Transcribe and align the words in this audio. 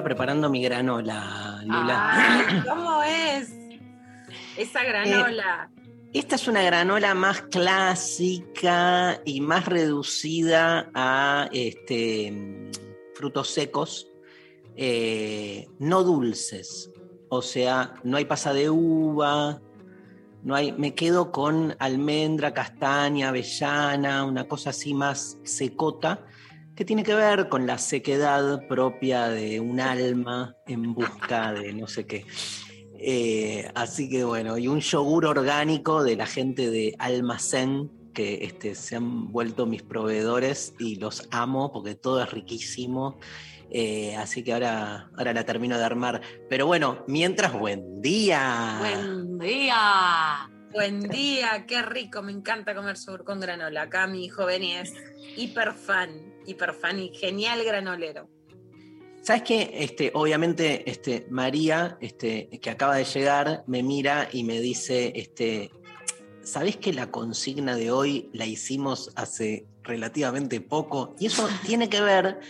estaba 0.00 0.04
preparando 0.04 0.48
mi 0.48 0.62
granola, 0.62 1.60
Lula. 1.62 2.10
Ay, 2.12 2.62
¿Cómo 2.68 3.02
es? 3.02 3.52
Esa 4.56 4.82
granola. 4.82 5.70
Esta 6.14 6.36
es 6.36 6.48
una 6.48 6.62
granola 6.62 7.14
más 7.14 7.42
clásica 7.42 9.20
y 9.26 9.42
más 9.42 9.66
reducida 9.66 10.90
a 10.94 11.50
este, 11.52 12.70
frutos 13.14 13.50
secos, 13.50 14.08
eh, 14.74 15.68
no 15.78 16.02
dulces. 16.02 16.90
O 17.28 17.42
sea, 17.42 17.94
no 18.02 18.16
hay 18.16 18.24
pasa 18.24 18.54
de 18.54 18.70
uva, 18.70 19.60
no 20.42 20.54
hay, 20.54 20.72
me 20.72 20.94
quedo 20.94 21.30
con 21.30 21.76
almendra, 21.78 22.54
castaña, 22.54 23.28
avellana, 23.28 24.24
una 24.24 24.48
cosa 24.48 24.70
así 24.70 24.94
más 24.94 25.38
secota, 25.44 26.24
que 26.80 26.86
tiene 26.86 27.02
que 27.02 27.14
ver 27.14 27.50
con 27.50 27.66
la 27.66 27.76
sequedad 27.76 28.66
propia 28.66 29.28
de 29.28 29.60
un 29.60 29.80
alma 29.80 30.56
en 30.66 30.94
busca 30.94 31.52
de 31.52 31.74
no 31.74 31.86
sé 31.86 32.06
qué. 32.06 32.24
Eh, 32.98 33.70
así 33.74 34.08
que 34.08 34.24
bueno, 34.24 34.56
y 34.56 34.66
un 34.66 34.80
yogur 34.80 35.26
orgánico 35.26 36.02
de 36.02 36.16
la 36.16 36.24
gente 36.24 36.70
de 36.70 36.96
Almacén, 36.98 37.90
que 38.14 38.46
este, 38.46 38.74
se 38.74 38.96
han 38.96 39.30
vuelto 39.30 39.66
mis 39.66 39.82
proveedores 39.82 40.72
y 40.78 40.96
los 40.96 41.28
amo 41.30 41.70
porque 41.70 41.96
todo 41.96 42.22
es 42.22 42.30
riquísimo. 42.30 43.18
Eh, 43.70 44.16
así 44.16 44.42
que 44.42 44.54
ahora, 44.54 45.10
ahora 45.18 45.34
la 45.34 45.44
termino 45.44 45.76
de 45.76 45.84
armar. 45.84 46.22
Pero 46.48 46.64
bueno, 46.64 47.04
mientras, 47.06 47.52
buen 47.52 48.00
día. 48.00 48.78
Buen 48.80 49.38
día. 49.38 50.50
Buen 50.72 51.00
día, 51.00 51.66
qué 51.66 51.82
rico, 51.82 52.22
me 52.22 52.30
encanta 52.30 52.76
comer 52.76 52.96
yogur 52.96 53.24
con 53.24 53.40
granola. 53.40 53.82
Acá 53.82 54.06
mi 54.06 54.24
hijo 54.24 54.46
Beni 54.46 54.76
es 54.76 54.94
hiper 55.36 55.74
fan, 55.74 56.30
hiper 56.50 56.74
fan 56.74 56.98
y 56.98 57.14
genial 57.14 57.64
granolero. 57.64 58.28
¿Sabes 59.22 59.42
qué? 59.42 59.70
Este, 59.74 60.10
obviamente, 60.14 60.90
este, 60.90 61.26
María, 61.30 61.98
este, 62.00 62.48
que 62.60 62.70
acaba 62.70 62.96
de 62.96 63.04
llegar, 63.04 63.64
me 63.66 63.82
mira 63.82 64.28
y 64.32 64.44
me 64.44 64.60
dice, 64.60 65.12
este, 65.14 65.70
¿sabés 66.42 66.78
que 66.78 66.92
la 66.92 67.10
consigna 67.10 67.76
de 67.76 67.90
hoy 67.90 68.30
la 68.32 68.46
hicimos 68.46 69.10
hace 69.16 69.66
relativamente 69.82 70.60
poco? 70.62 71.14
Y 71.18 71.26
eso 71.26 71.48
tiene 71.66 71.88
que 71.90 72.00
ver 72.00 72.40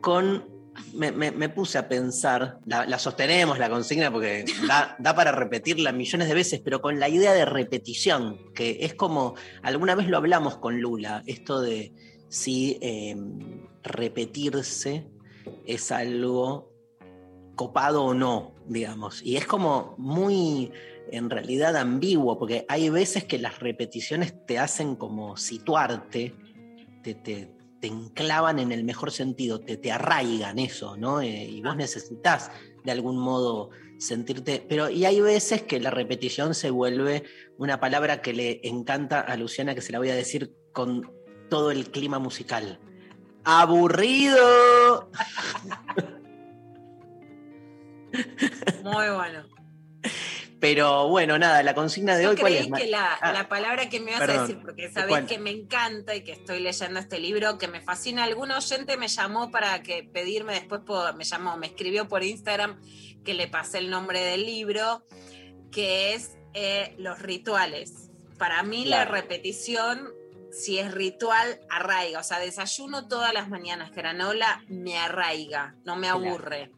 con. 0.00 0.54
Me, 0.92 1.10
me- 1.10 1.30
me 1.32 1.48
puse 1.48 1.78
a 1.78 1.88
pensar, 1.88 2.58
la, 2.66 2.84
la 2.84 2.98
sostenemos 2.98 3.58
la 3.58 3.70
consigna 3.70 4.10
porque 4.12 4.44
da, 4.68 4.94
da 4.98 5.14
para 5.14 5.32
repetirla 5.32 5.90
millones 5.90 6.28
de 6.28 6.34
veces, 6.34 6.60
pero 6.62 6.82
con 6.82 7.00
la 7.00 7.08
idea 7.08 7.32
de 7.32 7.46
repetición, 7.46 8.52
que 8.54 8.78
es 8.80 8.94
como, 8.94 9.36
alguna 9.62 9.94
vez 9.94 10.06
lo 10.08 10.18
hablamos 10.18 10.58
con 10.58 10.78
Lula, 10.80 11.22
esto 11.26 11.62
de 11.62 11.92
si 12.36 12.78
eh, 12.82 13.16
repetirse 13.82 15.06
es 15.64 15.90
algo 15.90 16.70
copado 17.54 18.04
o 18.04 18.14
no, 18.14 18.54
digamos. 18.66 19.22
Y 19.22 19.36
es 19.36 19.46
como 19.46 19.94
muy, 19.96 20.70
en 21.10 21.30
realidad, 21.30 21.76
ambiguo, 21.76 22.38
porque 22.38 22.66
hay 22.68 22.90
veces 22.90 23.24
que 23.24 23.38
las 23.38 23.60
repeticiones 23.60 24.34
te 24.46 24.58
hacen 24.58 24.96
como 24.96 25.36
situarte, 25.38 26.34
te, 27.02 27.14
te- 27.14 27.50
te 27.80 27.86
enclavan 27.88 28.58
en 28.58 28.72
el 28.72 28.84
mejor 28.84 29.12
sentido, 29.12 29.60
te, 29.60 29.76
te 29.76 29.92
arraigan 29.92 30.58
eso, 30.58 30.96
¿no? 30.96 31.20
Eh, 31.22 31.44
y 31.44 31.62
vos 31.62 31.76
necesitas 31.76 32.50
de 32.84 32.92
algún 32.92 33.18
modo 33.18 33.70
sentirte, 33.98 34.64
pero 34.68 34.90
y 34.90 35.06
hay 35.06 35.20
veces 35.22 35.62
que 35.62 35.80
la 35.80 35.90
repetición 35.90 36.54
se 36.54 36.70
vuelve 36.70 37.22
una 37.56 37.80
palabra 37.80 38.20
que 38.20 38.32
le 38.34 38.60
encanta 38.64 39.20
a 39.20 39.36
Luciana, 39.36 39.74
que 39.74 39.80
se 39.80 39.92
la 39.92 39.98
voy 39.98 40.10
a 40.10 40.14
decir 40.14 40.54
con 40.72 41.15
todo 41.48 41.70
el 41.70 41.90
clima 41.90 42.18
musical. 42.18 42.78
¡Aburrido! 43.44 45.10
Muy 48.82 49.08
bueno. 49.14 49.44
Pero 50.58 51.08
bueno, 51.08 51.38
nada, 51.38 51.62
la 51.62 51.74
consigna 51.74 52.16
de 52.16 52.28
hoy, 52.28 52.36
¿cuál 52.36 52.52
creí 52.54 52.66
es? 52.66 52.72
Que 52.80 52.86
la, 52.86 53.12
Ah, 53.20 53.32
la 53.32 53.46
palabra 53.48 53.90
que 53.90 54.00
me 54.00 54.16
perdón. 54.16 54.38
a 54.38 54.40
decir, 54.42 54.58
porque 54.62 54.88
¿De 54.88 54.92
sabés 54.92 55.08
cuál? 55.10 55.26
que 55.26 55.38
me 55.38 55.50
encanta 55.50 56.14
y 56.14 56.24
que 56.24 56.32
estoy 56.32 56.60
leyendo 56.60 56.98
este 56.98 57.18
libro, 57.18 57.58
que 57.58 57.68
me 57.68 57.82
fascina. 57.82 58.24
Algún 58.24 58.50
oyente 58.50 58.96
me 58.96 59.08
llamó 59.08 59.50
para 59.50 59.82
que 59.82 60.02
pedirme 60.02 60.54
después, 60.54 60.80
por- 60.80 61.14
me 61.14 61.24
llamó, 61.24 61.56
me 61.58 61.66
escribió 61.66 62.08
por 62.08 62.24
Instagram 62.24 62.80
que 63.22 63.34
le 63.34 63.48
pasé 63.48 63.78
el 63.78 63.90
nombre 63.90 64.20
del 64.24 64.46
libro, 64.46 65.06
que 65.70 66.14
es 66.14 66.38
eh, 66.54 66.94
Los 66.98 67.18
rituales. 67.20 68.10
Para 68.38 68.62
mí 68.62 68.86
la 68.86 69.04
repetición, 69.04 70.10
si 70.56 70.78
es 70.78 70.92
ritual, 70.92 71.60
arraiga. 71.68 72.20
O 72.20 72.24
sea, 72.24 72.38
desayuno 72.38 73.08
todas 73.08 73.32
las 73.34 73.48
mañanas 73.48 73.92
granola, 73.92 74.62
me 74.68 74.96
arraiga, 74.98 75.74
no 75.84 75.96
me 75.96 76.08
Claro. 76.08 76.28
aburre. 76.28 76.72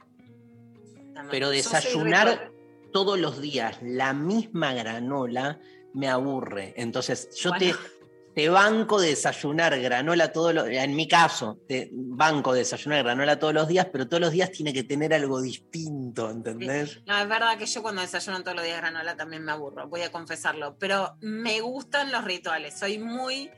Pero 1.30 1.50
desayunar 1.50 2.50
todos 2.92 3.18
los 3.18 3.40
días 3.40 3.78
la 3.82 4.12
misma 4.12 4.72
granola 4.72 5.58
me 5.94 6.08
aburre. 6.08 6.74
Entonces, 6.76 7.28
yo 7.36 7.50
Bueno. 7.50 7.76
te, 7.76 7.97
te 8.34 8.48
banco 8.48 9.00
desayunar 9.00 9.78
granola 9.80 10.32
todos 10.32 10.54
los 10.54 10.68
En 10.68 10.94
mi 10.94 11.08
caso, 11.08 11.58
te 11.66 11.88
banco 11.92 12.52
desayunar 12.52 13.02
granola 13.02 13.38
todos 13.38 13.54
los 13.54 13.68
días, 13.68 13.86
pero 13.90 14.06
todos 14.08 14.20
los 14.20 14.32
días 14.32 14.50
tiene 14.52 14.72
que 14.72 14.84
tener 14.84 15.12
algo 15.12 15.40
distinto, 15.40 16.30
¿entendés? 16.30 17.00
No, 17.06 17.18
es 17.18 17.28
verdad 17.28 17.58
que 17.58 17.66
yo 17.66 17.82
cuando 17.82 18.02
desayuno 18.02 18.42
todos 18.42 18.56
los 18.56 18.64
días 18.64 18.78
granola 18.78 19.16
también 19.16 19.44
me 19.44 19.52
aburro, 19.52 19.88
voy 19.88 20.02
a 20.02 20.12
confesarlo, 20.12 20.76
pero 20.78 21.16
me 21.20 21.60
gustan 21.60 22.12
los 22.12 22.24
rituales, 22.24 22.78
soy 22.78 22.98
muy 22.98 23.50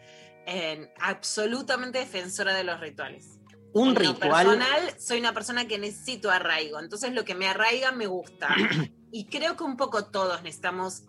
eh, 0.46 0.92
absolutamente 1.00 1.98
defensora 1.98 2.54
de 2.54 2.64
los 2.64 2.80
rituales. 2.80 3.38
Un 3.72 3.88
En 3.88 3.94
lo 3.94 4.00
ritual. 4.00 4.46
personal, 4.46 4.94
soy 4.98 5.20
una 5.20 5.32
persona 5.32 5.68
que 5.68 5.78
necesito 5.78 6.30
arraigo, 6.30 6.80
entonces 6.80 7.12
lo 7.12 7.24
que 7.24 7.34
me 7.34 7.46
arraiga 7.46 7.92
me 7.92 8.06
gusta. 8.06 8.48
y 9.12 9.26
creo 9.26 9.56
que 9.56 9.64
un 9.64 9.76
poco 9.76 10.06
todos 10.06 10.42
necesitamos 10.42 11.04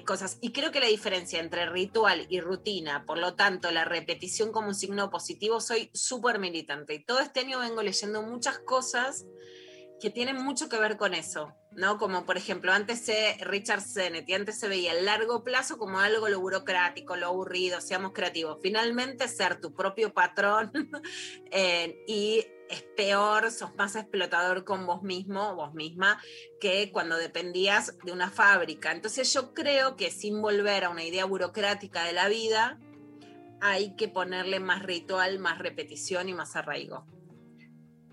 cosas. 0.00 0.38
Y 0.40 0.52
creo 0.52 0.72
que 0.72 0.80
la 0.80 0.86
diferencia 0.86 1.40
entre 1.40 1.68
ritual 1.68 2.26
y 2.28 2.40
rutina, 2.40 3.04
por 3.06 3.18
lo 3.18 3.34
tanto, 3.34 3.70
la 3.70 3.84
repetición 3.84 4.50
como 4.50 4.68
un 4.68 4.74
signo 4.74 5.10
positivo, 5.10 5.60
soy 5.60 5.90
súper 5.92 6.38
militante. 6.38 6.94
Y 6.94 7.04
todo 7.04 7.20
este 7.20 7.40
año 7.40 7.58
vengo 7.58 7.82
leyendo 7.82 8.22
muchas 8.22 8.58
cosas 8.58 9.26
que 10.02 10.10
tienen 10.10 10.42
mucho 10.42 10.68
que 10.68 10.78
ver 10.78 10.96
con 10.96 11.14
eso, 11.14 11.54
¿no? 11.70 11.96
Como 11.96 12.26
por 12.26 12.36
ejemplo, 12.36 12.72
antes 12.72 12.98
se, 13.02 13.36
Richard 13.44 13.82
Sennett, 13.82 14.28
y 14.28 14.34
antes 14.34 14.58
se 14.58 14.66
veía 14.66 14.90
el 14.90 15.04
largo 15.04 15.44
plazo 15.44 15.78
como 15.78 16.00
algo 16.00 16.28
lo 16.28 16.40
burocrático, 16.40 17.14
lo 17.14 17.28
aburrido, 17.28 17.80
seamos 17.80 18.10
creativos. 18.12 18.58
Finalmente, 18.60 19.28
ser 19.28 19.60
tu 19.60 19.72
propio 19.72 20.12
patrón 20.12 20.72
eh, 21.52 22.02
y 22.08 22.44
es 22.68 22.82
peor, 22.96 23.52
sos 23.52 23.76
más 23.76 23.94
explotador 23.94 24.64
con 24.64 24.86
vos 24.86 25.04
mismo, 25.04 25.54
vos 25.54 25.72
misma, 25.72 26.20
que 26.60 26.90
cuando 26.90 27.16
dependías 27.16 27.96
de 28.02 28.10
una 28.10 28.28
fábrica. 28.28 28.90
Entonces 28.90 29.32
yo 29.32 29.54
creo 29.54 29.94
que 29.94 30.10
sin 30.10 30.42
volver 30.42 30.82
a 30.82 30.90
una 30.90 31.04
idea 31.04 31.26
burocrática 31.26 32.02
de 32.02 32.12
la 32.12 32.26
vida, 32.26 32.80
hay 33.60 33.94
que 33.94 34.08
ponerle 34.08 34.58
más 34.58 34.82
ritual, 34.82 35.38
más 35.38 35.60
repetición 35.60 36.28
y 36.28 36.34
más 36.34 36.56
arraigo. 36.56 37.06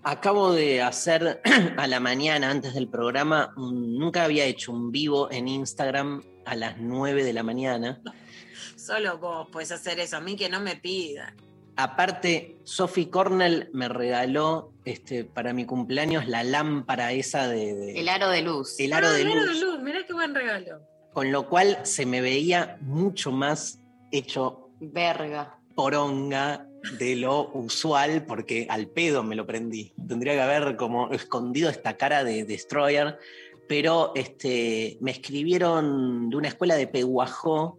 Acabo 0.02 0.52
de 0.52 0.80
hacer 0.82 1.42
a 1.76 1.86
la 1.86 2.00
mañana, 2.00 2.50
antes 2.50 2.74
del 2.74 2.88
programa, 2.88 3.52
un- 3.56 3.98
nunca 3.98 4.24
había 4.24 4.44
hecho 4.44 4.72
un 4.72 4.90
vivo 4.90 5.30
en 5.30 5.46
Instagram 5.48 6.22
a 6.46 6.54
las 6.56 6.78
9 6.78 7.22
de 7.22 7.32
la 7.32 7.42
mañana. 7.42 8.00
Solo 8.76 9.18
vos 9.18 9.48
puedes 9.52 9.70
hacer 9.72 10.00
eso, 10.00 10.16
a 10.16 10.20
mí 10.20 10.36
que 10.36 10.48
no 10.48 10.60
me 10.60 10.76
pidan. 10.76 11.36
Aparte, 11.76 12.56
Sophie 12.64 13.10
Cornell 13.10 13.68
me 13.72 13.88
regaló 13.88 14.72
este, 14.84 15.24
para 15.24 15.52
mi 15.52 15.64
cumpleaños 15.66 16.26
la 16.28 16.42
lámpara 16.44 17.12
esa 17.12 17.46
de, 17.48 17.74
de- 17.74 18.00
El 18.00 18.08
aro 18.08 18.28
de 18.30 18.42
luz. 18.42 18.78
el 18.80 18.92
aro 18.92 19.08
Ah, 19.08 19.12
de 19.12 19.22
el 19.22 19.28
aro 19.32 19.52
luz, 19.52 19.80
Mirá 19.82 20.00
qué 20.06 20.12
buen 20.14 20.34
regalo. 20.34 20.80
con 21.12 21.30
lo 21.30 21.46
cual 21.48 21.78
se 21.84 22.06
me 22.06 22.20
veía 22.22 22.78
mucho 22.80 23.30
más 23.32 23.78
hecho 24.12 24.70
Verga. 24.80 25.58
poronga 25.74 26.66
de 26.98 27.16
lo 27.16 27.50
usual 27.52 28.24
porque 28.26 28.66
al 28.70 28.88
pedo 28.88 29.22
me 29.22 29.36
lo 29.36 29.46
prendí. 29.46 29.92
Tendría 30.08 30.34
que 30.34 30.40
haber 30.40 30.76
como 30.76 31.10
escondido 31.10 31.68
esta 31.68 31.96
cara 31.96 32.24
de 32.24 32.44
Destroyer, 32.44 33.18
pero 33.68 34.12
este, 34.14 34.98
me 35.00 35.10
escribieron 35.10 36.30
de 36.30 36.36
una 36.36 36.48
escuela 36.48 36.76
de 36.76 36.86
Peguajó 36.86 37.78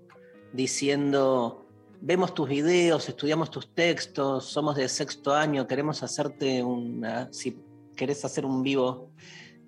diciendo, 0.53 1.65
vemos 2.01 2.33
tus 2.33 2.49
videos, 2.49 3.07
estudiamos 3.09 3.51
tus 3.51 3.73
textos, 3.73 4.45
somos 4.45 4.75
de 4.75 4.87
sexto 4.87 5.33
año, 5.33 5.67
queremos 5.67 6.03
hacerte 6.03 6.63
una, 6.63 7.31
si 7.31 7.57
querés 7.95 8.23
hacer 8.25 8.45
un 8.45 8.63
vivo. 8.63 9.11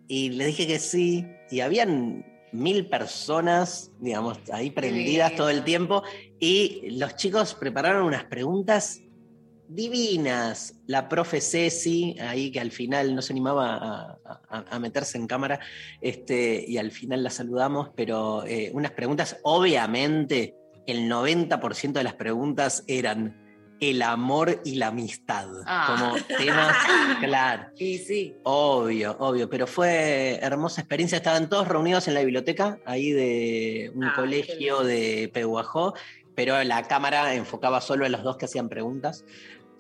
Y 0.08 0.30
le 0.30 0.46
dije 0.48 0.68
que 0.68 0.80
sí, 0.80 1.26
y 1.50 1.62
habían 1.62 2.26
mil 2.52 2.88
personas, 2.88 3.92
digamos, 4.00 4.38
ahí 4.52 4.70
prendidas 4.70 5.36
todo 5.36 5.50
el 5.50 5.64
tiempo, 5.64 6.04
y 6.40 6.92
los 6.92 7.16
chicos 7.16 7.56
prepararon 7.56 8.06
unas 8.06 8.26
preguntas 8.26 9.03
divinas. 9.68 10.76
La 10.88 11.08
profe 11.10 11.42
Ceci, 11.42 12.16
ahí 12.20 12.52
que 12.52 12.60
al 12.60 12.72
final 12.72 13.16
no 13.16 13.22
se 13.22 13.34
animaba 13.34 13.76
a, 13.76 14.20
a- 14.50 14.66
a 14.70 14.80
meterse 14.80 15.18
en 15.18 15.28
cámara, 15.28 15.60
este, 16.02 16.64
y 16.68 16.78
al 16.78 16.92
final 16.92 17.24
la 17.24 17.30
saludamos, 17.30 17.90
pero 17.96 18.46
eh, 18.46 18.72
unas 18.74 18.92
preguntas, 18.92 19.38
obviamente, 19.44 20.56
el 20.88 21.10
90% 21.10 21.94
de 21.94 22.04
las 22.04 22.14
preguntas 22.16 22.84
eran 22.88 23.40
el 23.80 24.02
amor 24.02 24.62
y 24.64 24.76
la 24.76 24.88
amistad, 24.88 25.48
Ah. 25.66 25.96
como 26.00 26.38
temas, 26.38 26.76
claro. 27.20 27.64
Y 27.78 27.98
sí. 27.98 28.36
Obvio, 28.44 29.16
obvio, 29.20 29.50
pero 29.50 29.68
fue 29.68 30.40
hermosa 30.42 30.80
experiencia. 30.82 31.18
Estaban 31.18 31.50
todos 31.50 31.68
reunidos 31.68 32.08
en 32.08 32.14
la 32.14 32.22
biblioteca, 32.22 32.80
ahí 32.86 33.12
de 33.12 33.92
un 33.94 34.06
Ah, 34.06 34.14
colegio 34.16 34.84
de 34.84 35.30
Peguajó, 35.34 35.96
pero 36.36 36.64
la 36.64 36.84
cámara 36.84 37.34
enfocaba 37.36 37.82
solo 37.82 38.06
a 38.06 38.10
los 38.10 38.24
dos 38.24 38.38
que 38.38 38.46
hacían 38.46 38.70
preguntas. 38.70 39.26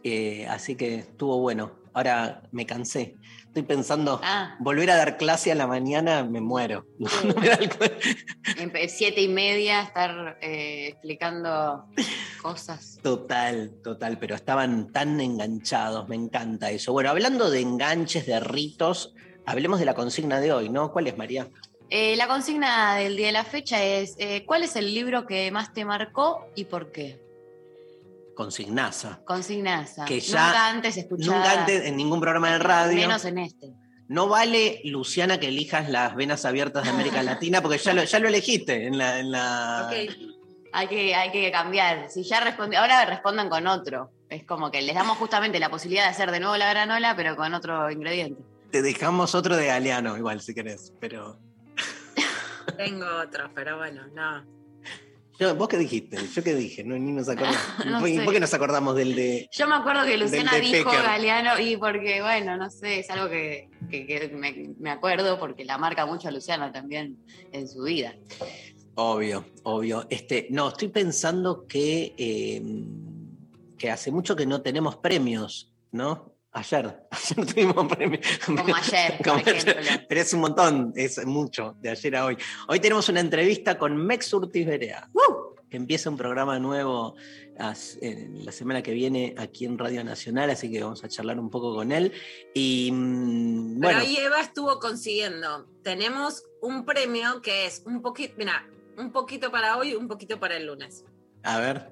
Eh, 0.04 0.46
así 0.50 0.76
que 0.76 0.96
estuvo 0.96 1.40
bueno. 1.40 1.72
Ahora 1.94 2.42
me 2.52 2.66
cansé. 2.66 3.16
Estoy 3.46 3.64
pensando, 3.64 4.20
Ah, 4.24 4.56
volver 4.60 4.90
a 4.90 4.96
dar 4.96 5.16
clase 5.18 5.52
a 5.52 5.56
la 5.56 5.68
mañana, 5.68 6.24
me 6.24 6.42
muero. 6.42 6.88
No 7.24 7.36
me 7.36 7.50
da 7.50 7.60
el 8.56 8.90
siete 8.90 9.22
y 9.22 9.28
media 9.28 9.84
estar 9.84 10.40
eh, 10.42 10.88
explicando 10.88 11.86
cosas. 12.42 13.00
Total, 13.04 13.72
total, 13.84 14.18
pero 14.18 14.34
estaban 14.34 14.92
tan 14.92 15.22
enganchados, 15.22 16.10
me 16.10 16.16
encanta 16.16 16.72
eso. 16.72 16.94
Bueno, 16.94 17.12
hablando 17.12 17.52
de 17.52 17.62
enganches, 17.62 18.26
de 18.26 18.40
ritos, 18.40 19.14
hablemos 19.46 19.80
de 19.80 19.86
la 19.86 19.94
consigna 19.94 20.40
de 20.40 20.52
hoy, 20.52 20.70
¿no? 20.70 20.92
¿Cuál 20.92 21.08
es, 21.08 21.18
María? 21.18 21.48
Eh, 21.90 22.16
la 22.16 22.28
consigna 22.28 22.96
del 22.96 23.16
día 23.18 23.28
de 23.28 23.34
la 23.34 23.44
fecha 23.44 23.84
es, 23.84 24.16
eh, 24.18 24.44
¿cuál 24.46 24.64
es 24.64 24.76
el 24.76 24.94
libro 24.94 25.26
que 25.28 25.52
más 25.52 25.74
te 25.74 25.86
marcó 25.86 26.48
y 26.56 26.66
por 26.66 26.92
qué? 26.92 27.22
Consignaza. 28.36 29.22
Consignaza. 29.26 30.06
Que 30.06 30.20
ya- 30.20 30.48
Nunca 30.48 30.68
antes 30.70 30.98
escuchada. 30.98 31.38
Nunca 31.38 31.60
antes 31.60 31.86
en 31.86 31.96
ningún 31.98 32.20
programa 32.20 32.52
de 32.52 32.60
radio. 32.60 32.96
Menos 32.96 33.26
en 33.26 33.38
este. 33.38 33.70
No 34.08 34.28
vale, 34.28 34.82
Luciana, 34.86 35.40
que 35.40 35.48
elijas 35.50 35.90
las 35.90 36.16
venas 36.16 36.44
abiertas 36.46 36.84
de 36.84 36.90
América 36.90 37.22
Latina, 37.24 37.62
porque 37.62 37.78
ya 37.78 37.94
lo, 37.94 38.04
ya 38.04 38.20
lo 38.20 38.28
elegiste 38.28 38.88
en 38.88 38.98
la. 38.98 39.20
en 39.20 39.32
la- 39.32 39.88
Ok. 39.88 40.30
Hay 40.76 40.88
que, 40.88 41.14
hay 41.14 41.32
que 41.32 41.52
cambiar. 41.52 42.10
Si 42.10 42.24
ya 42.24 42.40
respondí, 42.40 42.76
ahora 42.76 43.06
respondan 43.06 43.48
con 43.50 43.68
otro. 43.68 44.10
Es 44.30 44.44
como 44.44 44.72
que 44.72 44.82
les 44.82 44.96
damos 44.96 45.18
justamente 45.20 45.60
la 45.60 45.70
posibilidad 45.70 46.06
de 46.06 46.10
hacer 46.10 46.32
de 46.32 46.40
nuevo 46.40 46.58
la 46.58 46.68
granola, 46.72 47.16
pero 47.16 47.36
con 47.36 47.54
otro 47.54 47.92
ingrediente. 47.92 48.42
Te 48.72 48.82
dejamos 48.82 49.36
otro 49.36 49.56
de 49.56 49.68
Galeano, 49.68 50.18
igual, 50.18 50.42
si 50.42 50.56
querés. 50.56 50.92
Pero. 51.00 51.38
Tengo 52.78 53.06
otro, 53.22 53.50
pero 53.54 53.78
bueno, 53.78 54.04
no. 54.14 54.46
Yo- 55.40 55.56
¿Vos 55.56 55.68
qué 55.68 55.78
dijiste? 55.78 56.18
¿Yo 56.34 56.44
qué 56.44 56.54
dije? 56.54 56.84
No, 56.84 56.98
ni 56.98 57.12
nos 57.12 57.28
acordamos. 57.28 57.58
No 57.86 58.00
¿Por, 58.00 58.34
qué 58.34 58.40
nos 58.40 58.54
acordamos 58.54 58.96
del 58.96 59.16
de.? 59.16 59.48
Yo 59.52 59.68
me 59.68 59.76
acuerdo 59.76 60.06
que 60.06 60.16
Luciana 60.18 60.56
dijo 60.58 60.90
Pecker. 60.92 61.04
Galeano 61.06 61.60
y 61.60 61.76
porque, 61.78 62.22
bueno, 62.22 62.56
no 62.56 62.70
sé, 62.70 63.00
es 63.00 63.10
algo 63.10 63.30
que, 63.30 63.68
que- 63.90 64.06
que 64.06 64.30
me, 64.30 64.70
me 64.80 64.92
acuerdo 64.92 65.40
porque 65.40 65.66
la 65.66 65.78
marca 65.78 66.06
mucho 66.06 66.28
a 66.28 66.32
Luciana 66.32 66.72
también 66.72 67.18
en 67.52 67.68
su 67.68 67.84
vida. 67.84 68.14
Obvio, 68.96 69.46
obvio. 69.64 70.06
Este, 70.10 70.48
no, 70.52 70.70
estoy 70.70 70.90
pensando 70.90 71.66
que, 71.68 72.14
eh, 72.16 72.62
que 73.78 73.90
hace 73.90 74.12
mucho 74.12 74.36
que 74.36 74.46
no 74.46 74.62
tenemos 74.62 74.98
premios, 74.98 75.74
¿no? 75.92 76.33
Ayer, 76.54 76.86
ayer 77.12 77.38
no 77.38 77.46
tuvimos 77.46 77.88
premios. 77.96 78.26
Como 78.46 78.60
ayer, 78.76 79.18
por 79.18 79.26
Como 79.28 79.40
ayer. 79.40 79.56
ejemplo. 79.56 80.06
Pero 80.08 80.22
es 80.22 80.34
un 80.34 80.40
montón, 80.42 80.94
es 80.96 81.26
mucho, 81.26 81.76
de 81.82 81.90
ayer 81.90 82.16
a 82.16 82.26
hoy. 82.26 82.38
Hoy 82.68 82.80
tenemos 82.80 83.10
una 83.10 83.20
entrevista 83.20 83.78
con 83.78 83.98
Mex 83.98 84.32
Urtiz 84.34 84.66
Berea, 84.68 85.10
que 85.70 85.78
empieza 85.78 86.10
un 86.12 86.18
programa 86.18 86.60
nuevo 86.60 87.16
as- 87.58 87.98
la 88.02 88.52
semana 88.52 88.84
que 88.84 88.92
viene 88.94 89.34
aquí 89.38 89.66
en 89.66 89.80
Radio 89.80 90.04
Nacional, 90.04 90.52
así 90.52 90.72
que 90.72 90.84
vamos 90.84 91.04
a 91.04 91.08
charlar 91.08 91.40
un 91.40 91.50
poco 91.50 91.74
con 91.74 91.92
él. 91.92 92.12
Y 92.54 92.92
mm, 92.94 93.80
Pero 93.80 93.94
bueno, 93.94 94.00
ahí 94.02 94.18
Eva 94.18 94.40
estuvo 94.42 94.78
consiguiendo. 94.80 95.68
Tenemos 95.82 96.44
un 96.62 96.86
premio 96.86 97.42
que 97.42 97.66
es 97.66 97.82
un 97.88 98.02
poquito, 98.04 98.36
mira, 98.38 98.70
un 98.98 99.12
poquito 99.12 99.52
para 99.52 99.78
hoy, 99.78 99.96
un 99.96 100.08
poquito 100.08 100.40
para 100.40 100.56
el 100.58 100.68
lunes. 100.68 101.04
a 101.42 101.60
ver, 101.60 101.90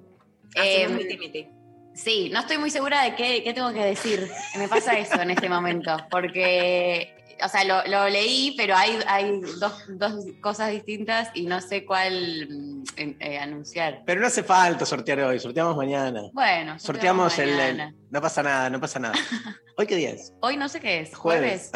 Eh, 0.54 0.88
miti 0.90 1.18
miti. 1.18 1.48
Sí, 1.94 2.30
no 2.32 2.40
estoy 2.40 2.58
muy 2.58 2.70
segura 2.70 3.04
de 3.04 3.16
qué, 3.16 3.44
qué 3.44 3.54
tengo 3.54 3.72
que 3.74 3.84
decir. 3.84 4.30
Me 4.58 4.68
pasa 4.68 4.98
eso 4.98 5.22
en 5.22 5.32
este 5.32 5.50
momento, 5.50 5.96
porque, 6.10 7.14
o 7.44 7.48
sea, 7.50 7.64
lo, 7.66 7.84
lo 7.90 8.08
leí, 8.10 8.54
pero 8.58 8.76
hay, 8.76 8.98
hay 9.08 9.42
dos, 9.60 9.74
dos 9.90 10.26
cosas 10.42 10.72
distintas 10.72 11.30
y 11.34 11.44
no 11.46 11.60
sé 11.62 11.86
cuál 11.86 12.48
mm, 12.50 12.84
eh, 13.20 13.38
anunciar. 13.40 14.04
pero 14.06 14.22
no 14.22 14.28
hace 14.28 14.44
falta 14.44 14.86
sortear 14.86 15.20
hoy, 15.22 15.40
sorteamos 15.40 15.76
mañana. 15.76 16.22
Bueno, 16.34 16.80
Sorteamos 16.80 17.38
el, 17.40 17.50
el- 17.50 17.56
mañana. 17.58 17.96
No 18.10 18.22
pasa 18.22 18.42
nada, 18.42 18.70
no 18.70 18.80
pasa 18.80 19.00
nada. 19.00 19.16
¿Hoy 19.78 19.86
qué 19.86 19.96
día 19.96 20.12
es? 20.12 20.34
Hoy 20.42 20.56
no 20.58 20.70
sé 20.70 20.80
qué 20.80 21.02
es, 21.02 21.16
Jueves. 21.16 21.72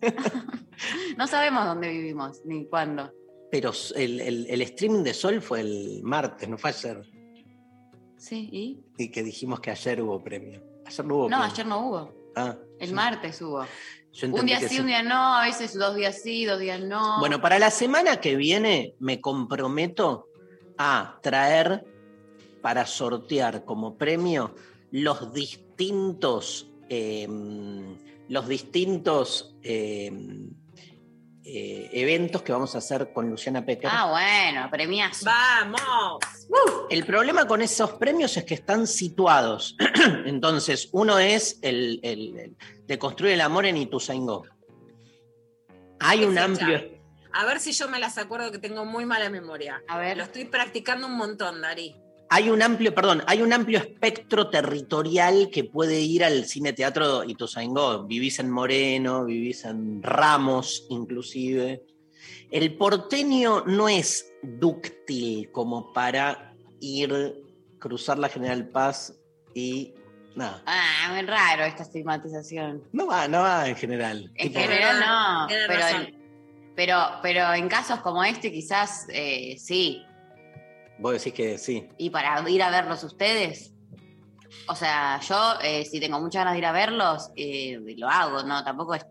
jueves. 0.00 0.24
no 1.16 1.26
sabemos 1.26 1.64
dónde 1.66 1.88
vivimos 1.88 2.40
ni 2.44 2.66
cuándo. 2.66 3.12
Pero 3.50 3.72
el, 3.96 4.20
el- 4.20 4.46
el 4.48 4.62
streaming 4.62 5.02
de 5.02 5.12
Sol 5.12 5.42
fue 5.42 5.60
el 5.60 6.00
martes, 6.04 6.48
no 6.48 6.56
fue 6.56 6.70
ayer. 6.70 7.02
Sí, 8.20 8.48
¿y? 8.52 8.84
Y 8.98 9.10
que 9.10 9.22
dijimos 9.22 9.60
que 9.60 9.70
ayer 9.70 10.02
hubo 10.02 10.22
premio. 10.22 10.62
Ayer 10.84 11.04
no 11.06 11.14
hubo 11.16 11.22
No, 11.30 11.38
premio. 11.38 11.52
ayer 11.52 11.66
no 11.66 11.86
hubo. 11.88 12.12
Ah, 12.36 12.56
El 12.78 12.92
martes 12.92 13.40
hubo. 13.40 13.64
Un 14.22 14.44
día 14.46 14.60
sí, 14.60 14.78
un 14.78 14.86
día 14.88 15.02
no, 15.02 15.36
a 15.36 15.44
veces 15.46 15.72
dos 15.74 15.96
días 15.96 16.20
sí, 16.22 16.44
dos 16.44 16.60
días 16.60 16.80
no. 16.82 17.18
Bueno, 17.20 17.40
para 17.40 17.58
la 17.58 17.70
semana 17.70 18.20
que 18.20 18.36
viene 18.36 18.94
me 18.98 19.20
comprometo 19.20 20.26
a 20.76 21.18
traer 21.22 21.84
para 22.60 22.86
sortear 22.86 23.64
como 23.64 23.96
premio 23.96 24.54
los 24.90 25.32
distintos, 25.32 26.70
eh, 26.88 27.26
los 28.28 28.48
distintos 28.48 29.56
eh, 29.62 30.10
eh, 31.44 31.88
eventos 31.92 32.42
que 32.42 32.52
vamos 32.52 32.74
a 32.74 32.78
hacer 32.78 33.12
con 33.12 33.28
Luciana 33.30 33.64
Pecker. 33.64 33.88
Ah, 33.92 34.10
bueno, 34.10 34.68
premiazo. 34.70 35.24
¡Vamos! 35.26 36.18
El 36.90 37.04
problema 37.06 37.46
con 37.46 37.62
esos 37.62 37.92
premios 37.92 38.36
es 38.36 38.44
que 38.44 38.54
están 38.54 38.86
situados. 38.86 39.76
Entonces, 40.26 40.88
uno 40.92 41.18
es 41.18 41.58
el, 41.62 42.00
el- 42.02 42.38
el 42.38 42.56
de 42.86 42.98
construir 42.98 43.34
el 43.34 43.40
amor 43.40 43.66
en 43.66 43.76
Ituzaingó. 43.76 44.44
Hay 46.00 46.20
¿Qué 46.20 46.26
un 46.26 46.32
fecha? 46.32 46.44
amplio. 46.44 47.00
A 47.32 47.44
ver 47.44 47.60
si 47.60 47.72
yo 47.72 47.88
me 47.88 48.00
las 48.00 48.18
acuerdo 48.18 48.50
que 48.50 48.58
tengo 48.58 48.84
muy 48.84 49.04
mala 49.06 49.30
memoria. 49.30 49.82
A 49.86 49.98
ver. 49.98 50.16
Lo 50.16 50.24
estoy 50.24 50.46
practicando 50.46 51.06
un 51.06 51.16
montón, 51.16 51.60
Dari. 51.60 51.94
Hay 52.32 52.48
un 52.48 52.62
amplio, 52.62 52.94
perdón, 52.94 53.24
hay 53.26 53.42
un 53.42 53.52
amplio 53.52 53.80
espectro 53.80 54.48
territorial 54.50 55.50
que 55.52 55.64
puede 55.64 56.00
ir 56.00 56.22
al 56.22 56.44
cine 56.44 56.72
teatro 56.72 57.24
Ituzaingó. 57.24 58.04
Vivís 58.04 58.38
en 58.38 58.50
Moreno, 58.50 59.24
vivís 59.24 59.64
en 59.64 60.00
Ramos, 60.00 60.86
inclusive. 60.90 61.82
El 62.52 62.76
porteño 62.76 63.64
no 63.66 63.88
es 63.88 64.32
dúctil 64.44 65.50
como 65.50 65.92
para 65.92 66.54
ir, 66.80 67.34
cruzar 67.80 68.16
la 68.20 68.28
General 68.28 68.68
Paz 68.68 69.12
y 69.52 69.94
nada. 70.36 70.62
Ah, 70.66 71.12
muy 71.12 71.22
raro 71.22 71.64
esta 71.64 71.82
estigmatización. 71.82 72.84
No 72.92 73.08
va, 73.08 73.26
no 73.26 73.40
va 73.40 73.68
en 73.68 73.74
general. 73.74 74.30
En 74.36 74.48
Tipo, 74.52 74.60
general 74.60 75.00
no, 75.00 75.46
pero 75.66 75.84
pero, 76.76 76.96
pero 77.22 77.52
en 77.52 77.68
casos 77.68 78.00
como 78.00 78.22
este 78.22 78.52
quizás 78.52 79.06
eh, 79.10 79.56
sí. 79.58 80.02
Vos 81.00 81.12
decís 81.12 81.32
que 81.32 81.58
sí. 81.58 81.88
Y 81.98 82.10
para 82.10 82.48
ir 82.48 82.62
a 82.62 82.70
verlos 82.70 83.02
ustedes, 83.04 83.72
o 84.68 84.74
sea, 84.74 85.20
yo 85.20 85.54
eh, 85.62 85.84
si 85.84 85.98
tengo 85.98 86.20
muchas 86.20 86.40
ganas 86.40 86.54
de 86.54 86.58
ir 86.58 86.66
a 86.66 86.72
verlos, 86.72 87.30
eh, 87.36 87.78
lo 87.96 88.08
hago, 88.08 88.42
no, 88.42 88.62
tampoco 88.62 88.94
es 88.94 89.06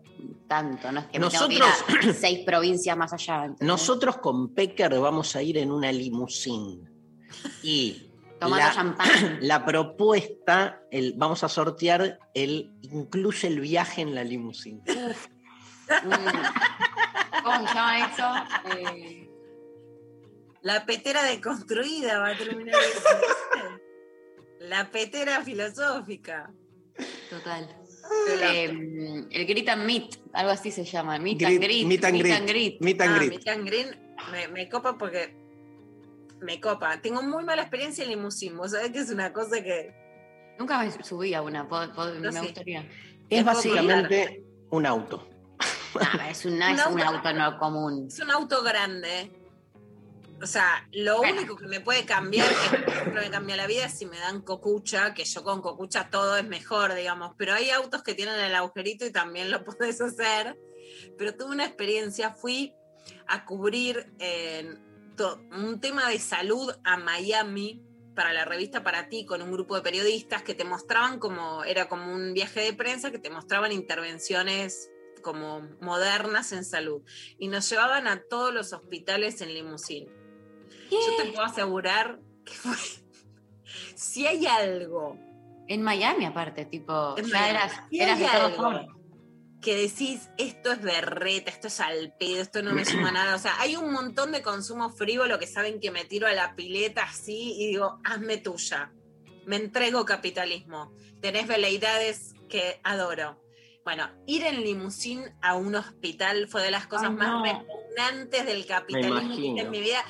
tanto, 0.46 0.92
no 0.92 1.00
es 1.00 1.06
que 1.06 1.18
me 1.18 1.28
tengo 1.28 1.48
que 1.48 1.54
ir 1.54 1.62
a 1.62 2.12
seis 2.14 2.40
provincias 2.46 2.96
más 2.96 3.12
allá. 3.12 3.44
¿entendés? 3.44 3.66
Nosotros 3.66 4.18
con 4.18 4.54
Pecker 4.54 4.98
vamos 4.98 5.34
a 5.36 5.42
ir 5.42 5.58
en 5.58 5.70
una 5.70 5.92
limusín. 5.92 6.88
Y 7.62 8.10
Tomando 8.38 8.66
la, 8.66 8.72
champán. 8.72 9.08
la 9.42 9.64
propuesta, 9.64 10.80
el, 10.90 11.14
vamos 11.16 11.44
a 11.44 11.48
sortear 11.48 12.18
el 12.34 12.72
incluye 12.82 13.48
el 13.48 13.60
viaje 13.60 14.02
en 14.02 14.14
la 14.14 14.24
limusín. 14.24 14.78
Mm. 14.78 16.10
¿Cómo 17.42 17.68
se 17.68 17.74
llama 17.74 18.06
eso? 18.06 18.32
Eh, 18.76 19.29
La 20.62 20.84
petera 20.84 21.22
deconstruida 21.24 22.18
va 22.18 22.28
a 22.30 22.36
terminar. 22.36 22.74
diciendo. 22.78 23.78
La 24.60 24.90
petera 24.90 25.42
filosófica. 25.42 26.50
Total. 27.30 27.76
Eh, 28.28 28.64
el 29.30 29.46
Grit 29.46 29.68
and 29.68 29.84
Meet, 29.86 30.16
algo 30.32 30.50
así 30.50 30.70
se 30.70 30.84
llama. 30.84 31.18
Meet 31.18 31.38
Grit- 31.40 31.46
and 31.54 31.60
Greet. 31.64 31.86
meet 31.86 32.04
and 32.04 32.18
greet. 32.20 32.48
greet. 32.48 32.80
Meet 32.80 33.00
and 33.00 33.10
Ah, 33.10 33.18
meet 33.20 33.48
and 33.48 33.64
me, 34.32 34.48
me 34.48 34.68
copa 34.68 34.98
porque 34.98 35.34
me 36.40 36.60
copa. 36.60 37.00
Tengo 37.00 37.22
muy 37.22 37.44
mala 37.44 37.62
experiencia 37.62 38.04
en 38.04 38.10
limusín. 38.10 38.56
Vos 38.56 38.72
sabés 38.72 38.90
que 38.90 38.98
es 38.98 39.10
una 39.10 39.32
cosa 39.32 39.62
que. 39.62 39.94
Nunca 40.58 40.78
me 40.82 40.90
subí 41.04 41.32
a 41.32 41.40
una, 41.40 41.66
Yo 42.26 42.32
me 42.32 42.40
sí. 42.40 42.46
gustaría. 42.46 42.86
Es 43.30 43.44
básicamente 43.44 44.44
un 44.70 44.84
auto. 44.86 45.26
No, 45.94 46.22
es 46.28 46.44
un, 46.44 46.58
no 46.58 46.66
Un 46.66 46.72
es 46.78 46.86
un 46.86 47.00
auto- 47.00 47.16
auto 47.28 47.32
no 47.32 47.58
común. 47.58 48.06
Es 48.08 48.20
un 48.20 48.30
auto 48.30 48.62
grande. 48.62 49.30
O 50.42 50.46
sea, 50.46 50.88
lo 50.92 51.18
Bueno. 51.18 51.38
único 51.38 51.56
que 51.56 51.66
me 51.66 51.80
puede 51.80 52.04
cambiar, 52.06 52.48
que 52.48 52.78
por 52.78 52.88
ejemplo 52.88 53.20
me 53.20 53.30
cambia 53.30 53.56
la 53.56 53.66
vida, 53.66 53.84
es 53.86 53.98
si 53.98 54.06
me 54.06 54.18
dan 54.18 54.40
cocucha, 54.40 55.12
que 55.12 55.24
yo 55.24 55.42
con 55.42 55.60
cocucha 55.60 56.08
todo 56.10 56.36
es 56.36 56.46
mejor, 56.46 56.94
digamos. 56.94 57.34
Pero 57.36 57.54
hay 57.54 57.70
autos 57.70 58.02
que 58.02 58.14
tienen 58.14 58.38
el 58.40 58.54
agujerito 58.54 59.04
y 59.04 59.10
también 59.12 59.50
lo 59.50 59.64
puedes 59.64 60.00
hacer. 60.00 60.58
Pero 61.18 61.34
tuve 61.34 61.50
una 61.50 61.66
experiencia, 61.66 62.30
fui 62.32 62.74
a 63.26 63.44
cubrir 63.44 64.12
eh, 64.18 64.74
un 65.52 65.80
tema 65.80 66.08
de 66.08 66.18
salud 66.18 66.72
a 66.84 66.96
Miami 66.96 67.82
para 68.14 68.32
la 68.32 68.44
revista 68.44 68.82
Para 68.82 69.08
Ti 69.08 69.24
con 69.26 69.42
un 69.42 69.52
grupo 69.52 69.76
de 69.76 69.82
periodistas 69.82 70.42
que 70.42 70.54
te 70.54 70.64
mostraban 70.64 71.18
como, 71.18 71.64
era 71.64 71.88
como 71.88 72.12
un 72.12 72.32
viaje 72.34 72.60
de 72.60 72.72
prensa 72.72 73.10
que 73.10 73.18
te 73.18 73.30
mostraban 73.30 73.72
intervenciones 73.72 74.90
como 75.22 75.60
modernas 75.80 76.52
en 76.52 76.64
salud 76.64 77.02
y 77.38 77.48
nos 77.48 77.68
llevaban 77.68 78.08
a 78.08 78.22
todos 78.22 78.52
los 78.52 78.72
hospitales 78.72 79.40
en 79.42 79.54
limusín. 79.54 80.08
Yo 80.90 81.16
te 81.24 81.30
puedo 81.32 81.44
asegurar 81.44 82.18
que 82.44 82.52
fue, 82.52 82.74
si 83.94 84.26
hay 84.26 84.46
algo 84.46 85.16
En 85.68 85.82
Miami, 85.82 86.24
aparte, 86.24 86.64
tipo, 86.64 87.16
En 87.16 87.26
ya 87.26 87.32
Miami. 87.32 87.50
eras, 87.50 87.72
Si 87.90 88.00
eras 88.00 88.16
hay 88.18 88.22
de 88.24 88.28
todo 88.30 88.46
algo 88.46 88.56
favor. 88.62 88.86
que 89.62 89.76
decís, 89.76 90.30
esto 90.38 90.72
es 90.72 90.80
berreta, 90.82 91.50
esto 91.50 91.68
es 91.68 91.80
al 91.80 92.14
pedo, 92.18 92.40
esto 92.42 92.62
no 92.62 92.72
me 92.72 92.84
suma 92.84 93.10
nada. 93.12 93.34
O 93.36 93.38
sea, 93.38 93.60
hay 93.60 93.76
un 93.76 93.92
montón 93.92 94.32
de 94.32 94.42
consumo 94.42 94.90
frívolo 94.90 95.38
que 95.38 95.46
saben 95.46 95.80
que 95.80 95.90
me 95.90 96.04
tiro 96.04 96.26
a 96.26 96.32
la 96.32 96.54
pileta 96.56 97.02
así 97.04 97.54
y 97.58 97.66
digo, 97.68 98.00
hazme 98.04 98.38
tuya. 98.38 98.92
Me 99.46 99.56
entrego 99.56 100.04
capitalismo. 100.04 100.92
Tenés 101.20 101.46
veleidades 101.46 102.34
que 102.48 102.80
adoro. 102.82 103.40
Bueno, 103.84 104.08
ir 104.26 104.44
en 104.44 104.62
limusín 104.62 105.22
a 105.40 105.56
un 105.56 105.74
hospital 105.74 106.46
fue 106.48 106.62
de 106.62 106.70
las 106.70 106.86
cosas 106.86 107.12
más 107.12 107.28
no. 107.30 107.44
repugnantes 107.44 108.44
del 108.46 108.66
capitalismo 108.66 109.18
que 109.20 109.24
imagino. 109.24 109.54
hice 109.56 109.60
en 109.64 109.70
mi 109.70 109.80
vida. 109.80 110.04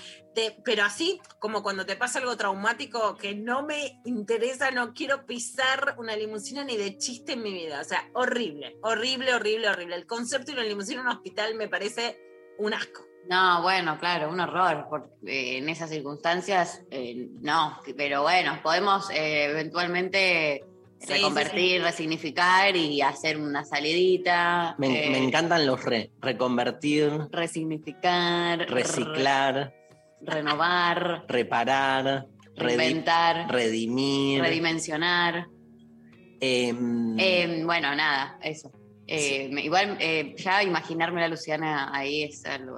Pero 0.64 0.84
así 0.84 1.20
como 1.38 1.62
cuando 1.62 1.84
te 1.84 1.96
pasa 1.96 2.18
algo 2.20 2.36
traumático 2.36 3.16
que 3.16 3.34
no 3.34 3.64
me 3.64 4.00
interesa, 4.04 4.70
no 4.70 4.94
quiero 4.94 5.26
pisar 5.26 5.96
una 5.98 6.14
limusina 6.16 6.62
ni 6.64 6.76
de 6.76 6.96
chiste 6.98 7.32
en 7.32 7.42
mi 7.42 7.52
vida. 7.52 7.80
O 7.80 7.84
sea, 7.84 8.08
horrible, 8.14 8.76
horrible, 8.82 9.34
horrible, 9.34 9.68
horrible. 9.68 9.96
El 9.96 10.06
concepto 10.06 10.52
de 10.52 10.58
una 10.58 10.66
limusina 10.68 11.00
en 11.00 11.06
un 11.08 11.12
hospital 11.12 11.54
me 11.56 11.68
parece 11.68 12.18
un 12.58 12.72
asco. 12.74 13.02
No, 13.28 13.62
bueno, 13.62 13.98
claro, 13.98 14.30
un 14.30 14.40
horror. 14.40 14.86
por- 14.88 15.10
eh, 15.26 15.58
en 15.58 15.68
esas 15.68 15.90
circunstancias, 15.90 16.82
eh, 16.90 17.28
no. 17.40 17.80
Pero 17.96 18.22
bueno, 18.22 18.58
podemos 18.62 19.10
eh, 19.10 19.44
eventualmente 19.50 20.64
Sí, 21.00 21.06
sí, 21.06 21.12
reconvertir, 21.14 21.82
resignificar 21.82 22.76
y 22.76 23.00
hacer 23.00 23.38
una 23.38 23.64
salidita. 23.64 24.74
Me, 24.78 25.06
eh, 25.06 25.10
me 25.10 25.18
encantan 25.18 25.66
los 25.66 25.82
re. 25.84 26.10
Reconvertir, 26.20 27.10
Resignificar, 27.30 28.58
reciclar, 28.68 29.54
re- 29.54 29.79
renovar, 30.22 31.24
reparar, 31.28 32.26
reinventar, 32.56 33.50
redimir. 33.50 34.42
redimensionar. 34.42 35.46
em, 36.40 37.18
Eh, 37.18 37.62
bueno, 37.64 37.94
nada, 37.94 38.38
eso. 38.42 38.72
Eh, 39.06 39.50
igual 39.62 39.96
eh, 40.00 40.34
ya 40.36 40.62
imaginarme 40.62 41.24
a 41.24 41.28
Luciana 41.28 41.90
ahí 41.92 42.22
es 42.22 42.44
algo 42.46 42.76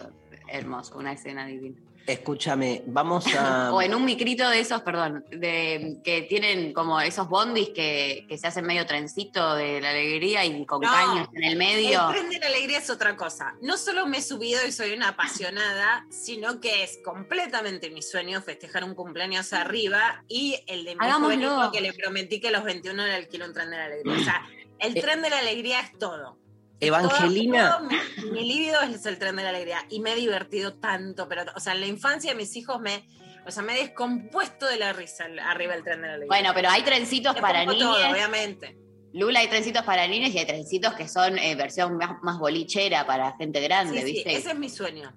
hermoso, 0.49 0.97
una 0.97 1.13
escena 1.13 1.47
divina. 1.47 1.82
Escúchame, 2.07 2.83
vamos 2.87 3.27
a. 3.35 3.73
O 3.73 3.81
en 3.83 3.95
un 3.95 4.05
micrito 4.05 4.49
de 4.49 4.61
esos, 4.61 4.83
perdón, 4.83 5.25
de, 5.31 5.99
que 6.05 6.23
tienen 6.23 6.73
como 6.73 7.01
esos 7.01 7.29
bondis 7.29 7.71
que, 7.71 8.27
que 8.29 8.39
se 8.39 8.47
hacen 8.47 8.65
medio 8.65 8.87
trencito 8.87 9.55
de 9.55 9.81
la 9.81 9.91
alegría 9.91 10.45
y 10.45 10.65
con 10.67 10.81
No, 10.81 10.89
caños 10.89 11.29
en 11.33 11.45
el 11.45 11.57
medio. 11.57 12.09
El 12.09 12.15
tren 12.15 12.31
de 12.31 12.39
la 12.39 12.47
alegría 12.47 12.79
es 12.79 12.91
otra 12.91 13.17
cosa. 13.17 13.55
No 13.63 13.77
solo 13.77 14.07
me 14.07 14.19
he 14.19 14.23
subido 14.23 14.67
y 14.67 14.73
soy 14.73 14.93
una 14.93 15.09
apasionada, 15.09 16.07
sino 16.11 16.61
que 16.61 16.83
es 16.85 16.99
completamente 17.05 17.91
mi 17.91 18.03
sueño 18.03 18.43
festejar 18.43 18.85
un 18.85 18.95
cumpleaños 18.95 19.53
arriba 19.53 20.25
y 20.29 20.59
el 20.67 20.85
de 20.85 20.97
mi 20.97 21.07
hijo 21.07 21.71
que 21.73 21.81
le 21.81 21.93
prometí 21.93 22.41
que 22.41 22.49
a 22.49 22.53
los 22.53 22.65
21 22.65 23.07
le 23.07 23.15
alquilo 23.15 23.47
un 23.47 23.53
tren 23.53 23.71
de 23.71 23.77
la 23.77 23.85
alegría. 23.85 24.15
O 24.15 24.25
sea, 24.25 24.47
el 24.79 24.97
Eh, 24.97 25.01
tren 25.01 25.23
de 25.23 25.31
la 25.31 25.39
alegría 25.39 25.81
es 25.81 25.97
todo. 25.99 26.39
Evangelina, 26.87 27.77
Todo- 27.79 27.89
todo 27.89 28.25
mi, 28.25 28.31
mi 28.31 28.45
líbido 28.47 28.81
es 28.83 29.05
el 29.07 29.19
tren 29.19 29.37
de 29.37 29.43
la 29.43 29.51
alegría 29.51 29.79
y 29.89 30.01
me 30.01 30.13
he 30.13 30.17
divertido 30.17 30.75
tanto, 30.75 31.29
pero, 31.29 31.45
o 31.55 31.61
sea, 31.61 31.73
en 31.75 31.81
la 31.81 31.87
infancia 31.87 32.35
mis 32.35 32.55
hijos 32.57 32.81
me, 32.81 33.05
o 33.47 33.51
sea, 33.51 33.63
me 33.63 33.75
he 33.79 33.83
descompuesto 33.83 34.67
de 34.67 34.77
la 34.79 34.93
risa 34.93 35.25
arriba 35.45 35.75
del 35.75 35.85
tren 35.85 36.01
de 36.03 36.09
la 36.09 36.15
alegría. 36.15 36.29
Bueno, 36.41 36.51
pero 36.55 36.69
hay 36.71 36.83
trencitos 36.83 37.35
Le 37.35 37.41
para 37.41 37.65
niños. 37.65 37.97
obviamente. 38.11 38.79
Lula, 39.15 39.41
hay 39.41 39.49
trencitos 39.49 39.83
para 39.85 40.07
niños 40.09 40.31
y 40.35 40.39
hay 40.39 40.47
trencitos 40.47 40.95
que 40.95 41.07
son 41.07 41.39
eh, 41.39 41.55
versión 41.55 41.97
más, 41.99 42.23
más 42.23 42.39
bolichera 42.39 43.05
para 43.07 43.37
gente 43.37 43.61
grande, 43.61 44.01
Sí, 44.01 44.07
sí, 44.07 44.13
¿viste? 44.15 44.37
ese 44.37 44.51
es 44.53 44.59
mi 44.59 44.71
sueño. 44.71 45.13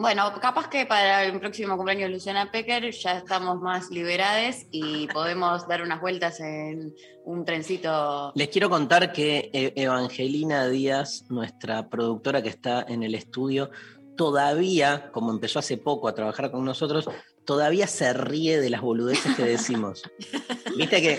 Bueno, 0.00 0.32
capaz 0.40 0.68
que 0.70 0.86
para 0.86 1.24
el 1.24 1.38
próximo 1.38 1.76
cumpleaños 1.76 2.08
de 2.08 2.14
Luciana 2.14 2.50
Pecker 2.50 2.90
ya 2.90 3.18
estamos 3.18 3.60
más 3.60 3.90
liberades 3.90 4.66
y 4.70 5.06
podemos 5.12 5.68
dar 5.68 5.82
unas 5.82 6.00
vueltas 6.00 6.40
en 6.40 6.94
un 7.26 7.44
trencito. 7.44 8.32
les 8.34 8.48
quiero 8.48 8.70
contar 8.70 9.12
que 9.12 9.50
eh, 9.52 9.74
Evangelina 9.76 10.66
Díaz, 10.68 11.26
nuestra 11.28 11.90
productora 11.90 12.42
que 12.42 12.48
está 12.48 12.82
en 12.88 13.02
el 13.02 13.14
estudio, 13.14 13.70
todavía, 14.16 15.10
como 15.12 15.32
empezó 15.32 15.58
hace 15.58 15.76
poco 15.76 16.08
a 16.08 16.14
trabajar 16.14 16.50
con 16.50 16.64
nosotros, 16.64 17.06
todavía 17.44 17.86
se 17.86 18.14
ríe 18.14 18.58
de 18.58 18.70
las 18.70 18.80
boludeces 18.80 19.36
que 19.36 19.44
decimos. 19.44 20.02
Viste 20.78 21.02
que 21.02 21.18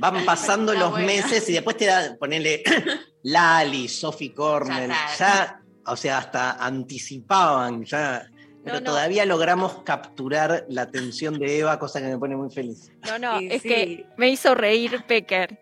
van 0.00 0.24
pasando 0.24 0.72
los 0.72 0.90
buena. 0.90 1.06
meses 1.06 1.46
y 1.50 1.52
después 1.52 1.76
te 1.76 1.84
da, 1.84 2.16
ponele 2.18 2.62
Lali, 3.24 3.88
Sophie 3.88 4.32
Cornell, 4.32 4.90
Ya. 5.18 5.60
O 5.86 5.96
sea, 5.96 6.18
hasta 6.18 6.52
anticipaban, 6.52 7.84
ya. 7.84 8.28
Pero 8.64 8.80
no. 8.80 8.84
todavía 8.84 9.24
logramos 9.24 9.82
capturar 9.84 10.66
la 10.68 10.82
atención 10.82 11.38
de 11.38 11.60
Eva, 11.60 11.78
cosa 11.78 12.00
que 12.00 12.08
me 12.08 12.18
pone 12.18 12.34
muy 12.36 12.50
feliz. 12.50 12.90
No, 13.06 13.18
no, 13.18 13.38
Sí, 13.38 13.48
es 13.50 13.62
sí. 13.62 13.68
que 13.68 14.06
me 14.16 14.28
hizo 14.28 14.54
reír 14.56 15.04
Pecker. 15.06 15.58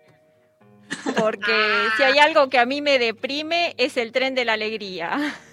Porque 1.19 1.52
si 1.97 2.02
hay 2.02 2.19
algo 2.19 2.49
que 2.49 2.59
a 2.59 2.66
mí 2.66 2.81
me 2.81 2.99
deprime 2.99 3.75
es 3.78 3.97
el 3.97 4.12
tren 4.12 4.35
de 4.35 4.45
la 4.45 4.54
alegría. 4.54 5.35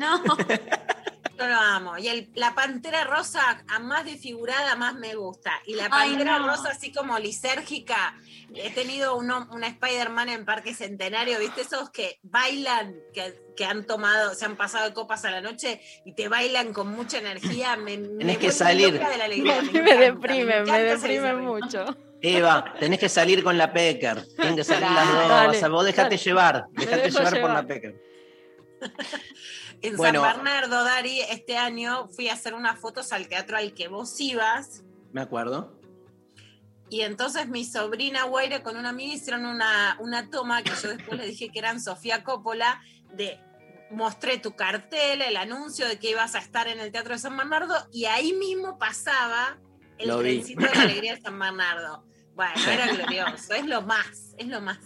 No, 0.00 0.22
Yo 1.40 1.48
lo 1.48 1.56
amo. 1.56 1.98
Y 1.98 2.08
el- 2.08 2.30
la 2.34 2.54
pantera 2.54 3.04
rosa, 3.04 3.64
a 3.68 3.78
más 3.78 4.04
desfigurada, 4.04 4.76
más 4.76 4.94
me 4.94 5.14
gusta. 5.14 5.52
Y 5.66 5.74
la 5.74 5.88
Ay, 5.90 6.10
pantera 6.10 6.38
no. 6.38 6.46
rosa, 6.48 6.70
así 6.70 6.92
como 6.92 7.18
lisérgica. 7.18 8.14
He 8.54 8.70
tenido 8.70 9.16
uno, 9.16 9.48
una 9.52 9.68
Spider-Man 9.68 10.28
en 10.28 10.44
Parque 10.44 10.74
Centenario, 10.74 11.38
¿viste? 11.38 11.60
Esos 11.60 11.90
que 11.90 12.18
bailan, 12.22 12.96
que, 13.14 13.34
que 13.56 13.64
han 13.64 13.86
tomado, 13.86 14.34
se 14.34 14.44
han 14.44 14.56
pasado 14.56 14.86
de 14.86 14.92
copas 14.94 15.24
a 15.24 15.30
la 15.30 15.40
noche 15.40 15.80
y 16.04 16.14
te 16.14 16.28
bailan 16.28 16.72
con 16.72 16.88
mucha 16.88 17.18
energía. 17.18 17.76
Me, 17.76 17.96
me 17.96 18.18
Tenés 18.18 18.38
que 18.38 18.50
salir. 18.52 18.92
de 18.98 18.98
la 19.18 19.24
alegría. 19.24 19.62
Me 19.72 19.80
encanta, 19.80 19.96
deprime, 20.00 20.62
me 20.62 20.92
ese 20.92 21.08
deprime 21.08 21.34
mucho. 21.34 21.96
Eva, 22.22 22.74
tenés 22.78 22.98
que 23.00 23.08
salir 23.08 23.42
con 23.42 23.56
la 23.56 23.72
Pecker. 23.72 24.26
Tienen 24.36 24.56
que 24.56 24.64
salir 24.64 24.90
las 24.90 25.06
dos. 25.14 25.28
Dale, 25.28 25.56
o 25.56 25.60
sea, 25.60 25.68
vos 25.68 25.84
dejate 25.86 26.02
dale. 26.16 26.18
llevar. 26.18 26.64
Me 26.72 26.84
Dejate 26.84 27.02
dejo 27.02 27.18
llevar 27.18 27.30
por 27.32 27.38
llevar. 27.40 27.54
la 27.54 27.66
Pecker. 27.66 28.09
En 29.82 29.96
Bueno. 29.96 30.22
San 30.22 30.36
Bernardo, 30.44 30.84
Dari, 30.84 31.20
este 31.20 31.56
año 31.56 32.08
fui 32.08 32.28
a 32.28 32.34
hacer 32.34 32.54
unas 32.54 32.78
fotos 32.78 33.12
al 33.12 33.28
teatro 33.28 33.56
al 33.56 33.72
que 33.74 33.88
vos 33.88 34.18
ibas. 34.20 34.82
Me 35.12 35.20
acuerdo. 35.20 35.78
Y 36.88 37.02
entonces 37.02 37.48
mi 37.48 37.64
sobrina 37.64 38.24
Guaira 38.24 38.62
con 38.62 38.76
una 38.76 38.88
amiga 38.90 39.14
hicieron 39.14 39.46
una, 39.46 39.96
una 40.00 40.28
toma 40.28 40.62
que 40.62 40.72
yo 40.82 40.88
después 40.96 41.18
le 41.18 41.26
dije 41.26 41.50
que 41.50 41.58
eran 41.60 41.80
Sofía 41.80 42.24
Coppola, 42.24 42.80
de 43.14 43.38
mostré 43.90 44.38
tu 44.38 44.54
cartel, 44.56 45.22
el 45.22 45.36
anuncio 45.36 45.86
de 45.86 45.98
que 45.98 46.10
ibas 46.10 46.34
a 46.34 46.38
estar 46.38 46.68
en 46.68 46.78
el 46.80 46.90
Teatro 46.92 47.12
de 47.14 47.18
San 47.18 47.36
Bernardo, 47.36 47.74
y 47.92 48.04
ahí 48.06 48.32
mismo 48.32 48.78
pasaba 48.78 49.58
el 49.98 50.08
Lo 50.08 50.18
vi. 50.18 50.40
de 50.42 50.54
la 50.74 50.82
alegría 50.82 51.14
de 51.14 51.20
San 51.20 51.38
Bernardo. 51.38 52.04
Bueno, 52.34 52.52
Sí. 52.56 52.70
era 52.70 52.86
glorioso, 52.86 53.54
es 53.54 53.66
lo 53.66 53.82
más, 53.82 54.34
es 54.38 54.46
lo 54.48 54.60
más. 54.60 54.78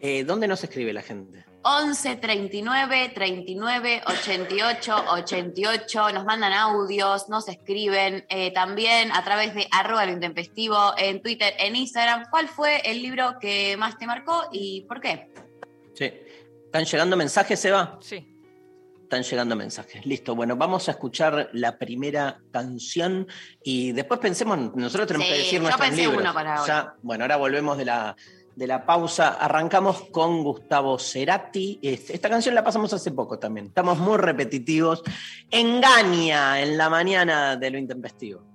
Eh, 0.00 0.22
¿Dónde 0.24 0.46
nos 0.48 0.62
escribe 0.64 0.92
la 0.92 1.02
gente? 1.02 1.44
11 1.64 2.16
39 2.16 3.12
39 3.14 4.02
88 4.06 5.04
88. 5.08 6.12
Nos 6.12 6.24
mandan 6.24 6.52
audios, 6.52 7.28
nos 7.30 7.48
escriben 7.48 8.26
eh, 8.28 8.52
también 8.52 9.10
a 9.12 9.24
través 9.24 9.54
de 9.54 9.66
arroba 9.70 10.04
lo 10.04 10.12
intempestivo 10.12 10.92
en 10.98 11.22
Twitter, 11.22 11.54
en 11.58 11.74
Instagram. 11.74 12.26
¿Cuál 12.30 12.48
fue 12.48 12.82
el 12.84 13.02
libro 13.02 13.38
que 13.40 13.76
más 13.78 13.96
te 13.96 14.06
marcó 14.06 14.44
y 14.52 14.82
por 14.82 15.00
qué? 15.00 15.30
Sí. 15.94 16.12
¿Están 16.66 16.84
llegando 16.84 17.16
mensajes, 17.16 17.58
Seba? 17.58 17.98
Sí. 18.02 18.28
Están 19.02 19.22
llegando 19.22 19.56
mensajes. 19.56 20.04
Listo. 20.04 20.34
Bueno, 20.34 20.56
vamos 20.56 20.88
a 20.88 20.92
escuchar 20.92 21.48
la 21.52 21.78
primera 21.78 22.40
canción 22.50 23.26
y 23.62 23.92
después 23.92 24.20
pensemos, 24.20 24.74
nosotros 24.74 25.06
tenemos 25.06 25.28
sí, 25.28 25.32
que 25.32 25.38
decir 25.38 25.62
nuestros 25.62 25.92
libros. 25.96 26.20
Uno 26.20 26.34
para 26.34 26.60
hoy. 26.60 26.68
Ya, 26.68 26.94
bueno, 27.00 27.24
ahora 27.24 27.36
volvemos 27.36 27.78
de 27.78 27.84
la 27.86 28.16
de 28.56 28.66
la 28.66 28.86
pausa, 28.86 29.34
arrancamos 29.34 30.02
con 30.10 30.42
Gustavo 30.42 30.98
Cerati. 30.98 31.78
Esta 31.82 32.28
canción 32.28 32.54
la 32.54 32.64
pasamos 32.64 32.92
hace 32.92 33.10
poco 33.10 33.38
también. 33.38 33.66
Estamos 33.66 33.98
muy 33.98 34.16
repetitivos. 34.18 35.02
Engaña 35.50 36.60
en 36.60 36.78
la 36.78 36.88
mañana 36.88 37.56
de 37.56 37.70
lo 37.70 37.78
intempestivo. 37.78 38.53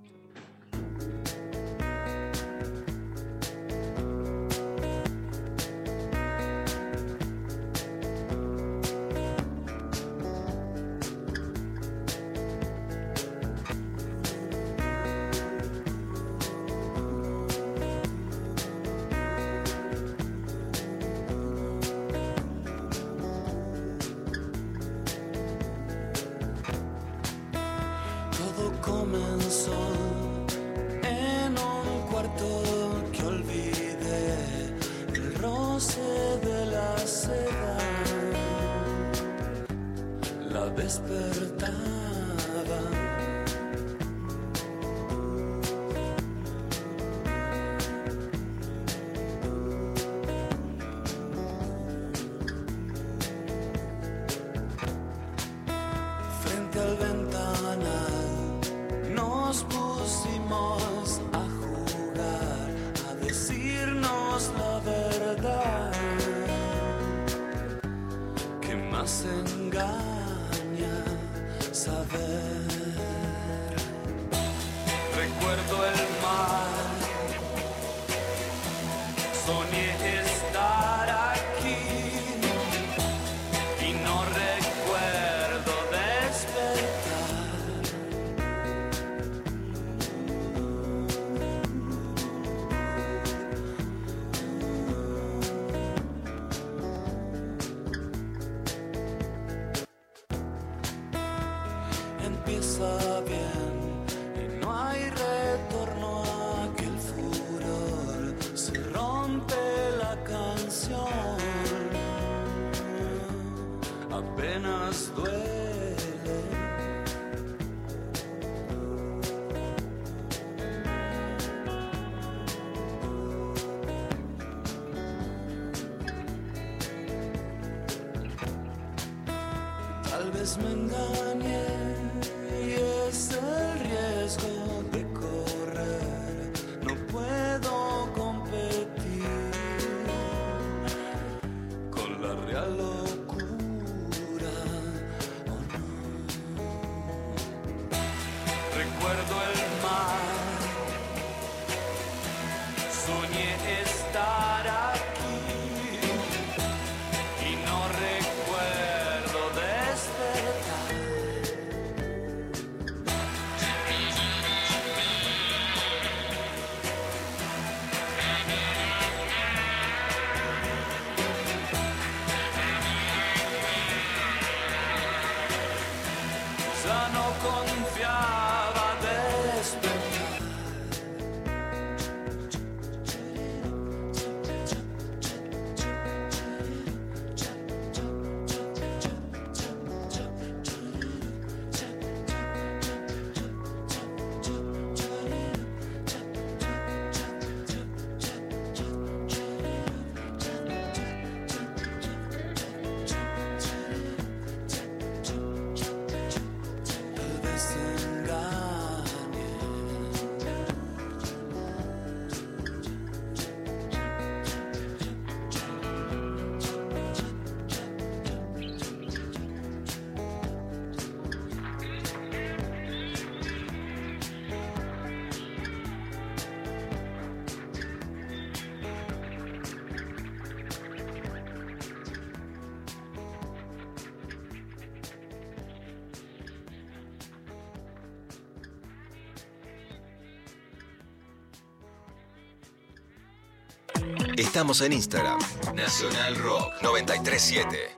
Estamos 244.40 244.80
en 244.80 244.94
Instagram. 244.94 245.38
Nacional 245.74 246.34
Rock 246.36 246.72
937. 246.80 247.90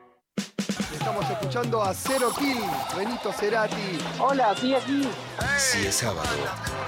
Estamos 0.92 1.30
escuchando 1.30 1.80
a 1.80 1.94
Cero 1.94 2.32
Kill, 2.36 2.58
Benito 2.96 3.32
Cerati. 3.32 3.96
Hola, 4.18 4.52
sí 4.60 4.74
aquí. 4.74 5.08
Si 5.56 5.86
es 5.86 5.94
sábado, 5.94 6.28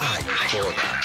hay 0.00 0.24
joda. 0.50 1.00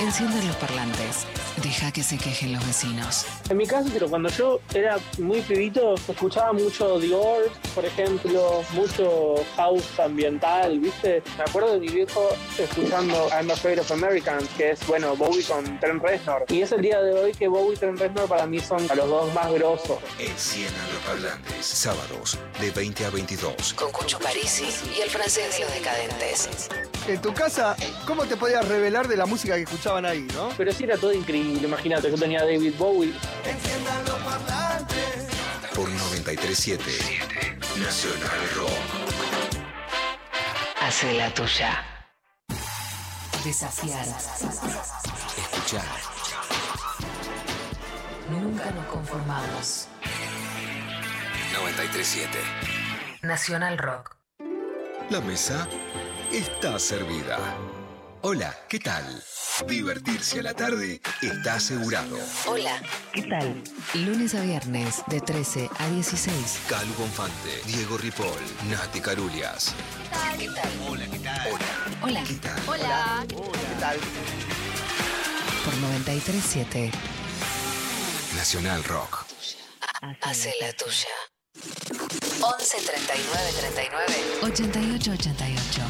Encienden 0.00 0.46
los 0.46 0.56
parlantes. 0.56 1.26
Deja 1.62 1.90
que 1.90 2.02
se 2.02 2.18
quejen 2.18 2.52
los 2.52 2.66
vecinos. 2.66 3.26
En 3.48 3.56
mi 3.56 3.66
caso, 3.66 3.88
pero 3.92 4.08
cuando 4.08 4.28
yo 4.28 4.60
era 4.74 4.98
muy 5.18 5.40
pibito, 5.40 5.94
escuchaba 5.94 6.52
mucho 6.52 6.98
The 7.00 7.08
Doors, 7.08 7.50
por 7.74 7.84
ejemplo, 7.84 8.62
mucho 8.72 9.34
house 9.56 9.98
ambiental, 9.98 10.78
¿viste? 10.78 11.22
Me 11.38 11.44
acuerdo 11.44 11.72
de 11.72 11.80
mi 11.80 11.88
viejo 11.88 12.28
escuchando 12.58 13.28
I'm 13.30 13.50
Afraid 13.50 13.80
of 13.80 13.90
Americans, 13.90 14.48
que 14.56 14.70
es, 14.72 14.86
bueno, 14.86 15.16
Bowie 15.16 15.42
con 15.44 15.80
Trent 15.80 16.02
Reznor. 16.02 16.44
Y 16.48 16.60
es 16.60 16.72
el 16.72 16.82
día 16.82 17.00
de 17.00 17.12
hoy 17.12 17.32
que 17.32 17.48
Bowie 17.48 17.74
y 17.74 17.78
Trent 17.78 17.98
Reznor 17.98 18.28
para 18.28 18.46
mí 18.46 18.60
son 18.60 18.90
a 18.90 18.94
los 18.94 19.08
dos 19.08 19.32
más 19.34 19.50
grosos. 19.52 19.98
Enciendan 20.18 20.86
los 20.92 21.02
parlantes. 21.04 21.66
Sábados 21.66 22.38
de 22.60 22.70
20 22.70 23.04
a 23.06 23.10
22. 23.10 23.74
Con 23.74 23.90
Cucho 23.92 24.18
Parisi 24.18 24.66
y 24.96 25.00
el 25.00 25.10
francés 25.10 25.56
de 25.56 25.64
los 25.64 25.72
decadentes. 25.72 26.68
En 27.08 27.22
tu 27.22 27.32
casa, 27.32 27.76
¿cómo 28.04 28.24
te 28.24 28.36
podías 28.36 28.66
revelar 28.66 29.06
de 29.06 29.16
la 29.16 29.26
música 29.26 29.54
que 29.54 29.62
escuchaban 29.62 30.04
ahí, 30.04 30.26
no? 30.34 30.48
Pero 30.56 30.72
sí 30.72 30.82
era 30.84 30.96
todo 30.96 31.12
increíble, 31.12 31.66
imagínate, 31.68 32.10
yo 32.10 32.18
tenía 32.18 32.40
a 32.40 32.44
David 32.44 32.74
Bowie. 32.76 33.12
Por 35.72 35.88
937 35.88 36.82
Nacional 37.78 38.50
Rock. 38.56 38.70
Hace 40.80 41.14
la 41.14 41.32
tuya. 41.32 41.84
Desafiar. 43.44 44.06
Escuchar. 45.36 45.84
Nunca 48.30 48.70
nos 48.72 48.86
conformamos. 48.86 49.88
937. 51.52 52.38
Nacional 53.22 53.78
Rock. 53.78 54.16
La 55.10 55.20
mesa 55.20 55.68
está 56.32 56.78
servida. 56.78 57.38
Hola, 58.22 58.56
¿qué 58.68 58.78
tal? 58.80 59.04
Divertirse 59.68 60.40
a 60.40 60.42
la 60.42 60.54
tarde 60.54 61.00
está 61.22 61.54
asegurado. 61.54 62.18
Hola, 62.46 62.82
¿qué 63.12 63.22
tal? 63.22 63.62
Lunes 63.94 64.34
a 64.34 64.40
viernes 64.40 65.02
de 65.06 65.20
13 65.20 65.70
a 65.78 65.88
16. 65.88 66.34
Calu 66.68 66.92
Bonfante, 66.94 67.62
Diego 67.66 67.96
Ripoll, 67.96 68.28
Nati 68.68 69.00
Carulias. 69.00 69.74
¿Qué 70.38 70.48
tal? 70.48 70.70
Hola, 70.88 71.06
¿qué 71.10 71.18
tal? 71.18 71.48
Hola. 71.52 71.66
Hola. 72.02 72.24
¿Qué 72.26 72.34
tal? 72.34 72.62
Hola. 72.68 73.24
¿Qué 73.28 73.80
tal? 73.80 73.96
Por 75.64 75.74
937. 75.76 76.90
Nacional 78.34 78.84
Rock. 78.84 79.24
Hace 80.22 80.54
la 80.60 80.72
tuya. 80.72 81.08
11 82.42 82.76
39 82.76 83.52
39 83.58 84.38
88 84.42 85.12
88. 85.12 85.85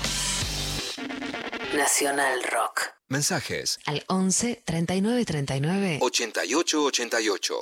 Nacional 1.76 2.42
Rock. 2.42 2.80
Mensajes 3.08 3.78
Al 3.84 4.02
11 4.08 4.62
39 4.64 5.24
39 5.26 5.98
8888. 6.00 7.54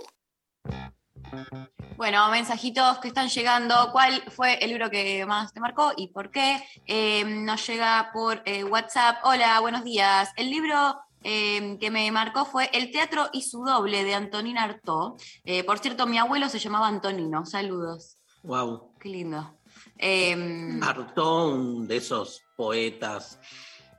Bueno, 1.97 2.31
mensajitos 2.31 2.99
que 2.99 3.09
están 3.09 3.29
llegando. 3.29 3.91
¿Cuál 3.91 4.23
fue 4.31 4.55
el 4.63 4.71
libro 4.71 4.89
que 4.89 5.27
más 5.27 5.53
te 5.53 5.59
marcó 5.59 5.93
y 5.97 6.09
por 6.09 6.31
qué? 6.31 6.63
Eh, 6.87 7.25
nos 7.25 7.67
llega 7.67 8.11
por 8.13 8.41
eh, 8.45 8.63
WhatsApp. 8.63 9.19
Hola, 9.25 9.59
buenos 9.59 9.83
días. 9.83 10.31
El 10.37 10.49
libro 10.49 10.97
eh, 11.25 11.77
que 11.81 11.91
me 11.91 12.09
marcó 12.13 12.45
fue 12.45 12.71
El 12.73 12.93
teatro 12.93 13.29
y 13.33 13.43
su 13.43 13.65
doble 13.65 14.05
de 14.05 14.15
Antonina 14.15 14.63
Artaud. 14.63 15.21
Eh, 15.45 15.65
por 15.65 15.81
cierto, 15.81 16.07
mi 16.07 16.19
abuelo 16.19 16.49
se 16.49 16.61
llamaba 16.61 16.87
Antonino. 16.87 17.45
Saludos. 17.47 18.19
Wow. 18.45 18.93
Qué 19.01 19.09
lindo. 19.09 19.59
Eh, 19.99 20.79
Artaud, 20.83 21.87
de 21.89 21.97
esos 21.97 22.43
poetas, 22.57 23.39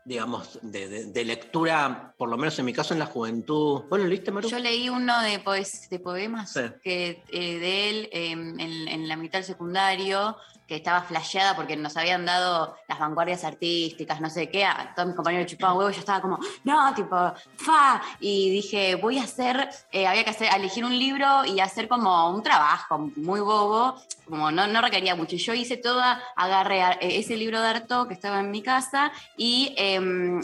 digamos, 0.05 0.59
de, 0.61 0.87
de- 0.87 1.05
de 1.05 1.25
lectura, 1.25 2.13
por 2.15 2.29
lo 2.29 2.37
menos 2.37 2.57
en 2.59 2.65
mi 2.65 2.73
caso 2.73 2.93
en 2.93 2.99
la 2.99 3.07
juventud. 3.07 3.81
¿Vos 3.89 3.99
lo 3.99 4.05
leíste, 4.05 4.31
Maru? 4.31 4.47
Yo 4.47 4.59
leí 4.59 4.87
uno 4.87 5.19
de, 5.21 5.39
poes- 5.43 5.89
de 5.89 5.99
poemas 5.99 6.53
Sí. 6.53 6.61
que, 6.83 7.23
eh, 7.31 7.59
de 7.59 7.89
él 7.89 8.09
eh, 8.11 8.31
en, 8.31 8.59
en 8.59 9.07
la 9.07 9.15
mitad 9.17 9.39
del 9.39 9.45
secundario, 9.45 10.37
que 10.67 10.75
estaba 10.75 11.01
flasheada 11.01 11.55
porque 11.55 11.75
nos 11.75 11.95
habían 11.97 12.25
dado 12.25 12.75
las 12.87 12.99
vanguardias 12.99 13.43
artísticas, 13.43 14.21
no 14.21 14.29
sé 14.29 14.49
qué, 14.49 14.65
a 14.65 14.93
todos 14.95 15.07
mis 15.07 15.15
compañeros 15.15 15.51
chupaban 15.51 15.77
huevo, 15.77 15.91
yo 15.91 15.99
estaba 15.99 16.21
como, 16.21 16.39
no, 16.63 16.93
tipo, 16.93 17.33
fa, 17.55 18.01
y 18.19 18.49
dije, 18.49 18.95
voy 18.95 19.19
a 19.19 19.23
hacer, 19.23 19.69
eh, 19.91 20.07
había 20.07 20.23
que 20.23 20.31
hacer, 20.31 20.49
elegir 20.55 20.83
un 20.85 20.97
libro 20.97 21.45
y 21.45 21.59
hacer 21.59 21.87
como 21.87 22.29
un 22.29 22.41
trabajo 22.41 23.11
muy 23.15 23.39
bobo, 23.39 23.95
como 24.25 24.51
no, 24.51 24.67
no 24.67 24.81
requería 24.81 25.15
mucho. 25.15 25.35
Yo 25.35 25.53
hice 25.53 25.77
toda, 25.77 26.21
agarré 26.35 26.81
eh, 26.81 27.19
ese 27.19 27.37
libro 27.37 27.61
de 27.61 27.67
Arto 27.67 28.07
que 28.07 28.13
estaba 28.13 28.39
en 28.39 28.51
mi 28.51 28.61
casa 28.61 29.11
y 29.37 29.73
em, 29.77 30.41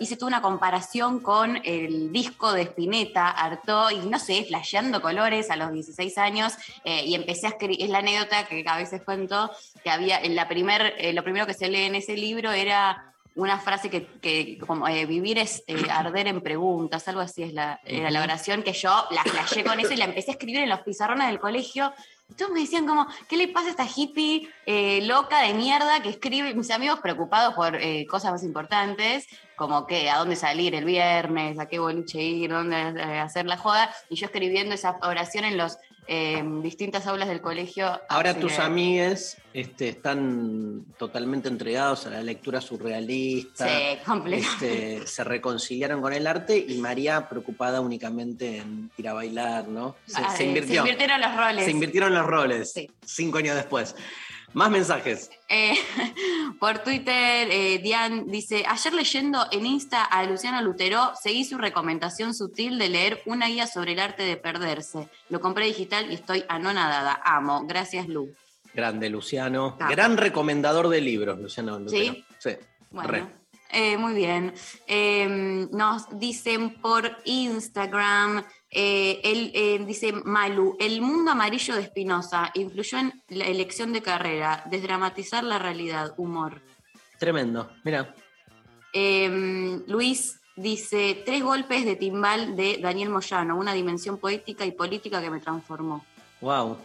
hice 0.00 0.16
toda 0.16 0.28
una 0.28 0.42
comparación 0.42 1.20
con 1.20 1.60
el 1.64 2.12
disco 2.12 2.52
de 2.52 2.62
Spinetta, 2.62 3.30
Arto, 3.30 3.90
y 3.90 3.98
no 3.98 4.18
sé, 4.18 4.44
flasheando 4.44 5.00
colores 5.00 5.50
a 5.50 5.56
los 5.56 5.72
16 5.72 6.18
años, 6.18 6.52
eh, 6.84 7.04
y 7.06 7.14
empecé 7.14 7.46
a 7.46 7.50
escribir, 7.50 7.82
es 7.82 7.90
la 7.90 7.98
anécdota 7.98 8.44
que 8.44 8.64
a 8.66 8.76
veces 8.76 9.02
cuento, 9.02 9.50
que 9.82 9.90
había, 9.90 10.18
en 10.18 10.34
la 10.34 10.48
primer, 10.48 10.94
eh, 10.98 11.12
lo 11.12 11.22
primero 11.22 11.46
que 11.46 11.54
se 11.54 11.68
lee 11.68 11.84
en 11.84 11.94
ese 11.94 12.16
libro 12.16 12.52
era 12.52 13.14
una 13.36 13.58
frase 13.58 13.90
que, 13.90 14.06
que 14.20 14.58
como 14.58 14.86
eh, 14.86 15.06
vivir 15.06 15.38
es 15.38 15.64
eh, 15.66 15.76
arder 15.90 16.28
en 16.28 16.40
preguntas, 16.40 17.06
algo 17.08 17.20
así 17.20 17.42
es 17.42 17.52
la, 17.52 17.80
era 17.84 18.10
la 18.10 18.22
oración, 18.22 18.62
que 18.62 18.72
yo 18.72 19.06
la 19.10 19.22
flasheé 19.24 19.64
con 19.64 19.80
eso 19.80 19.92
y 19.92 19.96
la 19.96 20.04
empecé 20.04 20.30
a 20.30 20.34
escribir 20.34 20.62
en 20.62 20.68
los 20.68 20.80
pizarrones 20.80 21.28
del 21.28 21.40
colegio. 21.40 21.92
Y 22.30 22.34
todos 22.34 22.52
me 22.52 22.60
decían 22.60 22.86
como, 22.86 23.06
¿qué 23.28 23.36
le 23.36 23.48
pasa 23.48 23.66
a 23.66 23.70
esta 23.70 23.86
hippie 23.86 24.48
eh, 24.64 25.02
loca 25.02 25.42
de 25.42 25.52
mierda 25.52 26.00
que 26.00 26.08
escribe? 26.08 26.54
Mis 26.54 26.70
amigos 26.70 27.00
preocupados 27.00 27.52
por 27.54 27.78
cosas 28.08 28.32
más 28.32 28.42
importantes, 28.44 29.26
como 29.56 29.86
que 29.86 30.08
a 30.08 30.18
dónde 30.18 30.34
salir 30.34 30.74
el 30.74 30.86
viernes, 30.86 31.58
a 31.58 31.66
qué 31.66 31.78
boliche 31.78 32.22
ir, 32.22 32.50
dónde 32.50 32.76
hacer 33.20 33.44
la 33.44 33.58
joda, 33.58 33.94
y 34.08 34.16
yo 34.16 34.24
escribiendo 34.24 34.74
esa 34.74 34.98
oración 35.02 35.44
en 35.44 35.58
los 35.58 35.76
eh, 36.06 36.42
distintas 36.62 37.06
aulas 37.06 37.28
del 37.28 37.40
colegio. 37.40 38.00
Ahora 38.08 38.34
tus 38.34 38.58
amigues 38.58 39.36
este, 39.52 39.88
están 39.88 40.84
totalmente 40.98 41.48
entregados 41.48 42.06
a 42.06 42.10
la 42.10 42.22
lectura 42.22 42.60
surrealista. 42.60 43.66
Sí. 43.66 43.98
Este, 44.32 45.06
se 45.06 45.24
reconciliaron 45.24 46.00
con 46.00 46.12
el 46.12 46.26
arte 46.26 46.64
y 46.68 46.78
María 46.78 47.28
preocupada 47.28 47.80
únicamente 47.80 48.58
en 48.58 48.90
ir 48.96 49.08
a 49.08 49.14
bailar, 49.14 49.68
¿no? 49.68 49.96
Se, 50.06 50.20
Ah, 50.22 50.34
se 50.36 50.44
invirtió. 50.44 50.74
se 50.82 50.88
invirtieron 50.90 51.20
los 51.20 51.36
roles. 51.36 51.64
Se 51.64 51.70
invirtieron 51.70 52.14
los 52.14 52.26
roles. 52.26 52.72
Sí. 52.72 52.90
Cinco 53.04 53.38
años 53.38 53.56
después. 53.56 53.94
Más 54.54 54.70
mensajes. 54.70 55.30
Eh, 55.48 55.74
por 56.60 56.78
Twitter, 56.78 57.48
eh, 57.50 57.80
Diane 57.82 58.22
dice, 58.26 58.64
ayer 58.66 58.94
leyendo 58.94 59.46
en 59.50 59.66
Insta 59.66 60.04
a 60.04 60.24
Luciano 60.24 60.62
Lutero, 60.62 61.12
seguí 61.20 61.44
su 61.44 61.58
recomendación 61.58 62.34
sutil 62.34 62.78
de 62.78 62.88
leer 62.88 63.22
una 63.26 63.48
guía 63.48 63.66
sobre 63.66 63.92
el 63.92 64.00
arte 64.00 64.22
de 64.22 64.36
perderse. 64.36 65.08
Lo 65.28 65.40
compré 65.40 65.66
digital 65.66 66.10
y 66.10 66.14
estoy 66.14 66.44
anonadada. 66.48 67.20
Amo. 67.24 67.66
Gracias, 67.66 68.08
Lu. 68.08 68.32
Grande, 68.72 69.10
Luciano. 69.10 69.76
Ah. 69.80 69.88
Gran 69.90 70.16
recomendador 70.16 70.88
de 70.88 71.00
libros, 71.00 71.38
Luciano. 71.38 71.78
Lutero. 71.78 72.14
¿Sí? 72.14 72.24
Sí. 72.38 72.50
Bueno, 72.90 73.28
eh, 73.70 73.96
muy 73.96 74.14
bien. 74.14 74.54
Eh, 74.86 75.66
nos 75.72 76.16
dicen 76.16 76.80
por 76.80 77.18
Instagram, 77.24 78.44
eh, 78.74 79.20
él, 79.24 79.50
eh, 79.54 79.82
dice 79.86 80.12
Malu, 80.12 80.76
el 80.80 81.00
mundo 81.00 81.30
amarillo 81.30 81.74
de 81.76 81.82
Espinosa 81.82 82.50
influyó 82.54 82.98
en 82.98 83.22
la 83.28 83.44
elección 83.46 83.92
de 83.92 84.02
carrera, 84.02 84.64
desdramatizar 84.70 85.44
la 85.44 85.58
realidad, 85.58 86.12
humor. 86.16 86.60
Tremendo. 87.18 87.70
Mira. 87.84 88.14
Eh, 88.92 89.80
Luis 89.86 90.40
dice, 90.56 91.22
tres 91.24 91.42
golpes 91.42 91.84
de 91.84 91.96
timbal 91.96 92.54
de 92.56 92.78
Daniel 92.80 93.10
Moyano, 93.10 93.56
una 93.56 93.72
dimensión 93.72 94.18
poética 94.18 94.64
y 94.64 94.72
política 94.72 95.20
que 95.22 95.30
me 95.30 95.40
transformó. 95.40 96.04
Wow. 96.40 96.78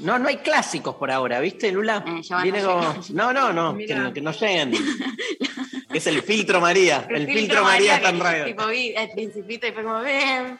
No, 0.00 0.18
no 0.18 0.28
hay 0.28 0.38
clásicos 0.38 0.96
por 0.96 1.10
ahora, 1.10 1.38
¿viste, 1.40 1.70
Lula? 1.70 2.04
Eh, 2.06 2.22
ya 2.22 2.36
van 2.36 2.42
Viene 2.44 2.58
a 2.60 2.64
como- 2.64 2.80
llegar. 2.80 3.10
No, 3.12 3.32
no, 3.32 3.52
no, 3.52 3.78
que, 3.78 3.94
no- 3.94 4.12
que 4.12 4.20
no 4.20 4.32
lleguen. 4.32 4.72
es 5.92 6.06
el 6.06 6.22
filtro 6.22 6.60
María. 6.60 7.06
El, 7.08 7.26
filtro, 7.26 7.62
María 7.62 7.96
está 7.96 8.10
en 8.10 8.16
que, 8.16 8.22
radio. 8.22 8.44
Tipo, 8.46 8.66
vi 8.66 8.94
el 8.96 9.10
principito 9.10 9.66
y 9.66 9.72
fue 9.72 9.82
como, 9.84 10.00
"Bien". 10.02 10.58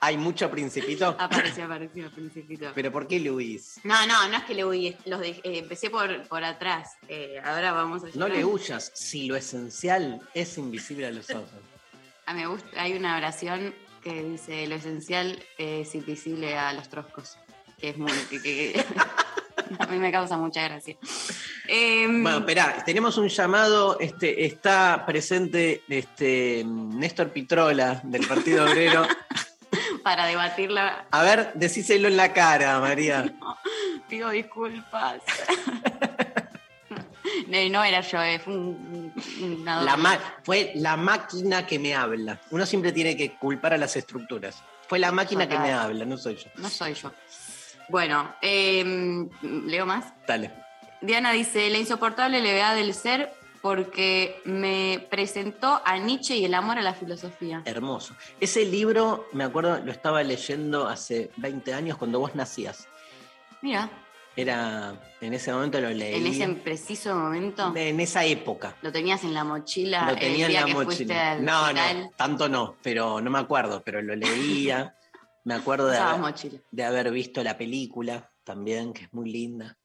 Hay 0.00 0.16
mucho 0.18 0.50
principito. 0.50 1.08
Apareció, 1.18 1.64
apareció 1.64 2.10
principito. 2.10 2.72
Pero 2.74 2.92
¿por 2.92 3.06
qué 3.06 3.20
Luis? 3.20 3.80
No, 3.84 4.06
no, 4.06 4.28
no 4.28 4.36
es 4.36 4.44
que 4.44 4.54
le 4.54 4.64
huí, 4.64 4.96
los 5.06 5.20
de- 5.20 5.40
eh, 5.44 5.58
empecé 5.58 5.88
por, 5.90 6.26
por 6.28 6.44
atrás. 6.44 6.92
Eh, 7.08 7.40
ahora 7.42 7.72
vamos 7.72 8.02
a 8.04 8.08
No 8.14 8.28
le 8.28 8.44
huyas, 8.44 8.92
si 8.94 9.26
lo 9.26 9.36
esencial 9.36 10.20
es 10.34 10.58
invisible 10.58 11.06
a 11.06 11.10
los 11.10 11.30
ojos. 11.30 11.48
Ah, 12.26 12.34
me 12.34 12.46
gusta, 12.46 12.68
hay 12.82 12.92
una 12.94 13.16
oración 13.16 13.74
que 14.02 14.22
dice 14.22 14.66
lo 14.66 14.74
esencial 14.74 15.42
es 15.56 15.94
invisible 15.94 16.56
a 16.56 16.72
los 16.74 16.88
troscos. 16.90 17.38
Que 17.78 17.90
es 17.90 17.96
muy. 17.98 18.12
que- 18.30 18.42
que- 18.42 18.84
a 19.78 19.86
mí 19.86 19.98
me 19.98 20.10
causa 20.12 20.36
mucha 20.36 20.62
gracia. 20.68 20.96
Em, 21.68 22.22
Bueno, 22.22 22.38
esperá, 22.38 22.82
tenemos 22.84 23.16
un 23.18 23.28
llamado, 23.28 23.98
este, 24.00 24.44
está 24.46 25.04
presente 25.06 25.82
este, 25.88 26.62
Néstor 26.66 27.30
Pitrola 27.30 28.00
del 28.04 28.26
Partido 28.26 28.64
Obrero. 28.64 29.06
para 30.04 30.26
debatirla, 30.26 31.06
A 31.10 31.22
ver, 31.22 31.52
decíselo 31.54 32.08
en 32.08 32.16
la 32.16 32.32
cara, 32.32 32.78
María. 32.80 33.34
pido 34.08 34.30
disculpas. 34.30 35.22
No, 37.48 37.68
no 37.70 37.84
era 37.84 38.00
yo, 38.00 38.22
eh, 38.22 38.38
fue 38.38 38.54
un, 38.54 39.12
un- 39.40 39.60
una 39.60 39.82
La 39.82 39.96
ma- 39.96 40.18
fue 40.42 40.72
la 40.76 40.96
máquina 40.96 41.66
que 41.66 41.78
me 41.78 41.94
habla. 41.94 42.40
Uno 42.50 42.64
siempre 42.66 42.92
tiene 42.92 43.16
que 43.16 43.32
culpar 43.36 43.74
a 43.74 43.78
las 43.78 43.96
estructuras. 43.96 44.62
Fue 44.88 44.98
la 44.98 45.10
máquina 45.12 45.48
que 45.48 45.58
me 45.58 45.72
habla, 45.72 46.04
no 46.04 46.16
soy 46.16 46.36
yo. 46.36 46.50
No 46.56 46.68
soy 46.68 46.94
yo. 46.94 47.12
Bueno, 47.88 48.34
eh, 48.42 49.26
leo 49.42 49.86
más. 49.86 50.12
Dale. 50.26 50.50
Diana 51.00 51.32
dice, 51.32 51.68
la 51.70 51.78
insoportable 51.78 52.40
levedad 52.40 52.74
del 52.74 52.94
ser 52.94 53.32
porque 53.60 54.42
me 54.44 55.06
presentó 55.10 55.80
a 55.84 55.96
Nietzsche 55.98 56.36
y 56.36 56.44
el 56.44 56.52
amor 56.54 56.78
a 56.78 56.82
la 56.82 56.92
filosofía. 56.92 57.62
Hermoso. 57.64 58.14
Ese 58.38 58.64
libro, 58.66 59.26
me 59.32 59.44
acuerdo, 59.44 59.80
lo 59.82 59.90
estaba 59.90 60.22
leyendo 60.22 60.86
hace 60.86 61.30
20 61.38 61.72
años 61.72 61.96
cuando 61.96 62.18
vos 62.20 62.34
nacías. 62.34 62.88
Mira, 63.62 63.88
Era, 64.36 64.94
en 65.20 65.32
ese 65.32 65.50
momento 65.52 65.80
lo 65.80 65.88
leí. 65.90 66.14
en 66.16 66.26
ese 66.26 66.46
preciso 66.60 67.14
momento 67.14 67.72
En 67.74 68.00
esa 68.00 68.24
época. 68.24 68.76
lo 68.82 68.92
tenías 68.92 69.24
en 69.24 69.32
la 69.32 69.44
mochila 69.44 70.10
Lo 70.10 70.16
tenía 70.16 70.46
el 70.46 70.52
día 70.52 70.60
en 70.60 70.66
la 70.66 70.66
que 70.66 70.84
mochila. 70.84 71.34
No, 71.36 71.72
no, 71.72 72.10
tanto 72.16 72.48
no, 72.50 72.76
pero 72.82 73.20
no 73.22 73.30
me 73.30 73.38
acuerdo, 73.38 73.82
pero 73.82 74.02
lo 74.02 74.14
leía. 74.14 74.94
Me 75.44 75.54
acuerdo 75.54 75.88
de 75.88 76.84
haber 76.84 77.10
visto 77.10 77.42
la 77.42 77.56
película 77.56 78.32
también, 78.44 78.92
que 78.92 79.04
es 79.04 79.12
muy 79.12 79.30
linda. 79.30 79.78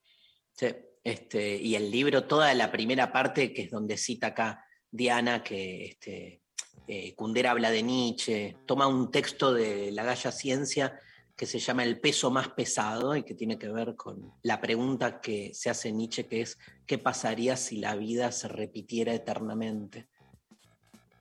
Sí, 0.54 0.67
este, 1.04 1.56
y 1.58 1.76
el 1.76 1.89
libro, 1.89 2.26
toda 2.26 2.54
la 2.54 2.72
primera 2.72 3.12
parte, 3.12 3.54
que 3.54 3.63
es 3.63 3.72
donde 3.72 3.98
cita 3.98 4.28
acá 4.28 4.65
Diana, 4.91 5.43
que 5.43 5.86
este, 5.86 6.41
eh, 6.88 7.15
Kundera 7.15 7.52
habla 7.52 7.72
de 7.72 7.84
Nietzsche, 7.84 8.58
toma 8.65 8.88
un 8.88 9.12
texto 9.12 9.54
de 9.54 9.91
la 9.91 10.04
Galla 10.04 10.32
Ciencia 10.32 11.00
que 11.36 11.45
se 11.45 11.60
llama 11.60 11.84
El 11.84 12.02
peso 12.02 12.32
más 12.32 12.50
pesado 12.50 13.15
y 13.15 13.24
que 13.24 13.34
tiene 13.34 13.58
que 13.58 13.69
ver 13.69 13.95
con 13.95 14.34
la 14.43 14.60
pregunta 14.60 15.22
que 15.22 15.54
se 15.54 15.69
hace 15.69 15.91
Nietzsche, 15.91 16.28
que 16.28 16.41
es, 16.41 16.58
¿qué 16.86 16.98
pasaría 16.98 17.56
si 17.56 17.78
la 17.78 17.95
vida 17.95 18.32
se 18.34 18.50
repitiera 18.50 19.13
eternamente? 19.13 20.10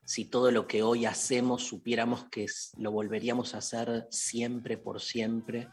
Si 0.09 0.25
todo 0.25 0.51
lo 0.51 0.66
que 0.66 0.83
hoy 0.83 1.05
hacemos 1.05 1.64
supiéramos 1.64 2.25
que 2.31 2.47
lo 2.79 2.90
volveríamos 2.92 3.55
a 3.55 3.59
hacer 3.59 4.07
siempre 4.09 4.79
por 4.79 5.03
siempre, 5.03 5.68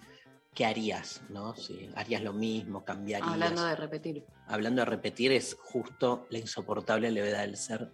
¿qué 0.53 0.65
harías? 0.65 1.21
¿no? 1.29 1.55
Si 1.55 1.89
harías 1.95 2.21
lo 2.21 2.33
mismo, 2.33 2.83
cambiarías. 2.83 3.31
Hablando 3.31 3.63
de 3.63 3.75
repetir. 3.77 4.25
Hablando 4.47 4.81
de 4.81 4.87
repetir, 4.87 5.31
es 5.31 5.55
justo 5.63 6.27
la 6.31 6.39
insoportable 6.39 7.11
levedad 7.11 7.43
del 7.43 7.55
ser 7.55 7.93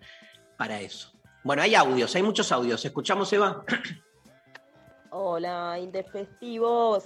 para 0.57 0.81
eso. 0.81 1.13
Bueno, 1.43 1.61
hay 1.61 1.75
audios, 1.75 2.15
hay 2.15 2.23
muchos 2.23 2.51
audios. 2.51 2.83
¿Escuchamos, 2.83 3.31
Eva? 3.33 3.63
Hola, 5.11 5.77
Intempestivos. 5.77 7.03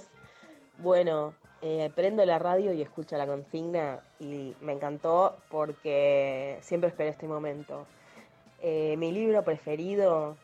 Bueno, 0.78 1.34
eh, 1.60 1.92
prendo 1.94 2.24
la 2.24 2.38
radio 2.38 2.72
y 2.72 2.80
escucho 2.80 3.18
la 3.18 3.26
consigna 3.26 4.00
y 4.18 4.54
me 4.62 4.72
encantó 4.72 5.36
porque 5.50 6.58
siempre 6.62 6.88
esperé 6.88 7.10
este 7.10 7.28
momento. 7.28 7.86
Eh, 8.68 8.96
mi 8.96 9.12
libro 9.12 9.44
preferido 9.44 10.36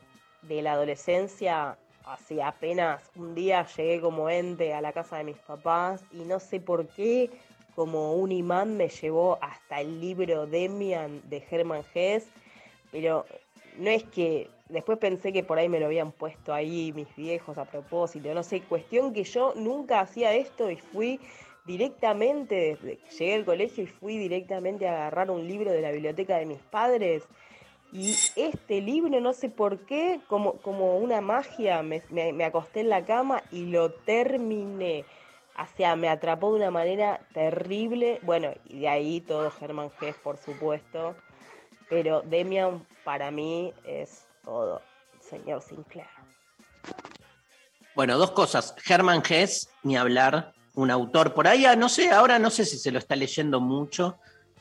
de 0.42 0.62
la 0.62 0.74
adolescencia, 0.74 1.76
hace 2.04 2.40
apenas 2.40 3.10
un 3.16 3.34
día 3.34 3.66
llegué 3.76 4.00
como 4.00 4.30
ente 4.30 4.74
a 4.74 4.80
la 4.80 4.92
casa 4.92 5.16
de 5.16 5.24
mis 5.24 5.38
papás 5.38 6.04
y 6.12 6.18
no 6.18 6.38
sé 6.38 6.60
por 6.60 6.86
qué, 6.86 7.30
como 7.74 8.14
un 8.14 8.30
imán 8.30 8.76
me 8.76 8.88
llevó 8.88 9.40
hasta 9.40 9.80
el 9.80 10.00
libro 10.00 10.46
Demian 10.46 11.20
de 11.28 11.44
Hermann 11.50 11.82
Hesse, 11.92 12.28
pero 12.92 13.26
no 13.76 13.90
es 13.90 14.04
que 14.04 14.48
después 14.68 14.98
pensé 14.98 15.32
que 15.32 15.42
por 15.42 15.58
ahí 15.58 15.68
me 15.68 15.80
lo 15.80 15.86
habían 15.86 16.12
puesto 16.12 16.54
ahí 16.54 16.92
mis 16.92 17.12
viejos 17.16 17.58
a 17.58 17.64
propósito, 17.64 18.32
no 18.32 18.44
sé, 18.44 18.60
cuestión 18.60 19.12
que 19.12 19.24
yo 19.24 19.52
nunca 19.56 19.98
hacía 19.98 20.32
esto 20.32 20.70
y 20.70 20.76
fui 20.76 21.18
directamente, 21.66 22.78
llegué 23.18 23.34
al 23.34 23.44
colegio 23.44 23.82
y 23.82 23.88
fui 23.88 24.16
directamente 24.16 24.86
a 24.86 24.92
agarrar 24.92 25.28
un 25.28 25.48
libro 25.48 25.72
de 25.72 25.80
la 25.80 25.90
biblioteca 25.90 26.36
de 26.36 26.46
mis 26.46 26.60
padres. 26.70 27.24
Y 27.92 28.16
este 28.36 28.80
libro, 28.80 29.20
no 29.20 29.34
sé 29.34 29.50
por 29.50 29.80
qué, 29.80 30.20
como, 30.26 30.54
como 30.54 30.96
una 30.96 31.20
magia, 31.20 31.82
me, 31.82 32.02
me- 32.10 32.44
acosté 32.44 32.80
en 32.80 32.88
la 32.88 33.04
cama 33.04 33.42
y 33.50 33.66
lo 33.66 33.92
terminé. 33.92 35.04
O 35.58 35.76
sea, 35.76 35.94
me 35.94 36.08
atrapó 36.08 36.50
de 36.52 36.56
una 36.60 36.70
manera 36.70 37.20
terrible. 37.34 38.18
Bueno, 38.22 38.50
y 38.64 38.80
de 38.80 38.88
ahí 38.88 39.20
todo 39.20 39.50
Germán 39.50 39.90
Gess, 40.00 40.16
por 40.16 40.38
supuesto. 40.38 41.14
Pero 41.90 42.22
Demian 42.22 42.86
para 43.04 43.30
mí 43.30 43.74
es 43.84 44.24
todo, 44.42 44.80
señor 45.20 45.60
Sinclair. 45.60 46.08
Bueno, 47.94 48.16
dos 48.16 48.30
cosas. 48.30 48.74
Hermann 48.88 49.22
Hesse, 49.28 49.68
ni 49.82 49.98
hablar, 49.98 50.54
un 50.74 50.90
autor 50.90 51.34
por 51.34 51.46
ahí, 51.46 51.66
ah, 51.66 51.76
no 51.76 51.90
sé, 51.90 52.10
ahora 52.10 52.38
no 52.38 52.48
sé 52.48 52.64
si 52.64 52.78
se 52.78 52.90
lo 52.90 52.98
está 52.98 53.14
leyendo 53.16 53.60
mucho, 53.60 54.18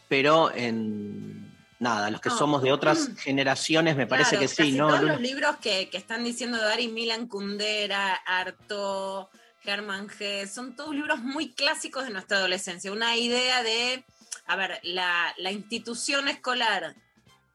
pero 0.10 0.52
en 0.54 1.41
nada, 1.82 2.12
los 2.12 2.22
que 2.22 2.30
No. 2.30 2.38
somos 2.38 2.62
de 2.62 2.72
otras 2.72 3.10
generaciones 3.18 3.96
me 3.98 4.06
parece 4.08 4.38
que 4.38 4.48
sí, 4.48 4.72
¿no? 4.74 4.88
Todos 4.88 5.02
los 5.02 5.20
libros 5.20 5.58
que, 5.58 5.90
que 5.90 5.98
están 5.98 6.24
diciendo 6.24 6.58
de 6.58 6.72
Ari 6.72 6.88
Milan 6.88 7.28
Kundera, 7.28 8.14
Arto, 8.14 9.30
Germán 9.64 10.08
G, 10.08 10.48
son 10.48 10.76
todos 10.76 10.94
libros 10.94 11.20
muy 11.20 11.52
clásicos 11.54 12.06
de 12.06 12.12
nuestra 12.12 12.38
adolescencia. 12.38 12.92
Una 12.92 13.18
idea 13.18 13.64
de, 13.64 14.06
a 14.46 14.56
ver, 14.56 14.80
la, 14.84 15.34
la 15.38 15.52
institución 15.52 16.28
escolar 16.28 16.96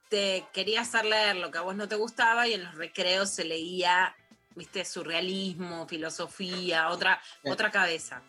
te 0.09 0.45
quería 0.53 0.81
hacer 0.81 1.05
leer 1.05 1.37
lo 1.37 1.49
que 1.49 1.57
a 1.57 1.61
vos 1.61 1.75
no 1.75 1.87
te 1.87 1.95
gustaba 1.95 2.47
y 2.47 2.53
en 2.53 2.63
los 2.65 2.75
recreos 2.75 3.29
se 3.29 3.45
leía, 3.45 4.13
viste, 4.55 4.83
surrealismo, 4.83 5.87
filosofía, 5.87 6.89
otra, 6.89 7.21
Sí. 7.43 7.49
otra 7.49 7.71
cabeza. 7.71 8.21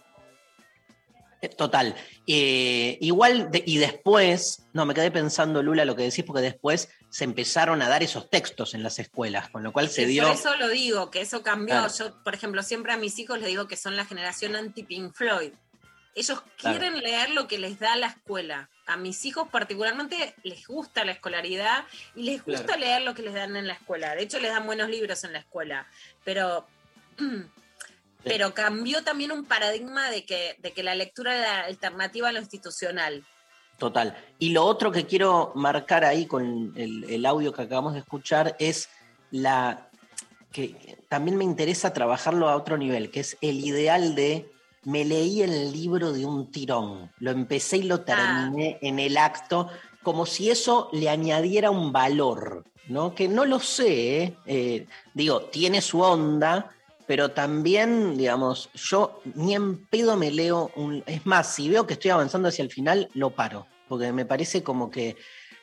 Eh, 1.40 1.48
Total. 1.48 1.94
Eh, 2.26 2.98
igual, 3.00 3.50
de- 3.50 3.62
y 3.64 3.78
después, 3.78 4.66
no, 4.72 4.84
me 4.86 4.94
quedé 4.94 5.10
pensando, 5.10 5.62
Lula, 5.62 5.84
lo 5.84 5.94
que 5.94 6.02
decís, 6.02 6.24
porque 6.24 6.42
después 6.42 6.88
se 7.10 7.24
empezaron 7.24 7.80
a 7.80 7.88
dar 7.88 8.02
esos 8.02 8.28
textos 8.28 8.74
en 8.74 8.82
las 8.82 8.98
escuelas, 8.98 9.48
con 9.50 9.62
lo 9.62 9.72
cual 9.72 9.88
se 9.88 10.04
dio... 10.06 10.24
Por 10.24 10.32
eso 10.34 10.56
lo 10.56 10.68
digo, 10.68 11.10
que 11.10 11.20
eso 11.20 11.42
cambió. 11.42 11.74
Claro. 11.76 11.92
Yo, 11.96 12.22
por 12.24 12.34
ejemplo, 12.34 12.62
siempre 12.62 12.92
a 12.92 12.96
mis 12.96 13.18
hijos 13.18 13.38
les 13.38 13.48
digo 13.48 13.68
que 13.68 13.76
son 13.76 13.96
la 13.96 14.04
generación 14.04 14.56
anti-Pink 14.56 15.14
Floyd. 15.14 15.52
Ellos 16.14 16.42
Claro. 16.56 16.78
quieren 16.80 17.00
leer 17.00 17.30
lo 17.30 17.46
que 17.46 17.58
les 17.58 17.78
da 17.78 17.94
la 17.94 18.08
escuela. 18.08 18.68
A 18.86 18.96
mis 18.96 19.24
hijos 19.24 19.46
particularmente 19.52 20.34
les 20.42 20.66
gusta 20.66 21.04
la 21.04 21.12
escolaridad 21.12 21.84
y 22.16 22.24
les 22.24 22.44
gusta 22.44 22.64
Claro. 22.64 22.80
leer 22.80 23.02
lo 23.02 23.14
que 23.14 23.22
les 23.22 23.34
dan 23.34 23.54
en 23.56 23.68
la 23.68 23.74
escuela. 23.74 24.16
De 24.16 24.22
hecho, 24.24 24.40
les 24.40 24.50
dan 24.50 24.66
buenos 24.66 24.88
libros 24.88 25.22
en 25.22 25.32
la 25.32 25.38
escuela. 25.38 25.86
Pero, 26.24 26.66
pero 28.28 28.54
cambió 28.54 29.02
también 29.02 29.32
un 29.32 29.44
paradigma 29.44 30.10
de 30.10 30.24
que, 30.24 30.56
de 30.58 30.72
que 30.72 30.82
la 30.82 30.94
lectura 30.94 31.36
era 31.36 31.64
alternativa 31.64 32.28
a 32.28 32.32
lo 32.32 32.40
institucional. 32.40 33.24
Total. 33.78 34.16
Y 34.38 34.50
lo 34.50 34.64
otro 34.64 34.92
que 34.92 35.06
quiero 35.06 35.52
marcar 35.54 36.04
ahí 36.04 36.26
con 36.26 36.72
el, 36.76 37.04
el 37.08 37.26
audio 37.26 37.52
que 37.52 37.62
acabamos 37.62 37.94
de 37.94 38.00
escuchar 38.00 38.56
es 38.58 38.88
la 39.30 39.88
que 40.52 40.98
también 41.08 41.36
me 41.36 41.44
interesa 41.44 41.92
trabajarlo 41.92 42.48
a 42.48 42.56
otro 42.56 42.76
nivel, 42.76 43.10
que 43.10 43.20
es 43.20 43.36
el 43.40 43.64
ideal 43.64 44.14
de 44.14 44.50
me 44.84 45.04
leí 45.04 45.42
el 45.42 45.72
libro 45.72 46.12
de 46.12 46.24
un 46.24 46.50
tirón, 46.50 47.10
lo 47.18 47.30
empecé 47.30 47.78
y 47.78 47.82
lo 47.82 48.00
terminé 48.00 48.78
en 48.80 48.98
el 48.98 49.16
acto, 49.18 49.68
como 50.02 50.24
si 50.24 50.50
eso 50.50 50.88
le 50.92 51.10
añadiera 51.10 51.70
un 51.70 51.92
valor, 51.92 52.64
¿no? 52.88 53.14
Que 53.14 53.28
no 53.28 53.44
lo 53.44 53.60
sé, 53.60 54.22
¿eh? 54.22 54.36
Eh, 54.46 54.86
digo, 55.12 55.42
tiene 55.42 55.82
su 55.82 56.00
onda, 56.00 56.70
pero 57.08 57.30
también, 57.30 58.18
digamos, 58.18 58.68
yo 58.74 59.22
ni 59.34 59.54
en 59.54 59.86
pedo 59.86 60.14
me 60.18 60.30
leo 60.30 60.70
un... 60.76 61.02
Es 61.06 61.24
más, 61.24 61.54
si 61.54 61.70
veo 61.70 61.86
que 61.86 61.94
estoy 61.94 62.10
avanzando 62.10 62.48
hacia 62.48 62.62
el 62.62 62.70
final, 62.70 63.08
lo 63.14 63.30
paro, 63.30 63.66
porque 63.88 64.12
me 64.12 64.26
parece 64.26 64.62
como 64.62 64.90
que... 64.90 65.16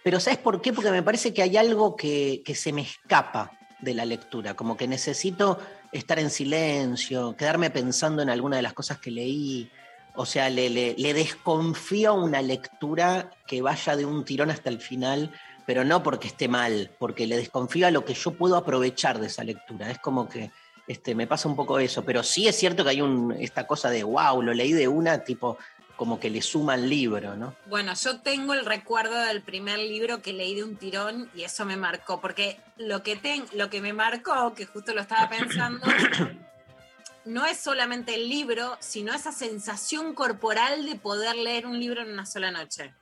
Pero 0.04 0.20
¿sabes 0.20 0.40
por 0.40 0.60
qué? 0.60 0.74
Porque 0.74 0.90
me 0.90 1.04
parece 1.04 1.36
que 1.36 1.44
hay 1.44 1.56
algo 1.56 1.96
que, 1.96 2.42
que 2.44 2.56
se 2.56 2.74
me 2.74 2.82
escapa 2.82 3.52
de 3.80 3.94
la 3.94 4.06
lectura, 4.06 4.56
como 4.56 4.76
que 4.76 4.88
necesito 4.88 5.60
estar 5.92 6.18
en 6.18 6.32
silencio, 6.32 7.36
quedarme 7.38 7.70
pensando 7.70 8.24
en 8.24 8.32
alguna 8.32 8.56
de 8.56 8.64
las 8.64 8.74
cosas 8.74 8.98
que 8.98 9.12
leí. 9.12 9.70
O 10.16 10.26
sea, 10.26 10.50
le, 10.50 10.72
le, 10.72 10.96
le 10.98 11.14
desconfío 11.14 12.10
a 12.10 12.14
una 12.14 12.42
lectura 12.42 13.30
que 13.46 13.62
vaya 13.62 13.96
de 13.96 14.06
un 14.06 14.26
tirón 14.26 14.50
hasta 14.50 14.72
el 14.72 14.82
final, 14.82 15.32
pero 15.68 15.84
no 15.84 16.02
porque 16.02 16.28
esté 16.28 16.48
mal, 16.48 16.90
porque 16.98 17.28
le 17.28 17.38
desconfío 17.38 17.86
a 17.86 17.92
lo 17.92 18.04
que 18.04 18.16
yo 18.16 18.32
puedo 18.32 18.58
aprovechar 18.58 19.20
de 19.20 19.28
esa 19.28 19.44
lectura. 19.44 19.92
Es 19.92 20.00
como 20.00 20.28
que 20.28 20.50
este, 20.88 21.16
me 21.16 21.28
pasa 21.28 21.48
un 21.50 21.56
poco 21.56 21.80
eso, 21.80 22.04
pero 22.06 22.22
sí 22.24 22.48
es 22.48 22.56
cierto 22.56 22.84
que 22.84 22.92
hay 22.92 23.02
un, 23.02 23.32
esta 23.40 23.66
cosa 23.68 23.90
de, 23.90 24.04
wow, 24.04 24.42
lo 24.42 24.54
leí 24.54 24.72
de 24.74 24.88
una, 24.88 25.24
tipo, 25.24 25.58
como 25.96 26.20
que 26.20 26.30
le 26.30 26.42
suma 26.42 26.74
al 26.74 26.90
libro, 26.90 27.36
¿no? 27.36 27.56
Bueno, 27.68 27.94
yo 27.94 28.20
tengo 28.20 28.54
el 28.54 28.66
recuerdo 28.66 29.16
del 29.18 29.42
primer 29.42 29.80
libro 29.80 30.22
que 30.22 30.34
leí 30.34 30.54
de 30.56 30.64
un 30.64 30.76
tirón 30.76 31.30
y 31.34 31.44
eso 31.44 31.66
me 31.66 31.78
marcó, 31.78 32.20
porque 32.20 32.60
lo 32.78 33.02
que, 33.02 33.16
ten- 33.16 33.46
lo 33.54 33.70
que 33.70 33.82
me 33.82 33.94
marcó, 33.94 34.54
que 34.54 34.66
justo 34.66 34.94
lo 34.94 35.02
estaba 35.02 35.30
pensando, 35.30 35.86
no 37.26 37.46
es 37.46 37.58
solamente 37.58 38.14
el 38.16 38.30
libro, 38.30 38.78
sino 38.80 39.14
esa 39.14 39.32
sensación 39.32 40.14
corporal 40.14 40.86
de 40.86 40.96
poder 40.96 41.36
leer 41.36 41.66
un 41.66 41.80
libro 41.80 42.02
en 42.02 42.12
una 42.12 42.26
sola 42.26 42.52
noche, 42.52 42.94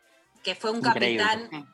que 0.43 0.55
fue 0.55 0.71
un 0.71 0.77
Increíble. 0.85 1.23
capitán, 1.23 1.67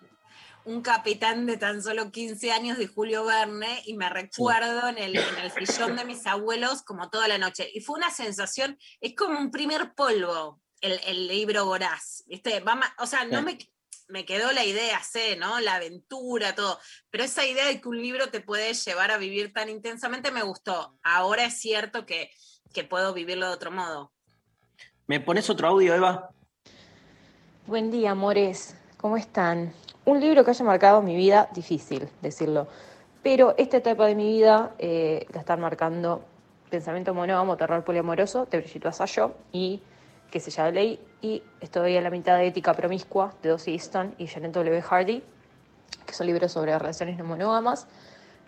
un 0.65 0.81
capitán 0.81 1.45
de 1.45 1.57
tan 1.57 1.81
solo 1.81 2.11
15 2.11 2.51
años 2.51 2.77
de 2.77 2.87
Julio 2.87 3.25
Verne 3.25 3.81
y 3.85 3.95
me 3.95 4.09
recuerdo 4.09 4.87
en, 4.89 4.97
el, 4.97 5.17
en 5.17 5.37
el 5.37 5.51
sillón 5.51 5.95
de 5.95 6.05
mis 6.05 6.25
abuelos 6.27 6.83
como 6.83 7.09
toda 7.09 7.27
la 7.27 7.37
noche. 7.37 7.69
Y 7.73 7.81
fue 7.81 7.97
una 7.97 8.11
sensación, 8.11 8.77
es 9.01 9.15
como 9.15 9.39
un 9.39 9.51
primer 9.51 9.93
polvo 9.95 10.61
el, 10.81 10.99
el 11.07 11.27
libro 11.27 11.65
voraz, 11.65 12.23
¿viste? 12.27 12.59
Va 12.59 12.75
ma- 12.75 12.93
o 12.99 13.05
sea, 13.07 13.25
no 13.25 13.39
Sí. 13.39 13.45
me, 13.45 13.57
me 14.09 14.25
quedó 14.25 14.51
la 14.51 14.63
idea, 14.63 15.01
sé, 15.03 15.35
¿no? 15.37 15.59
La 15.59 15.75
aventura, 15.75 16.55
todo. 16.55 16.79
Pero 17.09 17.23
esa 17.23 17.45
idea 17.45 17.65
de 17.65 17.79
que 17.81 17.87
un 17.89 18.01
libro 18.01 18.29
te 18.29 18.41
puede 18.41 18.73
llevar 18.73 19.11
a 19.11 19.17
vivir 19.17 19.53
tan 19.53 19.69
intensamente 19.69 20.31
me 20.31 20.43
gustó. 20.43 20.97
Ahora 21.03 21.45
es 21.45 21.59
cierto 21.59 22.05
que, 22.05 22.31
que 22.73 22.83
puedo 22.83 23.13
vivirlo 23.13 23.47
de 23.47 23.53
otro 23.53 23.71
modo. 23.71 24.13
¿Me 25.07 25.19
pones 25.19 25.49
otro 25.49 25.67
audio, 25.69 25.95
Eva? 25.95 26.29
Buen 27.65 27.91
día, 27.91 28.11
amores. 28.11 28.75
¿Cómo 28.97 29.15
están? 29.17 29.73
Un 30.09 30.19
libro 30.19 30.43
que 30.43 30.49
haya 30.49 30.65
marcado 30.65 31.03
mi 31.03 31.15
vida, 31.15 31.49
difícil 31.53 32.09
decirlo. 32.23 32.65
Pero 33.21 33.53
esta 33.59 33.77
etapa 33.77 34.07
de 34.07 34.15
mi 34.15 34.27
vida 34.27 34.71
eh, 34.79 35.27
la 35.31 35.41
están 35.41 35.61
marcando 35.61 36.23
Pensamiento 36.71 37.13
monógamo, 37.13 37.55
terror 37.57 37.83
poliamoroso 37.83 38.47
de 38.47 38.57
Brigitte 38.57 38.85
Vasallo 38.85 39.35
y 39.51 39.83
que 40.31 40.39
se 40.39 40.49
llama 40.49 40.71
Ley. 40.71 40.99
Y 41.21 41.43
estoy 41.61 41.95
a 41.95 42.01
la 42.01 42.09
mitad 42.09 42.39
de 42.39 42.47
Ética 42.47 42.73
promiscua 42.73 43.35
de 43.43 43.49
Dossie 43.49 43.73
Easton 43.73 44.15
y 44.17 44.25
Janet 44.25 44.51
W. 44.51 44.81
Hardy, 44.81 45.21
que 46.07 46.13
son 46.15 46.25
libros 46.25 46.53
sobre 46.53 46.75
relaciones 46.75 47.15
no 47.15 47.25
monógamas. 47.25 47.85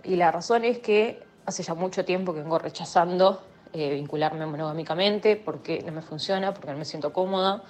Y 0.03 0.15
la 0.15 0.31
razón 0.31 0.65
es 0.65 0.79
que 0.79 1.21
hace 1.45 1.61
ya 1.61 1.75
mucho 1.75 2.03
tiempo 2.03 2.33
que 2.33 2.39
vengo 2.39 2.57
rechazando 2.57 3.39
eh, 3.71 3.93
vincularme 3.93 4.47
monogámicamente 4.47 5.35
porque 5.35 5.83
no 5.85 5.91
me 5.91 6.01
funciona, 6.01 6.55
porque 6.55 6.71
no 6.71 6.79
me 6.79 6.85
siento 6.85 7.13
cómoda. 7.13 7.61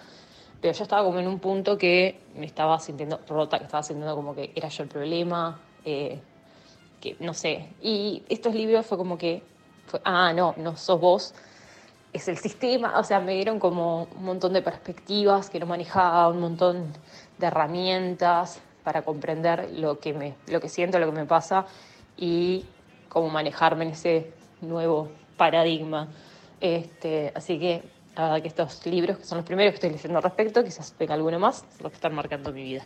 Pero 0.61 0.73
yo 0.73 0.83
estaba 0.83 1.03
como 1.03 1.19
en 1.19 1.27
un 1.27 1.39
punto 1.39 1.77
que 1.77 2.19
me 2.35 2.45
estaba 2.45 2.79
sintiendo 2.79 3.19
rota, 3.27 3.57
que 3.57 3.65
estaba 3.65 3.81
sintiendo 3.81 4.15
como 4.15 4.35
que 4.35 4.51
era 4.55 4.69
yo 4.69 4.83
el 4.83 4.89
problema, 4.89 5.59
eh, 5.83 6.19
que 7.01 7.17
no 7.19 7.33
sé. 7.33 7.69
Y 7.81 8.23
estos 8.29 8.53
libros 8.53 8.85
fue 8.85 8.97
como 8.97 9.17
que, 9.17 9.41
ah, 10.05 10.33
no, 10.33 10.53
no 10.57 10.77
sos 10.77 11.01
vos, 11.01 11.33
es 12.13 12.27
el 12.27 12.37
sistema. 12.37 12.99
O 12.99 13.03
sea, 13.03 13.19
me 13.19 13.33
dieron 13.33 13.59
como 13.59 14.03
un 14.15 14.23
montón 14.23 14.53
de 14.53 14.61
perspectivas 14.61 15.49
que 15.49 15.59
no 15.59 15.65
manejaba, 15.65 16.29
un 16.29 16.39
montón 16.39 16.93
de 17.39 17.47
herramientas 17.47 18.61
para 18.83 19.01
comprender 19.01 19.71
lo 19.73 19.99
que, 19.99 20.13
me, 20.13 20.35
lo 20.47 20.59
que 20.59 20.69
siento, 20.69 20.99
lo 20.99 21.07
que 21.07 21.11
me 21.19 21.25
pasa 21.25 21.65
y 22.17 22.65
cómo 23.09 23.29
manejarme 23.29 23.85
en 23.85 23.91
ese 23.91 24.31
nuevo 24.61 25.09
paradigma. 25.37 26.09
Este, 26.59 27.31
así 27.33 27.57
que 27.57 27.83
que 28.41 28.47
estos 28.47 28.85
libros, 28.85 29.17
que 29.17 29.25
son 29.25 29.37
los 29.37 29.45
primeros 29.45 29.71
que 29.71 29.75
estoy 29.75 29.89
leyendo 29.91 30.17
al 30.17 30.23
respecto, 30.23 30.63
quizás 30.63 30.93
tenga 30.93 31.13
alguno 31.13 31.39
más, 31.39 31.57
son 31.57 31.83
los 31.83 31.91
que 31.91 31.95
están 31.95 32.13
marcando 32.13 32.51
mi 32.51 32.63
vida. 32.63 32.85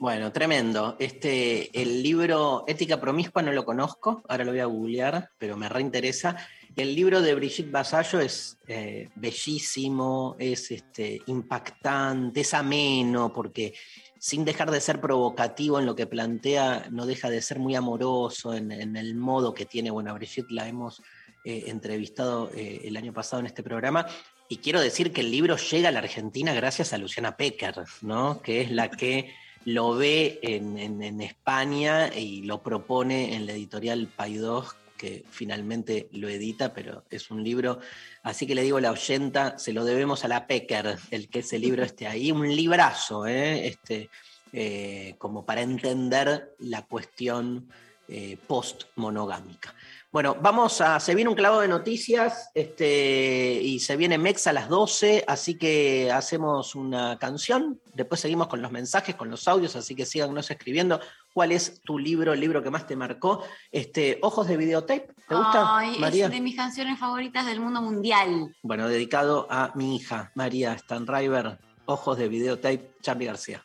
Bueno, 0.00 0.30
tremendo. 0.30 0.94
Este, 1.00 1.70
el 1.80 2.04
libro 2.04 2.62
Ética 2.68 3.00
Promiscua 3.00 3.42
no 3.42 3.50
lo 3.50 3.64
conozco, 3.64 4.22
ahora 4.28 4.44
lo 4.44 4.52
voy 4.52 4.60
a 4.60 4.66
googlear, 4.66 5.30
pero 5.38 5.56
me 5.56 5.68
reinteresa. 5.68 6.36
El 6.76 6.94
libro 6.94 7.20
de 7.20 7.34
Brigitte 7.34 7.72
Vasallo 7.72 8.20
es 8.20 8.58
eh, 8.68 9.08
bellísimo, 9.16 10.36
es 10.38 10.70
este, 10.70 11.20
impactante, 11.26 12.42
es 12.42 12.54
ameno, 12.54 13.32
porque 13.32 13.74
sin 14.20 14.44
dejar 14.44 14.70
de 14.70 14.80
ser 14.80 15.00
provocativo 15.00 15.80
en 15.80 15.86
lo 15.86 15.96
que 15.96 16.06
plantea, 16.06 16.86
no 16.92 17.04
deja 17.04 17.28
de 17.28 17.42
ser 17.42 17.58
muy 17.58 17.74
amoroso 17.74 18.54
en, 18.54 18.70
en 18.70 18.96
el 18.96 19.16
modo 19.16 19.52
que 19.52 19.66
tiene. 19.66 19.90
Bueno, 19.90 20.12
a 20.12 20.14
Brigitte 20.14 20.52
la 20.52 20.68
hemos 20.68 21.02
eh, 21.48 21.70
entrevistado 21.70 22.50
eh, 22.54 22.82
el 22.84 22.94
año 22.98 23.14
pasado 23.14 23.40
en 23.40 23.46
este 23.46 23.62
programa. 23.62 24.06
Y 24.50 24.58
quiero 24.58 24.82
decir 24.82 25.14
que 25.14 25.22
el 25.22 25.30
libro 25.30 25.56
llega 25.56 25.88
a 25.88 25.92
la 25.92 26.00
Argentina 26.00 26.52
gracias 26.52 26.92
a 26.92 26.98
Luciana 26.98 27.38
Pecker, 27.38 27.84
¿no? 28.02 28.42
que 28.42 28.60
es 28.60 28.70
la 28.70 28.90
que 28.90 29.32
lo 29.64 29.94
ve 29.94 30.40
en, 30.42 31.22
España 31.22 32.14
y 32.14 32.42
lo 32.42 32.62
propone 32.62 33.34
en 33.34 33.46
la 33.46 33.52
editorial 33.52 34.08
Paidós, 34.14 34.76
que 34.98 35.24
finalmente 35.30 36.10
lo 36.12 36.28
edita, 36.28 36.74
pero 36.74 37.04
es 37.08 37.30
un 37.30 37.42
libro. 37.42 37.78
Así 38.22 38.46
que 38.46 38.54
le 38.54 38.60
digo 38.60 38.78
la 38.78 38.92
oyenta, 38.92 39.58
se 39.58 39.72
lo 39.72 39.86
debemos 39.86 40.26
a 40.26 40.28
la 40.28 40.46
Pecker, 40.46 40.98
el 41.10 41.30
que 41.30 41.38
ese 41.38 41.58
libro 41.58 41.82
esté 41.82 42.06
ahí. 42.06 42.30
Un 42.30 42.54
librazo, 42.54 43.26
¿eh? 43.26 43.68
este, 43.68 44.10
como 45.16 45.46
para 45.46 45.62
entender 45.62 46.54
la 46.58 46.82
cuestión 46.82 47.70
post-monogámica. 48.46 49.74
Bueno, 50.10 50.36
vamos 50.40 50.80
a. 50.80 50.98
Se 51.00 51.14
viene 51.14 51.28
un 51.28 51.36
clavo 51.36 51.60
de 51.60 51.68
noticias 51.68 52.50
este, 52.54 53.60
y 53.62 53.78
se 53.78 53.94
viene 53.94 54.16
Mex 54.16 54.46
a 54.46 54.54
las 54.54 54.70
12, 54.70 55.24
así 55.28 55.58
que 55.58 56.10
hacemos 56.10 56.74
una 56.74 57.18
canción. 57.18 57.78
Después 57.92 58.22
seguimos 58.22 58.48
con 58.48 58.62
los 58.62 58.72
mensajes, 58.72 59.16
con 59.16 59.30
los 59.30 59.46
audios, 59.46 59.76
así 59.76 59.94
que 59.94 60.06
síganos 60.06 60.50
escribiendo. 60.50 60.98
¿Cuál 61.34 61.52
es 61.52 61.82
tu 61.82 61.98
libro, 61.98 62.32
el 62.32 62.40
libro 62.40 62.62
que 62.62 62.70
más 62.70 62.86
te 62.86 62.96
marcó? 62.96 63.44
Este, 63.70 64.18
Ojos 64.22 64.48
de 64.48 64.56
videotape, 64.56 65.08
¿te 65.28 65.34
gusta, 65.34 65.76
Ay, 65.76 65.98
María? 65.98 66.24
es 66.24 66.32
de 66.32 66.40
mis 66.40 66.56
canciones 66.56 66.98
favoritas 66.98 67.44
del 67.44 67.60
mundo 67.60 67.82
mundial. 67.82 68.56
Bueno, 68.62 68.88
dedicado 68.88 69.46
a 69.50 69.72
mi 69.74 69.96
hija, 69.96 70.32
María 70.34 70.76
Stanriver, 70.78 71.58
Ojos 71.84 72.16
de 72.16 72.28
videotape, 72.28 72.92
Charlie 73.02 73.26
García. 73.26 73.62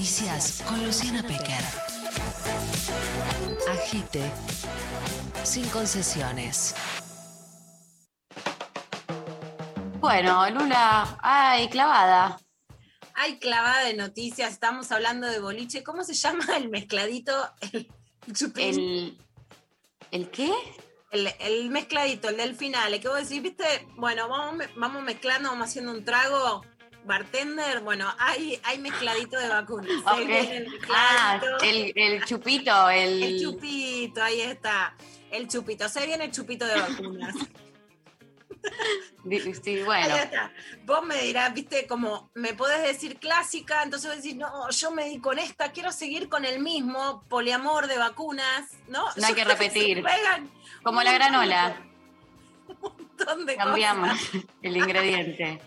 Noticias 0.00 0.62
con 0.66 0.82
Luciana 0.82 1.22
Pecker. 1.22 1.62
Agite. 3.70 4.32
Sin 5.44 5.68
concesiones. 5.68 6.74
Bueno, 10.00 10.48
Lula, 10.48 11.18
ay, 11.20 11.68
clavada. 11.68 12.40
Hay 13.12 13.38
clavada 13.40 13.84
de 13.84 13.92
noticias, 13.92 14.52
estamos 14.52 14.90
hablando 14.90 15.26
de 15.26 15.38
boliche. 15.38 15.82
¿Cómo 15.82 16.02
se 16.02 16.14
llama 16.14 16.46
el 16.56 16.70
mezcladito? 16.70 17.34
El. 17.60 17.92
El, 18.56 19.18
¿El 20.12 20.30
qué? 20.30 20.50
El, 21.10 21.26
el 21.40 21.68
mezcladito, 21.68 22.30
el 22.30 22.38
del 22.38 22.54
final. 22.56 22.98
Que 23.00 23.08
vos 23.08 23.18
decís, 23.18 23.42
viste, 23.42 23.86
bueno, 23.96 24.30
vamos, 24.30 24.54
me- 24.56 24.68
vamos 24.76 25.02
mezclando, 25.02 25.50
vamos 25.50 25.68
haciendo 25.68 25.92
un 25.92 26.06
trago. 26.06 26.64
Bartender, 27.04 27.80
bueno, 27.80 28.12
hay, 28.18 28.60
hay 28.62 28.78
mezcladito 28.78 29.38
de 29.38 29.48
vacunas. 29.48 29.90
El 30.18 30.68
Ah, 30.92 31.40
el, 31.62 31.92
el 31.96 32.24
chupito, 32.24 32.90
el... 32.90 33.22
El 33.22 33.40
chupito, 33.40 34.22
ahí 34.22 34.40
está. 34.42 34.94
El 35.30 35.48
chupito. 35.48 35.88
Se 35.88 36.06
viene 36.06 36.24
el 36.24 36.30
chupito 36.32 36.66
de 36.66 36.74
vacunas. 36.80 37.34
Sí, 39.62 39.82
bueno. 39.84 40.14
Ahí 40.14 40.20
está. 40.20 40.52
Vos 40.84 41.04
me 41.04 41.20
dirás, 41.22 41.52
viste, 41.54 41.86
como 41.86 42.30
me 42.34 42.54
podés 42.54 42.82
decir 42.82 43.18
clásica, 43.18 43.82
entonces 43.82 44.08
vos 44.10 44.22
decís, 44.22 44.36
no, 44.36 44.68
yo 44.70 44.90
me 44.90 45.08
di 45.08 45.18
con 45.20 45.38
esta, 45.38 45.72
quiero 45.72 45.92
seguir 45.92 46.28
con 46.28 46.44
el 46.44 46.60
mismo 46.60 47.22
poliamor 47.28 47.86
de 47.86 47.98
vacunas, 47.98 48.70
¿no? 48.88 49.04
No 49.16 49.26
hay 49.26 49.34
que 49.34 49.44
repetir. 49.44 50.02
Como 50.82 51.02
la 51.02 51.12
granola. 51.12 51.76
un 52.68 52.80
montón 52.80 53.46
de 53.46 53.56
Cambiamos 53.56 54.18
cosas. 54.18 54.42
el 54.62 54.76
ingrediente. 54.76 55.60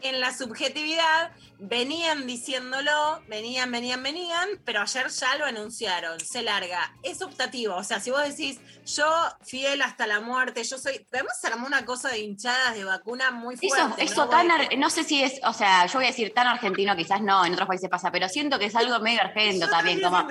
En 0.00 0.20
la 0.20 0.32
subjetividad 0.32 1.32
venían 1.58 2.26
diciéndolo, 2.26 3.20
venían, 3.28 3.70
venían, 3.72 4.00
venían, 4.02 4.48
pero 4.64 4.80
ayer 4.80 5.08
ya 5.08 5.36
lo 5.36 5.44
anunciaron, 5.44 6.20
se 6.20 6.42
larga. 6.42 6.94
Es 7.02 7.20
optativo, 7.20 7.74
o 7.74 7.82
sea, 7.82 7.98
si 7.98 8.10
vos 8.12 8.22
decís, 8.22 8.60
yo 8.86 9.04
fiel 9.44 9.82
hasta 9.82 10.06
la 10.06 10.20
muerte, 10.20 10.62
yo 10.62 10.78
soy... 10.78 11.04
Además 11.12 11.40
se 11.40 11.48
armó 11.48 11.66
una 11.66 11.84
cosa 11.84 12.10
de 12.10 12.20
hinchadas 12.20 12.74
de 12.76 12.84
vacuna 12.84 13.32
muy 13.32 13.56
Eso, 13.56 13.68
fuerte. 13.74 14.04
eso 14.04 14.24
¿no? 14.24 14.30
tan, 14.30 14.50
ar- 14.52 14.78
no 14.78 14.88
sé 14.88 15.02
si 15.02 15.22
es, 15.22 15.40
o 15.44 15.52
sea, 15.52 15.86
yo 15.86 15.94
voy 15.94 16.04
a 16.04 16.08
decir 16.08 16.32
tan 16.32 16.46
argentino, 16.46 16.94
quizás 16.96 17.20
no, 17.20 17.44
en 17.44 17.52
otros 17.54 17.66
países 17.66 17.90
pasa, 17.90 18.12
pero 18.12 18.28
siento 18.28 18.58
que 18.58 18.66
es 18.66 18.76
algo 18.76 19.00
medio 19.00 19.20
argento 19.20 19.66
Yo 19.66 19.70
también, 19.72 20.00
como, 20.00 20.24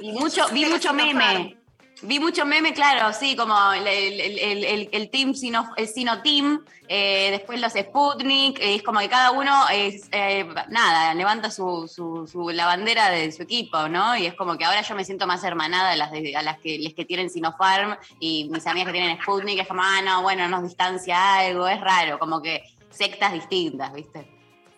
y 0.00 0.12
mucho, 0.12 0.48
vi 0.48 0.64
mucho 0.64 0.94
meme, 0.94 1.58
vi 2.02 2.18
mucho 2.20 2.44
meme, 2.44 2.74
claro, 2.74 3.12
sí, 3.18 3.34
como 3.36 3.72
el, 3.72 3.86
el, 3.86 4.88
el, 4.92 5.10
team 5.10 5.34
Sino, 5.34 5.70
el 5.76 5.88
Sino 5.88 6.20
Team, 6.22 6.64
eh, 6.88 7.28
después 7.30 7.60
los 7.60 7.72
Sputnik, 7.72 8.58
eh, 8.60 8.74
es 8.74 8.82
como 8.82 9.00
que 9.00 9.08
cada 9.08 9.30
uno 9.30 9.52
es, 9.72 10.08
eh, 10.12 10.46
nada, 10.68 11.14
levanta 11.14 11.50
su, 11.50 11.88
su, 11.88 12.26
su- 12.26 12.50
la 12.50 12.66
bandera 12.66 13.08
de 13.10 13.32
su 13.32 13.42
equipo, 13.42 13.88
¿no? 13.88 14.16
Y 14.16 14.26
es 14.26 14.34
como 14.34 14.58
que 14.58 14.64
ahora 14.66 14.82
yo 14.82 14.94
me 14.94 15.04
siento 15.04 15.26
más 15.26 15.42
hermanada 15.44 15.92
a 15.92 15.96
las, 15.96 16.10
de- 16.12 16.36
a 16.36 16.42
las 16.42 16.58
que, 16.58 16.78
les 16.78 16.94
que 16.94 17.04
tienen 17.06 17.30
Sinopharm 17.30 17.96
y 18.20 18.48
mis 18.50 18.66
amigas 18.66 18.88
que 18.92 18.98
tienen 18.98 19.18
Sputnik, 19.22 19.60
es 19.60 19.68
como, 19.68 19.82
ah, 19.82 20.02
no, 20.04 20.22
bueno, 20.22 20.46
nos 20.48 20.62
distancia 20.64 21.36
algo, 21.36 21.66
es 21.68 21.80
raro, 21.80 22.18
como 22.18 22.42
que 22.42 22.62
sectas 22.90 23.32
distintas, 23.32 23.92
¿viste? 23.94 24.33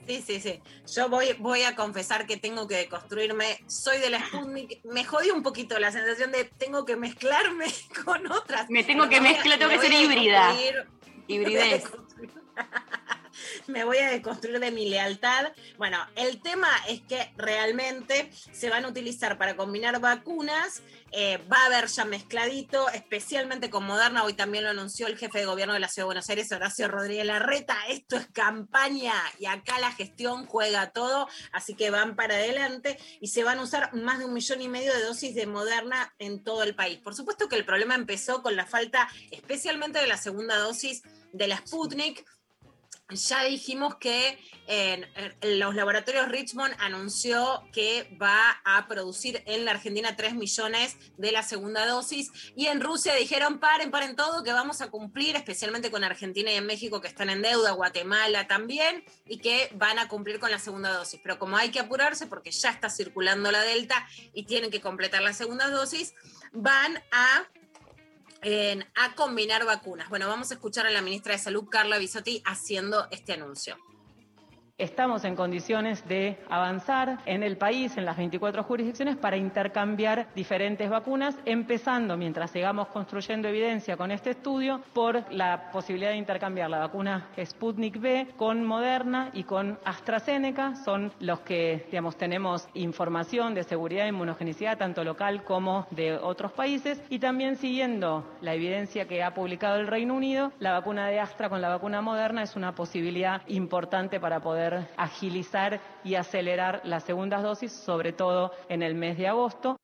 Sí, 0.07 0.22
sí, 0.24 0.40
sí. 0.40 0.61
Yo 0.94 1.09
voy, 1.09 1.32
voy 1.38 1.62
a 1.62 1.74
confesar 1.74 2.26
que 2.26 2.36
tengo 2.36 2.68
que 2.68 2.76
deconstruirme. 2.76 3.59
Soy 3.66 3.98
de 3.98 4.11
la 4.11 4.24
Sputnik. 4.24 4.84
Me 4.84 5.04
jodí 5.04 5.30
un 5.30 5.42
poquito 5.42 5.78
la 5.78 5.90
sensación 5.90 6.30
de 6.32 6.44
tengo 6.44 6.84
que 6.84 6.96
mezclarme 6.96 7.66
con 8.04 8.30
otras. 8.30 8.70
Me 8.70 8.84
tengo 8.84 9.09
que 9.09 9.20
mezclar, 9.20 9.59
tengo 9.59 9.72
que 9.72 9.80
ser 9.80 9.92
híbrida. 9.92 10.54
Hibridez. 11.26 11.84
Me 13.66 13.84
voy 13.84 13.99
a 13.99 14.11
deconstruir 14.11 14.61
de 14.61 14.70
mi 14.70 14.89
lealtad. 14.89 15.53
Bueno, 15.78 15.99
el 16.16 16.41
tema 16.41 16.68
es 16.89 17.01
que 17.03 17.32
realmente 17.37 18.30
se 18.53 18.70
van 18.70 18.84
a 18.84 18.89
utilizar 18.89 19.39
para 19.39 19.57
combinar 19.57 20.01
vacunas. 20.01 20.82
eh, 21.12 21.39
va 21.51 21.62
a 21.62 21.66
haber 21.66 21.87
ya 21.87 22.05
mezcladito, 22.05 22.89
especialmente 22.91 23.70
con 23.70 23.84
Moderna. 23.84 24.24
Hoy 24.24 24.34
también 24.34 24.64
lo 24.64 24.70
anunció 24.70 25.07
el 25.07 25.16
jefe 25.16 25.39
de 25.39 25.47
gobierno 25.47 25.72
de 25.72 25.80
la 25.80 25.89
Ciudad 25.89 26.05
de 26.05 26.09
Buenos 26.09 26.28
Aires, 26.28 26.51
Horacio 26.53 26.89
Rodríguez 26.89 27.24
Larreta. 27.24 27.76
Esto 27.89 28.16
es 28.16 28.26
campaña 28.26 29.14
y 29.39 29.47
acá 29.47 29.78
la 29.78 29.93
gestión 29.93 30.47
juega 30.47 30.91
todo, 30.91 31.28
así 31.53 31.74
que 31.74 31.91
van 31.91 32.16
para 32.16 32.34
adelante 32.34 32.99
y 33.20 33.28
se 33.28 33.45
van 33.45 33.59
a 33.59 33.62
usar 33.62 33.95
más 33.95 34.18
de 34.18 34.24
un 34.26 34.34
millón 34.34 34.61
y 34.61 34.68
medio 34.68 34.93
de 34.93 35.03
dosis 35.03 35.34
de 35.34 35.47
Moderna 35.47 36.12
en 36.18 36.43
todo 36.43 36.62
el 36.62 36.74
país. 36.74 36.99
Por 36.99 37.14
supuesto 37.14 37.49
que 37.49 37.57
el 37.57 37.64
problema 37.64 37.95
empezó 37.95 38.43
con 38.43 38.57
la 38.57 38.66
falta, 38.66 39.09
especialmente 39.30 40.01
de 40.01 40.07
la 40.07 40.16
segunda 40.16 40.59
dosis 40.59 41.03
de 41.32 41.49
la 41.49 41.59
Sputnik. 41.59 42.24
Ya 43.11 43.44
dijimos 43.44 43.94
que 43.96 44.36
los 45.40 45.76
laboratorios 45.76 46.26
Richmond 46.28 46.74
anunció 46.80 47.62
que 47.72 48.16
va 48.20 48.61
a 48.64 48.88
producir 48.88 49.44
en 49.46 49.64
la 49.64 49.70
Argentina 49.70 50.16
3 50.16 50.34
millones 50.34 50.96
de 51.16 51.30
la 51.30 51.44
segunda 51.44 51.86
dosis 51.86 52.32
y 52.57 52.66
en 52.66 52.80
Rusia 52.80 53.14
dijeron 53.14 53.61
paren, 53.61 53.92
paren 53.92 54.16
todo, 54.16 54.42
que 54.42 54.52
vamos 54.52 54.80
a 54.80 54.90
cumplir, 54.90 55.36
especialmente 55.36 55.92
con 55.92 56.02
Argentina 56.02 56.50
y 56.50 56.57
en 56.57 56.66
México 56.66 57.00
que 57.00 57.07
están 57.07 57.30
en 57.30 57.42
deuda, 57.42 57.70
Guatemala 57.70 58.48
también, 58.48 59.04
y 59.24 59.38
que 59.38 59.70
van 59.76 60.00
a 60.00 60.09
cumplir 60.09 60.40
con 60.40 60.50
la 60.50 60.59
segunda 60.59 60.92
dosis. 60.92 61.20
Pero 61.22 61.38
como 61.38 61.57
hay 61.57 61.70
que 61.70 61.78
apurarse 61.78 62.26
porque 62.26 62.50
ya 62.50 62.70
está 62.70 62.90
circulando 62.90 63.52
la 63.52 63.62
Delta 63.62 64.04
y 64.34 64.46
tienen 64.46 64.72
que 64.72 64.80
completar 64.80 65.22
la 65.22 65.32
segunda 65.32 65.70
dosis, 65.70 66.12
van 66.52 67.00
a 67.12 67.46
en- 68.43 68.87
a 68.95 69.14
combinar 69.14 69.64
vacunas. 69.64 70.09
Bueno, 70.09 70.28
vamos 70.28 70.51
a 70.51 70.55
escuchar 70.55 70.87
a 70.87 70.91
la 70.91 71.03
ministra 71.03 71.32
de 71.32 71.39
Salud, 71.39 71.68
Carla 71.70 71.99
Bisotti, 71.99 72.43
haciendo 72.45 73.09
este 73.11 73.32
anuncio. 73.32 73.76
Estamos 74.79 75.24
en 75.24 75.37
condiciones 75.37 76.07
de 76.07 76.37
avanzar 76.51 77.20
en 77.24 77.43
el 77.43 77.57
país, 77.57 77.97
en 77.97 78.05
las 78.05 78.18
24 78.18 78.62
jurisdicciones, 78.62 79.16
para 79.16 79.39
intercambiar 79.39 80.27
diferentes 80.35 80.91
vacunas, 80.91 81.35
empezando, 81.47 82.18
mientras 82.18 82.51
sigamos 82.51 82.89
construyendo 82.89 83.49
evidencia 83.49 83.97
con 83.97 84.11
este 84.11 84.33
estudio, 84.33 84.83
por 84.93 85.33
la 85.33 85.70
posibilidad 85.70 86.11
de 86.11 86.18
intercambiar 86.18 86.68
la 86.68 86.81
vacuna 86.81 87.31
Sputnik 87.43 87.97
V 87.97 88.35
con 88.37 88.64
Moderna 88.64 89.31
y 89.33 89.45
con 89.45 89.79
AstraZeneca. 89.83 90.74
Son 90.85 91.11
los 91.20 91.41
que, 91.41 91.89
tenemos 92.18 92.68
información 92.74 93.55
de 93.55 93.64
seguridad 93.64 94.05
e 94.05 94.11
inmunogenicidad, 94.11 94.77
tanto 94.77 95.05
local 95.05 95.43
como 95.43 95.87
de 95.91 96.18
otros 96.18 96.53
países. 96.53 97.03
Y 97.09 97.18
también 97.18 97.57
siguiendo 97.57 98.31
la 98.43 98.53
evidencia 98.53 99.09
que 99.09 99.22
ha 99.22 99.33
publicado 99.33 99.77
el 99.77 99.87
Reino 99.87 100.12
Unido, 100.12 100.53
la 100.59 100.72
vacuna 100.72 101.09
de 101.09 101.18
Astra 101.18 101.49
con 101.49 101.62
la 101.62 101.70
vacuna 101.70 102.03
Moderna 102.03 102.43
es 102.43 102.57
una 102.57 102.74
posibilidad 102.74 103.41
importante 103.47 104.20
para 104.20 104.41
poder 104.41 104.66
agilizar 104.97 105.81
y 106.05 106.14
acelerar 106.14 106.81
las 106.85 107.05
segundas 107.05 107.43
dosis, 107.43 107.73
sobre 107.73 108.12
todo 108.12 108.53
en 108.69 108.83
el 108.83 108.95
mes 108.95 109.19
de 109.19 109.29
agosto. 109.29 109.77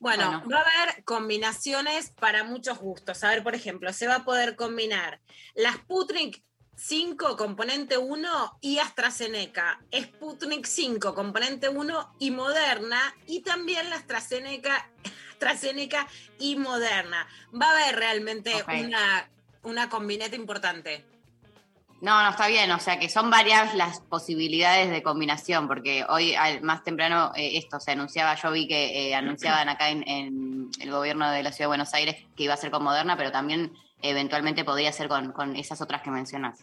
Bueno, 0.00 0.42
va 0.50 0.58
a 0.58 0.62
haber 0.62 1.04
combinaciones 1.04 2.10
para 2.10 2.44
muchos 2.44 2.78
gustos. 2.78 3.24
A 3.24 3.30
ver, 3.30 3.42
por 3.42 3.54
ejemplo, 3.54 3.92
se 3.92 4.06
va 4.06 4.16
a 4.16 4.24
poder 4.24 4.54
combinar 4.54 5.20
la 5.54 5.72
Sputnik 5.72 6.42
5, 6.76 7.36
componente 7.36 7.98
1, 7.98 8.58
y 8.60 8.78
AstraZeneca. 8.78 9.80
Sputnik 9.92 10.64
5, 10.64 11.14
componente 11.14 11.68
1, 11.68 12.14
y 12.20 12.30
Moderna. 12.30 13.00
Y 13.26 13.42
también 13.42 13.90
la 13.90 13.96
AstraZeneca, 13.96 14.88
AstraZeneca 15.32 16.06
y 16.38 16.54
Moderna. 16.56 17.26
Va 17.60 17.66
a 17.66 17.72
haber 17.72 17.96
realmente 17.96 18.52
una, 18.68 19.28
una 19.68 19.88
combineta 19.88 20.36
importante. 20.36 21.04
No, 22.00 22.22
no, 22.22 22.30
está 22.30 22.46
bien, 22.46 22.70
o 22.70 22.78
sea 22.78 23.00
que 23.00 23.08
son 23.08 23.28
varias 23.28 23.74
las 23.74 24.00
posibilidades 24.00 24.88
de 24.90 25.02
combinación, 25.02 25.66
porque 25.66 26.04
hoy 26.08 26.36
más 26.62 26.84
temprano 26.84 27.32
eh, 27.34 27.58
esto 27.58 27.80
se 27.80 27.90
anunciaba, 27.90 28.36
yo 28.36 28.52
vi 28.52 28.68
que 28.68 29.08
eh, 29.08 29.14
anunciaban 29.16 29.68
acá 29.68 29.90
en, 29.90 30.08
en 30.08 30.70
el 30.80 30.90
gobierno 30.92 31.28
de 31.28 31.42
la 31.42 31.50
Ciudad 31.50 31.64
de 31.64 31.70
Buenos 31.70 31.94
Aires 31.94 32.16
que 32.36 32.44
iba 32.44 32.54
a 32.54 32.56
ser 32.56 32.70
con 32.70 32.84
Moderna, 32.84 33.16
pero 33.16 33.32
también 33.32 33.72
eventualmente 34.00 34.64
podría 34.64 34.92
ser 34.92 35.08
con, 35.08 35.32
con 35.32 35.56
esas 35.56 35.80
otras 35.80 36.02
que 36.02 36.10
mencionas. 36.10 36.60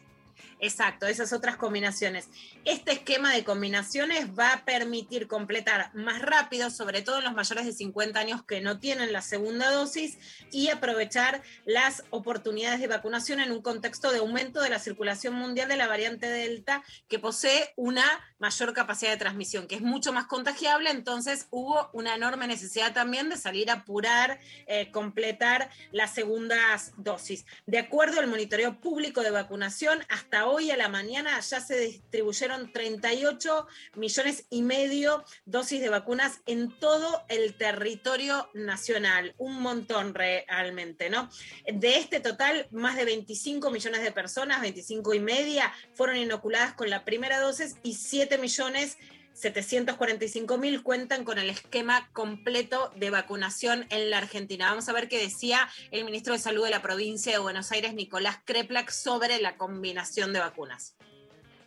Exacto, 0.60 1.06
esas 1.06 1.34
otras 1.34 1.58
combinaciones. 1.58 2.30
Este 2.64 2.93
esquema 2.93 3.34
de 3.34 3.43
combinaciones 3.43 4.28
va 4.39 4.53
a 4.53 4.66
permitir 4.66 5.28
completar 5.28 5.91
más 5.93 6.22
rápido, 6.22 6.70
sobre 6.70 7.01
todo 7.01 7.18
en 7.18 7.26
los 7.26 7.34
mayores 7.34 7.66
de 7.66 7.74
50 7.74 8.18
años 8.18 8.43
que 8.45 8.62
no 8.62 8.80
tienen 8.80 9.12
la 9.12 9.22
segunda 9.22 9.70
dosis, 9.70 10.18
y 10.51 10.70
aprovechar 10.70 11.43
las 11.66 12.03
oportunidades 12.10 12.80
de 12.80 12.88
vacunación 12.88 13.41
en 13.41 13.51
un 13.51 13.62
contexto 13.62 14.12
de 14.12 14.20
aumento 14.20 14.62
de 14.62 14.70
la 14.70 14.80
circulación 14.80 15.34
mundial 15.36 15.68
de 15.68 15.76
la 15.76 15.88
variante 15.88 16.30
Delta, 16.30 16.84
que 17.10 17.20
posee 17.20 17.74
una 17.76 18.06
mayor 18.38 18.73
capacidad 18.73 19.11
de 19.11 19.17
transmisión, 19.17 19.67
que 19.67 19.75
es 19.75 19.81
mucho 19.81 20.11
más 20.13 20.27
contagiable. 20.27 20.89
Entonces 20.89 21.47
hubo 21.51 21.89
una 21.93 22.15
enorme 22.15 22.47
necesidad 22.47 22.93
también 22.93 23.29
de 23.29 23.38
salir 23.38 23.69
a 23.69 23.75
apurar, 23.75 24.39
eh, 24.67 24.91
completar 24.91 25.69
las 25.91 26.13
segundas 26.13 26.93
dosis. 26.97 27.45
De 27.65 27.79
acuerdo 27.79 28.19
al 28.19 28.27
monitoreo 28.27 28.79
público 28.79 29.21
de 29.21 29.31
vacunación, 29.31 29.99
hasta 30.09 30.47
hoy 30.47 30.71
a 30.71 30.77
la 30.77 30.89
mañana 30.89 31.39
ya 31.39 31.59
se 31.59 31.79
distribuyeron 31.79 32.71
38 32.71 33.67
millones 33.95 34.45
y 34.49 34.61
medio 34.61 35.23
dosis 35.45 35.81
de 35.81 35.89
vacunas 35.89 36.41
en 36.45 36.77
todo 36.79 37.23
el 37.29 37.55
territorio 37.55 38.49
nacional. 38.53 39.33
Un 39.38 39.61
montón 39.61 40.13
realmente, 40.13 41.09
¿no? 41.09 41.29
De 41.65 41.97
este 41.97 42.19
total, 42.19 42.67
más 42.71 42.95
de 42.95 43.05
25 43.05 43.71
millones 43.71 44.01
de 44.01 44.11
personas, 44.11 44.61
25 44.61 45.13
y 45.13 45.19
media, 45.19 45.73
fueron 45.93 46.17
inoculadas 46.17 46.73
con 46.73 46.89
la 46.89 47.05
primera 47.05 47.39
dosis 47.39 47.77
y 47.83 47.93
7 47.93 48.34
millones 48.38 48.97
745 49.36 50.57
mil 50.57 50.81
cuentan 50.81 51.25
con 51.25 51.38
el 51.38 51.49
esquema 51.49 52.09
completo 52.13 52.91
de 52.95 53.09
vacunación 53.09 53.86
en 53.89 54.09
la 54.09 54.19
Argentina. 54.19 54.69
Vamos 54.69 54.88
a 54.88 54.93
ver 54.93 55.09
qué 55.09 55.19
decía 55.19 55.67
el 55.91 56.05
ministro 56.05 56.33
de 56.33 56.39
Salud 56.39 56.63
de 56.63 56.71
la 56.71 56.81
provincia 56.81 57.33
de 57.33 57.39
Buenos 57.39 57.71
Aires, 57.73 57.93
Nicolás 57.93 58.39
Kreplak, 58.45 58.89
sobre 58.91 59.41
la 59.41 59.57
combinación 59.57 60.31
de 60.31 60.39
vacunas. 60.39 60.95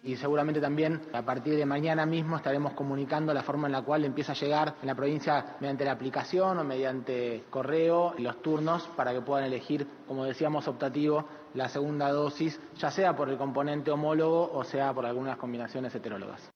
Y 0.02 0.16
seguramente 0.16 0.62
también 0.62 1.02
a 1.12 1.22
partir 1.22 1.56
de 1.56 1.66
mañana 1.66 2.06
mismo 2.06 2.36
estaremos 2.36 2.72
comunicando 2.72 3.34
la 3.34 3.42
forma 3.42 3.66
en 3.66 3.72
la 3.72 3.82
cual 3.82 4.04
empieza 4.04 4.32
a 4.32 4.36
llegar 4.36 4.76
en 4.80 4.86
la 4.86 4.94
provincia 4.94 5.56
mediante 5.60 5.84
la 5.84 5.92
aplicación 5.92 6.56
o 6.58 6.64
mediante 6.64 7.44
correo 7.50 8.14
los 8.16 8.40
turnos 8.40 8.84
para 8.96 9.12
que 9.12 9.20
puedan 9.20 9.44
elegir, 9.44 9.86
como 10.06 10.24
decíamos, 10.24 10.68
optativo 10.68 11.28
la 11.52 11.68
segunda 11.68 12.10
dosis, 12.12 12.60
ya 12.76 12.90
sea 12.90 13.14
por 13.14 13.28
el 13.28 13.36
componente 13.36 13.90
homólogo 13.90 14.50
o 14.52 14.64
sea 14.64 14.94
por 14.94 15.04
algunas 15.04 15.36
combinaciones 15.36 15.94
heterólogas. 15.94 16.50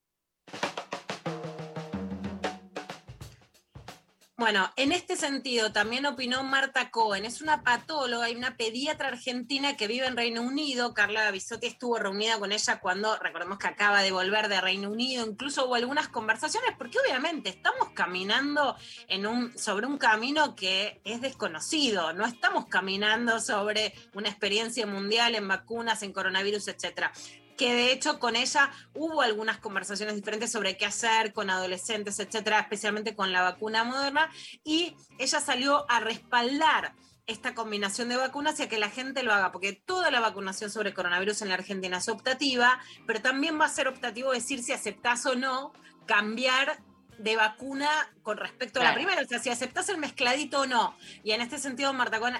Bueno, 4.38 4.72
en 4.76 4.92
este 4.92 5.14
sentido 5.14 5.72
también 5.72 6.06
opinó 6.06 6.42
Marta 6.42 6.90
Cohen, 6.90 7.26
es 7.26 7.42
una 7.42 7.62
patóloga 7.62 8.30
y 8.30 8.34
una 8.34 8.56
pediatra 8.56 9.08
argentina 9.08 9.76
que 9.76 9.86
vive 9.86 10.06
en 10.06 10.16
Reino 10.16 10.40
Unido. 10.40 10.94
Carla 10.94 11.30
Bisotti 11.30 11.66
estuvo 11.66 11.98
reunida 11.98 12.38
con 12.38 12.50
ella 12.50 12.80
cuando, 12.80 13.14
recordemos 13.18 13.58
que 13.58 13.66
acaba 13.66 14.00
de 14.00 14.10
volver 14.10 14.48
de 14.48 14.60
Reino 14.62 14.90
Unido, 14.90 15.26
incluso 15.26 15.66
hubo 15.66 15.74
algunas 15.74 16.08
conversaciones, 16.08 16.70
porque 16.78 16.98
obviamente 16.98 17.50
estamos 17.50 17.90
caminando 17.94 18.74
en 19.06 19.26
un, 19.26 19.56
sobre 19.56 19.86
un 19.86 19.98
camino 19.98 20.56
que 20.56 21.02
es 21.04 21.20
desconocido, 21.20 22.14
no 22.14 22.24
estamos 22.24 22.66
caminando 22.66 23.38
sobre 23.38 23.92
una 24.14 24.30
experiencia 24.30 24.86
mundial 24.86 25.34
en 25.34 25.46
vacunas, 25.46 26.02
en 26.02 26.12
coronavirus, 26.12 26.68
etcétera 26.68 27.12
que 27.56 27.74
de 27.74 27.92
hecho 27.92 28.18
con 28.18 28.36
ella 28.36 28.70
hubo 28.94 29.22
algunas 29.22 29.58
conversaciones 29.58 30.14
diferentes 30.14 30.50
sobre 30.50 30.76
qué 30.76 30.86
hacer 30.86 31.32
con 31.32 31.50
adolescentes, 31.50 32.18
etcétera, 32.18 32.60
especialmente 32.60 33.14
con 33.14 33.32
la 33.32 33.42
vacuna 33.42 33.84
moderna, 33.84 34.30
y 34.64 34.96
ella 35.18 35.40
salió 35.40 35.84
a 35.90 36.00
respaldar 36.00 36.94
esta 37.26 37.54
combinación 37.54 38.08
de 38.08 38.16
vacunas 38.16 38.58
y 38.58 38.64
a 38.64 38.68
que 38.68 38.78
la 38.78 38.90
gente 38.90 39.22
lo 39.22 39.32
haga, 39.32 39.52
porque 39.52 39.72
toda 39.72 40.10
la 40.10 40.20
vacunación 40.20 40.70
sobre 40.70 40.92
coronavirus 40.92 41.42
en 41.42 41.48
la 41.48 41.54
Argentina 41.54 41.98
es 41.98 42.08
optativa, 42.08 42.80
pero 43.06 43.22
también 43.22 43.60
va 43.60 43.66
a 43.66 43.68
ser 43.68 43.88
optativo 43.88 44.32
decir 44.32 44.62
si 44.62 44.72
aceptás 44.72 45.24
o 45.26 45.34
no 45.34 45.72
cambiar 46.06 46.82
de 47.18 47.36
vacuna 47.36 47.88
con 48.22 48.36
respecto 48.36 48.80
a 48.80 48.84
la 48.84 48.94
primera, 48.94 49.22
o 49.22 49.26
sea, 49.26 49.38
si 49.38 49.50
aceptás 49.50 49.88
el 49.88 49.98
mezcladito 49.98 50.62
o 50.62 50.66
no. 50.66 50.96
Y 51.22 51.30
en 51.30 51.40
este 51.40 51.58
sentido, 51.58 51.92
Marta 51.92 52.18
Cohen 52.18 52.36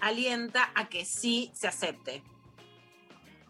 alienta 0.00 0.70
a 0.74 0.88
que 0.88 1.04
sí 1.04 1.50
se 1.54 1.68
acepte. 1.68 2.22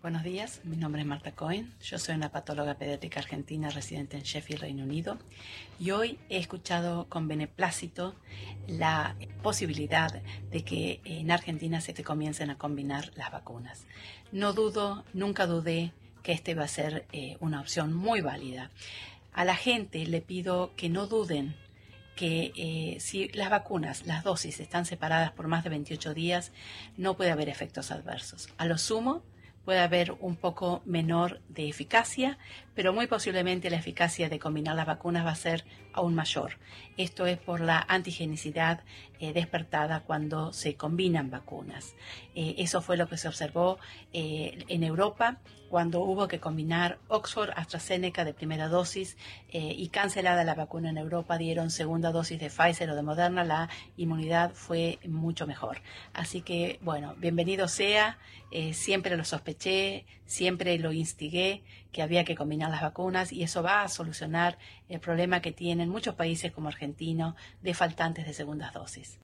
Buenos 0.05 0.23
días, 0.23 0.61
mi 0.65 0.77
nombre 0.77 1.01
es 1.01 1.09
Marta 1.09 1.33
Cohen, 1.33 1.73
yo 1.83 1.99
soy 1.99 2.15
una 2.15 2.31
patóloga 2.31 2.75
pediátrica 2.75 3.21
argentina 3.21 3.71
residente 3.71 4.19
en 4.19 4.23
Sheffield, 4.23 4.61
Reino 4.61 4.85
Unido, 4.85 5.17
y 5.81 5.93
hoy 5.93 6.19
he 6.29 6.37
escuchado 6.37 7.07
con 7.09 7.27
beneplácito 7.27 8.15
la 8.69 9.17
posibilidad 9.43 10.21
de 10.51 10.63
que 10.63 11.01
en 11.07 11.31
Argentina 11.31 11.81
se 11.81 11.95
te 11.95 12.05
comiencen 12.05 12.51
a 12.51 12.59
combinar 12.59 13.13
las 13.15 13.33
vacunas. 13.33 13.87
No 14.31 14.53
dudo, 14.53 15.07
nunca 15.15 15.47
dudé 15.47 15.91
que 16.23 16.33
este 16.33 16.55
va 16.55 16.65
a 16.65 16.69
ser 16.69 17.07
eh, 17.13 17.39
una 17.41 17.63
opción 17.63 17.95
muy 17.95 18.21
válida. 18.21 18.71
A 19.33 19.47
la 19.47 19.57
gente 19.57 20.05
le 20.05 20.21
pido 20.21 20.73
que 20.77 20.91
no 20.91 21.07
duden 21.07 21.57
que 22.15 22.53
eh, 22.57 23.01
si 23.01 23.29
las 23.29 23.49
vacunas, 23.49 24.07
las 24.07 24.23
dosis 24.23 24.61
están 24.61 24.85
separadas 24.85 25.33
por 25.33 25.49
más 25.49 25.65
de 25.65 25.71
28 25.71 26.13
días, 26.13 26.53
no 26.99 27.17
puede 27.17 27.31
haber 27.31 27.49
efectos 27.49 27.91
adversos. 27.91 28.51
A 28.59 28.67
lo 28.67 28.77
sumo, 28.77 29.23
puede 29.65 29.81
haber 29.81 30.13
un 30.21 30.37
poco 30.37 30.83
menor 30.85 31.41
de 31.49 31.69
eficacia, 31.69 32.39
pero 32.75 32.93
muy 32.93 33.07
posiblemente 33.07 33.71
la 33.71 33.77
eficacia 33.77 34.29
de 34.29 34.39
combinar 34.39 34.77
las 34.77 34.87
vacunas 34.87 35.25
va 35.25 35.31
a 35.31 35.37
ser 35.37 35.65
aún 35.93 36.15
mayor. 36.15 36.59
Esto 36.97 37.27
es 37.27 37.39
por 37.39 37.61
la 37.61 37.85
antigenicidad 37.89 38.83
eh, 39.21 39.33
despertada 39.33 40.01
cuando 40.01 40.53
se 40.53 40.75
combinan 40.77 41.31
vacunas. 41.31 41.95
Eh, 42.35 42.57
eso 42.59 42.83
fue 42.83 42.97
lo 42.97 43.09
que 43.09 43.17
se 43.17 43.29
observó 43.29 43.79
eh, 44.13 44.65
en 44.69 44.83
Europa 44.83 45.39
cuando 45.75 46.03
hubo 46.03 46.29
que 46.29 46.39
combinar 46.39 47.01
Oxford 47.09 47.51
AstraZeneca 47.57 48.25
de 48.25 48.33
primera 48.33 48.69
dosis 48.69 49.17
eh, 49.49 49.75
y 49.77 49.89
cancelada 49.89 50.45
la 50.45 50.55
vacuna 50.55 50.91
en 50.91 50.99
Europa, 50.99 51.37
dieron 51.37 51.73
segunda 51.73 52.13
dosis 52.13 52.39
de 52.39 52.49
Pfizer 52.49 52.91
o 52.91 52.95
de 52.95 53.03
Moderna, 53.03 53.43
la 53.43 53.69
inmunidad 53.97 54.53
fue 54.53 55.01
mucho 55.05 55.49
mejor. 55.49 55.79
Así 56.13 56.43
que, 56.43 56.79
bueno, 56.81 57.17
bienvenido 57.19 57.67
sea, 57.67 58.19
eh, 58.53 58.73
siempre 58.73 59.17
lo 59.17 59.25
sospeché, 59.25 60.07
siempre 60.27 60.79
lo 60.79 60.93
instigué 60.93 61.65
que 61.91 62.03
había 62.03 62.25
que 62.25 62.37
combinar 62.37 62.71
las 62.71 62.83
vacunas 62.83 63.33
y 63.33 63.43
eso 63.43 63.65
va 63.65 63.83
a 63.83 63.89
solucionar 63.89 64.59
el 64.89 65.01
problema 65.01 65.43
que 65.43 65.51
tienen 65.51 65.89
muchos 65.89 66.15
países 66.15 66.53
como 66.53 66.69
Argentina 66.69 67.35
de 67.63 67.75
faltantes 67.75 68.27
de 68.27 68.33
segundas 68.33 68.73
dosis. 68.73 69.19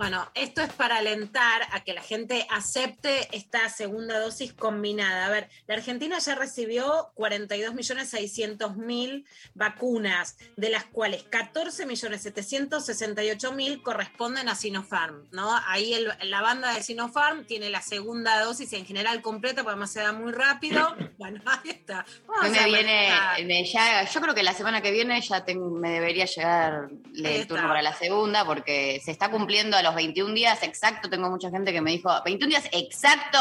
Bueno, 0.00 0.26
esto 0.34 0.62
es 0.62 0.72
para 0.72 0.96
alentar 0.96 1.60
a 1.72 1.84
que 1.84 1.92
la 1.92 2.00
gente 2.00 2.46
acepte 2.48 3.28
esta 3.36 3.68
segunda 3.68 4.18
dosis 4.18 4.54
combinada. 4.54 5.26
A 5.26 5.28
ver, 5.28 5.50
la 5.66 5.74
Argentina 5.74 6.18
ya 6.18 6.34
recibió 6.36 7.10
42.600.000 7.16 9.26
vacunas, 9.52 10.38
de 10.56 10.70
las 10.70 10.84
cuales 10.86 11.26
14.768.000 11.30 13.82
corresponden 13.82 14.48
a 14.48 14.54
Sinopharm, 14.54 15.28
¿no? 15.32 15.54
Ahí 15.66 15.92
el- 15.92 16.10
la 16.30 16.40
banda 16.40 16.72
de 16.72 16.82
Sinopharm 16.82 17.44
tiene 17.44 17.68
la 17.68 17.82
segunda 17.82 18.40
dosis 18.42 18.72
en 18.72 18.86
general 18.86 19.20
completa, 19.20 19.56
porque 19.62 19.72
además 19.72 19.92
se 19.92 20.00
da 20.00 20.12
muy 20.14 20.32
rápido. 20.32 20.96
Bueno, 21.20 21.42
ahí 21.44 21.68
está. 21.68 22.06
Vamos 22.26 22.44
Hoy 22.46 22.50
me 22.50 22.64
viene, 22.64 23.10
me 23.44 23.62
ya- 23.66 24.04
yo 24.10 24.20
creo 24.22 24.34
que 24.34 24.42
la 24.42 24.54
semana 24.54 24.80
que 24.80 24.90
viene 24.90 25.20
ya 25.20 25.44
tengo- 25.44 25.68
me 25.68 25.90
debería 25.90 26.24
llegar 26.24 26.88
el 27.14 27.46
turno 27.46 27.68
para 27.68 27.82
la 27.82 27.92
segunda 27.92 28.46
porque 28.46 29.02
se 29.04 29.10
está 29.10 29.30
cumpliendo 29.30 29.76
a 29.76 29.82
los 29.82 29.89
21 29.94 30.34
días 30.34 30.62
exacto. 30.62 31.08
Tengo 31.08 31.30
mucha 31.30 31.50
gente 31.50 31.72
que 31.72 31.80
me 31.80 31.92
dijo, 31.92 32.10
21 32.24 32.48
días 32.48 32.68
exacto, 32.72 33.38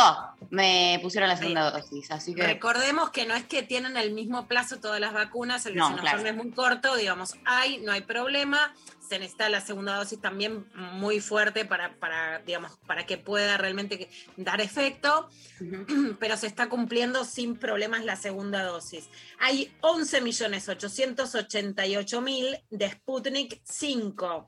me 0.50 1.00
pusieron 1.02 1.30
la 1.30 1.38
segunda 1.38 1.72
dosis. 1.72 2.12
Así 2.12 2.34
que 2.34 2.44
Recordemos 2.44 3.12
que 3.12 3.26
no 3.26 3.36
es 3.36 3.46
que 3.46 3.64
tienen 3.64 3.98
el 3.98 4.12
mismo 4.12 4.48
plazo 4.48 4.80
todas 4.80 5.00
las 5.00 5.14
vacunas, 5.14 5.66
el 5.66 5.76
No, 5.76 5.96
claro. 5.98 6.26
es 6.26 6.36
muy 6.36 6.52
corto, 6.52 6.96
digamos, 6.96 7.36
hay, 7.46 7.80
no 7.80 7.92
hay 7.92 8.02
problema, 8.02 8.74
se 9.10 9.18
necesita 9.18 9.50
la 9.50 9.62
segunda 9.62 9.96
dosis 9.96 10.22
también 10.22 10.68
muy 10.76 11.20
fuerte 11.20 11.66
para, 11.66 11.96
para 11.96 12.38
digamos, 12.40 12.78
para 12.86 13.08
que 13.08 13.18
pueda 13.18 13.58
realmente 13.58 14.08
dar 14.38 14.62
efecto, 14.62 15.28
pero 16.20 16.38
se 16.38 16.46
está 16.48 16.70
cumpliendo 16.70 17.26
sin 17.26 17.58
problemas 17.58 18.06
la 18.06 18.16
segunda 18.16 18.64
dosis. 18.64 19.10
Hay 19.40 19.74
11.888.000 19.82 22.62
de 22.70 22.92
Sputnik 22.92 23.60
5, 23.64 24.46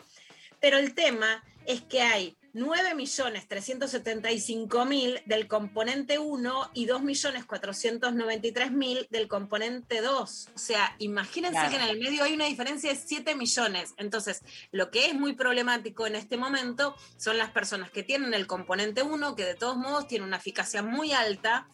pero 0.62 0.78
el 0.78 0.93
tema 0.93 1.43
es 1.66 1.82
que 1.82 2.01
hay 2.01 2.38
9.375.000 2.53 5.24
del 5.26 5.47
componente 5.47 6.20
1 6.20 6.72
y 6.74 6.86
2.493.000 6.88 9.07
del 9.09 9.28
componente 9.28 10.01
2. 10.01 10.49
O 10.53 10.57
sea, 10.59 10.95
imagínense 10.99 11.53
Claro. 11.59 11.70
que 11.70 11.76
en 11.78 11.84
el 11.84 11.99
medio 11.99 12.24
hay 12.24 12.34
una 12.34 12.45
diferencia 12.45 12.89
de 12.91 12.95
7 12.97 13.36
millones. 13.36 13.93
Entonces, 13.97 14.41
lo 14.72 14.89
que 14.91 15.05
es 15.07 15.14
muy 15.14 15.34
problemático 15.34 16.07
en 16.07 16.16
este 16.16 16.38
momento 16.38 16.95
son 17.18 17.38
las 17.38 17.51
personas 17.51 17.91
que 17.91 18.03
tienen 18.03 18.34
el 18.34 18.47
componente 18.47 19.03
1, 19.03 19.36
que 19.36 19.45
de 19.45 19.55
todos 19.55 19.76
modos 19.78 20.07
tiene 20.07 20.26
una 20.26 20.38
eficacia 20.38 20.82
muy 20.84 21.12
alta. 21.14 21.68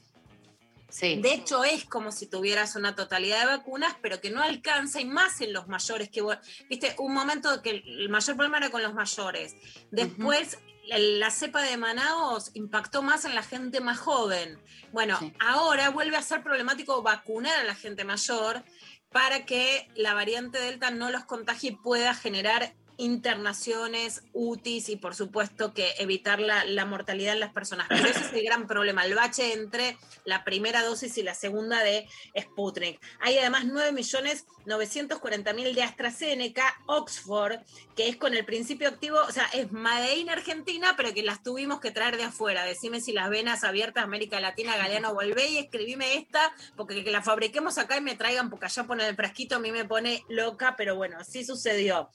De 0.89 1.33
hecho, 1.33 1.63
es 1.63 1.85
como 1.85 2.11
si 2.11 2.27
tuvieras 2.27 2.75
una 2.75 2.95
totalidad 2.95 3.41
de 3.41 3.57
vacunas, 3.57 3.95
pero 4.01 4.21
que 4.21 4.29
no 4.29 4.41
alcanza, 4.41 5.01
y 5.01 5.05
más 5.05 5.41
en 5.41 5.53
los 5.53 5.67
mayores, 5.67 6.09
que 6.09 6.23
viste, 6.69 6.95
un 6.97 7.13
momento 7.13 7.61
que 7.61 7.83
el 7.85 8.09
mayor 8.09 8.35
problema 8.35 8.57
era 8.57 8.69
con 8.69 8.81
los 8.81 8.93
mayores. 8.93 9.55
Después, 9.91 10.57
la 10.87 11.29
cepa 11.29 11.61
de 11.61 11.77
Manaos 11.77 12.51
impactó 12.53 13.01
más 13.01 13.25
en 13.25 13.35
la 13.35 13.43
gente 13.43 13.81
más 13.81 13.99
joven. 13.99 14.59
Bueno, 14.93 15.19
ahora 15.39 15.89
vuelve 15.89 16.15
a 16.15 16.21
ser 16.21 16.41
problemático 16.41 17.01
vacunar 17.01 17.59
a 17.59 17.63
la 17.63 17.75
gente 17.75 18.05
mayor 18.05 18.63
para 19.11 19.45
que 19.45 19.89
la 19.95 20.13
variante 20.13 20.59
Delta 20.59 20.91
no 20.91 21.09
los 21.09 21.25
contagie 21.25 21.71
y 21.71 21.75
pueda 21.75 22.13
generar 22.13 22.73
internaciones, 22.97 24.23
UTIs 24.33 24.89
y 24.89 24.95
por 24.95 25.13
supuesto 25.15 25.73
que 25.73 25.93
evitar 25.99 26.39
la, 26.39 26.85
mortalidad 26.85 27.33
en 27.33 27.39
las 27.39 27.53
personas. 27.53 27.87
Pero 27.89 28.07
ese 28.07 28.21
es 28.21 28.31
el 28.33 28.43
gran 28.43 28.67
problema, 28.67 29.05
el 29.05 29.15
bache 29.15 29.53
entre 29.53 29.97
la 30.25 30.43
primera 30.43 30.83
dosis 30.83 31.17
y 31.17 31.23
la 31.23 31.33
segunda 31.35 31.81
de 31.83 32.07
Sputnik. 32.37 32.99
Hay 33.19 33.37
además 33.37 33.65
9.940.000 33.65 35.73
de 35.73 35.83
AstraZeneca, 35.83 36.81
Oxford, 36.87 37.59
que 37.95 38.09
es 38.09 38.17
con 38.17 38.33
el 38.33 38.43
principio 38.45 38.89
activo, 38.89 39.19
o 39.19 39.31
sea, 39.31 39.45
es 39.53 39.71
Made 39.71 40.17
in 40.17 40.29
Argentina, 40.29 40.95
pero 40.97 41.13
que 41.13 41.23
las 41.23 41.43
tuvimos 41.43 41.79
que 41.79 41.91
traer 41.91 42.17
de 42.17 42.23
afuera. 42.23 42.65
Decime 42.65 42.99
si 43.01 43.11
las 43.11 43.29
venas 43.29 43.63
abiertas 43.63 44.03
América 44.03 44.39
Latina, 44.39 44.75
Galeano, 44.77 45.13
volvé 45.13 45.49
y 45.49 45.57
escribime 45.57 46.15
esta, 46.15 46.51
porque 46.75 47.03
que 47.03 47.11
la 47.11 47.21
fabriquemos 47.21 47.77
acá 47.77 47.97
y 47.97 48.01
me 48.01 48.15
traigan, 48.15 48.49
porque 48.49 48.65
allá 48.65 48.85
ponen 48.85 49.05
el 49.07 49.15
frasquito, 49.15 49.57
a 49.57 49.59
mí 49.59 49.71
me 49.71 49.85
pone 49.85 50.23
loca, 50.29 50.73
pero 50.77 50.95
bueno, 50.95 51.23
sí 51.23 51.45
sucedió. 51.45 52.09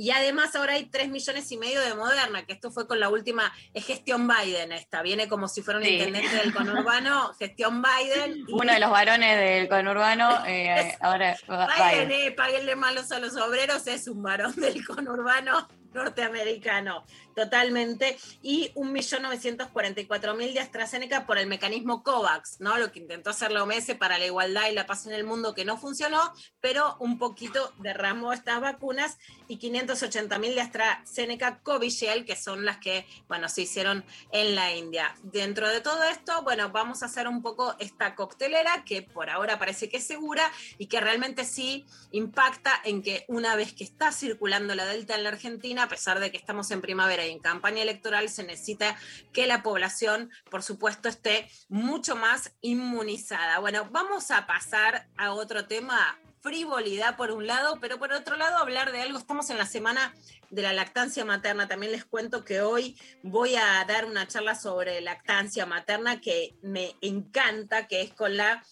Y 0.00 0.12
además 0.12 0.54
ahora 0.54 0.74
hay 0.74 0.84
3 0.84 1.08
millones 1.08 1.50
y 1.50 1.56
medio 1.58 1.80
de 1.80 1.92
Moderna, 1.96 2.46
que 2.46 2.52
esto 2.52 2.70
fue 2.70 2.86
con 2.86 3.00
la 3.00 3.08
última, 3.08 3.52
es 3.74 3.84
gestión 3.84 4.28
Biden 4.28 4.70
esta, 4.70 5.02
viene 5.02 5.26
como 5.28 5.48
si 5.48 5.60
fuera 5.60 5.80
un 5.80 5.84
Sí. 5.84 5.94
intendente 5.94 6.36
del 6.36 6.54
conurbano, 6.54 7.34
gestión 7.40 7.82
Biden. 7.82 8.44
y- 8.46 8.52
Uno 8.52 8.72
de 8.72 8.78
los 8.78 8.90
varones 8.90 9.36
del 9.36 9.68
conurbano, 9.68 10.46
eh, 10.46 10.96
ahora 11.00 11.36
Biden. 11.48 12.10
eh, 12.12 12.30
páguenle 12.30 12.76
malos 12.76 13.10
a 13.10 13.18
los 13.18 13.36
obreros, 13.36 13.88
es 13.88 14.06
un 14.06 14.22
varón 14.22 14.54
del 14.54 14.86
conurbano 14.86 15.66
norteamericano, 15.98 17.04
totalmente. 17.34 18.18
Y 18.42 18.72
1.944.000 18.74 20.52
de 20.54 20.60
AstraZeneca 20.60 21.26
por 21.26 21.38
el 21.38 21.46
mecanismo 21.46 22.02
COVAX, 22.02 22.60
¿no? 22.60 22.78
Lo 22.78 22.90
que 22.90 23.00
intentó 23.00 23.30
hacer 23.30 23.52
la 23.52 23.62
OMS 23.62 23.94
para 23.98 24.18
la 24.18 24.26
igualdad 24.26 24.68
y 24.70 24.74
la 24.74 24.86
paz 24.86 25.06
en 25.06 25.12
el 25.12 25.24
mundo, 25.24 25.54
que 25.54 25.64
no 25.64 25.76
funcionó, 25.76 26.32
pero 26.60 26.96
un 27.00 27.18
poquito 27.18 27.72
derramó 27.78 28.32
estas 28.32 28.60
vacunas 28.60 29.18
y 29.48 29.58
580.000 29.58 30.54
de 30.54 30.60
AstraZeneca 30.60 31.60
Covishield, 31.62 32.24
que 32.24 32.36
son 32.36 32.64
las 32.64 32.78
que, 32.78 33.06
bueno, 33.28 33.48
se 33.48 33.62
hicieron 33.62 34.04
en 34.32 34.54
la 34.54 34.74
India. 34.74 35.14
Dentro 35.22 35.68
de 35.68 35.80
todo 35.80 36.02
esto, 36.04 36.42
bueno, 36.42 36.70
vamos 36.70 37.02
a 37.02 37.06
hacer 37.06 37.28
un 37.28 37.42
poco 37.42 37.74
esta 37.78 38.14
coctelera 38.14 38.84
que 38.84 39.02
por 39.02 39.30
ahora 39.30 39.58
parece 39.58 39.88
que 39.88 39.98
es 39.98 40.06
segura 40.06 40.50
y 40.78 40.86
que 40.86 41.00
realmente 41.00 41.44
sí 41.44 41.86
impacta 42.10 42.72
en 42.84 43.02
que 43.02 43.24
una 43.28 43.56
vez 43.56 43.72
que 43.72 43.84
está 43.84 44.12
circulando 44.12 44.74
la 44.74 44.86
Delta 44.86 45.14
en 45.14 45.24
la 45.24 45.30
Argentina, 45.30 45.87
a 45.88 45.90
pesar 45.90 46.20
de 46.20 46.30
que 46.30 46.36
estamos 46.36 46.70
en 46.70 46.82
primavera 46.82 47.26
y 47.26 47.30
en 47.30 47.38
campaña 47.38 47.80
electoral, 47.80 48.28
se 48.28 48.44
necesita 48.44 48.94
que 49.32 49.46
la 49.46 49.62
población, 49.62 50.30
por 50.50 50.62
supuesto, 50.62 51.08
esté 51.08 51.50
mucho 51.70 52.14
más 52.14 52.52
inmunizada. 52.60 53.58
Bueno, 53.58 53.88
vamos 53.90 54.30
a 54.30 54.46
pasar 54.46 55.08
a 55.16 55.32
otro 55.32 55.66
tema 55.66 56.18
frivolidad 56.42 57.16
por 57.16 57.30
un 57.30 57.46
lado, 57.46 57.78
pero 57.80 57.98
por 57.98 58.12
otro 58.12 58.36
lado 58.36 58.58
hablar 58.58 58.92
de 58.92 59.00
algo. 59.00 59.18
Estamos 59.18 59.48
en 59.48 59.56
la 59.56 59.64
semana 59.64 60.14
de 60.50 60.60
la 60.60 60.74
lactancia 60.74 61.24
materna. 61.24 61.68
También 61.68 61.92
les 61.92 62.04
cuento 62.04 62.44
que 62.44 62.60
hoy 62.60 63.00
voy 63.22 63.56
a 63.56 63.82
dar 63.88 64.04
una 64.04 64.28
charla 64.28 64.54
sobre 64.54 65.00
lactancia 65.00 65.64
materna 65.64 66.20
que 66.20 66.54
me 66.60 66.96
encanta, 67.00 67.86
que 67.86 68.02
es 68.02 68.12
con 68.12 68.36
la 68.36 68.62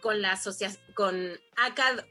con 0.00 0.22
la 0.22 0.32
asociación 0.32 0.82
con 0.94 1.38
ACAD 1.56 2.04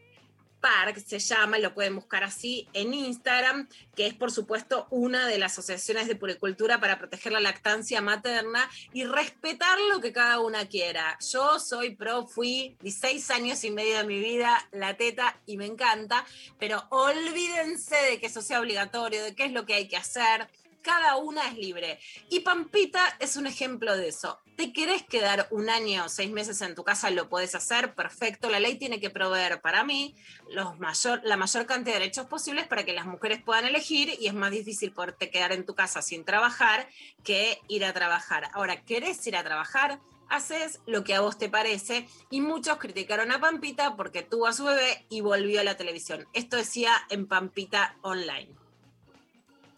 Park 0.64 1.03
se 1.05 1.20
llama, 1.20 1.59
lo 1.59 1.74
pueden 1.74 1.95
buscar 1.95 2.24
así 2.24 2.70
en 2.72 2.93
Instagram, 2.93 3.68
que 3.97 4.07
es 4.07 4.14
por 4.14 4.32
supuesto 4.32 4.88
una 4.91 5.28
de 5.28 5.38
las 5.38 5.51
asociaciones 5.51 6.07
de 6.07 6.16
puricultura 6.16 6.80
para 6.80 6.97
proteger 6.97 7.34
la 7.34 7.41
lactancia 7.41 7.99
materna 7.99 8.70
y 8.93 9.03
respetar 9.03 9.78
lo 9.93 9.99
que 9.99 10.14
cada 10.14 10.39
una 10.39 10.66
quiera. 10.70 11.18
Yo 11.34 11.59
soy 11.59 11.95
pro, 11.95 12.28
fui 12.28 12.78
16 12.80 13.30
años 13.32 13.61
y 13.66 13.72
medio 13.72 13.97
de 13.97 14.05
mi 14.05 14.20
vida 14.20 14.70
la 14.72 14.95
teta 14.95 15.38
y 15.45 15.57
me 15.57 15.66
encanta, 15.66 16.26
pero 16.57 16.82
olvídense 16.91 17.97
de 17.97 18.22
que 18.22 18.28
eso 18.28 18.41
sea 18.41 18.61
obligatorio, 18.61 19.22
de 19.22 19.36
qué 19.36 19.43
es 19.43 19.51
lo 19.51 19.66
que 19.66 19.74
hay 19.74 19.89
que 19.89 19.97
hacer. 19.97 20.47
Cada 20.84 21.16
una 21.16 21.48
es 21.48 21.58
libre. 21.58 21.98
Y 22.30 22.42
Pampita 22.42 23.16
es 23.20 23.38
un 23.38 23.48
ejemplo 23.48 23.96
de 23.96 24.10
eso. 24.10 24.42
¿Te 24.58 24.74
querés 24.74 25.02
quedar 25.04 25.48
un 25.50 25.70
año, 25.70 26.10
seis 26.10 26.30
meses 26.30 26.62
en 26.62 26.76
tu 26.76 26.84
casa? 26.84 27.10
Lo 27.10 27.30
podés 27.30 27.56
hacer, 27.56 27.96
perfecto. 27.96 28.50
La 28.50 28.60
ley 28.60 28.78
tiene 28.78 29.00
que 29.00 29.10
proveer 29.10 29.62
para 29.62 29.86
mí 29.86 30.14
los 30.50 30.78
mayor, 30.80 31.22
la 31.24 31.38
mayor 31.38 31.66
cantidad 31.66 31.96
de 31.96 32.02
derechos 32.02 32.28
posibles 32.28 32.68
para 32.68 32.84
que 32.84 32.92
las 32.92 33.06
mujeres 33.06 33.42
puedan 33.42 33.66
elegir 33.66 34.14
y 34.20 34.28
es 34.28 34.34
más 34.34 34.52
difícil 34.52 34.92
poderte 34.92 35.32
quedar 35.32 35.54
en 35.54 35.66
tu 35.66 35.74
casa 35.74 36.02
sin 36.02 36.26
trabajar 36.26 36.90
que 37.24 37.62
ir 37.70 37.86
a 37.86 37.94
trabajar. 37.94 38.50
Ahora, 38.54 38.84
¿querés 38.84 39.26
ir 39.26 39.38
a 39.38 39.44
trabajar? 39.44 40.02
Haces 40.28 40.82
lo 40.86 41.06
que 41.06 41.16
a 41.16 41.22
vos 41.22 41.38
te 41.38 41.48
parece 41.48 42.10
y 42.30 42.42
muchos 42.42 42.78
criticaron 42.78 43.32
a 43.32 43.40
Pampita 43.40 43.96
porque 43.96 44.22
tuvo 44.22 44.48
a 44.48 44.54
su 44.54 44.66
bebé 44.66 45.06
y 45.10 45.22
volvió 45.22 45.62
a 45.62 45.64
la 45.64 45.78
televisión. 45.78 46.28
Esto 46.34 46.58
decía 46.58 46.92
en 47.10 47.26
Pampita 47.26 47.96
Online. 48.02 48.62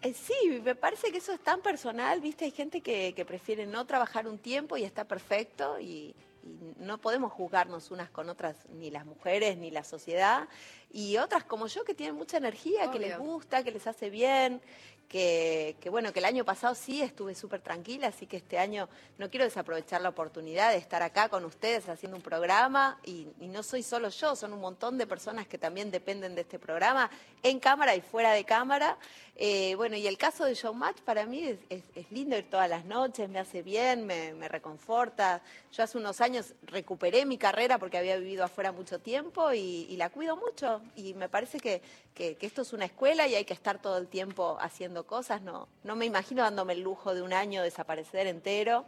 Eh, 0.06 0.14
Sí, 0.14 0.62
me 0.64 0.76
parece 0.76 1.12
que 1.12 1.18
eso 1.18 1.34
es 1.34 1.40
tan 1.40 1.62
personal, 1.62 2.22
¿viste? 2.22 2.46
Hay 2.46 2.52
gente 2.52 2.82
que, 2.82 3.14
que 3.16 3.26
prefiere 3.26 3.66
no 3.66 3.86
trabajar 3.86 4.28
un 4.28 4.38
tiempo 4.38 4.78
y 4.78 4.84
está 4.84 5.06
perfecto 5.06 5.80
y, 5.80 6.16
y 6.44 6.74
no 6.78 7.00
podemos 7.00 7.32
juzgarnos 7.34 7.90
unas 7.90 8.10
con 8.12 8.30
otras, 8.30 8.56
ni 8.70 8.92
las 8.92 9.06
mujeres, 9.06 9.58
ni 9.58 9.72
la 9.72 9.84
sociedad, 9.84 10.48
y 10.92 11.18
otras 11.18 11.44
como 11.44 11.68
yo 11.68 11.84
que 11.84 11.96
tienen 11.96 12.16
mucha 12.16 12.38
energía, 12.38 12.92
que 12.92 13.00
les 13.00 13.18
gusta, 13.18 13.64
que 13.64 13.72
les 13.72 13.88
hace 13.88 14.10
bien, 14.10 14.62
que, 15.08 15.76
bueno, 15.90 16.12
que 16.12 16.20
el 16.20 16.26
año 16.26 16.44
pasado 16.44 16.76
sí 16.76 17.02
estuve 17.02 17.36
súper 17.36 17.62
tranquila, 17.62 18.08
así 18.08 18.26
que 18.26 18.38
este 18.38 18.58
año 18.58 18.90
no 19.18 19.30
quiero 19.30 19.46
desaprovechar 19.46 20.02
la 20.02 20.10
oportunidad 20.10 20.72
de 20.72 20.78
estar 20.78 21.04
acá 21.04 21.30
con 21.30 21.46
ustedes 21.46 21.88
haciendo 21.90 22.18
un 22.18 22.24
programa, 22.24 23.00
y, 23.06 23.28
no 23.40 23.64
soy 23.64 23.84
solo 23.84 24.10
yo, 24.10 24.36
son 24.36 24.54
un 24.54 24.60
montón 24.60 24.98
de 24.98 25.08
personas 25.08 25.48
que 25.48 25.58
también 25.58 25.92
dependen 25.92 26.36
de 26.36 26.42
este 26.42 26.60
programa, 26.60 27.10
en 27.44 27.60
cámara 27.60 27.96
y 27.96 28.02
fuera 28.02 28.34
de 28.34 28.44
cámara. 28.44 28.98
Eh, 29.38 29.76
bueno, 29.76 29.96
y 29.98 30.08
el 30.08 30.18
caso 30.18 30.46
de 30.46 30.56
Showmatch 30.56 31.02
para 31.02 31.26
mí 31.26 31.58
es, 31.70 31.84
lindo 32.10 32.38
ir 32.38 32.50
todas 32.50 32.70
las 32.70 32.86
noches, 32.86 33.30
me 33.30 33.40
hace 33.40 33.62
bien, 33.62 34.06
me, 34.06 34.34
me 34.34 34.48
reconforta. 34.48 35.42
Yo 35.72 35.84
hace 35.84 35.98
unos 35.98 36.22
años 36.22 36.54
recuperé 36.64 37.26
mi 37.26 37.38
carrera 37.38 37.78
porque 37.78 37.98
había 37.98 38.18
vivido 38.18 38.44
afuera 38.44 38.72
mucho 38.72 39.00
tiempo 39.00 39.54
y, 39.54 39.96
la 39.98 40.10
cuido 40.10 40.36
mucho. 40.36 40.82
Y 40.96 41.14
me 41.14 41.30
parece 41.30 41.60
que- 41.60 41.82
que 42.16 42.38
esto 42.42 42.62
es 42.62 42.72
una 42.74 42.86
escuela 42.86 43.28
y 43.28 43.36
hay 43.36 43.44
que 43.46 43.54
estar 43.54 43.82
todo 43.82 43.98
el 43.98 44.08
tiempo 44.08 44.58
haciendo 44.62 44.95
cosas. 45.04 45.42
No, 45.42 45.68
no 45.84 45.96
me 45.96 46.06
imagino 46.06 46.42
dándome 46.42 46.74
el 46.74 46.82
lujo 46.82 47.14
de 47.14 47.22
un 47.22 47.34
año 47.34 47.62
desaparecer 47.62 48.28
entero. 48.28 48.86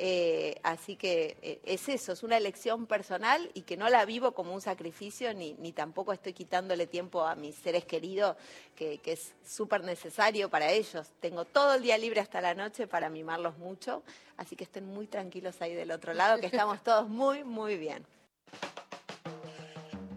Eh, 0.00 0.60
así 0.62 0.94
que 0.94 1.36
eh, 1.42 1.60
es 1.64 1.88
eso, 1.88 2.12
es 2.12 2.22
una 2.22 2.36
elección 2.36 2.86
personal 2.86 3.50
y 3.52 3.62
que 3.62 3.76
no 3.76 3.88
la 3.88 4.04
vivo 4.04 4.30
como 4.30 4.54
un 4.54 4.60
sacrificio 4.60 5.34
ni, 5.34 5.54
ni 5.54 5.72
tampoco 5.72 6.12
estoy 6.12 6.34
quitándole 6.34 6.86
tiempo 6.86 7.24
a 7.24 7.34
mis 7.34 7.56
seres 7.56 7.84
queridos, 7.84 8.36
que, 8.76 8.98
que 8.98 9.14
es 9.14 9.34
súper 9.44 9.82
necesario 9.82 10.48
para 10.50 10.70
ellos. 10.70 11.08
Tengo 11.18 11.44
todo 11.46 11.74
el 11.74 11.82
día 11.82 11.98
libre 11.98 12.20
hasta 12.20 12.40
la 12.40 12.54
noche 12.54 12.86
para 12.86 13.10
mimarlos 13.10 13.58
mucho, 13.58 14.04
así 14.36 14.54
que 14.54 14.62
estén 14.62 14.86
muy 14.86 15.08
tranquilos 15.08 15.60
ahí 15.60 15.74
del 15.74 15.90
otro 15.90 16.14
lado, 16.14 16.38
que 16.38 16.46
estamos 16.46 16.80
todos 16.84 17.08
muy, 17.08 17.42
muy 17.42 17.76
bien. 17.76 18.06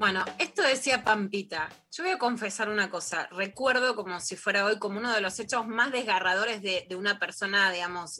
Bueno, 0.01 0.25
esto 0.39 0.63
decía 0.63 1.03
Pampita. 1.03 1.69
Yo 1.91 2.03
voy 2.03 2.13
a 2.13 2.17
confesar 2.17 2.69
una 2.69 2.89
cosa. 2.89 3.27
Recuerdo 3.33 3.95
como 3.95 4.19
si 4.19 4.35
fuera 4.35 4.65
hoy 4.65 4.79
como 4.79 4.97
uno 4.97 5.13
de 5.13 5.21
los 5.21 5.39
hechos 5.39 5.67
más 5.67 5.91
desgarradores 5.91 6.63
de, 6.63 6.87
de 6.89 6.95
una 6.95 7.19
persona, 7.19 7.71
digamos, 7.71 8.19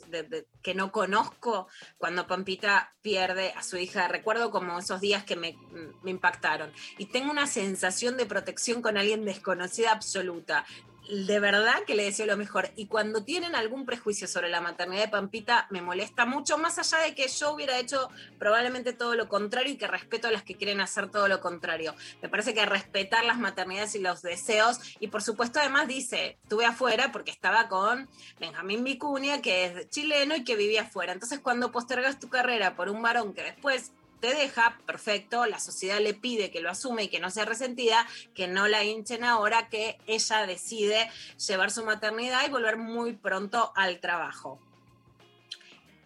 que 0.62 0.74
no 0.74 0.92
conozco 0.92 1.66
cuando 1.98 2.28
Pampita 2.28 2.92
pierde 3.02 3.52
a 3.56 3.64
su 3.64 3.78
hija. 3.78 4.06
Recuerdo 4.06 4.52
como 4.52 4.78
esos 4.78 5.00
días 5.00 5.24
que 5.24 5.34
me, 5.34 5.56
me 6.04 6.12
impactaron. 6.12 6.72
Y 6.98 7.06
tengo 7.06 7.32
una 7.32 7.48
sensación 7.48 8.16
de 8.16 8.26
protección 8.26 8.80
con 8.80 8.96
alguien 8.96 9.24
desconocida 9.24 9.90
absoluta. 9.90 10.64
De 11.10 11.40
verdad 11.40 11.82
que 11.84 11.96
le 11.96 12.04
deseo 12.04 12.26
lo 12.26 12.36
mejor. 12.36 12.70
Y 12.76 12.86
cuando 12.86 13.24
tienen 13.24 13.54
algún 13.56 13.84
prejuicio 13.84 14.28
sobre 14.28 14.48
la 14.48 14.60
maternidad 14.60 15.02
de 15.02 15.08
Pampita, 15.08 15.66
me 15.70 15.82
molesta 15.82 16.26
mucho, 16.26 16.58
más 16.58 16.78
allá 16.78 17.02
de 17.02 17.14
que 17.14 17.26
yo 17.26 17.52
hubiera 17.52 17.78
hecho 17.78 18.08
probablemente 18.38 18.92
todo 18.92 19.16
lo 19.16 19.28
contrario 19.28 19.72
y 19.72 19.76
que 19.76 19.88
respeto 19.88 20.28
a 20.28 20.30
las 20.30 20.44
que 20.44 20.56
quieren 20.56 20.80
hacer 20.80 21.10
todo 21.10 21.26
lo 21.26 21.40
contrario. 21.40 21.94
Me 22.22 22.28
parece 22.28 22.54
que 22.54 22.64
respetar 22.66 23.24
las 23.24 23.38
maternidades 23.38 23.94
y 23.96 23.98
los 23.98 24.22
deseos, 24.22 24.78
y 25.00 25.08
por 25.08 25.22
supuesto 25.22 25.58
además 25.58 25.88
dice, 25.88 26.38
estuve 26.42 26.66
afuera 26.66 27.10
porque 27.10 27.32
estaba 27.32 27.68
con 27.68 28.08
Benjamín 28.38 28.84
Vicuña, 28.84 29.42
que 29.42 29.66
es 29.66 29.90
chileno 29.90 30.36
y 30.36 30.44
que 30.44 30.56
vivía 30.56 30.82
afuera. 30.82 31.12
Entonces 31.12 31.40
cuando 31.40 31.72
postergas 31.72 32.20
tu 32.20 32.28
carrera 32.28 32.76
por 32.76 32.88
un 32.88 33.02
varón 33.02 33.34
que 33.34 33.42
después 33.42 33.92
te 34.22 34.32
deja, 34.34 34.78
perfecto, 34.86 35.46
la 35.46 35.58
sociedad 35.58 35.98
le 35.98 36.14
pide 36.14 36.52
que 36.52 36.60
lo 36.60 36.70
asume 36.70 37.02
y 37.02 37.08
que 37.08 37.18
no 37.18 37.28
sea 37.28 37.44
resentida, 37.44 38.06
que 38.36 38.46
no 38.46 38.68
la 38.68 38.84
hinchen 38.84 39.24
ahora, 39.24 39.68
que 39.68 39.98
ella 40.06 40.46
decide 40.46 41.10
llevar 41.48 41.72
su 41.72 41.84
maternidad 41.84 42.46
y 42.46 42.50
volver 42.50 42.76
muy 42.76 43.14
pronto 43.14 43.72
al 43.74 43.98
trabajo. 43.98 44.60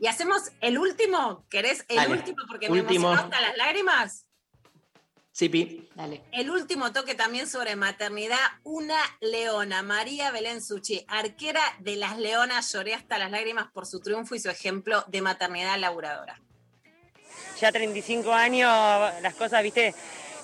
Y 0.00 0.06
hacemos 0.06 0.50
el 0.62 0.78
último, 0.78 1.44
¿querés 1.50 1.84
el 1.88 1.96
Dale. 1.96 2.12
último? 2.14 2.38
Porque 2.48 2.70
Último. 2.70 2.88
me 2.88 2.96
emocionó 2.96 3.20
hasta 3.20 3.40
las 3.42 3.56
lágrimas. 3.58 4.26
Sí, 5.32 5.50
Pi. 5.50 5.86
Dale. 5.94 6.24
El 6.32 6.50
último 6.50 6.92
toque 6.92 7.14
también 7.14 7.46
sobre 7.46 7.76
maternidad, 7.76 8.38
una 8.62 8.98
leona, 9.20 9.82
María 9.82 10.30
Belén 10.30 10.62
Suchi, 10.62 11.04
arquera 11.06 11.60
de 11.80 11.96
las 11.96 12.18
leonas, 12.18 12.72
lloré 12.72 12.94
hasta 12.94 13.18
las 13.18 13.30
lágrimas 13.30 13.70
por 13.72 13.84
su 13.84 14.00
triunfo 14.00 14.34
y 14.34 14.40
su 14.40 14.48
ejemplo 14.48 15.04
de 15.08 15.20
maternidad 15.20 15.78
laburadora. 15.78 16.40
Ya 17.60 17.72
35 17.72 18.32
años, 18.32 18.70
las 19.22 19.34
cosas, 19.34 19.62
viste, 19.62 19.94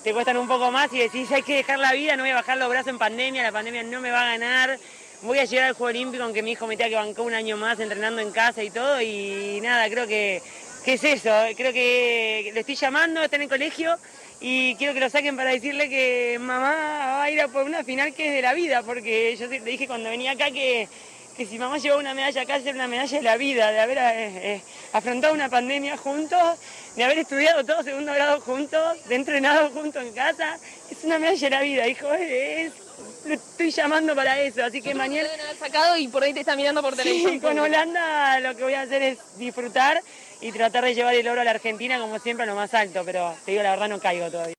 te 0.02 0.12
cuestan 0.12 0.36
un 0.36 0.48
poco 0.48 0.70
más 0.70 0.92
y 0.92 0.98
decís, 0.98 1.30
hay 1.30 1.42
que 1.42 1.56
dejar 1.56 1.78
la 1.78 1.92
vida, 1.92 2.16
no 2.16 2.22
voy 2.22 2.30
a 2.30 2.36
bajar 2.36 2.58
los 2.58 2.68
brazos 2.68 2.88
en 2.88 2.98
pandemia, 2.98 3.42
la 3.42 3.52
pandemia 3.52 3.82
no 3.82 4.00
me 4.00 4.10
va 4.10 4.22
a 4.22 4.32
ganar, 4.32 4.78
voy 5.22 5.38
a 5.38 5.44
llegar 5.44 5.66
al 5.68 5.74
Juego 5.74 5.90
Olímpico 5.90 6.24
aunque 6.24 6.42
mi 6.42 6.52
hijo 6.52 6.66
me 6.66 6.76
tenga 6.76 6.90
que 6.90 6.96
bancar 6.96 7.24
un 7.24 7.34
año 7.34 7.56
más 7.56 7.78
entrenando 7.78 8.20
en 8.20 8.32
casa 8.32 8.62
y 8.62 8.70
todo 8.70 9.00
y 9.00 9.60
nada, 9.62 9.88
creo 9.88 10.06
que, 10.06 10.42
que 10.84 10.94
es 10.94 11.04
eso, 11.04 11.30
creo 11.56 11.72
que 11.72 12.50
le 12.52 12.60
estoy 12.60 12.74
llamando, 12.74 13.22
está 13.22 13.36
en 13.36 13.42
el 13.42 13.48
colegio 13.48 13.96
y 14.40 14.74
quiero 14.74 14.94
que 14.94 15.00
lo 15.00 15.08
saquen 15.08 15.36
para 15.36 15.50
decirle 15.50 15.88
que 15.88 16.38
mamá 16.40 16.74
va 16.74 17.22
a 17.22 17.30
ir 17.30 17.40
a 17.40 17.48
por 17.48 17.64
una 17.64 17.84
final 17.84 18.12
que 18.12 18.28
es 18.28 18.34
de 18.34 18.42
la 18.42 18.54
vida, 18.54 18.82
porque 18.82 19.36
yo 19.36 19.46
le 19.46 19.60
dije 19.60 19.86
cuando 19.86 20.10
venía 20.10 20.32
acá 20.32 20.50
que, 20.50 20.88
que 21.36 21.46
si 21.46 21.58
mamá 21.58 21.78
llevó 21.78 21.98
una 21.98 22.14
medalla 22.14 22.42
acá, 22.42 22.56
es 22.56 22.66
una 22.74 22.88
medalla 22.88 23.16
de 23.16 23.22
la 23.22 23.36
vida, 23.36 23.70
de 23.70 23.80
haber 23.80 23.98
eh, 23.98 24.54
eh, 24.54 24.62
afrontado 24.92 25.32
una 25.32 25.48
pandemia 25.48 25.96
juntos, 25.96 26.58
de 26.96 27.04
haber 27.04 27.18
estudiado 27.18 27.64
todo 27.64 27.82
segundo 27.82 28.12
grado 28.12 28.40
juntos, 28.40 29.08
de 29.08 29.14
entrenado 29.14 29.70
juntos 29.70 30.02
en 30.02 30.12
casa, 30.12 30.58
es 30.90 31.04
una 31.04 31.18
medalla 31.18 31.46
de 31.46 31.50
la 31.50 31.62
vida, 31.62 31.88
hijo, 31.88 32.12
es, 32.12 32.72
lo 33.26 33.34
estoy 33.34 33.70
llamando 33.70 34.14
para 34.14 34.40
eso, 34.40 34.64
así 34.64 34.82
que 34.82 34.94
mañana... 34.94 35.28
sacado 35.58 35.96
y 35.96 36.08
por 36.08 36.22
ahí 36.22 36.34
te 36.34 36.40
está 36.40 36.56
mirando 36.56 36.82
por 36.82 36.96
televisión. 36.96 37.32
Sí, 37.32 37.40
con 37.40 37.58
Holanda 37.58 38.40
lo 38.40 38.56
que 38.56 38.64
voy 38.64 38.74
a 38.74 38.82
hacer 38.82 39.02
es 39.02 39.38
disfrutar 39.38 40.02
y 40.40 40.52
tratar 40.52 40.84
de 40.84 40.94
llevar 40.94 41.14
el 41.14 41.28
oro 41.28 41.40
a 41.40 41.44
la 41.44 41.52
Argentina 41.52 41.98
como 41.98 42.18
siempre 42.18 42.44
a 42.44 42.46
lo 42.46 42.54
más 42.54 42.74
alto, 42.74 43.02
pero 43.04 43.34
te 43.44 43.52
digo 43.52 43.62
la 43.62 43.70
verdad 43.70 43.88
no 43.88 44.00
caigo 44.00 44.30
todavía. 44.30 44.54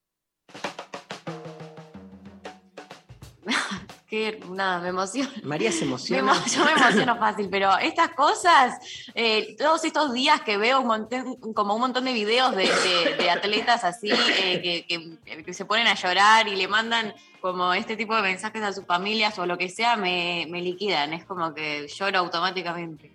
Que 4.13 4.39
nada, 4.51 4.79
me 4.79 4.89
emociona. 4.89 5.31
María 5.41 5.71
se 5.71 5.85
emociona. 5.89 6.21
emo- 6.35 6.45
yo 6.45 6.63
me 6.65 6.71
emociono 6.73 7.17
fácil, 7.17 7.47
pero 7.49 7.75
estas 7.79 8.09
cosas, 8.09 8.77
eh, 9.15 9.55
todos 9.57 9.83
estos 9.85 10.13
días 10.13 10.41
que 10.41 10.57
veo 10.57 10.81
un 10.81 10.85
montón, 10.85 11.37
como 11.55 11.73
un 11.73 11.81
montón 11.81 12.05
de 12.05 12.13
videos 12.13 12.55
de, 12.55 12.65
de- 12.69 13.15
de 13.17 13.29
atletas 13.31 13.83
así, 13.83 14.11
eh, 14.11 14.61
que, 14.61 15.17
que- 15.25 15.43
que 15.43 15.53
se 15.55 15.65
ponen 15.65 15.87
a 15.87 15.95
llorar 15.95 16.47
y 16.47 16.55
le 16.55 16.67
mandan 16.67 17.15
como 17.41 17.73
este 17.73 17.97
tipo 17.97 18.15
de 18.15 18.21
mensajes 18.21 18.61
a 18.61 18.71
sus 18.71 18.85
familias 18.85 19.39
o 19.39 19.47
lo 19.47 19.57
que 19.57 19.67
sea, 19.67 19.95
me, 19.97 20.45
me 20.47 20.61
liquidan. 20.61 21.11
Es 21.13 21.25
como 21.25 21.51
que 21.55 21.87
lloro 21.87 22.19
automáticamente. 22.19 23.11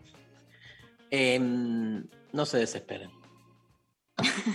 Em, 1.13 2.05
no 2.33 2.45
se 2.45 2.59
desesperen. 2.59 3.09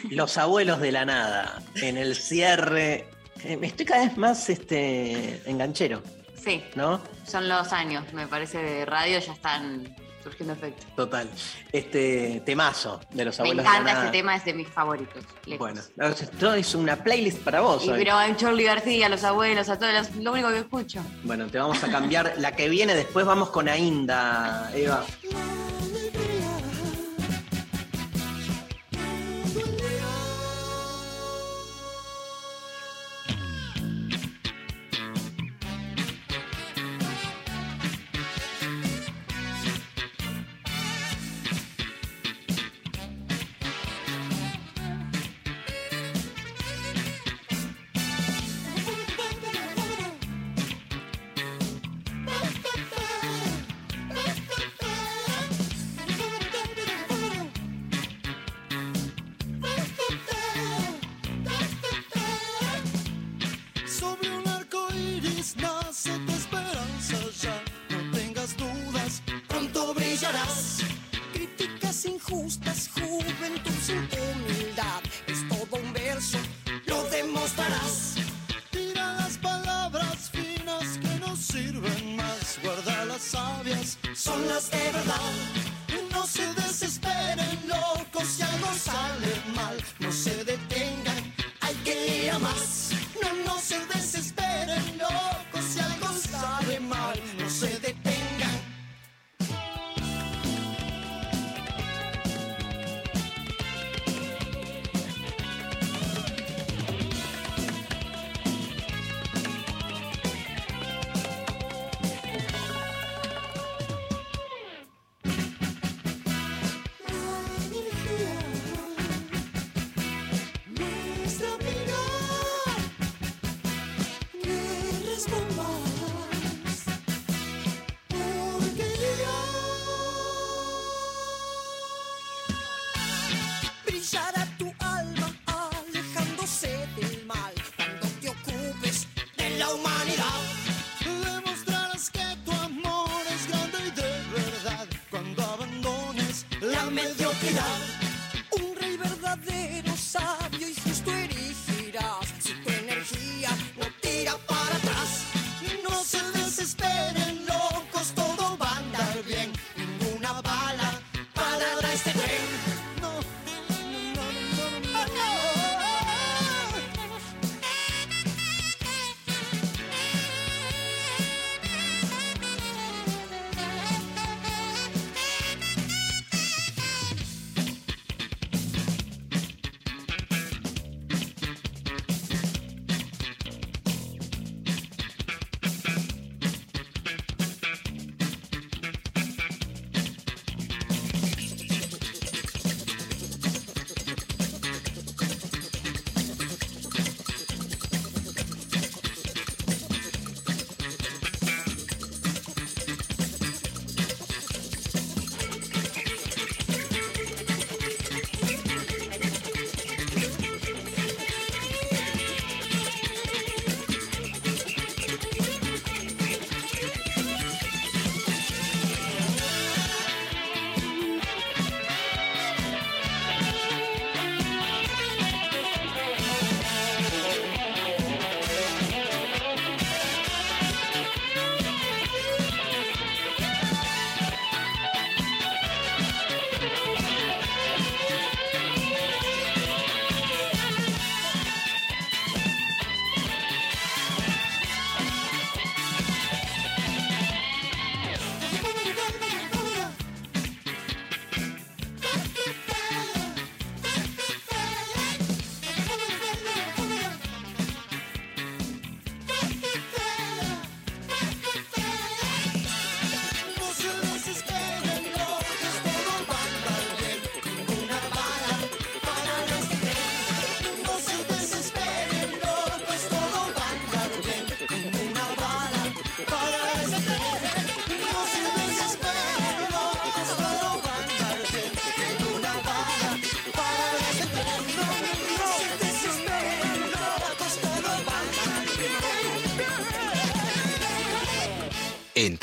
Los 0.10 0.38
abuelos 0.38 0.82
de 0.82 0.92
la 0.92 1.06
nada, 1.06 1.64
en 1.76 1.96
el 1.98 2.16
cierre. 2.18 3.08
eh, 3.46 3.58
estoy 3.62 3.86
cada 3.86 4.04
vez 4.08 4.18
más 4.18 4.50
este, 4.50 5.42
enganchero, 5.50 6.04
Sí, 6.44 6.64
¿no? 6.76 7.02
son 7.26 7.48
los 7.48 7.72
años, 7.74 8.12
me 8.14 8.28
parece, 8.28 8.58
de 8.58 8.86
radio 8.86 9.20
ya 9.20 9.34
están 9.34 9.96
surgiendo 10.22 10.54
efectos. 10.54 10.86
Total. 10.96 11.30
Este 11.72 12.42
temazo 12.46 13.02
de 13.12 13.26
los 13.26 13.38
Me 13.40 13.44
abuelos 13.44 13.66
de 13.66 13.72
la 13.72 13.78
encanta 13.78 14.06
este 14.06 14.18
tema, 14.18 14.36
es 14.38 14.46
de 14.46 14.54
mis 14.54 14.68
favoritos. 14.70 15.24
lejos. 15.46 15.60
Bueno, 15.60 15.82
esto 16.16 16.54
es 16.54 16.76
una 16.76 16.96
playlist 17.04 17.40
para 17.40 17.60
vos. 17.62 17.84
Y 17.86 17.90
hoy. 17.90 17.98
pero 18.00 18.16
a 18.18 18.36
Charlie 18.38 18.64
García, 18.64 19.08
a 19.08 19.10
los 19.10 19.24
abuelos, 19.26 19.68
a 19.70 19.78
todos, 19.78 19.94
los- 19.94 20.16
lo 20.16 20.32
único 20.32 20.50
que 20.50 20.60
escucho. 20.60 21.02
Bueno, 21.24 21.48
te 21.48 21.58
vamos 21.60 21.84
a 21.84 21.90
cambiar 21.92 22.36
la 22.38 22.54
que 22.56 22.70
viene. 22.70 22.96
Después 22.96 23.26
vamos 23.26 23.50
con 23.50 23.68
Ainda, 23.68 24.72
Eva. 24.74 25.04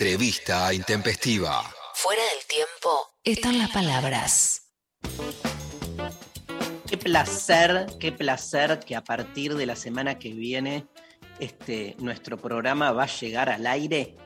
Entrevista 0.01 0.73
intempestiva. 0.73 1.63
Fuera 1.93 2.23
del 2.23 2.47
tiempo 2.47 3.11
están 3.23 3.59
las 3.59 3.69
palabras. 3.69 4.73
Qué 6.89 6.97
placer, 6.97 7.87
qué 8.01 8.11
placer 8.11 8.81
que 8.81 8.97
a 8.97 9.05
partir 9.05 9.55
de 9.57 9.67
la 9.67 9.77
semana 9.77 10.19
que 10.19 10.31
viene 10.31 10.87
este, 11.39 11.97
nuestro 11.99 12.39
programa 12.39 12.93
va 12.93 13.03
a 13.03 13.09
llegar 13.09 13.51
al 13.51 13.67
aire. 13.67 14.17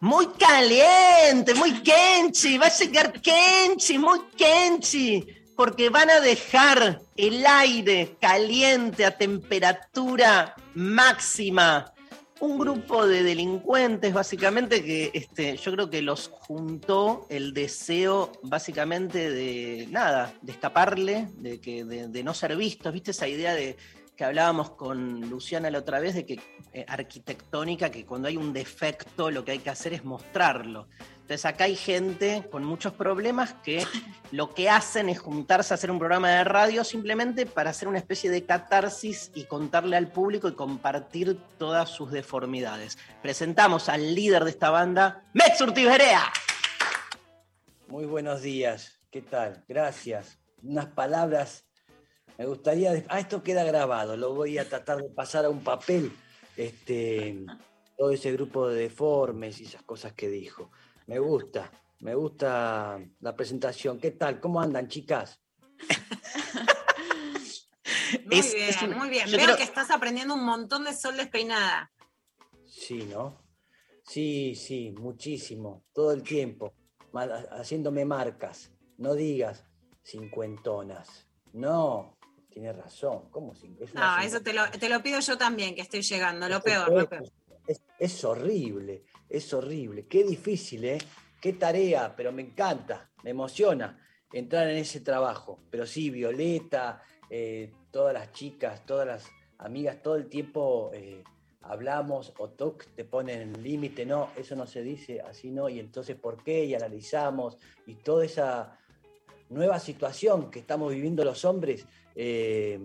Muy 0.00 0.28
caliente, 0.38 1.52
muy 1.52 1.82
kenchi, 1.82 2.56
va 2.56 2.68
a 2.68 2.74
llegar 2.74 3.20
kenchi, 3.20 3.98
muy 3.98 4.20
kenchi, 4.34 5.22
porque 5.54 5.90
van 5.90 6.08
a 6.08 6.20
dejar 6.20 7.02
el 7.14 7.44
aire 7.44 8.16
caliente 8.18 9.04
a 9.04 9.14
temperatura 9.14 10.56
máxima. 10.74 11.93
Un 12.40 12.58
grupo 12.58 13.06
de 13.06 13.22
delincuentes, 13.22 14.12
básicamente, 14.12 14.82
que 14.82 15.10
este, 15.14 15.56
yo 15.56 15.72
creo 15.72 15.88
que 15.88 16.02
los 16.02 16.28
juntó 16.28 17.26
el 17.28 17.54
deseo, 17.54 18.32
básicamente, 18.42 19.30
de 19.30 19.86
nada, 19.90 20.34
de 20.42 20.52
escaparle, 20.52 21.28
de, 21.36 21.60
que, 21.60 21.84
de, 21.84 22.08
de 22.08 22.24
no 22.24 22.34
ser 22.34 22.56
vistos. 22.56 22.92
¿Viste 22.92 23.12
esa 23.12 23.28
idea 23.28 23.54
de 23.54 23.76
que 24.16 24.24
hablábamos 24.24 24.70
con 24.70 25.28
Luciana 25.28 25.70
la 25.70 25.78
otra 25.78 25.98
vez 25.98 26.14
de 26.14 26.24
que 26.24 26.40
eh, 26.72 26.84
arquitectónica, 26.88 27.90
que 27.90 28.04
cuando 28.04 28.28
hay 28.28 28.36
un 28.36 28.52
defecto 28.52 29.30
lo 29.30 29.44
que 29.44 29.52
hay 29.52 29.58
que 29.58 29.70
hacer 29.70 29.92
es 29.92 30.04
mostrarlo. 30.04 30.88
Entonces 31.14 31.44
acá 31.46 31.64
hay 31.64 31.74
gente 31.74 32.46
con 32.50 32.64
muchos 32.64 32.92
problemas 32.92 33.54
que 33.64 33.84
lo 34.30 34.52
que 34.54 34.68
hacen 34.68 35.08
es 35.08 35.18
juntarse 35.18 35.72
a 35.72 35.76
hacer 35.76 35.90
un 35.90 35.98
programa 35.98 36.30
de 36.30 36.44
radio 36.44 36.84
simplemente 36.84 37.46
para 37.46 37.70
hacer 37.70 37.88
una 37.88 37.98
especie 37.98 38.30
de 38.30 38.44
catarsis 38.44 39.32
y 39.34 39.44
contarle 39.44 39.96
al 39.96 40.08
público 40.08 40.48
y 40.48 40.54
compartir 40.54 41.38
todas 41.58 41.88
sus 41.88 42.10
deformidades. 42.10 42.98
Presentamos 43.22 43.88
al 43.88 44.14
líder 44.14 44.44
de 44.44 44.50
esta 44.50 44.70
banda, 44.70 45.24
Mex 45.32 45.60
Urtiberea. 45.60 46.22
Muy 47.88 48.06
buenos 48.06 48.42
días, 48.42 48.98
¿qué 49.10 49.22
tal? 49.22 49.64
Gracias. 49.68 50.38
Unas 50.62 50.86
palabras, 50.86 51.64
me 52.38 52.46
gustaría, 52.46 53.04
ah, 53.08 53.20
esto 53.20 53.42
queda 53.42 53.64
grabado, 53.64 54.16
lo 54.16 54.34
voy 54.34 54.58
a 54.58 54.68
tratar 54.68 54.98
de 54.98 55.08
pasar 55.10 55.44
a 55.44 55.50
un 55.50 55.62
papel, 55.62 56.12
este, 56.56 57.44
todo 57.96 58.10
ese 58.10 58.32
grupo 58.32 58.68
de 58.68 58.82
deformes 58.82 59.60
y 59.60 59.64
esas 59.64 59.82
cosas 59.82 60.12
que 60.14 60.28
dijo. 60.28 60.70
Me 61.06 61.18
gusta, 61.18 61.70
me 62.00 62.14
gusta 62.14 62.98
la 63.20 63.36
presentación. 63.36 63.98
¿Qué 64.00 64.12
tal? 64.12 64.40
¿Cómo 64.40 64.60
andan, 64.60 64.88
chicas? 64.88 65.40
Muy 68.26 68.38
Es- 68.38 68.54
bien, 68.54 68.68
es 68.70 68.82
un- 68.82 68.96
muy 68.96 69.08
bien. 69.10 69.30
Veo 69.30 69.44
creo- 69.44 69.56
que 69.56 69.62
estás 69.64 69.90
aprendiendo 69.90 70.34
un 70.34 70.44
montón 70.44 70.84
de 70.84 70.94
sol 70.94 71.16
despeinada. 71.16 71.92
Sí, 72.66 73.06
¿no? 73.10 73.36
Sí, 74.02 74.54
sí, 74.54 74.94
muchísimo, 74.98 75.84
todo 75.92 76.12
el 76.12 76.22
tiempo, 76.22 76.74
haciéndome 77.50 78.04
marcas. 78.04 78.70
No 78.98 79.14
digas 79.14 79.64
cincuentonas. 80.04 81.26
No, 81.52 82.13
tiene 82.54 82.72
razón. 82.72 83.28
¿Cómo 83.30 83.52
es 83.52 83.94
No, 83.94 84.18
eso 84.20 84.40
te 84.40 84.52
lo, 84.52 84.70
te 84.70 84.88
lo 84.88 85.02
pido 85.02 85.18
yo 85.18 85.36
también, 85.36 85.74
que 85.74 85.80
estoy 85.82 86.02
llegando. 86.02 86.48
Lo 86.48 86.60
peor, 86.62 86.88
lo 86.88 87.08
peor. 87.08 87.24
Es, 87.66 87.82
es 87.98 88.24
horrible, 88.24 89.02
es 89.28 89.52
horrible. 89.52 90.06
Qué 90.06 90.22
difícil, 90.22 90.84
¿eh? 90.84 90.98
Qué 91.40 91.54
tarea, 91.54 92.14
pero 92.16 92.30
me 92.30 92.42
encanta, 92.42 93.10
me 93.24 93.30
emociona 93.30 94.00
entrar 94.32 94.70
en 94.70 94.76
ese 94.76 95.00
trabajo. 95.00 95.64
Pero 95.68 95.84
sí, 95.84 96.10
Violeta, 96.10 97.02
eh, 97.28 97.72
todas 97.90 98.14
las 98.14 98.30
chicas, 98.30 98.86
todas 98.86 99.06
las 99.06 99.26
amigas, 99.58 100.00
todo 100.00 100.14
el 100.14 100.28
tiempo 100.28 100.92
eh, 100.94 101.24
hablamos 101.60 102.32
o 102.38 102.50
toc, 102.50 102.84
te 102.94 103.04
ponen 103.04 103.64
límite, 103.64 104.06
no, 104.06 104.30
eso 104.36 104.54
no 104.54 104.66
se 104.66 104.82
dice, 104.82 105.20
así 105.22 105.50
no, 105.50 105.68
y 105.68 105.80
entonces 105.80 106.14
¿por 106.16 106.42
qué? 106.44 106.64
Y 106.64 106.74
analizamos, 106.74 107.56
y 107.86 107.96
toda 107.96 108.24
esa 108.24 108.78
nueva 109.48 109.78
situación 109.78 110.50
que 110.50 110.60
estamos 110.60 110.92
viviendo 110.92 111.24
los 111.24 111.44
hombres, 111.44 111.86
eh, 112.14 112.78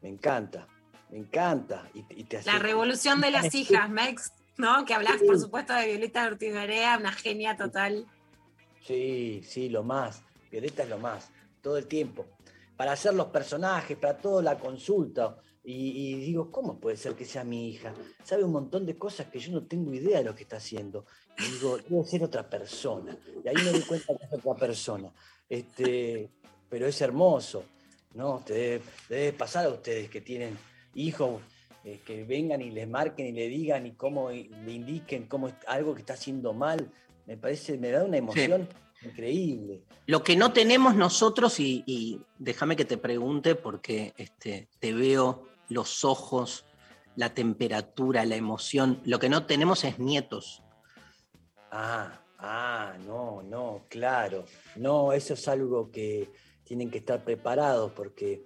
me 0.00 0.08
encanta, 0.08 0.66
me 1.10 1.18
encanta. 1.18 1.88
Y, 1.94 2.04
y 2.20 2.24
te 2.24 2.42
La 2.42 2.58
revolución 2.58 3.20
de 3.20 3.30
las 3.30 3.54
hijas, 3.54 3.88
Mex, 3.90 4.32
¿no? 4.56 4.84
Que 4.84 4.94
hablas, 4.94 5.22
por 5.22 5.38
supuesto, 5.38 5.72
de 5.74 5.86
Violeta 5.86 6.26
Ortiz-Berea, 6.26 6.98
una 6.98 7.12
genia 7.12 7.56
total. 7.56 8.06
Sí, 8.84 9.42
sí, 9.44 9.68
lo 9.68 9.82
más. 9.82 10.22
Violeta 10.50 10.82
es 10.82 10.88
lo 10.88 10.98
más, 10.98 11.30
todo 11.62 11.78
el 11.78 11.86
tiempo. 11.86 12.26
Para 12.76 12.92
hacer 12.92 13.14
los 13.14 13.28
personajes, 13.28 13.96
para 13.96 14.16
toda 14.18 14.42
la 14.42 14.58
consulta. 14.58 15.36
Y, 15.64 15.74
y 15.74 16.14
digo, 16.16 16.50
¿cómo 16.50 16.78
puede 16.78 16.96
ser 16.96 17.14
que 17.14 17.24
sea 17.24 17.44
mi 17.44 17.68
hija? 17.68 17.94
Sabe 18.24 18.44
un 18.44 18.52
montón 18.52 18.84
de 18.84 18.96
cosas 18.96 19.28
que 19.28 19.38
yo 19.38 19.52
no 19.52 19.64
tengo 19.64 19.92
idea 19.94 20.18
de 20.18 20.24
lo 20.24 20.34
que 20.34 20.42
está 20.42 20.56
haciendo. 20.56 21.06
Y 21.38 21.52
digo, 21.52 21.78
debe 21.78 22.04
ser 22.04 22.24
otra 22.24 22.48
persona. 22.48 23.16
Y 23.44 23.48
ahí 23.48 23.54
me 23.56 23.70
doy 23.70 23.82
cuenta 23.82 24.16
que 24.16 24.24
es 24.24 24.32
otra 24.32 24.54
persona. 24.54 25.12
Este, 25.48 26.30
pero 26.68 26.86
es 26.86 27.00
hermoso, 27.00 27.64
¿no? 28.14 28.42
Te 28.44 28.54
debe, 28.54 28.84
debe 29.08 29.32
pasar 29.34 29.66
a 29.66 29.68
ustedes 29.68 30.08
que 30.10 30.20
tienen 30.20 30.58
hijos 30.94 31.40
eh, 31.84 32.00
que 32.04 32.22
vengan 32.22 32.62
y 32.62 32.70
les 32.70 32.88
marquen 32.88 33.26
y 33.26 33.32
le 33.32 33.48
digan 33.48 33.86
y 33.86 33.92
cómo 33.92 34.30
y 34.30 34.44
le 34.64 34.72
indiquen 34.72 35.26
cómo 35.26 35.48
es 35.48 35.54
algo 35.66 35.94
que 35.94 36.00
está 36.00 36.14
haciendo 36.14 36.52
mal. 36.52 36.92
Me 37.26 37.36
parece, 37.36 37.76
me 37.76 37.90
da 37.90 38.04
una 38.04 38.18
emoción 38.18 38.68
increíble. 39.04 39.82
Lo 40.06 40.22
que 40.22 40.36
no 40.36 40.52
tenemos 40.52 40.94
nosotros, 40.94 41.58
y, 41.58 41.82
y 41.86 42.20
déjame 42.38 42.76
que 42.76 42.84
te 42.84 42.98
pregunte 42.98 43.56
porque 43.56 44.14
este, 44.16 44.68
te 44.78 44.92
veo 44.92 45.48
los 45.72 46.04
ojos, 46.04 46.64
la 47.16 47.34
temperatura, 47.34 48.24
la 48.24 48.36
emoción, 48.36 49.00
lo 49.04 49.18
que 49.18 49.28
no 49.28 49.46
tenemos 49.46 49.84
es 49.84 49.98
nietos. 49.98 50.62
Ah, 51.70 52.20
ah, 52.38 52.94
no, 53.06 53.42
no, 53.42 53.84
claro. 53.88 54.44
No, 54.76 55.12
eso 55.12 55.34
es 55.34 55.48
algo 55.48 55.90
que 55.90 56.30
tienen 56.64 56.90
que 56.90 56.98
estar 56.98 57.24
preparados 57.24 57.92
porque 57.92 58.44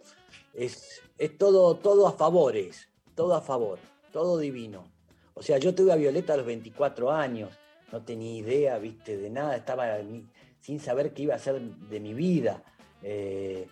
es, 0.55 1.03
es 1.19 1.37
todo, 1.39 1.77
todo 1.77 2.07
a 2.07 2.13
favores, 2.13 2.89
todo 3.15 3.35
a 3.35 3.41
favor, 3.41 3.79
todo 4.13 4.39
divino. 4.39 4.91
O 5.35 5.43
sea, 5.43 5.59
yo 5.59 5.75
tuve 5.75 5.93
a 5.93 5.97
Violeta 5.97 6.35
a 6.35 6.39
los 6.39 6.47
24 6.47 7.13
años, 7.13 7.51
no 7.93 8.03
tenía 8.03 8.37
idea, 8.37 8.79
viste, 8.79 9.17
de 9.17 9.31
nada, 9.31 9.57
estaba 9.57 9.99
sin 10.61 10.81
saber 10.81 11.13
qué 11.13 11.23
iba 11.23 11.35
a 11.35 11.37
hacer 11.37 11.61
de 11.61 12.01
mi 12.01 12.15
vida. 12.15 12.65
Eh, 13.03 13.69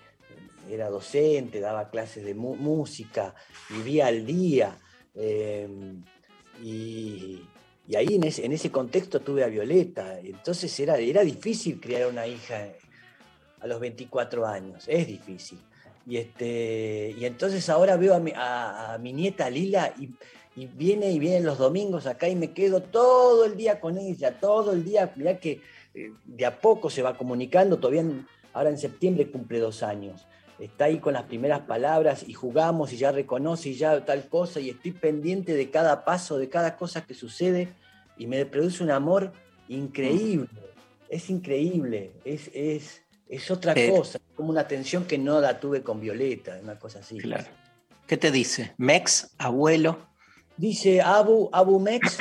era 0.71 0.89
docente, 0.89 1.61
daba 1.61 1.91
clases 1.91 2.25
de 2.25 2.35
música, 2.35 3.35
vivía 3.71 4.07
al 4.07 4.27
día. 4.27 4.79
eh, 5.15 5.69
y, 6.63 7.43
ahí 7.95 8.15
en 8.15 8.25
ese, 8.25 8.71
contexto 8.71 9.21
tuve 9.21 9.45
a 9.45 9.49
Violeta. 9.49 10.19
Entonces 10.21 10.79
era, 10.81 10.97
era 10.97 11.23
difícil 11.23 11.81
criar 11.81 12.09
una 12.09 12.27
hija 12.27 12.69
a 13.61 13.67
los 13.67 13.81
24 13.81 14.47
años, 14.47 14.85
es 14.89 15.07
difícil. 15.07 15.59
Y, 16.07 16.19
este, 16.19 17.15
y 17.19 17.25
entonces 17.25 17.69
ahora 17.71 17.97
veo 17.97 18.15
a 18.15 18.99
mi, 18.99 19.13
nieta 19.13 19.49
Lila 19.49 19.95
y, 19.99 20.11
viene 20.67 21.11
y 21.11 21.19
viene 21.19 21.41
los 21.41 21.59
domingos 21.59 22.07
acá 22.07 22.29
y 22.29 22.37
me 22.37 22.53
quedo 22.53 22.81
todo 22.81 23.45
el 23.45 23.57
día 23.57 23.81
con 23.81 23.99
ella, 23.99 24.39
todo 24.39 24.73
el 24.73 24.85
día. 24.85 25.13
Mirá 25.17 25.39
que 25.39 25.61
eh, 25.95 26.13
de 26.25 26.47
a 26.47 26.61
poco 26.61 26.91
se 26.91 27.03
va 27.03 27.17
comunicando, 27.17 27.79
todavía 27.79 28.05
ahora 28.53 28.71
en 28.71 28.79
septiembre 28.79 29.31
cumple 29.31 29.59
dos 29.59 29.83
años. 29.83 30.27
Está 30.59 30.85
ahí 30.87 30.99
con 30.99 31.15
las 31.15 31.25
primeras 31.25 31.61
palabras 31.63 32.25
y 32.27 32.33
jugamos 32.33 32.93
y 32.93 32.97
ya 32.97 33.11
reconoce 33.13 33.71
y 33.71 33.75
ya 33.75 34.05
tal 34.05 34.29
cosa 34.29 34.61
y 34.61 34.71
estoy 34.71 34.93
pendiente 34.93 35.55
de 35.55 35.71
cada 35.71 36.05
paso, 36.05 36.39
de 36.39 36.49
cada 36.49 36.77
cosa 36.77 37.05
que 37.05 37.15
sucede 37.15 37.69
y 38.17 38.27
me 38.27 38.47
produce 38.47 38.83
un 38.85 38.91
amor 38.91 39.33
increíble. 39.69 40.49
Es 41.09 41.29
increíble, 41.31 42.13
es, 42.25 42.51
es, 42.55 43.03
es 43.29 43.51
otra 43.51 43.73
Eh. 43.77 43.91
cosa, 43.91 44.21
como 44.37 44.51
una 44.51 44.61
atención 44.63 45.05
que 45.05 45.19
no 45.19 45.41
la 45.41 45.59
tuve 45.61 45.83
con 45.83 46.01
Violeta, 46.01 46.59
una 46.63 46.79
cosa 46.79 47.01
así. 47.01 47.19
Claro. 47.19 47.45
¿Qué 48.07 48.17
te 48.17 48.31
dice? 48.31 48.75
Mex, 48.79 49.31
abuelo. 49.39 49.99
Dice 50.57 51.01
Abu, 51.03 51.49
Abu 51.53 51.81
Mex, 51.81 52.19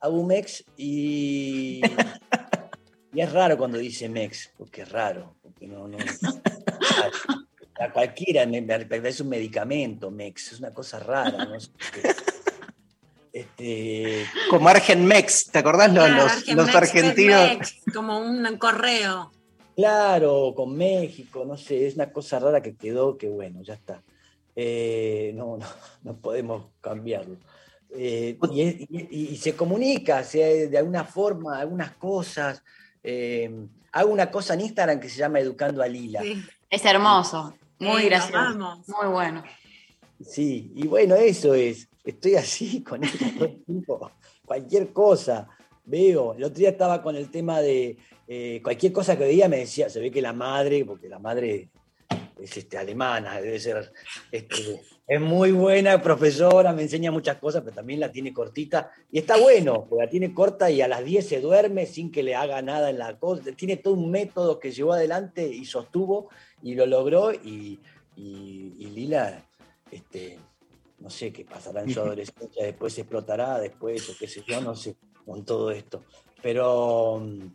Abu 0.00 0.24
Mex 0.24 0.64
y, 0.76 1.82
y 3.12 3.20
es 3.20 3.30
raro 3.32 3.58
cuando 3.58 3.76
dice 3.78 4.08
Mex, 4.08 4.52
porque 4.56 4.82
es 4.82 4.88
raro, 4.90 5.36
porque 5.42 5.66
no, 5.66 5.86
no, 5.86 5.98
a, 7.84 7.92
cualquiera 7.92 8.46
me, 8.46 8.60
me 8.60 8.84
parece 8.86 9.22
un 9.22 9.28
medicamento, 9.30 10.10
Mex, 10.10 10.52
es 10.52 10.58
una 10.60 10.72
cosa 10.72 10.98
rara, 10.98 11.44
no. 11.44 11.56
Este, 13.32 14.26
Como 14.50 14.68
Argenmex, 14.68 15.46
¿te 15.50 15.58
acordás 15.60 15.92
los, 15.92 16.04
Claro, 16.04 16.22
los- 16.24 16.32
Argen 16.32 16.56
los 16.56 16.66
Mex, 16.66 16.76
argentinos? 16.76 17.48
Mex, 17.58 17.74
como 17.94 18.18
un 18.18 18.58
correo. 18.58 19.32
Claro, 19.74 20.52
con 20.54 20.76
México, 20.76 21.44
no 21.46 21.56
sé, 21.56 21.86
es 21.86 21.94
una 21.94 22.12
cosa 22.12 22.38
rara 22.38 22.60
que 22.62 22.74
quedó 22.76 23.16
que 23.16 23.28
bueno, 23.28 23.62
ya 23.62 23.72
está. 23.74 24.02
Eh, 24.54 25.32
no, 25.34 25.56
no, 25.56 25.66
no 26.02 26.16
podemos 26.18 26.66
cambiarlo. 26.82 27.36
Eh, 27.94 28.36
y, 28.52 28.60
es- 28.62 28.76
y- 28.90 29.28
y 29.32 29.36
se 29.36 29.54
comunica 29.54 30.22
se- 30.24 30.68
de 30.68 30.78
alguna 30.78 31.04
forma, 31.04 31.58
algunas 31.58 31.92
cosas. 31.92 32.62
eh, 33.02 33.50
hago 33.92 34.10
una 34.12 34.30
cosa 34.30 34.54
en 34.54 34.60
Instagram 34.62 35.00
que 35.00 35.08
se 35.08 35.18
llama 35.18 35.40
Educando 35.40 35.82
a 35.82 35.88
Lila. 35.88 36.22
Es 36.70 36.84
hermoso, 36.84 37.54
muy 37.82 38.02
Eh, 38.02 38.06
gracioso, 38.06 38.82
muy 38.86 39.08
bueno. 39.10 39.42
Sí, 40.24 40.72
y 40.74 40.86
bueno, 40.86 41.14
eso 41.16 41.54
es. 41.54 41.88
Estoy 42.04 42.36
así 42.36 42.82
con 42.88 43.02
el 43.04 43.10
tiempo. 43.64 44.10
Cualquier 44.44 44.92
cosa. 44.92 45.48
veo. 45.84 46.34
El 46.34 46.44
otro 46.44 46.58
día 46.58 46.70
estaba 46.70 47.02
con 47.02 47.16
el 47.16 47.28
tema 47.30 47.60
de 47.60 47.96
eh, 48.28 48.60
cualquier 48.62 48.92
cosa 48.92 49.18
que 49.18 49.24
veía, 49.24 49.48
me 49.48 49.58
decía, 49.58 49.90
se 49.90 50.00
ve 50.00 50.10
que 50.10 50.22
la 50.22 50.32
madre, 50.32 50.84
porque 50.84 51.08
la 51.08 51.18
madre 51.18 51.70
es 52.40 52.56
este, 52.56 52.78
alemana, 52.78 53.40
debe 53.40 53.58
ser, 53.58 53.92
este, 54.30 54.80
es 55.06 55.20
muy 55.20 55.50
buena 55.52 56.00
profesora, 56.00 56.72
me 56.72 56.82
enseña 56.82 57.10
muchas 57.10 57.36
cosas, 57.38 57.62
pero 57.62 57.74
también 57.74 58.00
la 58.00 58.10
tiene 58.12 58.32
cortita. 58.32 58.90
Y 59.10 59.18
está 59.18 59.36
bueno, 59.36 59.86
porque 59.88 60.04
la 60.04 60.10
tiene 60.10 60.32
corta 60.32 60.70
y 60.70 60.80
a 60.80 60.88
las 60.88 61.04
10 61.04 61.28
se 61.28 61.40
duerme 61.40 61.86
sin 61.86 62.10
que 62.12 62.22
le 62.22 62.34
haga 62.34 62.62
nada 62.62 62.90
en 62.90 62.98
la 62.98 63.18
cosa. 63.18 63.42
Tiene 63.56 63.76
todo 63.76 63.94
un 63.94 64.10
método 64.10 64.58
que 64.58 64.70
llevó 64.70 64.92
adelante 64.92 65.46
y 65.46 65.64
sostuvo 65.64 66.30
y 66.62 66.74
lo 66.74 66.86
logró. 66.86 67.32
Y, 67.32 67.80
y- 68.16 68.74
y 68.78 68.86
Lila, 68.86 69.44
este, 69.90 70.38
no 70.98 71.10
sé 71.10 71.32
qué 71.32 71.44
pasará 71.44 71.82
en 71.82 71.90
su 71.90 72.00
adolescencia, 72.00 72.64
después 72.64 72.96
explotará, 72.98 73.58
después, 73.58 74.08
o 74.10 74.16
qué 74.18 74.26
sé 74.28 74.42
yo, 74.46 74.60
no 74.60 74.74
sé, 74.74 74.96
con 75.24 75.44
todo 75.44 75.70
esto. 75.70 76.04
Pero 76.42 77.20
mm, 77.22 77.46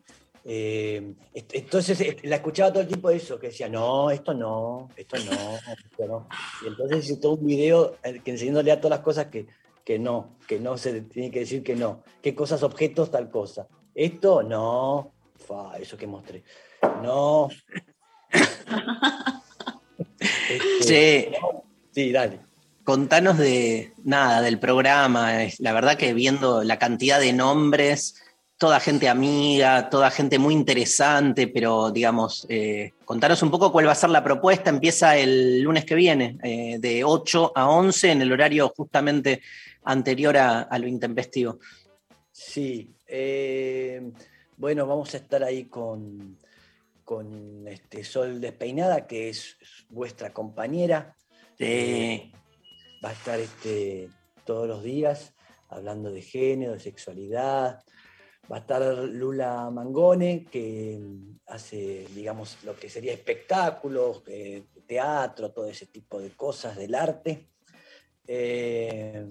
eh, 0.45 1.13
entonces 1.33 2.23
la 2.23 2.37
escuchaba 2.37 2.71
todo 2.71 2.81
el 2.81 2.87
tiempo 2.87 3.09
eso, 3.09 3.37
que 3.39 3.47
decía, 3.47 3.67
no, 3.67 4.09
esto 4.11 4.33
no, 4.33 4.87
esto 4.95 5.17
no, 5.25 5.55
esto 5.55 6.07
no. 6.07 6.27
Y 6.63 6.67
entonces 6.67 7.09
hizo 7.09 7.19
todo 7.19 7.33
un 7.33 7.45
video 7.45 7.97
eh, 8.03 8.21
que 8.23 8.31
enseñándole 8.31 8.71
a 8.71 8.79
todas 8.79 8.97
las 8.97 9.03
cosas 9.05 9.25
que, 9.27 9.47
que 9.83 9.99
no, 9.99 10.37
que 10.47 10.59
no 10.59 10.77
se 10.77 11.01
tiene 11.01 11.31
que 11.31 11.39
decir 11.39 11.63
que 11.63 11.75
no. 11.75 12.03
¿Qué 12.21 12.33
cosas, 12.33 12.63
objetos, 12.63 13.11
tal 13.11 13.29
cosa? 13.29 13.67
Esto 13.93 14.41
no, 14.43 15.13
fa, 15.35 15.77
eso 15.77 15.97
que 15.97 16.07
mostré. 16.07 16.43
No. 17.03 17.49
Este, 20.19 20.81
Che, 20.81 21.31
sí, 21.91 22.11
dale. 22.11 22.39
Contanos 22.83 23.37
de 23.37 23.91
nada, 24.03 24.41
del 24.41 24.59
programa. 24.59 25.31
La 25.59 25.73
verdad 25.73 25.97
que 25.97 26.13
viendo 26.13 26.63
la 26.63 26.79
cantidad 26.79 27.19
de 27.19 27.33
nombres, 27.33 28.15
toda 28.57 28.79
gente 28.79 29.09
amiga, 29.09 29.89
toda 29.89 30.09
gente 30.09 30.39
muy 30.39 30.53
interesante, 30.53 31.47
pero 31.47 31.91
digamos, 31.91 32.45
eh, 32.49 32.93
contanos 33.03 33.43
un 33.43 33.51
poco 33.51 33.71
cuál 33.71 33.87
va 33.87 33.91
a 33.91 33.95
ser 33.95 34.09
la 34.09 34.23
propuesta. 34.23 34.69
Empieza 34.69 35.17
el 35.17 35.61
lunes 35.61 35.85
que 35.85 35.95
viene, 35.95 36.37
eh, 36.43 36.77
de 36.79 37.03
8 37.03 37.51
a 37.55 37.69
11, 37.69 38.11
en 38.11 38.21
el 38.21 38.31
horario 38.31 38.73
justamente 38.75 39.41
anterior 39.83 40.37
a, 40.37 40.61
a 40.61 40.79
lo 40.79 40.87
intempestivo. 40.87 41.59
Sí, 42.31 42.89
eh, 43.05 44.01
bueno, 44.55 44.87
vamos 44.87 45.13
a 45.13 45.17
estar 45.17 45.43
ahí 45.43 45.65
con, 45.65 46.37
con 47.07 47.65
este 47.69 48.03
Sol 48.03 48.41
Despeinada, 48.41 49.07
que 49.07 49.29
es 49.29 49.55
vuestra 49.87 50.33
compañera. 50.33 51.15
Eh, 51.57 52.33
va 53.03 53.11
a 53.11 53.13
estar 53.13 53.39
este, 53.39 54.09
todos 54.43 54.67
los 54.67 54.83
días 54.83 55.33
hablando 55.69 56.11
de 56.11 56.21
género, 56.21 56.73
de 56.73 56.81
sexualidad. 56.81 57.81
Va 58.51 58.57
a 58.57 58.59
estar 58.59 58.81
Lula 59.05 59.69
Mangone, 59.71 60.43
que 60.51 60.99
mm, 60.99 61.39
hace, 61.45 62.07
digamos, 62.13 62.61
lo 62.65 62.75
que 62.75 62.89
sería 62.89 63.13
espectáculos, 63.13 64.21
eh, 64.27 64.65
teatro, 64.85 65.53
todo 65.53 65.69
ese 65.69 65.85
tipo 65.85 66.19
de 66.19 66.31
cosas 66.31 66.75
del 66.75 66.93
arte. 66.93 67.51
Eh, 68.27 69.25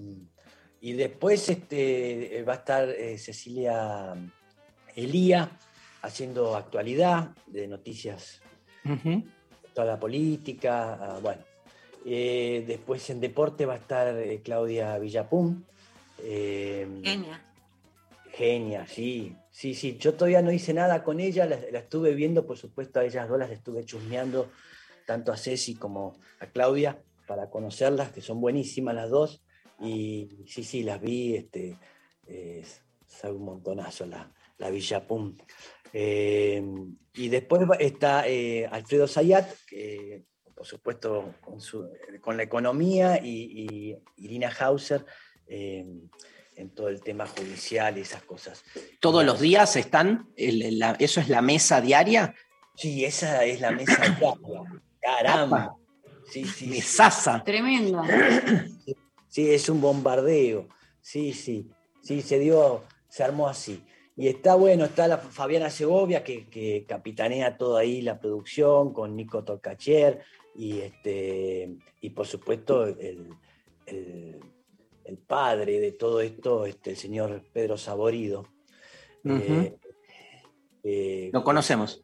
y 0.81 0.95
después 0.95 1.47
este, 1.51 2.43
va 2.43 2.55
a 2.55 2.57
estar 2.57 2.89
eh, 2.89 3.19
Cecilia 3.19 4.15
Elía 4.95 5.59
haciendo 6.03 6.57
actualidad 6.57 7.31
de 7.47 7.67
noticias, 7.67 8.41
toda 9.75 9.87
la 9.87 9.99
política, 9.99 10.95
ah, 10.95 11.19
bueno. 11.21 11.43
Eh, 12.05 12.65
después 12.67 13.11
en 13.11 13.21
deporte 13.21 13.67
va 13.67 13.75
a 13.75 13.79
estar 13.79 14.17
eh, 14.17 14.41
Claudia 14.43 14.97
Villapum. 14.99 15.65
eh, 16.23 16.87
Genia. 17.03 17.43
Genia, 18.33 18.87
sí, 18.87 19.35
sí, 19.51 19.75
sí. 19.75 19.97
Yo 19.99 20.15
todavía 20.15 20.43
no 20.43 20.53
hice 20.53 20.73
nada 20.73 21.03
con 21.03 21.19
ella, 21.21 21.47
la, 21.47 21.59
la 21.73 21.79
estuve 21.81 22.15
viendo, 22.15 22.47
por 22.47 22.59
supuesto, 22.59 23.01
a 23.01 23.05
ellas 23.05 23.29
dos 23.29 23.39
las 23.39 23.51
estuve 23.51 23.85
chusmeando, 23.85 24.51
tanto 25.07 25.33
a 25.33 25.37
Ceci 25.37 25.75
como 25.75 26.17
a 26.39 26.47
Claudia, 26.47 27.03
para 27.27 27.51
conocerlas, 27.51 28.13
que 28.13 28.21
son 28.21 28.41
buenísimas 28.41 28.95
las 28.95 29.11
dos. 29.11 29.43
Y 29.81 30.45
sí, 30.47 30.63
sí, 30.63 30.83
las 30.85 31.01
vi, 31.01 31.35
este, 31.35 31.77
eh, 32.27 32.65
sabe 33.07 33.35
un 33.35 33.45
montonazo 33.45 34.07
la, 34.07 34.31
la 34.59 34.71
Villa 34.71 35.07
Pum. 35.07 35.37
Eh, 35.99 36.63
y 37.15 37.29
después 37.31 37.63
está 37.81 38.29
eh, 38.29 38.67
Alfredo 38.71 39.09
Zayat, 39.09 39.49
que 39.67 40.25
por 40.55 40.67
supuesto 40.67 41.35
con, 41.41 41.59
su- 41.61 41.89
con 42.21 42.37
la 42.37 42.43
economía, 42.43 43.19
y, 43.23 43.67
y 44.17 44.25
Irina 44.25 44.51
Hauser. 44.59 45.07
eh, 45.47 45.87
en 46.59 46.71
todo 46.71 46.89
el 46.89 47.03
tema 47.03 47.27
judicial 47.27 47.99
y 47.99 48.01
esas 48.01 48.23
cosas. 48.23 48.65
¿Todos 48.99 49.23
los 49.27 49.41
días 49.41 49.77
están? 49.77 50.31
El- 50.37 50.79
la- 50.79 50.97
¿Eso 50.99 51.21
es 51.21 51.29
la 51.29 51.43
mesa 51.43 51.83
diaria? 51.83 52.35
Sí, 52.75 53.05
esa 53.05 53.45
es 53.45 53.61
la 53.61 53.71
mesa 53.73 54.01
diaria. 54.19 54.81
Caramba. 55.01 55.77
Sí, 56.31 56.45
sí. 56.47 56.67
Mesaza. 56.69 57.45
Tremendo. 57.45 58.03
Sí, 59.29 59.51
es 59.51 59.69
un 59.69 59.83
bombardeo. 59.83 60.67
Sí, 61.03 61.35
sí. 61.35 61.69
Sí, 62.03 62.23
se 62.23 62.39
dio, 62.39 62.85
se 63.09 63.23
armó 63.23 63.49
así. 63.49 63.85
Y 64.17 64.29
está 64.29 64.55
bueno, 64.55 64.87
está 64.87 65.07
la 65.09 65.19
Fabiana 65.19 65.69
Segovia, 65.69 66.25
que, 66.25 66.49
que 66.49 66.85
capitanea 66.89 67.59
todo 67.59 67.77
ahí 67.77 68.01
la 68.01 68.19
producción, 68.19 68.93
con 68.95 69.15
Nico 69.15 69.45
Tocacher, 69.45 70.23
y, 70.55 70.81
este, 70.81 71.77
y 72.01 72.11
por 72.11 72.27
supuesto 72.27 72.87
el, 72.87 73.29
el- 73.87 74.41
el 75.05 75.19
padre 75.19 75.79
de 75.79 75.93
todo 75.93 76.21
esto, 76.21 76.67
este, 76.67 76.91
el 76.91 76.97
señor 76.97 77.41
Pedro 77.53 77.77
Saborido. 77.79 78.49
Ujú. 79.23 79.79
Eh, 80.83 81.31
Lo 81.33 81.45
conocemos. 81.45 82.03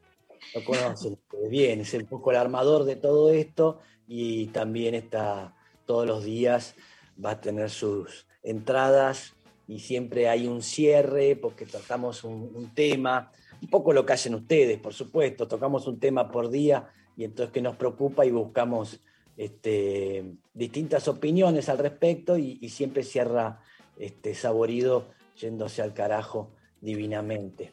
lo 0.55 0.65
conocen 0.65 1.19
bien, 1.51 1.81
es 1.81 1.95
un 1.95 2.07
poco 2.07 2.31
el 2.31 2.37
armador 2.37 2.85
de 2.85 2.95
todo 2.95 3.33
esto 3.33 3.81
y 4.07 4.47
también 4.49 4.95
está 4.95 5.57
todos 5.85 6.07
los 6.07 6.23
días, 6.25 6.77
va 7.25 7.33
a 7.33 7.41
tener 7.41 7.71
sus 7.71 8.27
entradas 8.45 9.35
y 9.69 9.79
siempre 9.79 10.29
hay 10.29 10.47
un 10.47 10.63
cierre 10.63 11.37
porque 11.37 11.67
tratamos 11.67 12.25
un, 12.25 12.51
un 12.55 12.75
tema, 12.75 13.31
un 13.61 13.69
poco 13.69 13.93
lo 13.93 14.05
que 14.05 14.13
hacen 14.13 14.35
ustedes, 14.35 14.79
por 14.79 14.95
supuesto, 14.95 15.49
tocamos 15.49 15.87
un 15.87 15.99
tema 15.99 16.31
por 16.31 16.51
día 16.51 16.89
y 17.17 17.25
entonces 17.25 17.53
que 17.53 17.63
nos 17.63 17.77
preocupa 17.77 18.25
y 18.25 18.31
buscamos 18.31 19.01
este, 19.37 20.35
distintas 20.53 21.09
opiniones 21.09 21.69
al 21.69 21.79
respecto 21.79 22.37
y, 22.37 22.59
y 22.61 22.69
siempre 22.69 23.03
cierra 23.03 23.61
este, 23.99 24.35
saborido 24.35 25.07
yéndose 25.39 25.83
al 25.83 25.95
carajo 25.95 26.51
divinamente. 26.81 27.73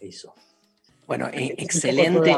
Eso. 0.00 0.34
Bueno, 1.06 1.28
eh, 1.32 1.54
excelente. 1.58 2.36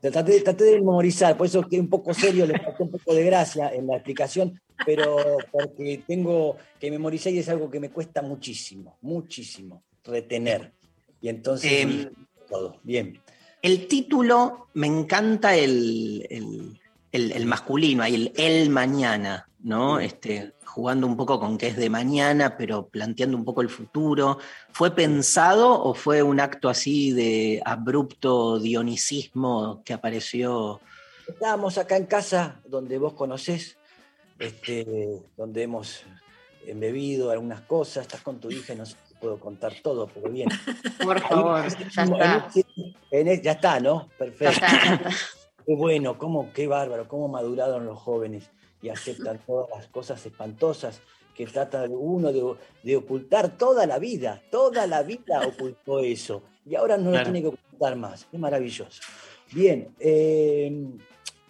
traté 0.00 0.64
de 0.64 0.76
memorizar, 0.76 1.36
por 1.36 1.46
eso 1.46 1.62
que 1.62 1.80
un 1.80 1.88
poco 1.88 2.14
serio, 2.14 2.46
le 2.46 2.58
faltó 2.58 2.84
un 2.84 2.90
poco 2.90 3.14
de 3.14 3.24
gracia 3.24 3.72
en 3.74 3.86
la 3.86 3.96
explicación, 3.96 4.60
pero 4.84 5.36
porque 5.50 6.04
tengo 6.06 6.56
que 6.78 6.90
memorizar 6.90 7.32
y 7.32 7.38
es 7.38 7.48
algo 7.48 7.70
que 7.70 7.80
me 7.80 7.90
cuesta 7.90 8.22
muchísimo, 8.22 8.98
muchísimo 9.02 9.82
retener. 10.04 10.72
Y 11.20 11.28
entonces, 11.28 11.70
Em, 11.82 12.10
todo, 12.48 12.80
bien. 12.82 13.20
El 13.60 13.88
título, 13.88 14.68
me 14.74 14.86
encanta 14.86 15.56
el, 15.56 16.26
el- 16.30 16.80
el- 17.10 17.32
el 17.32 17.46
masculino, 17.46 18.02
ahí 18.02 18.14
el 18.14 18.32
el 18.36 18.70
mañana, 18.70 19.48
¿no? 19.60 19.98
Este, 19.98 20.52
jugando 20.64 21.06
un 21.06 21.16
poco 21.16 21.40
con 21.40 21.58
que 21.58 21.66
es 21.68 21.76
de 21.76 21.90
mañana, 21.90 22.56
pero 22.56 22.86
planteando 22.88 23.36
un 23.36 23.44
poco 23.44 23.62
el 23.62 23.68
futuro. 23.68 24.38
¿Fue 24.72 24.94
pensado 24.94 25.82
o 25.82 25.92
fue 25.94 26.22
un 26.22 26.38
acto 26.38 26.68
así 26.68 27.10
de 27.12 27.60
abrupto 27.64 28.60
dionisismo 28.60 29.82
que 29.84 29.92
apareció? 29.94 30.80
Estábamos 31.26 31.78
acá 31.78 31.96
en 31.96 32.06
casa, 32.06 32.60
donde 32.66 32.98
vos 32.98 33.14
conocés, 33.14 33.77
este, 34.38 34.86
donde 35.36 35.62
hemos 35.62 36.02
embebido 36.66 37.30
algunas 37.30 37.60
cosas, 37.62 38.02
estás 38.02 38.20
con 38.20 38.40
tu 38.40 38.50
hija, 38.50 38.74
no 38.74 38.84
sé 38.86 38.96
si 39.08 39.14
puedo 39.14 39.38
contar 39.38 39.72
todo, 39.82 40.06
pero 40.12 40.30
bien. 40.30 40.48
Por 41.02 41.16
Ahí, 41.16 41.22
favor, 41.28 41.62
ya 41.68 42.02
en 42.02 42.12
está. 42.12 42.48
ese- 42.54 42.66
en 43.10 43.42
ya 43.42 43.52
está, 43.52 43.80
¿no? 43.80 44.08
Perfecto. 44.18 44.60
Qué 45.66 45.74
bueno, 45.74 46.16
cómo, 46.16 46.50
qué 46.54 46.66
bárbaro, 46.66 47.06
cómo 47.08 47.28
maduraron 47.28 47.84
los 47.84 47.98
jóvenes 47.98 48.50
y 48.80 48.88
aceptan 48.88 49.38
todas 49.46 49.68
las 49.76 49.86
cosas 49.88 50.24
espantosas 50.24 51.00
que 51.34 51.46
trata 51.46 51.84
uno 51.88 52.32
de, 52.32 52.54
de 52.82 52.96
ocultar 52.96 53.56
toda 53.58 53.86
la 53.86 53.98
vida, 53.98 54.42
toda 54.50 54.86
la 54.86 55.02
vida 55.02 55.46
ocultó 55.46 56.00
eso 56.00 56.42
y 56.64 56.74
ahora 56.74 56.96
no 56.96 57.10
Claro. 57.10 57.18
lo 57.18 57.32
tiene 57.32 57.42
que 57.42 57.48
ocultar 57.56 57.96
más, 57.96 58.26
es 58.32 58.40
maravilloso. 58.40 59.02
Bien, 59.52 59.94
eh, 60.00 60.86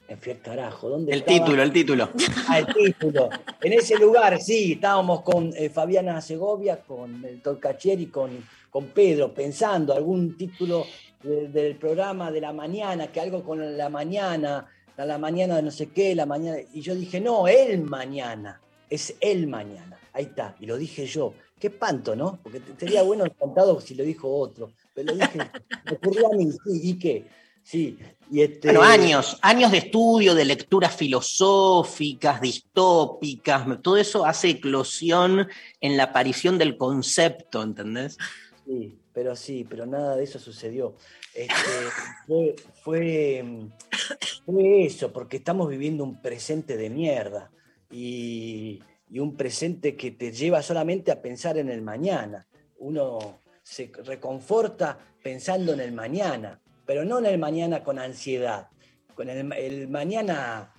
me 0.09 0.16
fui 0.16 0.32
al 0.32 0.40
carajo, 0.40 0.88
¿dónde 0.88 1.12
El 1.12 1.18
estaba? 1.20 1.38
título, 1.38 1.62
el 1.62 1.72
título. 1.72 2.09
Ah, 2.48 2.59
el 2.61 2.66
título. 2.66 3.28
En 3.61 3.72
ese 3.74 3.96
lugar, 3.98 4.40
sí, 4.40 4.72
estábamos 4.72 5.22
con 5.22 5.52
eh, 5.56 5.68
Fabiana 5.68 6.20
Segovia, 6.20 6.80
con 6.80 7.24
el 7.24 7.40
Torcacher 7.42 8.00
y 8.00 8.06
con, 8.06 8.30
con 8.70 8.86
Pedro, 8.86 9.34
pensando 9.34 9.92
algún 9.94 10.36
título 10.36 10.86
de- 11.22 11.48
del 11.48 11.76
programa 11.76 12.30
de 12.30 12.40
la 12.40 12.52
mañana, 12.52 13.09
que 13.09 13.20
algo 13.20 13.42
con 13.44 13.76
la 13.76 13.88
mañana, 13.90 14.66
a 14.96 15.04
la 15.04 15.18
mañana 15.18 15.56
de 15.56 15.62
no 15.62 15.70
sé 15.70 15.90
qué, 15.90 16.14
la 16.14 16.24
mañana. 16.26 16.59
Y 16.72 16.80
yo 16.80 16.94
dije, 16.94 17.20
no, 17.20 17.46
el 17.46 17.82
mañana. 17.82 18.61
es 18.90 19.14
el 19.20 19.46
mañana. 19.46 19.98
Ahí 20.14 20.24
está, 20.24 20.56
y 20.59 20.64
lo 20.66 20.78
dije 20.78 21.04
yo. 21.06 21.34
Qué 21.61 21.66
espanto, 21.66 22.16
¿no? 22.16 22.38
Porque 22.42 22.62
sería 22.78 23.02
bueno 23.02 23.24
contado 23.36 23.80
si 23.80 23.94
lo 23.94 24.02
dijo 24.04 24.32
otro. 24.34 24.70
Pero 24.94 25.09
lo 25.12 25.18
dije, 25.18 25.38
me 25.84 25.92
ocurrió 25.92 26.32
a 26.32 26.36
mí, 26.36 26.46
sí, 26.50 26.80
¿y 26.84 26.98
qué? 26.98 27.26
Sí, 27.69 27.99
y 28.31 28.41
este... 28.41 28.69
Bueno, 28.69 28.83
años, 28.83 29.39
años 29.43 29.71
de 29.71 29.77
estudio, 29.77 30.35
de 30.35 30.47
lecturas 30.47 30.97
filosóficas, 30.97 32.41
distópicas, 32.41 33.66
todo 33.83 33.99
eso 33.99 34.25
hace 34.25 34.49
eclosión 34.49 35.47
en 35.79 35.99
la 35.99 36.05
aparición 36.05 36.57
del 36.57 36.79
concepto, 36.79 37.62
¿entendés? 37.62 38.16
Sí, 38.64 38.99
pero 39.12 39.37
sí, 39.37 39.66
pero 39.69 39.85
nada 39.85 40.16
de 40.16 40.25
eso 40.25 40.39
sucedió. 40.39 40.97
Este, 41.35 41.53
fue, 42.27 42.57
fue, 42.83 43.45
fue 44.47 44.87
eso, 44.87 45.12
porque 45.12 45.37
estamos 45.37 45.69
viviendo 45.69 46.05
un 46.05 46.23
presente 46.23 46.79
de 46.79 46.89
mierda 46.89 47.51
y, 47.91 48.81
y 49.11 49.19
un 49.19 49.37
presente 49.37 49.95
que 49.95 50.11
te 50.11 50.33
lleva 50.33 50.62
solamente 50.62 51.12
a 51.12 51.21
pensar 51.21 51.59
en 51.59 51.69
el 51.69 51.83
mañana. 51.83 52.47
Uno 52.79 53.41
se 53.62 53.93
reconforta 54.05 54.99
pensando 55.23 55.75
en 55.75 55.81
el 55.81 55.93
mañana, 55.93 56.62
pero 56.89 57.05
no 57.05 57.18
en 57.18 57.26
el 57.26 57.36
mañana 57.36 57.84
con 57.84 57.99
ansiedad, 57.99 58.70
con 59.14 59.28
el, 59.28 59.53
el 59.53 59.89
mañana 59.89 60.72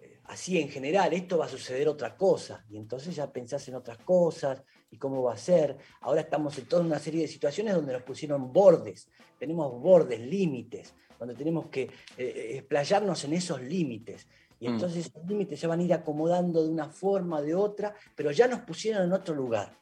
eh, 0.00 0.16
así 0.24 0.58
en 0.58 0.70
general, 0.70 1.12
esto 1.12 1.36
va 1.36 1.44
a 1.44 1.48
suceder 1.50 1.86
otra 1.86 2.16
cosa, 2.16 2.64
y 2.70 2.78
entonces 2.78 3.14
ya 3.14 3.30
pensás 3.30 3.68
en 3.68 3.74
otras 3.74 3.98
cosas 3.98 4.62
y 4.90 4.96
cómo 4.96 5.22
va 5.22 5.34
a 5.34 5.36
ser. 5.36 5.76
Ahora 6.00 6.22
estamos 6.22 6.56
en 6.56 6.64
toda 6.64 6.82
una 6.82 6.98
serie 6.98 7.20
de 7.20 7.28
situaciones 7.28 7.74
donde 7.74 7.92
nos 7.92 8.02
pusieron 8.04 8.50
bordes, 8.50 9.10
tenemos 9.38 9.78
bordes, 9.78 10.18
límites, 10.18 10.94
donde 11.18 11.34
tenemos 11.34 11.66
que 11.66 11.82
eh, 11.82 11.90
eh, 12.16 12.56
explayarnos 12.56 13.22
en 13.24 13.34
esos 13.34 13.60
límites. 13.60 14.26
Y 14.60 14.66
Mm. 14.66 14.72
entonces 14.72 15.08
esos 15.08 15.26
límites 15.26 15.60
se 15.60 15.66
van 15.66 15.80
a 15.80 15.82
ir 15.82 15.92
acomodando 15.92 16.62
de 16.62 16.70
una 16.70 16.88
forma, 16.88 17.42
de 17.42 17.54
otra, 17.54 17.94
pero 18.16 18.30
ya 18.30 18.48
nos 18.48 18.60
pusieron 18.60 19.02
en 19.04 19.12
otro 19.12 19.34
lugar. 19.34 19.76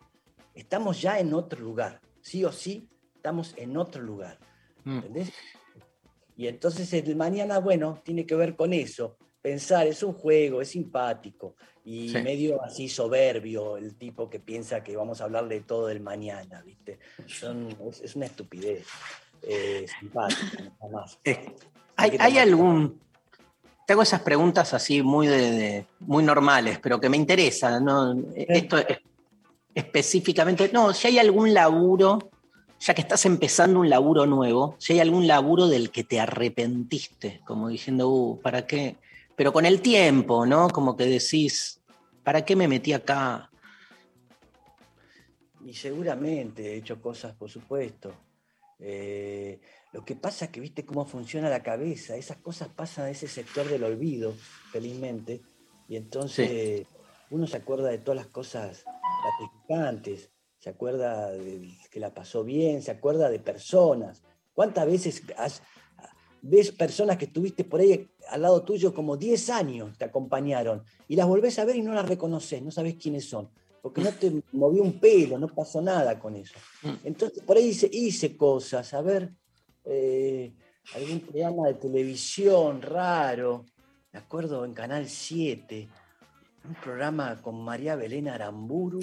Estamos 0.57 1.01
ya 1.01 1.21
en 1.21 1.33
otro 1.35 1.61
lugar, 1.61 2.01
sí 2.21 2.45
o 2.45 2.51
sí, 2.51 2.89
estamos 3.15 3.55
en 3.57 3.77
otro 3.77 4.03
lugar. 4.03 4.41
Mm. 4.83 4.97
¿Entendés? 4.97 5.33
Y 6.39 6.47
entonces 6.47 6.91
el 6.93 7.17
mañana, 7.17 7.59
bueno, 7.59 8.01
tiene 8.05 8.25
que 8.25 8.37
ver 8.37 8.55
con 8.55 8.73
eso. 8.73 9.17
Pensar, 9.43 9.89
es 9.89 10.05
un 10.05 10.13
juego, 10.13 10.63
es 10.63 10.69
simpático 10.69 11.57
y 11.85 12.11
Sí. 12.11 12.23
medio 12.23 12.63
así 12.63 12.89
soberbio 12.89 13.77
el 13.77 13.97
tipo 13.97 14.31
que 14.31 14.39
piensa 14.39 14.85
que 14.85 14.97
vamos 14.97 15.21
a 15.21 15.25
hablar 15.25 15.49
de 15.49 15.61
todo 15.63 15.91
el 15.91 16.01
mañana, 16.01 16.63
¿viste? 16.63 17.01
Son- 17.27 17.77
es, 17.91 18.01
es 18.03 18.17
una 18.17 18.27
estupidez. 18.27 18.87
eh, 19.43 19.87
simpática, 20.01 20.63
nada 20.81 20.93
más. 20.93 21.19
¿Hay, 21.97 22.17
hay 22.19 22.39
algún... 22.39 23.01
Te 23.87 23.93
hago 23.93 24.03
esas 24.03 24.21
preguntas 24.23 24.75
así 24.75 25.01
muy, 25.01 25.29
de, 25.29 25.51
de- 25.53 25.87
muy 26.01 26.25
normales, 26.25 26.81
pero 26.83 27.01
que 27.01 27.09
me 27.09 27.17
interesan, 27.17 27.85
¿no? 27.85 28.17
Esto 28.35 28.79
es- 28.79 28.99
específicamente, 29.75 30.71
no, 30.73 30.93
si 30.93 31.07
hay 31.09 31.19
algún 31.21 31.55
laburo, 31.55 32.31
ya 32.81 32.95
que 32.95 33.01
estás 33.01 33.27
empezando 33.27 33.81
un 33.81 33.91
laburo 33.91 34.27
nuevo, 34.27 34.77
si 34.79 34.95
hay 34.95 35.01
algún 35.01 35.27
laburo 35.27 35.67
del 35.67 35.91
que 35.91 36.05
te 36.05 36.21
arrepentiste, 36.21 37.41
como 37.45 37.69
diciendo, 37.69 38.09
uh, 38.09 38.41
¿para 38.41 38.67
qué? 38.67 38.97
Pero 39.37 39.53
con 39.53 39.67
el 39.67 39.81
tiempo, 39.81 40.47
¿no? 40.47 40.69
Como 40.69 40.97
que 40.97 41.07
decís, 41.07 41.81
¿para 42.23 42.45
qué 42.45 42.57
me 42.57 42.69
metí 42.69 42.93
acá? 42.93 43.51
Y 45.65 45.75
seguramente 45.75 46.73
he 46.73 46.77
hecho 46.77 47.01
cosas, 47.01 47.35
por 47.35 47.51
supuesto. 47.51 48.13
Eh, 48.79 49.61
lo 49.93 50.05
que 50.05 50.15
pasa 50.15 50.47
es 50.47 50.51
que 50.51 50.61
viste 50.61 50.85
cómo 50.85 51.05
funciona 51.05 51.49
la 51.51 51.63
cabeza, 51.63 52.17
esas 52.17 52.37
cosas 52.39 52.69
pasan 52.69 53.07
a 53.07 53.11
ese 53.11 53.27
sector 53.27 53.69
del 53.69 53.85
olvido, 53.85 54.35
felizmente, 54.71 55.41
y 55.89 55.97
entonces 55.97 56.87
uno 57.31 57.47
se 57.47 57.57
acuerda 57.57 57.89
de 57.89 57.99
todas 57.99 58.17
las 58.17 58.27
cosas 58.27 58.85
gratificantes, 59.23 60.31
se 60.59 60.71
acuerda 60.71 61.31
de 61.31 61.71
que 61.91 62.01
la 62.01 62.13
pasó 62.13 62.45
bien, 62.45 62.83
se 62.83 62.91
acuerda 62.91 63.31
de 63.31 63.39
personas. 63.39 64.23
¿Cuántas 64.55 64.87
veces 64.87 65.23
has- 65.37 65.63
ves 66.43 66.71
personas 66.73 67.17
que 67.17 67.25
estuviste 67.27 67.65
por 67.65 67.81
ahí 67.81 68.09
al 68.29 68.43
lado 68.43 68.63
tuyo 68.63 68.95
como 68.95 69.17
10 69.17 69.51
años 69.51 69.97
te 69.99 70.05
acompañaron 70.05 70.83
y 71.09 71.17
las 71.17 71.27
volvés 71.27 71.59
a 71.59 71.65
ver 71.65 71.77
y 71.77 71.83
no 71.83 71.93
las 71.95 72.09
reconoces, 72.09 72.63
no 72.63 72.71
sabes 72.71 72.97
quiénes 72.97 73.29
son? 73.29 73.49
Porque 73.83 74.01
no 74.01 74.11
te 74.13 74.43
movió 74.53 74.83
un 74.83 74.99
pelo, 74.99 75.39
no 75.39 75.49
pasó 75.49 75.81
nada 75.81 76.19
con 76.19 76.35
eso. 76.37 76.55
Entonces, 77.05 77.43
por 77.45 77.57
ahí 77.57 77.69
hice, 77.93 78.37
cosas, 78.37 78.93
a 78.93 79.01
ver, 79.01 79.33
eh, 79.85 80.53
algún 80.95 81.21
programa 81.21 81.69
de 81.69 81.75
televisión 81.75 82.83
raro, 82.83 83.65
me 84.13 84.19
acuerdo 84.19 84.65
en 84.65 84.75
Canal 84.75 85.09
7, 85.09 85.89
un 86.69 86.75
programa 86.75 87.41
con 87.41 87.63
María 87.63 87.95
Belén 87.95 88.29
Aramburu, 88.29 88.99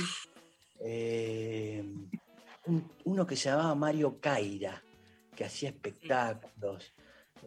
eh, 0.79 1.83
un- 2.67 2.91
uno 3.05 3.25
que 3.25 3.35
se 3.35 3.49
llamaba 3.49 3.75
Mario 3.75 4.19
Caira, 4.19 4.81
que 5.35 5.45
hacía 5.45 5.69
espectáculos. 5.69 6.93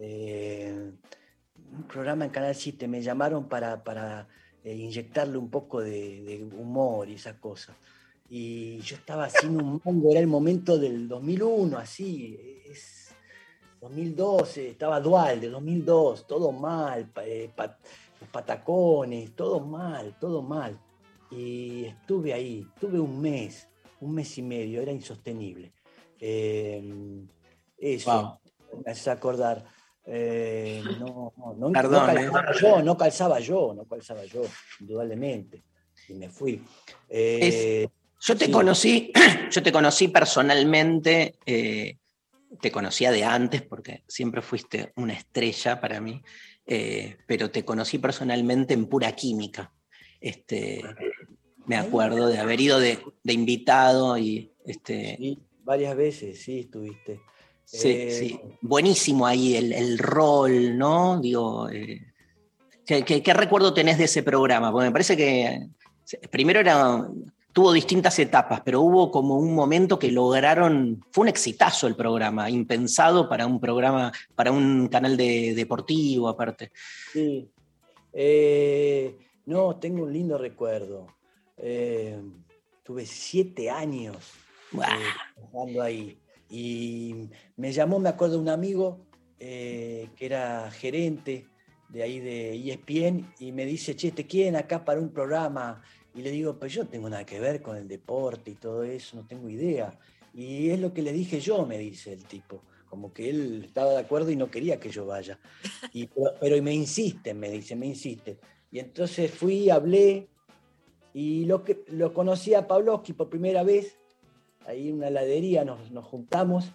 eh, 0.01 0.93
un 1.73 1.83
programa 1.85 2.25
en 2.25 2.31
Canal 2.31 2.55
7, 2.55 2.87
me 2.87 3.03
llamaron 3.03 3.49
para, 3.49 3.83
para 3.83 4.29
eh, 4.63 4.75
inyectarle 4.75 5.37
un 5.39 5.51
poco 5.51 5.81
de, 5.81 6.23
de 6.23 6.45
humor 6.45 7.09
y 7.09 7.15
esa 7.15 7.39
cosa. 7.41 7.77
Y 8.29 8.79
yo 8.81 8.97
estaba 8.97 9.25
haciendo 9.25 9.65
un 9.65 9.81
mango, 9.85 10.11
era 10.11 10.21
el 10.21 10.27
momento 10.29 10.79
del 10.79 11.09
2001, 11.09 11.79
así, 11.79 12.39
es 12.67 13.15
2012, 13.81 14.71
estaba 14.71 15.01
dual 15.01 15.41
de 15.41 15.49
2002, 15.49 16.27
todo 16.27 16.53
mal, 16.53 17.11
eh, 17.25 17.51
los 18.21 18.31
patacones, 18.31 19.35
todo 19.35 19.61
mal, 19.61 20.17
todo 20.21 20.43
mal. 20.43 20.79
Y 21.31 21.85
estuve 21.85 22.33
ahí, 22.33 22.67
tuve 22.81 22.99
un 22.99 23.21
mes, 23.21 23.69
un 24.01 24.15
mes 24.15 24.39
y 24.39 24.43
medio, 24.43 24.81
era 24.81 24.93
insostenible. 24.93 25.73
Eh, 26.21 26.83
eso, 27.77 28.41
me 28.85 28.91
hace 28.91 29.11
acordar. 29.11 29.65
eh, 30.07 30.83
no, 30.99 31.33
no, 31.57 31.71
Perdón, 31.73 32.07
calzaba 32.07 32.51
eh. 32.51 32.57
yo, 32.61 32.83
no 32.83 32.97
calzaba 32.97 33.41
yo, 33.41 33.75
no 33.75 33.85
calzaba 33.85 34.25
yo, 34.25 34.43
indudablemente. 34.81 35.63
Y 36.09 36.15
me 36.15 36.31
fui. 36.31 36.63
Eh, 37.09 37.87
Yo 38.21 38.37
te 38.37 38.47
sí. 38.47 38.51
conocí, 38.51 39.13
yo 39.51 39.63
te 39.63 39.71
conocí 39.71 40.09
personalmente, 40.09 41.35
te 41.45 42.73
conocía 42.73 43.13
de 43.13 43.25
antes 43.25 43.63
porque 43.63 44.03
siempre 44.09 44.41
fuiste 44.41 44.93
una 44.97 45.13
estrella 45.13 45.81
para 45.81 46.01
mí, 46.01 46.23
pero 47.27 47.51
te 47.51 47.65
conocí 47.65 47.99
personalmente 47.99 48.73
en 48.75 48.87
pura 48.87 49.13
química. 49.13 49.73
Este, 50.21 50.83
me 51.69 51.77
acuerdo 51.77 52.27
de 52.29 52.39
haber 52.39 52.61
ido 52.61 52.81
de, 52.81 52.99
de 53.23 53.33
invitado 53.33 54.19
y 54.19 54.51
este, 54.65 55.17
Sí, 55.17 55.39
varias 55.63 55.97
veces, 55.97 56.41
sí, 56.43 56.61
estuviste. 56.61 57.21
Sí, 57.65 57.89
Eh, 57.91 58.11
sí. 58.11 58.41
Buenísimo 58.63 59.27
ahí 59.27 59.55
el, 59.57 59.73
el 59.73 59.99
rol, 59.99 60.77
¿no? 60.77 61.21
Digo, 61.21 61.69
eh, 61.69 62.01
¿qué, 62.85 63.05
qué- 63.05 63.23
qué 63.23 63.35
recuerdo 63.35 63.75
tenés 63.75 63.99
de 63.99 64.05
ese 64.05 64.23
programa? 64.23 64.73
Porque 64.73 64.87
me 64.87 64.93
parece 64.93 65.17
que 65.17 65.69
primero 66.31 66.61
era, 66.61 67.07
tuvo 67.53 67.73
distintas 67.73 68.19
etapas, 68.19 68.63
pero 68.65 68.81
hubo 68.81 69.11
como 69.11 69.37
un 69.39 69.55
momento 69.55 69.99
que 69.99 70.11
lograron, 70.11 71.05
fue 71.11 71.23
un 71.23 71.29
exitazo 71.29 71.87
el 71.87 71.97
programa, 71.97 72.49
impensado 72.49 73.29
para 73.29 73.47
un 73.47 73.61
programa, 73.61 74.13
para 74.35 74.51
un 74.53 74.89
canal 74.89 75.17
de, 75.19 75.53
deportivo 75.55 76.29
aparte. 76.29 76.71
Sí. 77.13 77.51
Eh, 78.15 79.17
no, 79.47 79.77
tengo 79.77 80.05
un 80.05 80.13
lindo 80.13 80.39
recuerdo. 80.39 81.07
Eh, 81.59 82.21
tuve 82.83 83.05
siete 83.05 83.71
años 83.71 84.17
eh, 84.73 84.79
trabajando 85.35 85.83
ahí. 85.83 86.19
Y 86.51 87.29
me 87.57 87.73
llamó, 87.73 87.99
me 87.99 88.09
acuerdo, 88.09 88.41
un 88.41 88.49
amigo 88.49 89.07
eh, 89.39 90.09
que 90.17 90.27
era 90.27 90.71
gerente 90.71 91.47
de 91.89 92.03
ahí 92.03 92.21
de 92.21 92.55
ESPN 92.55 93.35
y 93.39 93.53
me 93.53 93.65
dice, 93.67 93.97
che, 93.97 94.13
te 94.13 94.27
quieren 94.27 94.57
acá 94.57 94.85
para 94.85 95.01
un 95.01 95.11
programa. 95.11 95.83
Y 96.15 96.23
le 96.23 96.31
digo, 96.31 96.59
pero 96.59 96.71
yo 96.73 96.85
no 96.85 96.91
tengo 96.91 97.11
nada 97.11 97.25
que 97.25 97.41
ver 97.41 97.61
con 97.63 97.77
el 97.77 97.87
deporte 97.87 98.53
y 98.53 98.55
todo 98.55 98.83
eso, 98.83 99.17
no 99.17 99.27
tengo 99.27 99.49
idea. 99.49 99.99
Y 100.35 100.71
es 100.71 100.81
lo 100.81 100.93
que 100.93 101.03
le 101.03 101.13
dije 101.13 101.41
yo, 101.41 101.67
me 101.67 101.79
dice 101.79 102.13
el 102.13 102.25
tipo. 102.25 102.63
Como 102.89 103.13
que 103.13 103.29
él 103.29 103.65
estaba 103.67 103.91
de 103.93 103.99
acuerdo 103.99 104.31
y 104.31 104.37
no 104.37 104.51
quería 104.51 104.81
que 104.81 104.91
yo 104.91 105.05
vaya. 105.05 105.39
Y, 105.93 106.07
pero, 106.07 106.35
pero 106.41 106.63
me 106.63 106.73
insisten, 106.73 107.39
me 107.39 107.51
dice, 107.51 107.77
me 107.77 107.87
insisten. 107.87 108.39
Y 108.71 108.79
entonces 108.79 109.31
fui, 109.31 109.69
hablé 109.69 110.29
y 111.21 111.47
lo, 111.47 111.65
que, 111.65 111.83
lo 111.89 112.15
conocí 112.15 112.55
a 112.55 112.69
Pavlovsky 112.69 113.13
por 113.13 113.29
primera 113.29 113.65
vez. 113.65 113.99
Ahí 114.67 114.91
en 114.91 114.99
una 114.99 115.09
heladería 115.09 115.65
nos, 115.65 115.91
nos 115.91 116.05
juntamos. 116.05 116.71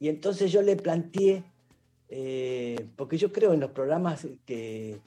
Y 0.00 0.08
entonces 0.08 0.50
yo 0.50 0.62
le 0.62 0.74
planteé, 0.74 1.44
eh, 2.08 2.88
porque 2.96 3.16
yo 3.18 3.30
creo 3.30 3.52
en 3.52 3.60
los 3.60 3.70
programas 3.70 4.26
que, 4.44 4.98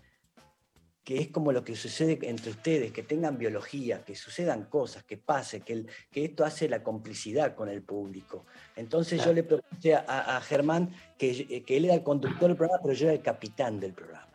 que 1.03 1.19
es 1.19 1.27
como 1.27 1.52
lo 1.52 1.65
que 1.65 1.76
sucede 1.76 2.18
entre 2.22 2.52
ustedes, 2.52 2.93
que 2.93 3.03
tengan 3.03 3.38
biología, 3.38 4.06
que 4.06 4.15
sucedan 4.15 4.64
cosas, 4.64 5.03
que 5.03 5.18
pase, 5.18 5.60
que, 5.60 5.73
el- 5.73 5.88
que 6.10 6.23
esto 6.23 6.45
hace 6.45 6.69
la 6.69 6.81
complicidad 6.81 7.56
con 7.56 7.68
el 7.68 7.81
público. 7.81 8.45
Entonces 8.77 9.22
yo 9.22 9.34
le 9.34 9.43
propuse 9.43 9.95
a, 9.95 10.39
Germán 10.39 10.91
que, 11.18 11.61
que 11.65 11.76
él 11.76 11.84
era 11.84 11.95
el 11.95 12.03
conductor 12.03 12.48
del 12.48 12.56
programa, 12.56 12.81
pero 12.81 12.93
yo 12.93 13.07
era 13.07 13.15
el 13.15 13.22
capitán 13.22 13.81
del 13.81 13.91
programa. 13.91 14.30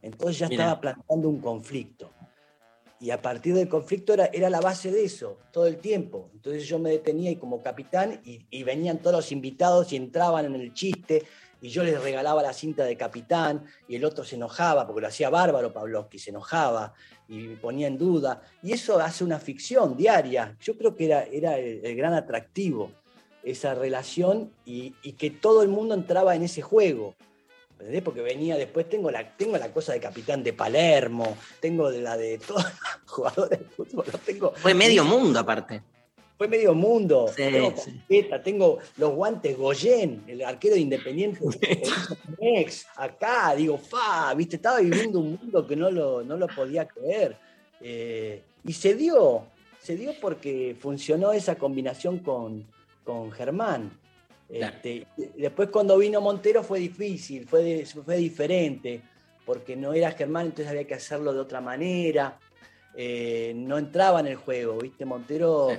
Entonces 0.00 0.38
ya 0.38 0.48
Mirá. 0.48 0.64
estaba 0.64 0.80
plantando 0.80 1.28
un 1.28 1.40
conflicto. 1.40 2.12
Y 3.04 3.10
a 3.10 3.20
partir 3.20 3.52
del 3.54 3.68
conflicto 3.68 4.14
era, 4.14 4.30
era 4.32 4.48
la 4.48 4.62
base 4.62 4.90
de 4.90 5.04
eso, 5.04 5.36
todo 5.52 5.66
el 5.66 5.76
tiempo. 5.76 6.30
Entonces 6.32 6.66
yo 6.66 6.78
me 6.78 6.88
detenía 6.88 7.30
y 7.30 7.36
como 7.36 7.62
capitán 7.62 8.22
y, 8.24 8.62
venían 8.62 8.96
todos 8.96 9.14
los 9.14 9.30
invitados 9.30 9.92
y 9.92 9.96
entraban 9.96 10.46
en 10.46 10.54
el 10.54 10.72
chiste 10.72 11.22
y 11.60 11.68
yo 11.68 11.84
les 11.84 12.02
regalaba 12.02 12.42
la 12.42 12.54
cinta 12.54 12.82
de 12.82 12.96
capitán 12.96 13.66
y 13.86 13.96
el 13.96 14.06
otro 14.06 14.24
se 14.24 14.36
enojaba 14.36 14.86
porque 14.86 15.02
lo 15.02 15.08
hacía 15.08 15.28
bárbaro 15.28 15.70
Pavlovsky, 15.70 16.18
se 16.18 16.30
enojaba 16.30 16.94
y 17.28 17.42
me 17.42 17.56
ponía 17.56 17.88
en 17.88 17.98
duda. 17.98 18.40
Y 18.62 18.72
eso 18.72 18.98
hace 18.98 19.22
una 19.22 19.38
ficción 19.38 19.98
diaria. 19.98 20.56
Yo 20.62 20.78
creo 20.78 20.96
que 20.96 21.04
era, 21.04 21.24
era 21.24 21.58
el, 21.58 21.94
gran 21.94 22.14
atractivo, 22.14 22.90
esa 23.42 23.74
relación 23.74 24.50
y 24.64 24.92
que 24.92 25.28
todo 25.28 25.62
el 25.62 25.68
mundo 25.68 25.94
entraba 25.94 26.34
en 26.34 26.42
ese 26.42 26.62
juego. 26.62 27.14
¿Entendés? 27.78 28.02
Porque 28.02 28.20
venía 28.20 28.56
después, 28.56 28.88
tengo 28.88 29.10
la, 29.10 29.36
tengo 29.36 29.56
la 29.56 29.72
cosa 29.72 29.92
de 29.92 30.00
capitán 30.00 30.42
de 30.42 30.52
Palermo, 30.52 31.36
tengo 31.60 31.90
la 31.90 32.16
de 32.16 32.38
todos 32.38 32.64
los 32.64 32.72
jugadores 33.06 33.58
de 33.58 33.64
fútbol, 33.66 34.04
tengo. 34.24 34.52
Fue 34.56 34.74
medio 34.74 35.04
mundo 35.04 35.38
aparte. 35.38 35.82
Fue 36.36 36.48
medio 36.48 36.74
mundo. 36.74 37.28
Sí, 37.28 37.42
tengo, 37.42 37.74
sí. 37.76 38.28
tengo 38.42 38.78
los 38.96 39.14
guantes 39.14 39.56
Goyen, 39.56 40.24
el 40.26 40.42
arquero 40.42 40.74
de 40.74 40.80
Independiente 40.80 41.40
ex, 42.40 42.86
acá, 42.96 43.54
digo, 43.54 43.78
fa, 43.78 44.34
viste, 44.34 44.56
estaba 44.56 44.80
viviendo 44.80 45.20
un 45.20 45.38
mundo 45.40 45.66
que 45.66 45.76
no 45.76 45.90
lo, 45.90 46.24
no 46.24 46.36
lo 46.36 46.48
podía 46.48 46.86
creer. 46.86 47.36
Eh, 47.80 48.42
y 48.64 48.72
se 48.72 48.94
dio, 48.94 49.44
se 49.80 49.96
dio 49.96 50.12
porque 50.20 50.76
funcionó 50.78 51.32
esa 51.32 51.54
combinación 51.56 52.18
con, 52.18 52.66
con 53.04 53.30
Germán. 53.30 53.92
Este, 54.60 55.06
después 55.36 55.68
cuando 55.70 55.98
vino 55.98 56.20
Montero 56.20 56.62
fue 56.62 56.78
difícil, 56.78 57.46
fue, 57.46 57.62
de- 57.62 57.86
fue 57.86 58.16
diferente, 58.16 59.02
porque 59.44 59.76
no 59.76 59.92
era 59.92 60.12
Germán, 60.12 60.46
entonces 60.46 60.68
había 60.68 60.86
que 60.86 60.94
hacerlo 60.94 61.32
de 61.34 61.40
otra 61.40 61.60
manera. 61.60 62.38
Eh, 62.96 63.52
no 63.56 63.76
entraba 63.78 64.20
en 64.20 64.26
el 64.28 64.36
juego, 64.36 64.78
¿viste? 64.78 65.04
Montero 65.04 65.70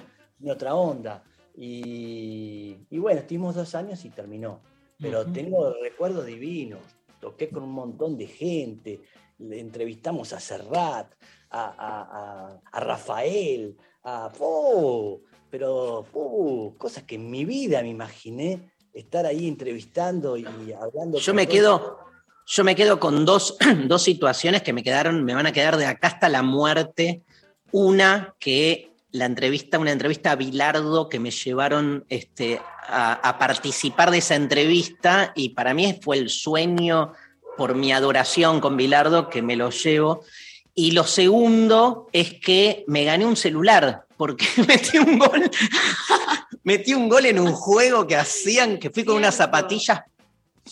en 0.41 0.49
otra 0.51 0.75
onda. 0.75 1.23
Y, 1.55 2.75
y 2.89 2.97
bueno, 2.99 3.21
estuvimos 3.21 3.55
dos 3.55 3.73
años 3.75 4.03
y 4.05 4.09
terminó. 4.09 4.59
Pero 4.99 5.25
tengo 5.33 5.73
recuerdos 5.81 6.25
divinos. 6.25 6.81
Toqué 7.19 7.49
con 7.49 7.63
un 7.63 7.71
montón 7.71 8.17
de 8.17 8.27
gente, 8.27 9.01
le 9.39 9.59
entrevistamos 9.59 10.31
a 10.33 10.39
Serrat, 10.39 11.07
a, 11.49 11.65
a- 11.65 12.49
a- 12.51 12.61
a 12.71 12.79
Rafael, 12.79 13.75
a. 14.03 14.31
¡Oh! 14.39 15.21
Pero 15.49 16.05
¡oh! 16.13 16.73
cosas 16.77 17.03
que 17.03 17.15
en 17.15 17.29
mi 17.29 17.45
vida 17.45 17.81
me 17.81 17.89
imaginé 17.89 18.71
estar 18.93 19.25
ahí 19.25 19.47
entrevistando 19.47 20.37
y 20.37 20.45
hablando. 20.73 21.19
Yo 21.19 21.33
me 21.33 21.45
todos. 21.45 21.55
quedo, 21.55 21.99
yo 22.45 22.63
me 22.63 22.75
quedo 22.75 22.99
con 22.99 23.25
dos, 23.25 23.57
dos 23.87 24.01
situaciones 24.03 24.61
que 24.63 24.73
me 24.73 24.83
quedaron, 24.83 25.23
me 25.23 25.33
van 25.33 25.45
a 25.45 25.51
quedar 25.51 25.77
de 25.77 25.85
acá 25.85 26.07
hasta 26.07 26.29
la 26.29 26.43
muerte. 26.43 27.23
Una 27.71 28.35
que 28.39 28.93
la 29.11 29.25
entrevista, 29.25 29.79
una 29.79 29.91
entrevista 29.91 30.31
a 30.31 30.35
Bilardo 30.35 31.09
que 31.09 31.19
me 31.19 31.31
llevaron 31.31 32.05
este, 32.09 32.61
a, 32.87 33.13
a 33.13 33.37
participar 33.37 34.11
de 34.11 34.19
esa 34.19 34.35
entrevista 34.35 35.33
y 35.35 35.49
para 35.49 35.73
mí 35.73 35.99
fue 36.01 36.17
el 36.17 36.29
sueño 36.29 37.13
por 37.57 37.75
mi 37.75 37.91
adoración 37.91 38.59
con 38.59 38.77
Bilardo 38.77 39.29
que 39.29 39.41
me 39.41 39.55
lo 39.55 39.69
llevo. 39.69 40.23
Y 40.75 40.91
lo 40.91 41.05
segundo 41.05 42.09
es 42.11 42.33
que 42.33 42.83
me 42.87 43.05
gané 43.05 43.25
un 43.25 43.37
celular 43.37 44.05
porque 44.17 44.45
metí 44.67 44.97
un 44.97 45.17
gol, 45.17 45.49
metí 46.63 46.93
un 46.93 47.07
gol 47.07 47.25
en 47.25 47.39
un 47.39 47.53
juego 47.53 48.05
que 48.05 48.17
hacían, 48.17 48.77
que 48.77 48.89
fui 48.89 49.05
con 49.05 49.15
unas 49.15 49.35
zapatillas 49.35 50.01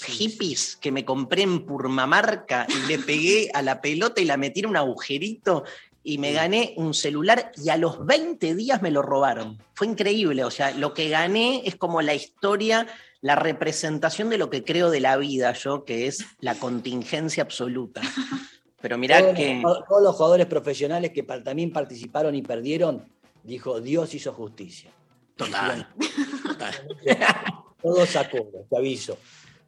hippies 0.01 0.75
que 0.75 0.91
me 0.91 1.05
compré 1.05 1.43
en 1.43 1.65
Purmamarca 1.65 2.67
y 2.67 2.87
le 2.87 2.99
pegué 2.99 3.49
a 3.53 3.61
la 3.61 3.79
pelota 3.79 4.21
y 4.21 4.25
la 4.25 4.37
metí 4.37 4.61
en 4.61 4.67
un 4.67 4.77
agujerito 4.77 5.63
y 6.03 6.17
me 6.17 6.33
gané 6.33 6.73
un 6.75 6.93
celular 6.93 7.51
y 7.63 7.69
a 7.69 7.77
los 7.77 8.05
20 8.05 8.55
días 8.55 8.81
me 8.81 8.91
lo 8.91 9.01
robaron. 9.01 9.57
Fue 9.73 9.87
increíble, 9.87 10.43
o 10.43 10.51
sea, 10.51 10.71
lo 10.71 10.93
que 10.93 11.09
gané 11.09 11.61
es 11.65 11.75
como 11.75 12.01
la 12.01 12.13
historia, 12.13 12.87
la 13.21 13.35
representación 13.35 14.29
de 14.29 14.37
lo 14.37 14.49
que 14.49 14.65
creo 14.65 14.89
de 14.89 14.99
la 14.99 15.15
vida 15.15 15.53
yo, 15.53 15.85
que 15.85 16.07
es 16.07 16.25
la 16.39 16.55
contingencia 16.55 17.43
absoluta. 17.43 18.01
Pero 18.83 18.97
mirá 18.97 19.21
todos, 19.21 19.33
que... 19.35 19.61
los- 19.61 19.85
todos 19.87 20.03
los 20.03 20.15
jugadores 20.17 20.45
profesionales 20.45 21.11
que 21.11 21.23
también 21.23 21.71
participaron 21.71 22.35
y 22.35 22.41
perdieron, 22.41 23.07
dijo, 23.41 23.79
Dios 23.79 24.13
hizo 24.13 24.33
justicia. 24.33 24.91
Total. 25.37 25.87
Todo 27.81 28.05
sacó, 28.05 28.49
te 28.69 28.77
aviso. 28.77 29.17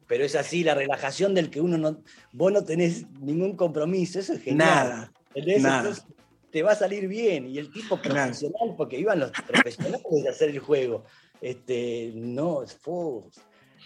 Pero 0.06 0.22
es 0.24 0.36
así, 0.36 0.62
la 0.62 0.74
relajación 0.74 1.34
del 1.34 1.48
que 1.50 1.60
uno 1.62 1.78
no, 1.78 2.02
vos 2.32 2.52
no 2.52 2.62
tenés 2.62 3.10
ningún 3.20 3.56
compromiso, 3.56 4.18
eso 4.20 4.34
es 4.34 4.42
genial. 4.42 4.58
Nada, 4.68 5.12
¿entendés? 5.34 5.62
nada. 5.62 5.78
Entonces, 5.80 6.04
te 6.50 6.62
va 6.62 6.72
a 6.72 6.76
salir 6.76 7.08
bien. 7.08 7.46
Y 7.48 7.58
el 7.58 7.72
tipo 7.72 7.96
profesional, 8.00 8.74
porque 8.76 8.98
iban 8.98 9.18
los 9.18 9.30
profesionales 9.32 10.02
a 10.26 10.30
hacer 10.30 10.50
el 10.50 10.58
juego. 10.60 11.04
Este, 11.40 12.12
no, 12.14 12.64
fue- 12.66 13.22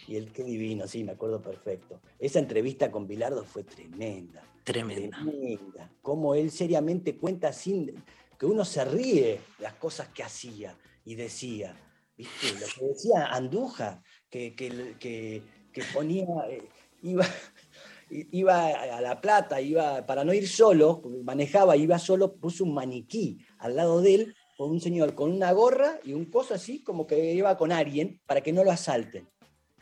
Y 0.09 0.17
el 0.17 0.33
qué 0.33 0.43
divino, 0.45 0.87
sí, 0.89 1.05
me 1.05 1.13
acuerdo 1.13 1.41
perfecto. 1.41 2.01
Esa 2.19 2.41
entrevista 2.41 2.91
con 2.91 3.07
Bilardo 3.07 3.45
fue 3.45 3.63
tremenda. 3.65 4.43
Tremenda. 4.65 5.19
Tremenda. 5.19 5.91
Él 6.37 6.51
seriamente 6.51 7.17
cuenta 7.17 7.53
sin 7.53 8.03
que 8.39 8.47
uno 8.47 8.65
se 8.65 8.85
ríe 8.85 9.41
las 9.59 9.75
cosas 9.75 10.09
que 10.09 10.23
hacía 10.23 10.77
y 11.05 11.15
decía. 11.15 11.77
¿Viste? 12.17 12.53
Lo 12.61 12.67
que 12.67 12.87
decía 12.93 13.27
Andújar, 13.27 14.03
que, 14.29 14.55
que, 14.55 15.43
que- 15.73 15.83
ponía, 15.95 16.27
eh, 16.51 16.63
iba, 17.03 17.25
iba 18.11 18.67
a 18.67 19.01
La 19.01 19.21
Plata, 19.21 19.61
iba, 19.61 20.05
para 20.07 20.25
no 20.25 20.35
ir 20.35 20.47
solo, 20.49 21.03
manejaba, 21.25 21.77
iba 21.77 21.99
solo, 21.99 22.37
puso 22.37 22.65
un 22.65 22.75
maniquí 22.75 23.39
al 23.59 23.77
lado 23.77 24.03
de 24.03 24.15
él, 24.15 24.37
con 24.59 24.71
un 24.71 24.81
señor 24.81 25.15
con 25.15 25.33
una 25.33 25.53
gorra 25.53 25.99
y 26.05 26.13
un 26.13 26.27
coso 26.27 26.53
así, 26.53 26.83
como 26.83 27.07
que 27.07 27.33
iba 27.33 27.57
con 27.57 27.73
alguien, 27.73 28.21
para 28.27 28.43
que 28.43 28.53
no 28.53 28.63
lo 28.65 28.71
asalten. 28.71 29.27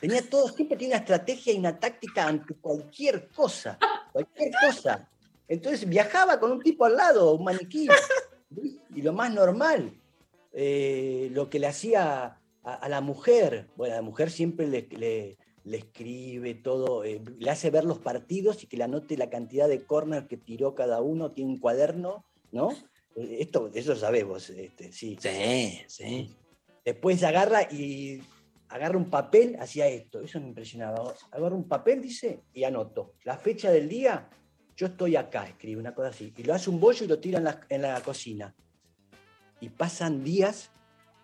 Tenía 0.01 0.23
todo, 0.29 0.49
siempre 0.49 0.77
tiene 0.77 0.95
una 0.95 1.01
estrategia 1.01 1.53
y 1.53 1.59
una 1.59 1.79
táctica 1.79 2.27
ante 2.27 2.55
cualquier 2.55 3.29
cosa, 3.29 3.79
cualquier 4.13 4.53
cosa. 4.65 5.09
Entonces 5.49 5.89
viajaba 5.89 6.39
con 6.39 6.53
un 6.53 6.61
tipo 6.61 6.85
al 6.85 6.97
lado, 6.97 7.35
un 7.35 7.45
maniquí, 7.45 7.89
y 8.95 9.03
lo 9.03 9.13
más 9.13 9.33
normal, 9.33 9.93
eh, 10.53 11.29
lo 11.33 11.51
que 11.51 11.59
le 11.59 11.67
hacía 11.67 12.39
a, 12.63 12.75
a 12.75 12.89
la 12.89 13.01
mujer, 13.01 13.69
bueno, 13.77 13.95
la 13.97 14.03
mujer 14.03 14.31
siempre 14.31 14.67
le, 14.67 14.83
le- 14.91 15.37
le 15.65 15.77
escribe 15.79 16.55
todo, 16.55 17.05
eh, 17.05 17.21
le 17.39 17.51
hace 17.51 17.69
ver 17.71 17.85
los 17.85 17.99
partidos 17.99 18.63
y 18.65 18.67
que 18.69 18.79
le 18.79 18.85
anote 18.85 19.19
la 19.19 19.29
cantidad 19.29 19.69
de 19.69 19.85
corner 19.85 20.27
que 20.27 20.39
tiró 20.39 20.75
cada 20.75 21.03
uno, 21.03 21.33
tiene 21.33 21.51
un 21.53 21.59
cuaderno, 21.59 22.25
¿no? 22.53 22.71
Eh, 23.17 23.39
Esto, 23.41 23.71
eso 23.75 23.95
sabemos, 23.95 24.49
este, 24.49 24.93
sí. 24.93 25.19
Sí, 25.21 25.83
sí. 25.87 26.35
Después 26.87 27.23
agarra 27.23 27.65
y 27.71 28.23
agarra 28.69 28.97
un 28.99 29.09
papel, 29.11 29.57
hacía 29.61 29.87
esto, 29.89 30.21
eso 30.21 30.41
me 30.41 30.49
impresionaba. 30.49 31.15
Agarra 31.31 31.55
un 31.55 31.69
papel, 31.69 32.03
dice, 32.03 32.43
y 32.53 32.65
anoto. 32.65 33.15
La 33.25 33.37
fecha 33.39 33.71
del 33.71 33.89
día, 33.89 34.29
yo 34.77 34.87
estoy 34.87 35.17
acá, 35.17 35.47
escribe 35.47 35.81
una 35.81 35.95
cosa 35.95 36.09
así. 36.09 36.33
Y 36.37 36.43
lo 36.45 36.55
hace 36.55 36.71
un 36.71 36.79
bollo 36.81 37.05
y 37.05 37.09
lo 37.09 37.19
tira 37.19 37.39
en 37.39 37.45
la, 37.45 37.61
en 37.69 37.83
la 37.83 38.01
cocina. 38.01 38.55
Y 39.61 39.71
pasan 39.71 40.23
días 40.23 40.71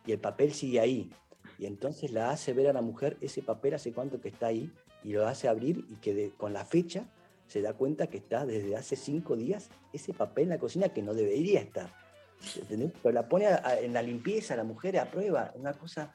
y 0.06 0.12
el 0.12 0.18
papel 0.18 0.52
sigue 0.52 0.80
ahí. 0.80 1.10
Y 1.58 1.66
entonces 1.66 2.10
la 2.10 2.30
hace 2.30 2.52
ver 2.52 2.68
a 2.68 2.72
la 2.72 2.82
mujer 2.82 3.16
ese 3.20 3.42
papel 3.42 3.74
hace 3.74 3.92
cuánto 3.92 4.20
que 4.20 4.28
está 4.28 4.48
ahí 4.48 4.72
y 5.04 5.12
lo 5.12 5.26
hace 5.26 5.46
abrir 5.48 5.84
y 5.88 5.96
que 5.96 6.12
de- 6.14 6.30
con 6.30 6.52
la 6.52 6.64
fecha 6.64 7.04
se 7.46 7.60
da 7.62 7.74
cuenta 7.74 8.08
que 8.08 8.16
está 8.16 8.44
desde 8.44 8.74
hace 8.74 8.96
cinco 8.96 9.36
días 9.36 9.68
ese 9.92 10.12
papel 10.14 10.44
en 10.44 10.48
la 10.50 10.58
cocina 10.58 10.88
que 10.88 11.02
no 11.02 11.14
debería 11.14 11.60
estar. 11.60 11.92
¿entendés? 12.56 12.92
Pero 13.02 13.12
la 13.14 13.28
pone 13.28 13.46
a- 13.46 13.62
a- 13.64 13.78
en 13.80 13.92
la 13.92 14.02
limpieza, 14.02 14.56
la 14.56 14.64
mujer 14.64 14.98
a 14.98 15.10
prueba, 15.10 15.52
una 15.54 15.72
cosa 15.74 16.14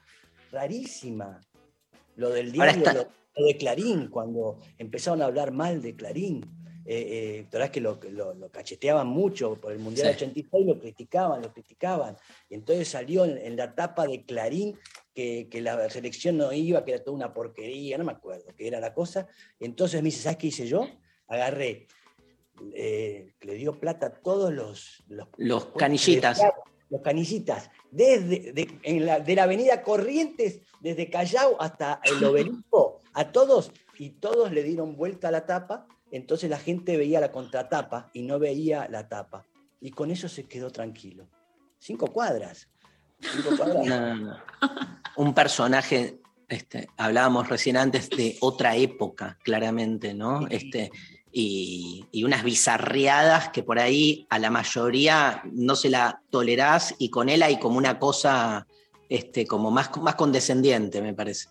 rarísima. 0.51 1.41
Lo 2.15 2.30
del 2.30 2.51
diario, 2.51 2.77
está- 2.77 2.93
lo, 2.93 3.07
lo 3.35 3.45
de 3.45 3.57
Clarín, 3.57 4.07
cuando 4.09 4.57
empezaron 4.77 5.21
a 5.21 5.26
hablar 5.26 5.51
mal 5.51 5.81
de 5.81 5.95
Clarín. 5.95 6.43
Eh, 6.85 6.97
eh, 7.01 7.41
la 7.43 7.49
verdad 7.59 7.65
es 7.65 7.71
que 7.71 7.81
lo, 7.81 7.99
lo- 8.09 8.34
lo 8.34 8.49
cacheteaban 8.49 9.05
mucho 9.07 9.53
por 9.55 9.71
el 9.71 9.77
Mundial 9.80 10.07
Sí. 10.07 10.15
86, 10.15 10.65
lo 10.65 10.80
criticaban, 10.80 11.39
lo 11.41 11.53
criticaban. 11.53 12.17
Y 12.49 12.55
entonces 12.55 12.88
salió 12.88 13.26
en, 13.26 13.38
en 13.38 13.55
la 13.55 13.76
tapa 13.76 14.07
de 14.07 14.26
Clarín 14.26 14.76
que, 15.13 15.47
que 15.51 15.61
la 15.61 15.88
selección 15.91 16.38
no 16.38 16.51
iba, 16.51 16.84
que 16.84 16.93
era 16.93 17.03
toda 17.03 17.15
una 17.15 17.31
porquería, 17.34 17.97
no 17.99 18.05
me 18.05 18.13
acuerdo 18.13 18.45
qué 18.57 18.67
era 18.67 18.80
la 18.80 18.93
cosa. 18.95 19.27
Entonces 19.59 20.01
me 20.01 20.07
dice, 20.07 20.23
¿sabes 20.23 20.38
qué 20.39 20.47
hice 20.47 20.65
yo? 20.65 20.88
Agarré, 21.27 21.88
eh, 22.73 23.34
le 23.41 23.53
dio 23.53 23.80
plata 23.80 24.07
a 24.07 24.13
todos 24.13 24.51
los... 24.51 25.03
Los, 25.07 25.27
Los 25.38 25.67
canillitas. 25.67 26.41
Los 26.89 27.01
canillitas, 27.01 27.69
desde 27.91 28.53
de, 28.53 28.80
en 28.84 29.06
la, 29.06 29.20
de 29.20 29.36
la 29.36 29.44
avenida 29.44 29.84
Corrientes, 29.84 30.60
desde 30.80 31.10
Callao 31.10 31.56
hasta 31.60 32.02
el 32.03 32.24
obelisco, 32.24 33.02
a 33.14 33.32
todos, 33.32 33.72
y 33.98 34.11
todos 34.11 34.52
le 34.52 34.64
dieron 34.64 34.95
vuelta 34.95 35.28
a 35.28 35.32
la 35.32 35.45
tapa, 35.45 35.88
entonces 36.11 36.49
la 36.49 36.57
gente 36.57 36.98
veía 36.98 37.20
la 37.20 37.32
contratapa 37.32 38.10
y 38.14 38.24
no 38.24 38.40
veía 38.40 38.88
la 38.90 39.07
tapa. 39.07 39.45
Y 39.82 39.91
con 39.91 40.11
eso 40.11 40.28
se 40.28 40.45
quedó 40.45 40.72
tranquilo. 40.72 41.28
Cinco 41.80 42.07
cuadras. 42.07 42.68
Cinco 43.20 43.56
cuadras. 43.57 43.86
No, 43.88 44.16
no. 44.16 44.38
Un 45.18 45.34
personaje, 45.34 46.20
este, 46.48 46.88
hablábamos 46.98 47.49
recién 47.49 47.78
antes 47.78 48.10
de 48.10 48.38
otra 48.41 48.76
época, 48.76 49.38
claramente, 49.44 50.14
¿no? 50.14 50.48
Este, 50.48 50.91
y, 51.31 52.06
y 52.11 52.23
unas 52.23 52.43
bizarreadas 52.43 53.49
que 53.49 53.64
por 53.64 53.80
ahí 53.80 54.26
a 54.30 54.39
la 54.39 54.49
mayoría 54.49 55.41
no 55.51 55.76
se 55.76 55.89
la 55.89 56.22
tolerás 56.30 56.95
y 56.97 57.10
con 57.10 57.30
él 57.30 57.43
hay 57.43 57.60
como 57.60 57.77
una 57.77 57.99
cosa 57.99 58.65
este, 59.10 59.45
como 59.45 59.72
más, 59.72 59.95
más 59.97 60.15
condescendiente, 60.15 61.01
me 61.01 61.14
parece. 61.14 61.47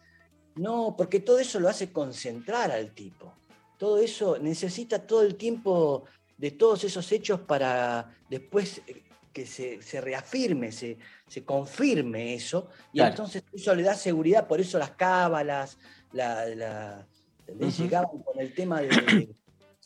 No, 0.56 0.94
porque 0.96 1.20
todo 1.20 1.38
eso 1.38 1.60
lo 1.60 1.68
hace 1.68 1.92
concentrar 1.92 2.70
al 2.72 2.92
tipo. 2.92 3.32
Todo 3.78 3.98
eso 3.98 4.38
necesita 4.38 5.06
todo 5.06 5.22
el 5.22 5.36
tiempo 5.36 6.04
de 6.36 6.50
todos 6.52 6.82
esos 6.84 7.10
hechos 7.12 7.40
para 7.40 8.12
después 8.28 8.82
eh, 8.86 9.04
que 9.32 9.46
se, 9.46 9.80
se 9.82 10.00
reafirme, 10.00 10.72
se, 10.72 10.98
se 11.28 11.44
confirme 11.44 12.34
eso. 12.34 12.68
Y 12.92 12.98
Claro. 12.98 13.10
entonces 13.10 13.44
eso 13.52 13.74
le 13.74 13.84
da 13.84 13.94
seguridad, 13.94 14.48
por 14.48 14.60
eso 14.60 14.78
las 14.78 14.90
cábalas, 14.92 15.78
la, 16.12 16.46
la- 16.46 17.06
llegaban 17.78 18.22
con 18.22 18.38
el 18.40 18.52
tema 18.54 18.80
de, 18.80 19.28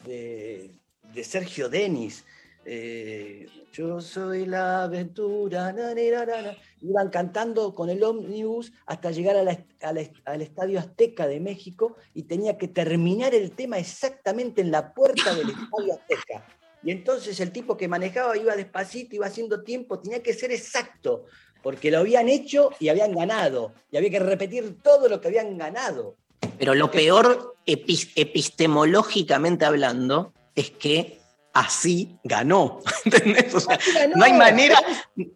de- 0.04 0.70
de 1.14 1.24
Sergio 1.24 1.68
Denis. 1.68 2.24
eh, 2.64 3.48
yo 3.72 4.00
soy 4.00 4.46
la 4.46 4.84
aventura, 4.84 5.72
na, 5.72 5.92
na, 5.94 6.24
na, 6.26 6.42
na. 6.42 6.56
iban 6.80 7.08
cantando 7.10 7.74
con 7.74 7.90
el 7.90 8.04
ómnibus 8.04 8.72
hasta 8.86 9.10
llegar 9.10 9.36
a 9.36 9.42
la 9.42 9.50
est- 9.52 9.82
a 9.82 9.92
la 9.92 10.00
est- 10.02 10.14
al 10.24 10.42
Estadio 10.42 10.78
Azteca 10.78 11.26
de 11.26 11.40
México 11.40 11.96
y 12.14 12.22
tenía 12.22 12.56
que 12.56 12.68
terminar 12.68 13.34
el 13.34 13.50
tema 13.50 13.78
exactamente 13.78 14.60
en 14.60 14.70
la 14.70 14.94
puerta 14.94 15.34
del 15.34 15.48
Estadio 15.70 15.94
Azteca. 15.94 16.46
Y 16.84 16.92
entonces 16.92 17.40
el 17.40 17.50
tipo 17.50 17.76
que 17.76 17.88
manejaba 17.88 18.36
iba 18.36 18.54
despacito, 18.54 19.16
iba 19.16 19.26
haciendo 19.26 19.64
tiempo, 19.64 19.98
tenía 19.98 20.22
que 20.22 20.32
ser 20.32 20.52
exacto, 20.52 21.24
porque 21.64 21.90
lo 21.90 21.98
habían 21.98 22.28
hecho 22.28 22.70
y 22.78 22.90
habían 22.90 23.12
ganado, 23.12 23.72
y 23.90 23.96
había 23.96 24.10
que 24.10 24.18
repetir 24.20 24.80
todo 24.82 25.08
lo 25.08 25.20
que 25.20 25.26
habían 25.28 25.58
ganado. 25.58 26.16
Pero 26.58 26.74
lo 26.74 26.90
peor, 26.90 27.56
epi- 27.66 28.10
epistemológicamente 28.16 29.64
hablando, 29.64 30.32
es 30.54 30.70
que 30.70 31.20
así 31.52 32.16
ganó. 32.24 32.80
¿entendés? 33.04 33.54
O 33.54 33.60
sea, 33.60 33.78
no 34.14 34.24
hay 34.24 34.32
manera, 34.32 34.78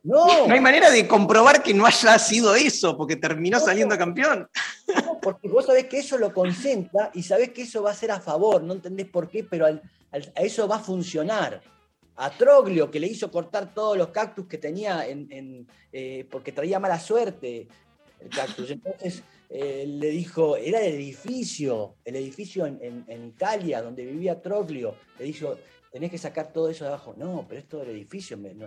no. 0.02 0.46
no 0.46 0.54
hay 0.54 0.60
manera 0.60 0.90
de 0.90 1.06
comprobar 1.06 1.62
que 1.62 1.74
no 1.74 1.84
haya 1.86 2.18
sido 2.18 2.54
eso, 2.54 2.96
porque 2.96 3.16
terminó 3.16 3.60
saliendo 3.60 3.96
campeón. 3.98 4.48
No, 5.04 5.20
porque 5.20 5.48
vos 5.48 5.66
sabés 5.66 5.86
que 5.86 5.98
eso 5.98 6.16
lo 6.18 6.32
concentra 6.32 7.10
y 7.14 7.22
sabés 7.22 7.50
que 7.50 7.62
eso 7.62 7.82
va 7.82 7.90
a 7.90 7.94
ser 7.94 8.10
a 8.12 8.20
favor, 8.20 8.62
no 8.62 8.72
entendés 8.74 9.06
por 9.08 9.28
qué, 9.28 9.44
pero 9.44 9.66
al- 9.66 9.82
al- 10.12 10.32
a 10.34 10.40
eso 10.42 10.66
va 10.68 10.76
a 10.76 10.80
funcionar. 10.80 11.60
A 12.18 12.30
Troglio, 12.30 12.90
que 12.90 12.98
le 12.98 13.08
hizo 13.08 13.30
cortar 13.30 13.74
todos 13.74 13.98
los 13.98 14.08
cactus 14.08 14.46
que 14.46 14.56
tenía 14.56 15.06
en, 15.06 15.26
en, 15.30 15.66
eh, 15.92 16.26
porque 16.30 16.50
traía 16.50 16.80
mala 16.80 16.98
suerte 16.98 17.68
el 18.20 18.30
cactus. 18.30 18.70
Entonces 18.70 19.22
eh, 19.51 19.85
le 19.86 20.09
dijo, 20.10 20.56
era 20.56 20.81
el 20.81 20.94
edificio, 20.94 21.94
el 22.05 22.16
edificio 22.16 22.66
en, 22.66 22.78
en- 22.82 23.05
en 23.09 23.27
Italia 23.27 23.82
donde 23.82 24.05
vivía 24.05 24.40
Troglio. 24.40 24.94
Le 25.18 25.24
dijo, 25.27 25.56
tenés 25.93 26.10
que 26.10 26.18
sacar 26.18 26.52
todo 26.52 26.68
eso 26.68 26.85
de 26.85 26.89
abajo. 26.90 27.14
No, 27.16 27.44
pero 27.48 27.60
es 27.60 27.68
todo 27.68 27.82
el 27.82 27.90
edificio. 27.90 28.36
no, 28.36 28.66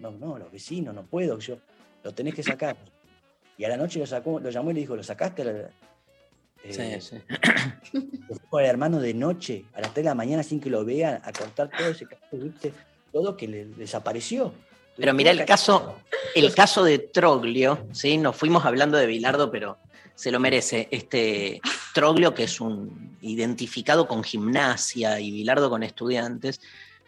no, 0.00 0.10
no, 0.12 0.38
los 0.38 0.50
vecinos, 0.52 0.94
no 0.94 1.04
puedo. 1.06 1.38
Yo, 1.38 1.58
lo 2.02 2.12
tenés 2.14 2.34
que 2.34 2.42
sacar. 2.42 2.76
Y 3.58 3.64
a 3.64 3.68
la 3.68 3.76
noche 3.76 3.98
lo, 3.98 4.06
sacó, 4.06 4.40
lo 4.40 4.48
llamó 4.50 4.70
y 4.70 4.74
le 4.74 4.80
dijo, 4.80 4.96
¿lo 4.96 5.02
sacaste? 5.02 5.42
Eh, 5.42 5.68
Sí, 7.00 7.16
fue 8.50 8.64
el 8.64 8.68
hermano 8.70 9.00
de 9.00 9.14
noche, 9.14 9.64
a 9.72 9.80
las 9.80 9.92
3 9.94 10.04
de 10.04 10.10
la 10.10 10.14
mañana, 10.14 10.42
sin 10.42 10.60
que 10.60 10.68
lo 10.68 10.84
vean, 10.84 11.20
a 11.24 11.32
cortar 11.32 11.70
todo 11.70 11.88
ese 11.88 12.06
¿viste? 12.32 12.72
Todo 13.12 13.34
que 13.36 13.48
le 13.48 13.64
desapareció. 13.64 14.52
Pero 14.96 15.14
mira 15.14 15.30
el 15.30 15.44
caso, 15.46 15.96
el 16.34 16.54
caso 16.54 16.84
de 16.84 16.98
Troglio, 16.98 17.86
¿sí? 17.92 18.18
Nos 18.18 18.36
fuimos 18.36 18.66
hablando 18.66 18.98
de 18.98 19.06
Bilardo, 19.06 19.50
pero 19.50 19.78
se 20.20 20.30
lo 20.30 20.38
merece. 20.38 20.86
Este 20.90 21.62
Troglio, 21.94 22.34
que 22.34 22.44
es 22.44 22.60
un 22.60 23.16
identificado 23.22 24.06
con 24.06 24.22
gimnasia 24.22 25.18
y 25.18 25.30
Bilardo 25.30 25.70
con 25.70 25.82
estudiantes, 25.82 26.60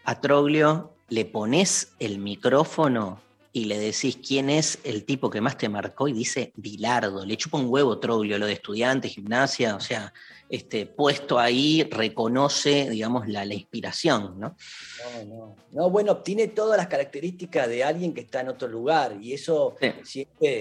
a 0.03 0.19
Troglio 0.19 0.95
le 1.09 1.25
pones 1.25 1.93
el 1.99 2.17
micrófono 2.17 3.21
y 3.55 3.65
le 3.65 3.77
decís 3.77 4.17
quién 4.27 4.49
es 4.49 4.79
el 4.83 5.05
tipo 5.05 5.29
que 5.29 5.41
más 5.41 5.59
te 5.59 5.69
marcó 5.69 6.07
y 6.07 6.13
dice 6.13 6.53
Bilardo. 6.55 7.23
Le 7.23 7.37
chupa 7.37 7.59
un 7.59 7.67
huevo 7.69 7.99
Troglio, 7.99 8.39
lo 8.39 8.47
de 8.47 8.53
estudiantes, 8.53 9.13
gimnasia, 9.13 9.75
o 9.75 9.79
sea, 9.79 10.11
este, 10.49 10.87
puesto 10.87 11.37
ahí 11.37 11.83
reconoce, 11.83 12.89
digamos, 12.89 13.27
la, 13.27 13.45
la 13.45 13.53
inspiración, 13.53 14.39
¿no? 14.39 14.55
No, 15.03 15.25
no. 15.25 15.55
No, 15.71 15.89
bueno, 15.91 16.17
tiene 16.17 16.47
todas 16.47 16.77
las 16.77 16.87
características 16.87 17.67
de 17.67 17.83
alguien 17.83 18.11
que 18.11 18.21
está 18.21 18.41
en 18.41 18.49
otro 18.49 18.67
lugar 18.67 19.19
y 19.21 19.33
eso 19.33 19.75
siempre 20.03 20.57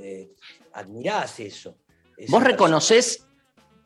eh, 0.00 0.30
admirás 0.74 1.40
eso. 1.40 1.74
¿Vos 2.28 2.42
reconoces 2.42 3.24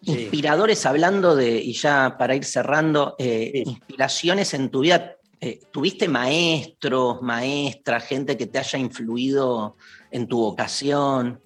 Sí. 0.04 0.12
inspiradores 0.12 0.84
hablando 0.84 1.36
de, 1.36 1.60
y 1.60 1.74
ya 1.74 2.16
para 2.18 2.34
ir 2.34 2.44
cerrando, 2.44 3.14
eh, 3.18 3.62
inspiraciones 3.64 4.52
en 4.54 4.68
tu 4.68 4.80
vida? 4.80 5.16
Eh, 5.40 5.60
¿Tuviste 5.70 6.08
maestros, 6.08 7.22
maestras, 7.22 8.04
gente 8.04 8.36
que 8.36 8.46
te 8.46 8.58
haya 8.58 8.78
influido 8.78 9.76
en 10.10 10.26
tu 10.26 10.38
vocación? 10.38 11.40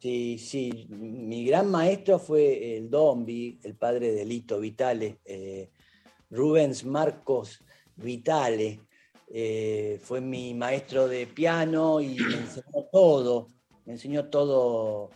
Sí, 0.00 0.38
sí. 0.38 0.86
Mi 0.90 1.44
gran 1.46 1.70
maestro 1.70 2.18
fue 2.18 2.76
el 2.76 2.90
Dombi, 2.90 3.58
el 3.62 3.74
padre 3.74 4.12
de 4.12 4.24
Lito 4.24 4.60
Vitale, 4.60 5.18
eh, 5.24 5.70
Rubens 6.30 6.84
Marcos 6.84 7.60
Vitale. 7.96 8.80
eh, 9.36 9.98
fue 10.02 10.20
mi 10.20 10.54
maestro 10.54 11.08
de 11.08 11.26
piano 11.26 12.00
y 12.00 12.14
me 12.14 12.36
enseñó 12.36 12.84
todo. 12.92 13.48
Me 13.84 13.94
enseñó 13.94 14.26
todo 14.28 15.10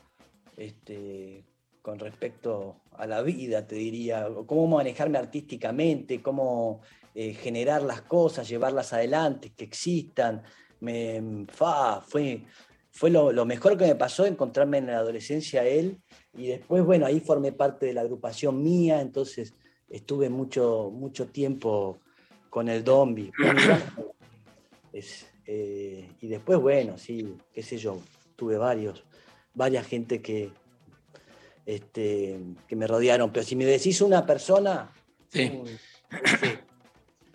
este, 0.58 1.44
con 1.80 1.98
respecto 1.98 2.82
a 2.92 3.06
la 3.06 3.22
vida, 3.22 3.66
te 3.66 3.76
diría. 3.76 4.28
Cómo 4.46 4.66
manejarme 4.66 5.18
artísticamente, 5.18 6.20
cómo 6.20 6.80
eh, 7.14 7.32
generar 7.32 7.82
las 7.82 8.02
cosas, 8.02 8.48
llevarlas 8.48 8.92
adelante, 8.92 9.52
que 9.56 9.64
existan. 9.64 10.42
Me, 10.80 11.46
fa, 11.48 12.00
fue, 12.00 12.44
fue 12.90 13.10
lo, 13.10 13.32
lo 13.32 13.44
mejor 13.46 13.76
que 13.78 13.86
me 13.86 13.94
pasó 13.94 14.26
encontrarme 14.26 14.78
en 14.78 14.88
la 14.88 14.98
adolescencia 14.98 15.62
a 15.62 15.66
él 15.66 16.00
y 16.36 16.46
después, 16.46 16.84
bueno, 16.84 17.06
ahí 17.06 17.20
formé 17.20 17.52
parte 17.52 17.86
de 17.86 17.94
la 17.94 18.02
agrupación 18.02 18.62
mía, 18.62 19.00
entonces 19.00 19.54
estuve 19.88 20.28
mucho, 20.28 20.90
mucho 20.92 21.26
tiempo 21.28 21.98
con 22.50 22.68
el 22.68 22.84
Dombi. 22.84 23.30
Es, 24.90 25.26
eh, 25.44 26.08
y 26.22 26.28
después, 26.28 26.58
bueno, 26.58 26.96
sí, 26.96 27.36
qué 27.52 27.62
sé 27.62 27.76
yo, 27.76 28.00
tuve 28.36 28.56
varios, 28.56 29.04
varias 29.58 29.86
gente 29.86 30.22
que, 30.22 30.52
este, 31.66 32.38
que 32.66 32.76
me 32.76 32.86
rodearon, 32.86 33.30
pero 33.32 33.44
si 33.44 33.56
me 33.56 33.66
decís 33.66 34.00
una 34.00 34.24
persona, 34.24 34.90
un- 35.34 35.66
sí. 35.66 36.48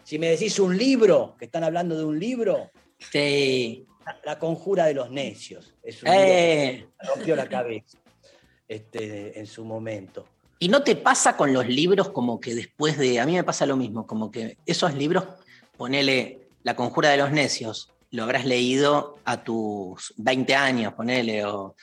si 0.04 0.18
me 0.18 0.30
decís 0.30 0.58
un 0.60 0.76
libro, 0.76 1.36
que 1.38 1.46
están 1.46 1.64
hablando 1.64 1.96
de 1.98 2.06
un 2.06 2.18
libro, 2.18 2.72
Sí. 3.12 3.86
la, 4.06 4.20
La 4.26 4.40
conjura 4.40 4.86
de 4.86 4.94
los 4.94 5.12
necios. 5.12 5.74
Es 5.84 6.02
un 6.04 6.10
Eh. 6.10 6.72
libro 6.74 6.88
que 6.90 7.04
me 7.04 7.10
rompió 7.16 7.36
la 7.36 7.48
cabeza 7.50 7.98
este, 8.68 9.38
en 9.40 9.46
su 9.46 9.64
momento. 9.66 10.26
¿Y 10.60 10.70
no 10.70 10.82
te 10.84 10.96
pasa 10.96 11.36
con 11.38 11.52
los 11.54 11.68
libros 11.68 12.10
como 12.10 12.40
que 12.40 12.56
después 12.56 12.98
de, 12.98 13.20
a 13.20 13.26
mí 13.26 13.34
me 13.34 13.44
pasa 13.44 13.66
lo 13.66 13.76
mismo, 13.76 14.08
como 14.08 14.32
que 14.32 14.58
esos 14.66 14.94
libros, 14.94 15.26
ponele 15.78 16.48
La 16.64 16.76
Conjura 16.76 17.10
de 17.10 17.18
los 17.18 17.32
Necios, 17.32 17.92
lo 18.12 18.24
habrás 18.24 18.46
leído 18.46 19.20
a 19.26 19.44
tus 19.44 20.14
20 20.18 20.56
años, 20.56 20.94
ponele, 20.94 21.44
o... 21.46 21.76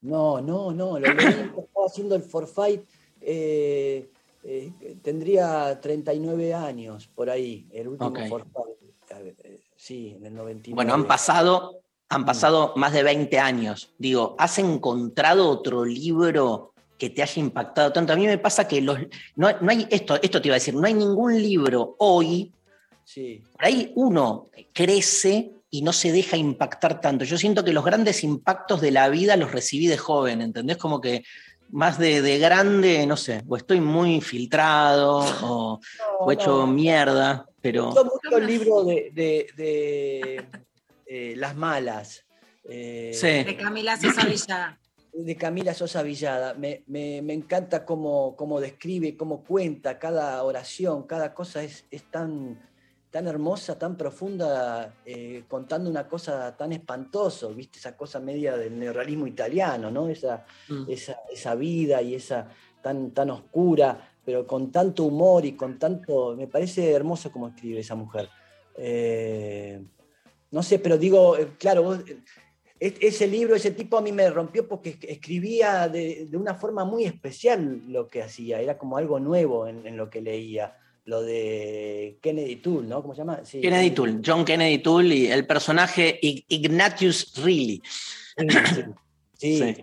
No, 0.00 0.40
no, 0.40 0.72
no, 0.72 0.98
lo 0.98 1.08
cuando 1.08 1.42
estaba 1.60 1.86
haciendo 1.86 2.14
el 2.14 2.22
forfait, 2.22 2.82
eh, 3.20 4.08
eh, 4.44 4.72
tendría 5.02 5.80
39 5.80 6.54
años 6.54 7.08
por 7.08 7.28
ahí, 7.28 7.66
el 7.72 7.88
último 7.88 8.10
Ok. 8.10 8.20
forfait. 8.28 8.76
eh, 9.10 9.60
Sí, 9.74 10.14
en 10.16 10.26
el 10.26 10.34
99. 10.34 10.74
Bueno, 10.74 10.94
han 10.94 11.06
pasado, 11.06 11.80
han 12.08 12.24
pasado 12.24 12.72
más 12.76 12.92
de 12.92 13.02
20 13.02 13.38
años. 13.38 13.92
Digo, 13.98 14.34
¿has 14.38 14.58
encontrado 14.58 15.48
otro 15.48 15.84
libro 15.84 16.72
que 16.96 17.10
te 17.10 17.22
haya 17.22 17.40
impactado 17.40 17.92
tanto? 17.92 18.12
A 18.12 18.16
mí 18.16 18.26
me 18.26 18.38
pasa 18.38 18.66
que 18.66 18.80
los, 18.80 18.98
no, 19.36 19.48
no 19.60 19.70
hay, 19.70 19.86
esto, 19.90 20.16
esto 20.20 20.40
te 20.42 20.48
iba 20.48 20.54
a 20.54 20.58
decir, 20.58 20.74
no 20.74 20.86
hay 20.86 20.94
ningún 20.94 21.40
libro 21.40 21.96
hoy, 21.98 22.52
Sí. 23.04 23.42
por 23.52 23.64
ahí 23.64 23.92
uno 23.96 24.46
crece 24.72 25.52
y 25.70 25.82
no 25.82 25.92
se 25.92 26.12
deja 26.12 26.36
impactar 26.36 27.00
tanto. 27.00 27.24
Yo 27.24 27.36
siento 27.38 27.64
que 27.64 27.72
los 27.72 27.84
grandes 27.84 28.24
impactos 28.24 28.80
de 28.80 28.90
la 28.90 29.08
vida 29.08 29.36
los 29.36 29.52
recibí 29.52 29.86
de 29.86 29.98
joven, 29.98 30.40
¿entendés? 30.40 30.76
Como 30.78 31.00
que 31.00 31.24
más 31.70 31.98
de, 31.98 32.22
de 32.22 32.38
grande, 32.38 33.06
no 33.06 33.16
sé, 33.18 33.42
o 33.46 33.56
estoy 33.56 33.80
muy 33.80 34.20
filtrado 34.22 35.18
o, 35.42 35.80
o 36.20 36.32
hecho 36.32 36.60
no. 36.60 36.66
mierda, 36.66 37.46
pero... 37.60 37.82
Me 37.82 37.88
gustó 37.88 38.04
mucho 38.04 38.38
el 38.38 38.46
libro 38.46 38.84
de, 38.84 39.10
de- 39.12 39.46
de, 39.56 40.44
eh, 41.06 41.34
Las 41.36 41.54
Malas. 41.56 42.24
eh, 42.68 43.10
Sí. 43.14 43.44
De 43.44 43.56
Camila 43.56 43.96
Sosa 43.98 44.24
Villada. 44.26 44.78
de 45.12 45.36
Camila 45.36 45.74
Sosa 45.74 46.02
Villada. 46.02 46.54
Me, 46.54 46.84
me- 46.86 47.20
me 47.20 47.34
encanta 47.34 47.84
cómo, 47.84 48.34
cómo 48.36 48.60
describe, 48.60 49.16
cómo 49.18 49.44
cuenta 49.44 49.98
cada 49.98 50.42
oración, 50.44 51.02
cada 51.06 51.34
cosa 51.34 51.62
es, 51.62 51.84
es 51.90 52.02
tan, 52.10 52.58
tan 53.10 53.26
hermosa, 53.26 53.78
tan 53.78 53.96
profunda, 53.96 54.94
eh, 55.04 55.44
contando 55.48 55.88
una 55.88 56.06
cosa 56.06 56.56
tan 56.56 56.72
espantosa, 56.72 57.46
¿viste? 57.48 57.78
Esa 57.78 57.96
cosa 57.96 58.20
media 58.20 58.56
del 58.56 58.78
neorrealismo 58.78 59.26
italiano, 59.26 59.90
¿no? 59.90 60.08
Esa, 60.08 60.44
Mm. 60.68 60.90
esa, 60.90 61.16
esa 61.32 61.54
vida 61.54 62.02
y 62.02 62.14
esa 62.14 62.48
tan, 62.82 63.10
tan 63.12 63.30
oscura. 63.30 64.12
pero 64.28 64.46
con 64.46 64.70
tanto 64.70 65.04
humor 65.04 65.46
y 65.46 65.52
con 65.52 65.78
tanto. 65.78 66.36
Me 66.36 66.46
parece 66.48 66.92
hermoso 66.92 67.32
como 67.32 67.48
escribe 67.48 67.80
esa 67.80 67.94
mujer. 67.94 68.28
Eh, 68.76 69.82
no 70.50 70.62
sé, 70.62 70.78
pero 70.78 70.98
digo, 70.98 71.34
eh, 71.38 71.48
claro, 71.58 71.82
vos, 71.82 72.00
eh, 72.06 72.18
es- 72.78 72.94
ese 73.00 73.26
libro, 73.26 73.54
ese 73.56 73.70
tipo 73.70 73.96
a 73.96 74.02
mí 74.02 74.12
me 74.12 74.28
rompió 74.28 74.68
porque 74.68 74.90
es- 74.90 74.98
escribía 75.08 75.88
de, 75.88 76.26
de 76.30 76.36
una 76.36 76.54
forma 76.54 76.84
muy 76.84 77.04
especial 77.04 77.84
lo 77.88 78.06
que 78.08 78.22
hacía, 78.22 78.60
era 78.60 78.76
como 78.76 78.98
algo 78.98 79.18
nuevo 79.18 79.66
en, 79.66 79.86
en 79.86 79.96
lo 79.96 80.10
que 80.10 80.20
leía. 80.20 80.76
Lo 81.08 81.22
de 81.22 82.18
Kennedy 82.20 82.56
Toole, 82.56 82.86
¿no? 82.86 83.00
¿Cómo 83.00 83.14
se 83.14 83.20
llama? 83.22 83.40
Sí, 83.42 83.62
Kennedy 83.62 83.92
Toole, 83.92 84.20
John 84.24 84.44
Kennedy 84.44 84.78
Toole 84.82 85.14
y 85.14 85.26
el 85.28 85.46
personaje 85.46 86.20
Ig- 86.20 86.44
Ignatius 86.48 87.32
Reilly. 87.42 87.80
Sí. 88.36 89.56
Sí. 89.56 89.76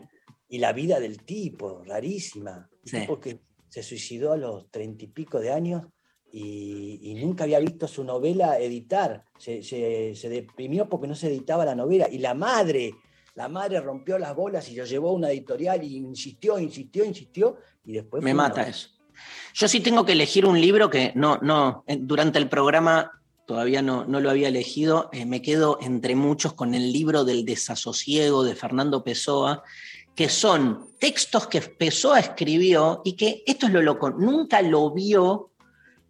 Y 0.50 0.58
la 0.60 0.72
vida 0.74 1.00
del 1.00 1.24
tipo, 1.24 1.82
rarísima. 1.84 2.70
Un 2.84 2.88
Sí. 2.90 3.00
tipo 3.00 3.20
que 3.20 3.40
se 3.70 3.82
suicidó 3.82 4.34
a 4.34 4.38
los 4.38 4.70
treinta 4.70 5.04
y 5.04 5.08
pico 5.08 5.40
de 5.40 5.52
años 5.52 5.84
y, 6.32 7.00
y 7.02 7.16
nunca 7.16 7.46
había 7.46 7.60
visto 7.60 7.88
su 7.88 8.04
novela 8.04 8.60
editar. 8.60 9.24
Se, 9.40 9.64
se- 9.64 10.14
se 10.16 10.30
deprimió 10.30 10.88
porque 10.88 11.08
no 11.08 11.16
se 11.16 11.28
editaba 11.28 11.66
la 11.66 11.74
novela. 11.76 12.08
Y 12.12 12.20
la 12.20 12.34
madre, 12.36 12.94
la 13.34 13.48
madre 13.50 13.80
rompió 13.82 14.20
las 14.20 14.36
bolas 14.36 14.70
y 14.70 14.76
lo 14.76 14.86
llevó 14.86 15.10
a 15.10 15.14
una 15.14 15.32
editorial 15.32 15.84
y 15.84 15.96
insistió, 15.98 16.60
insistió, 16.60 17.04
insistió. 17.04 17.58
Y 17.84 17.94
después 17.94 18.22
Me 18.24 18.34
mata 18.36 18.58
novela. 18.62 18.70
eso. 18.70 18.90
Yo 19.54 19.68
sí 19.68 19.80
tengo 19.80 20.06
que 20.06 20.14
elegir 20.14 20.46
un 20.46 20.60
libro 20.60 20.90
que 20.90 21.12
no, 21.16 21.38
no, 21.42 21.84
durante 21.88 22.40
el 22.40 22.50
programa 22.50 23.12
todavía 23.46 23.82
no, 23.82 24.06
no 24.06 24.20
lo 24.20 24.30
había 24.30 24.48
elegido. 24.48 25.10
eh, 25.12 25.26
me 25.26 25.42
quedo 25.42 25.78
entre 25.82 26.16
muchos 26.16 26.54
con 26.54 26.74
el 26.74 26.92
libro 26.92 27.24
del 27.24 27.46
desasosiego 27.46 28.44
de 28.44 28.56
Fernando 28.56 29.04
Pessoa, 29.04 29.64
que 30.16 30.30
son 30.30 30.88
textos 31.00 31.48
que 31.48 31.62
Pessoa 31.62 32.20
escribió 32.20 33.02
y 33.04 33.14
que, 33.14 33.44
esto 33.46 33.68
es 33.68 33.74
lo 33.74 33.82
loco, 33.82 34.10
nunca 34.10 34.62
lo 34.62 34.92
vio, 34.92 35.52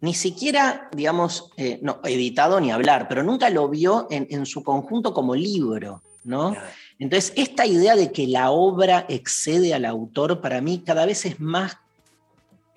ni 0.00 0.14
siquiera, 0.14 0.88
digamos, 0.92 1.50
eh, 1.56 1.78
no, 1.82 2.00
editado 2.04 2.60
ni 2.60 2.70
hablar, 2.70 3.08
pero 3.08 3.22
nunca 3.22 3.50
lo 3.50 3.68
vio 3.68 4.06
en, 4.10 4.26
en 4.30 4.46
su 4.46 4.62
conjunto 4.62 5.12
como 5.12 5.34
libro, 5.34 6.02
¿no? 6.24 6.54
Entonces, 6.98 7.32
esta 7.36 7.66
idea 7.66 7.96
de 7.96 8.12
que 8.12 8.26
la 8.26 8.50
obra 8.50 9.06
excede 9.08 9.74
al 9.74 9.84
autor, 9.84 10.40
para 10.40 10.60
mí 10.60 10.82
cada 10.84 11.06
vez 11.06 11.26
es 11.26 11.40
más 11.40 11.78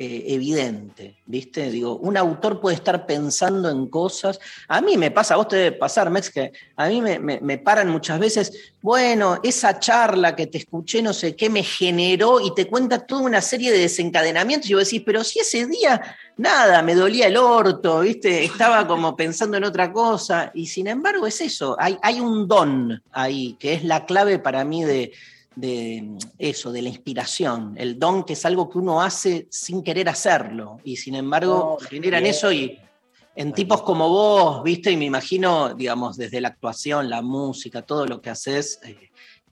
eh, 0.01 0.23
evidente, 0.33 1.17
¿viste? 1.25 1.69
Digo, 1.69 1.97
un 1.97 2.15
autor 2.15 2.61
puede 2.61 2.77
estar 2.77 3.05
pensando 3.05 3.69
en 3.69 3.87
cosas. 3.87 4.39
A 4.69 4.79
mí 4.79 4.95
me 4.95 5.11
pasa, 5.11 5.33
a 5.33 5.37
vos 5.37 5.49
te 5.49 5.57
debe 5.57 5.71
pasar, 5.73 6.09
Mex, 6.09 6.29
que 6.29 6.53
a 6.77 6.87
mí 6.87 7.01
me, 7.01 7.19
me- 7.19 7.57
paran 7.57 7.89
muchas 7.89 8.17
veces, 8.17 8.73
bueno, 8.81 9.41
esa 9.43 9.77
charla 9.77 10.37
que 10.37 10.47
te 10.47 10.57
escuché, 10.59 11.01
no 11.01 11.11
sé 11.11 11.35
qué, 11.35 11.49
me 11.49 11.63
generó 11.63 12.39
y 12.39 12.55
te 12.55 12.65
cuenta 12.67 13.05
toda 13.05 13.23
una 13.23 13.41
serie 13.41 13.73
de 13.73 13.79
desencadenamientos 13.79 14.69
y 14.69 14.73
vos 14.73 14.85
decís, 14.85 15.03
pero 15.05 15.21
si 15.25 15.39
ese 15.39 15.65
día, 15.65 16.01
nada, 16.37 16.81
me 16.81 16.95
dolía 16.95 17.27
el 17.27 17.35
orto, 17.35 17.99
¿viste? 17.99 18.45
Estaba 18.45 18.87
como 18.87 19.17
pensando 19.17 19.57
en 19.57 19.65
otra 19.65 19.91
cosa 19.91 20.49
y 20.53 20.67
sin 20.67 20.87
embargo 20.87 21.27
es 21.27 21.41
eso, 21.41 21.75
hay, 21.77 21.97
hay 22.01 22.21
un 22.21 22.47
don 22.47 23.03
ahí, 23.11 23.57
que 23.59 23.73
es 23.73 23.83
la 23.83 24.05
clave 24.05 24.39
para 24.39 24.63
mí 24.63 24.85
de, 24.85 25.11
de 25.59 26.17
eso, 26.37 26.71
de 26.71 26.81
la 26.81 26.89
inspiración, 26.89 27.75
el 27.77 27.97
don 27.99 28.23
que 28.23 28.33
es 28.33 28.45
algo 28.45 28.69
que 28.69 28.77
uno 28.77 29.01
hace 29.01 29.47
sin 29.51 29.83
querer 29.83 30.07
hacerlo 30.09 30.77
y 30.83 30.95
sin 30.97 31.15
embargo 31.15 31.77
No, 31.79 31.87
generan 31.87 32.23
bien. 32.23 32.31
eso 32.35 32.51
y 32.51 32.79
en 33.35 33.53
tipos 33.53 33.81
como 33.83 34.09
vos, 34.09 34.63
viste, 34.63 34.91
y 34.91 34.97
me 34.97 35.05
imagino, 35.05 35.73
digamos, 35.73 36.17
desde 36.17 36.41
la 36.41 36.49
actuación, 36.49 37.09
la 37.09 37.21
música, 37.21 37.81
todo 37.83 38.05
lo 38.05 38.21
que 38.21 38.29
haces, 38.29 38.79
eh, 38.83 38.97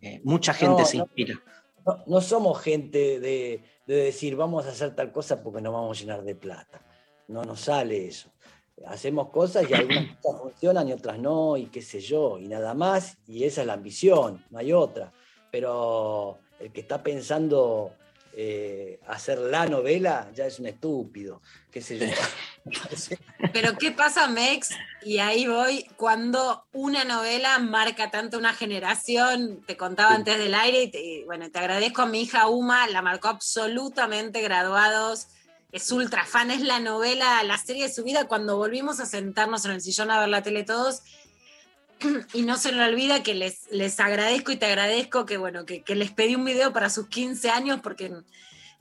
eh, 0.02 0.22
mucha 0.24 0.54
gente 0.54 0.82
No, 0.82 0.86
se 0.86 0.98
no. 0.98 1.04
inspira. 1.04 1.42
No, 1.86 2.04
no 2.06 2.22
somos 2.22 2.60
gente 2.62 3.20
de, 3.20 3.64
de 3.86 3.96
decir 3.96 4.36
vamos 4.36 4.66
a 4.66 4.70
hacer 4.70 4.94
tal 4.96 5.12
cosa 5.12 5.42
porque 5.42 5.62
nos 5.62 5.72
vamos 5.74 5.98
a 5.98 6.02
llenar 6.02 6.24
de 6.24 6.36
plata. 6.36 6.82
No 7.30 7.44
nos 7.44 7.62
sale 7.62 8.08
eso. 8.08 8.30
Hacemos 8.86 9.30
cosas 9.30 9.70
y 9.70 9.74
algunas 9.74 10.18
cosas 10.22 10.42
funcionan 10.42 10.88
y 10.90 10.94
otras 10.94 11.18
no, 11.20 11.56
y 11.58 11.68
qué 11.68 11.82
sé 11.82 12.00
yo, 12.02 12.38
y 12.40 12.48
nada 12.48 12.74
más, 12.74 13.18
y 13.26 13.44
esa 13.46 13.62
es 13.62 13.68
la 13.68 13.74
ambición, 13.74 14.44
no 14.50 14.60
hay 14.60 14.74
otra. 14.74 15.14
Pero 15.52 16.40
el 16.60 16.72
que 16.72 16.82
está 16.82 17.04
pensando 17.04 17.94
eh, 18.34 19.00
hacer 19.08 19.40
la 19.40 19.66
novela 19.66 20.30
ya 20.36 20.46
es 20.46 20.60
un 20.60 20.68
estúpido, 20.68 21.42
qué 21.72 21.82
sé 21.82 21.98
yo. 22.00 22.06
Pero 23.54 23.78
¿qué 23.78 23.92
pasa, 23.92 24.28
Mex? 24.28 24.70
Y 25.04 25.20
ahí 25.20 25.48
voy, 25.48 25.86
cuando 25.96 26.66
una 26.74 27.04
novela 27.04 27.58
marca 27.60 28.12
tanto 28.12 28.38
una 28.38 28.54
generación, 28.54 29.64
te 29.66 29.78
contaba 29.78 30.14
antes 30.14 30.38
del 30.38 30.54
aire, 30.54 30.84
y 30.84 30.92
te- 30.92 31.24
bueno, 31.26 31.50
te 31.50 31.58
agradezco 31.60 32.02
a 32.04 32.06
mi 32.08 32.22
hija 32.22 32.48
Uma, 32.48 32.88
la 32.88 33.02
marcó 33.02 33.30
absolutamente 33.30 34.42
graduados, 34.42 35.28
es 35.72 35.92
ultra 35.92 36.26
fan, 36.26 36.52
es 36.52 36.62
la 36.62 36.80
novela, 36.80 37.42
la 37.44 37.58
serie 37.58 37.88
de 37.88 37.94
su 37.94 38.04
vida, 38.04 38.28
cuando 38.28 38.58
volvimos 38.58 39.00
a 39.00 39.06
sentarnos 39.06 39.66
en 39.66 39.72
el 39.72 39.82
sillón 39.82 40.12
a 40.12 40.20
ver 40.20 40.30
la 40.30 40.44
tele 40.44 40.64
todos, 40.64 41.02
y 42.34 42.44
no 42.44 42.58
se 42.58 42.72
me 42.72 42.84
olvida 42.84 43.24
que 43.24 43.34
les, 43.34 43.72
les 43.72 44.00
agradezco 44.00 44.52
y 44.52 44.58
te 44.58 44.66
agradezco 44.66 45.26
que, 45.26 45.38
bueno, 45.38 45.66
que, 45.66 45.84
les 45.96 46.12
pedí 46.12 46.36
un 46.36 46.46
video 46.46 46.74
para 46.74 46.90
sus 46.90 47.08
15 47.08 47.50
años, 47.50 47.80
porque 47.82 48.06
en, 48.06 48.26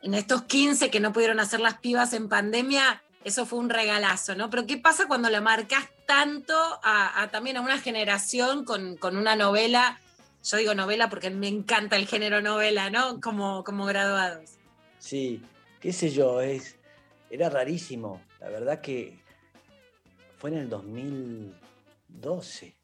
en 0.03 0.15
estos 0.15 0.45
15 0.45 0.91
que 0.91 1.01
no 1.01 1.13
pudieron 1.13 1.41
hacer 1.41 1.61
las 1.61 1.79
pibas 1.79 2.13
en 2.13 2.29
pandemia, 2.29 3.03
eso 3.25 3.47
fue 3.47 3.59
un 3.59 3.71
regalazo, 3.71 4.37
¿no? 4.37 4.51
Pero 4.51 4.67
¿qué 4.67 4.77
pasa 4.77 5.09
cuando 5.09 5.31
la 5.31 5.41
marcas 5.41 5.85
tanto 6.07 6.55
a, 6.85 7.23
a 7.23 7.31
también 7.31 7.57
a 7.57 7.61
una 7.61 7.79
generación 7.79 8.65
con, 8.65 8.97
con 8.97 9.17
una 9.17 9.35
novela? 9.35 10.01
Yo 10.45 10.59
digo 10.59 10.75
novela 10.75 11.11
porque 11.11 11.31
me 11.31 11.49
encanta 11.49 11.97
el 11.97 12.07
género 12.07 12.41
novela, 12.41 12.89
¿no? 12.89 13.21
Como, 13.21 13.65
como 13.65 13.85
graduados. 13.85 14.51
Sí, 15.01 15.43
qué 15.81 15.93
sé 15.93 16.11
yo, 16.11 16.41
es, 16.41 16.77
era 17.31 17.51
rarísimo. 17.51 18.23
La 18.41 18.49
verdad 18.49 18.81
que 18.81 19.19
fue 20.39 20.51
en 20.51 20.59
el 20.59 20.69
2012, 20.69 22.76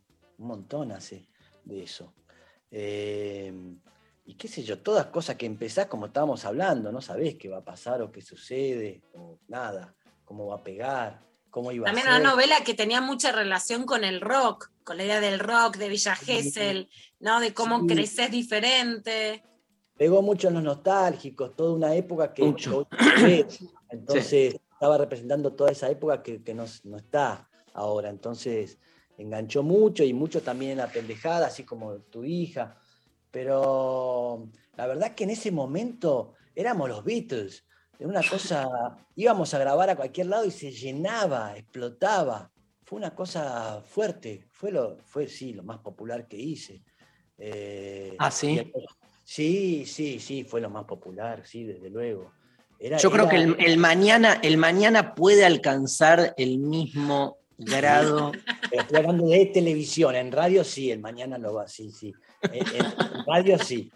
un 0.43 0.48
montón 0.48 0.93
hace 0.93 1.27
de 1.64 1.82
eso. 1.85 2.12
Eh, 2.70 3.52
y 4.24 4.35
qué 4.35 4.48
sé 4.48 4.62
yo, 4.62 4.78
todas 4.81 5.06
cosas 5.06 5.36
que 5.36 5.47
empezás 5.47 5.86
como 5.86 6.06
estábamos 6.06 6.44
hablando, 6.44 6.93
no 6.93 7.01
sabés 7.01 7.36
qué 7.36 7.48
va 7.48 7.59
a 7.59 7.64
pasar 7.64 8.02
o 8.02 8.10
qué 8.12 8.20
sucede, 8.20 9.02
o 9.14 9.39
nada, 9.48 9.94
cómo 10.24 10.47
va 10.48 10.56
a 10.56 10.62
pegar, 10.64 11.23
cómo 11.51 11.73
iba 11.73 11.86
También 11.86 12.09
a 12.09 12.12
ser. 12.12 12.20
una 12.20 12.31
novela 12.31 12.56
que 12.64 12.74
tenía 12.74 13.01
mucha 13.01 13.32
relación 13.32 13.85
con 13.86 14.05
el 14.05 14.20
rock, 14.20 14.70
con 14.85 14.97
la 14.97 15.05
idea 15.05 15.20
del 15.20 15.39
rock, 15.39 15.77
de 15.77 15.89
Villa 15.89 16.14
Gesell, 16.16 16.89
¿no? 17.20 17.40
De 17.40 17.52
cómo 17.55 17.81
Sí. 17.81 17.86
creces 17.89 18.31
diferente. 18.31 19.44
Pegó 19.97 20.23
mucho 20.23 20.48
en 20.48 20.55
los 20.55 20.62
nostálgicos, 20.62 21.55
toda 21.55 21.73
una 21.74 21.94
época 21.94 22.32
que 22.35 22.43
Mucho. 22.43 22.89
entonces 23.90 24.56
estaba 24.73 24.98
representando 24.98 25.52
toda 25.52 25.70
esa 25.70 25.89
época 25.90 26.23
que, 26.23 26.43
que 26.43 26.55
no, 26.55 26.64
no 26.85 26.97
está 26.97 27.48
ahora. 27.74 28.09
Entonces 28.09 28.78
enganchó 29.23 29.62
mucho 29.62 30.05
y 30.05 30.12
mucho 30.12 30.43
también 30.43 30.73
en 30.73 30.78
la 30.78 30.89
pendejada, 30.89 31.47
así 31.47 31.65
como 31.65 31.94
tu 32.01 32.24
hija. 32.24 32.77
Pero 33.31 34.49
la 34.77 34.86
verdad 34.86 35.15
que 35.15 35.24
en 35.24 35.31
ese 35.31 35.51
momento 35.51 36.35
éramos 36.55 36.89
los 36.89 37.03
Beatles. 37.05 37.65
Era 37.99 38.09
una 38.09 38.23
cosa, 38.28 38.66
íbamos 39.16 39.53
a 39.55 39.59
grabar 39.59 39.90
a 39.90 39.97
cualquier 39.97 40.27
lado 40.27 40.44
y 40.44 40.51
se 40.51 40.70
llenaba, 40.70 41.57
explotaba. 41.57 42.51
Fue 42.85 42.99
una 42.99 43.15
cosa 43.15 43.82
fuerte, 43.86 44.47
fue, 44.51 44.70
lo, 44.70 44.99
fue 44.99 45.27
sí, 45.28 45.53
lo 45.55 45.62
más 45.62 45.78
popular 45.78 46.28
que 46.28 46.36
hice. 46.36 46.82
Eh, 47.39 48.15
Ah, 48.19 48.31
¿sí? 48.31 48.57
después- 48.57 48.85
Sí, 49.24 49.85
sí, 49.86 50.19
sí, 50.19 50.44
fue 50.44 50.61
lo 50.61 50.69
más 50.69 50.85
popular, 50.85 51.47
sí, 51.47 51.65
desde 51.65 51.89
luego. 51.89 52.32
Era- 52.78 52.99
Yo 52.99 53.11
creo 53.11 53.24
era- 53.24 53.31
que 53.31 53.36
el, 53.36 53.57
el 53.61 53.78
mañana, 53.78 54.40
el 54.43 54.59
mañana 54.59 55.15
puede 55.15 55.44
alcanzar 55.47 56.35
el 56.36 56.59
mismo 56.59 57.39
grado. 57.64 58.32
Pero 58.70 58.82
estoy 58.82 58.97
hablando 58.98 59.26
de 59.26 59.47
televisión, 59.47 60.14
en 60.16 60.32
radio 60.32 60.64
sí, 60.64 60.90
el 60.90 61.01
mañana 61.01 61.39
lo 61.39 61.55
va, 61.55 61.66
sí, 61.68 61.90
sí. 61.90 62.12
En, 62.43 62.66
en- 62.66 62.84
en 62.86 63.24
radio 63.26 63.59
sí. 63.59 63.90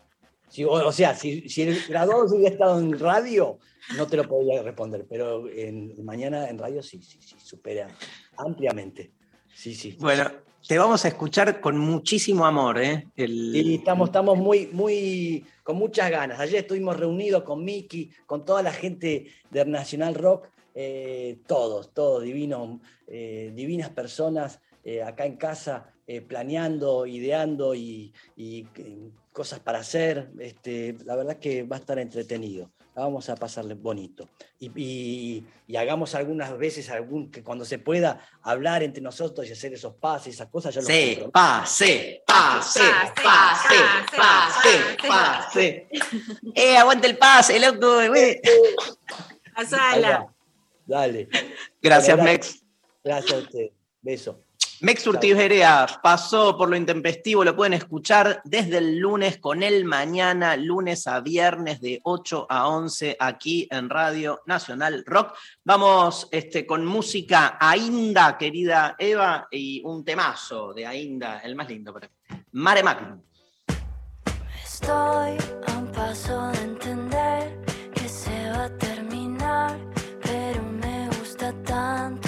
Sí, 0.49 0.65
o, 0.65 0.71
o 0.71 0.93
sea, 0.93 1.15
si, 1.15 1.49
si 1.49 1.63
el 1.63 1.83
graduado 1.89 2.25
hubiera 2.35 2.53
estado 2.55 2.79
en 2.79 2.97
radio, 2.99 3.59
no 3.97 4.07
te 4.07 4.17
lo 4.17 4.29
podría 4.29 4.63
responder, 4.63 5.05
pero 5.09 5.49
en 5.51 5.93
mañana 6.05 6.49
en 6.49 6.57
radio 6.59 6.83
sí, 6.83 7.03
sí, 7.03 7.19
sí, 7.21 7.35
supera 7.43 7.89
ampliamente. 8.37 9.11
Sí, 9.53 9.75
sí. 9.75 9.97
Bueno, 9.99 10.31
te 10.67 10.79
vamos 10.79 11.05
a 11.05 11.09
escuchar 11.09 11.61
con 11.61 11.77
muchísimo 11.79 12.47
amor, 12.47 12.79
¿eh? 12.81 13.09
El- 13.17 13.53
Sí, 13.53 13.75
estamos, 13.77 14.09
estamos 14.11 14.39
muy, 14.39 14.69
muy, 14.73 15.45
con 15.65 15.77
muchas 15.77 16.11
ganas. 16.11 16.39
Ayer 16.39 16.61
estuvimos 16.61 16.97
reunidos 16.97 17.43
con 17.43 17.65
Miki, 17.65 18.11
con 18.27 18.45
toda 18.45 18.63
la 18.63 18.73
gente 18.73 19.27
del 19.51 19.71
Nacional 19.71 20.15
Rock, 20.15 20.49
eh, 20.79 21.39
todos, 21.47 21.93
todos 21.95 22.23
divinos, 22.23 22.81
eh, 23.09 23.51
divinas 23.55 23.89
personas 23.91 24.61
eh, 24.85 25.03
acá 25.03 25.25
en 25.27 25.37
casa, 25.37 25.93
eh, 26.07 26.21
planeando, 26.21 27.07
ideando 27.07 27.75
y, 27.75 28.13
y, 28.37 28.65
cosas 29.33 29.59
para 29.61 29.81
hacer. 29.81 30.31
Este, 30.39 30.97
la 31.05 31.17
verdad 31.17 31.39
que 31.39 31.63
va 31.65 31.77
a 31.77 31.81
estar 31.81 31.99
entretenido. 31.99 32.71
La 32.95 33.03
vamos 33.03 33.29
a 33.29 33.35
pasarle 33.35 33.75
bonito. 33.75 34.29
Y, 34.61 34.71
y- 34.77 35.47
y 35.67 35.77
hagamos 35.77 36.15
algunas 36.15 36.57
veces, 36.57 36.89
algún, 36.91 37.31
que 37.31 37.43
cuando 37.43 37.65
se 37.65 37.79
pueda, 37.79 38.21
hablar 38.43 38.83
entre 38.83 39.03
nosotros 39.03 39.47
y 39.49 39.53
hacer 39.53 39.73
esos 39.75 39.95
pases, 39.95 40.35
esas 40.35 40.49
cosas. 40.49 40.75
Ya 40.75 40.81
lo 40.83 40.87
Sí, 40.87 40.93
comprometo. 41.21 41.31
pase, 41.33 42.23
pase, 42.27 42.81
pase, 43.23 43.75
pase, 44.17 45.09
pase. 45.09 45.89
Eh, 46.55 46.77
aguante 46.79 47.07
el 47.09 47.19
pase, 47.19 47.59
loco. 47.61 47.97
güey. 48.09 48.41
Pasala. 49.55 50.33
Dale. 50.87 51.29
Gracias, 51.83 52.23
Mex. 52.23 52.63
Gracias 53.05 53.33
a 53.33 53.39
usted. 53.39 53.71
Beso. 54.01 54.47
Mex 54.83 55.07
Urtiberea 55.07 55.87
pasó 56.03 56.55
por 56.55 56.69
lo 56.69 56.77
intempestivo, 56.77 57.43
lo 57.43 57.57
pueden 57.57 57.73
escuchar 57.73 58.43
desde 58.45 58.77
el 58.77 58.99
lunes 58.99 59.39
con 59.39 59.63
él 59.63 59.87
mañana, 59.87 60.55
lunes 60.55 61.07
a 61.07 61.21
viernes 61.21 61.81
de 61.81 62.01
8 62.03 62.47
a 62.51 62.69
11 62.69 63.17
aquí 63.19 63.67
en 63.71 63.89
Radio 63.89 64.43
Nacional 64.45 65.03
Rock. 65.07 65.35
Vamos 65.65 66.29
este, 66.31 66.67
con 66.67 66.85
música 66.85 67.57
Ainda, 67.59 68.37
querida 68.37 68.97
Eva, 68.99 69.49
y 69.51 69.81
un 69.83 70.05
temazo 70.05 70.75
de 70.75 70.87
Ainda, 70.87 71.39
el 71.39 71.57
más 71.57 71.71
lindo 71.71 71.95
para 71.95 72.09
mí. 72.09 72.37
Mare 72.53 72.83
Magnum. 72.83 73.23
Estoy 74.63 75.39
a 75.69 75.79
un 75.79 75.91
paso 75.91 76.49
de 76.49 76.63
entender 76.63 77.65
que 77.95 78.07
se 78.07 78.51
va 78.51 78.65
a 78.65 78.77
terminar, 78.77 79.26
gusta 81.77 82.26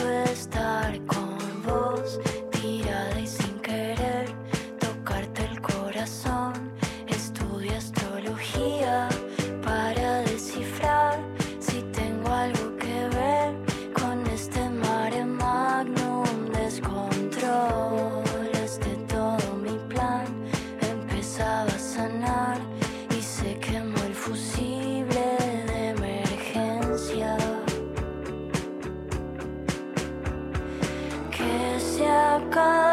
God. 32.58 32.87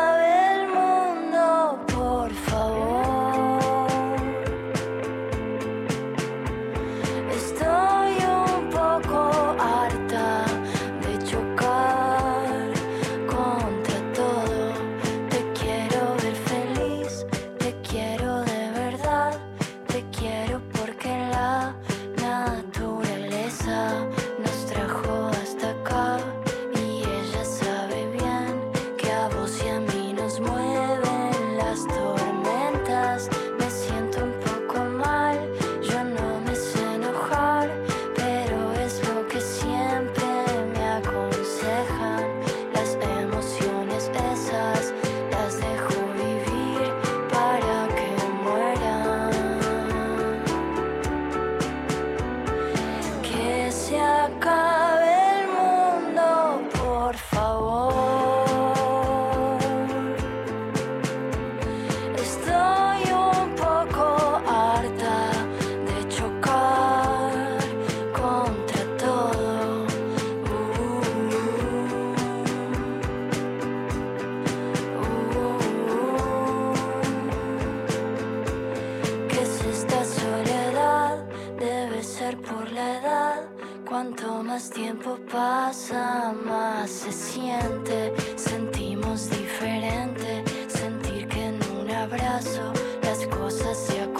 Sentimos 88.35 89.29
diferente. 89.29 90.43
Sentir 90.67 91.27
que 91.27 91.45
en 91.47 91.59
un 91.79 91.89
abrazo 91.89 92.71
las 93.01 93.25
cosas 93.27 93.77
se 93.77 94.01
acomodan 94.01 94.14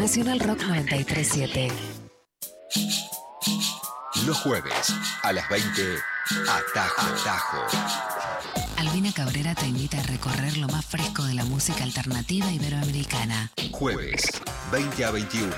Nacional 0.00 0.40
Rock 0.40 0.62
937. 0.62 1.68
Los 4.24 4.38
jueves 4.38 4.94
a 5.22 5.30
las 5.30 5.46
20, 5.50 5.68
Atajo. 6.48 7.02
Atajo. 7.02 7.58
Albina 8.78 9.12
Cabrera 9.12 9.54
te 9.54 9.66
invita 9.66 10.00
a 10.00 10.02
recorrer 10.04 10.56
lo 10.56 10.68
más 10.68 10.86
fresco 10.86 11.22
de 11.24 11.34
la 11.34 11.44
música 11.44 11.84
alternativa 11.84 12.50
iberoamericana. 12.50 13.52
Jueves, 13.72 14.22
20 14.72 15.04
a 15.04 15.10
21, 15.10 15.54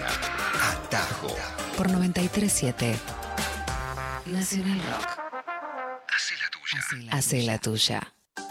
Atajo. 0.72 1.28
Por 1.76 1.92
937. 1.92 2.98
Nacional 4.26 4.82
Rock. 4.90 5.08
Hacé 6.12 6.34
la 6.36 6.50
tuya. 6.50 7.12
Hace 7.12 7.42
la 7.42 7.58
tuya. 7.58 8.21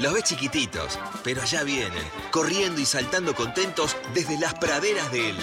Los 0.00 0.14
ves 0.14 0.24
chiquititos, 0.24 0.96
pero 1.24 1.42
allá 1.42 1.64
vienen, 1.64 2.02
corriendo 2.30 2.80
y 2.80 2.86
saltando 2.86 3.34
contentos 3.34 3.96
desde 4.14 4.38
las 4.38 4.54
praderas 4.54 5.10
del 5.10 5.36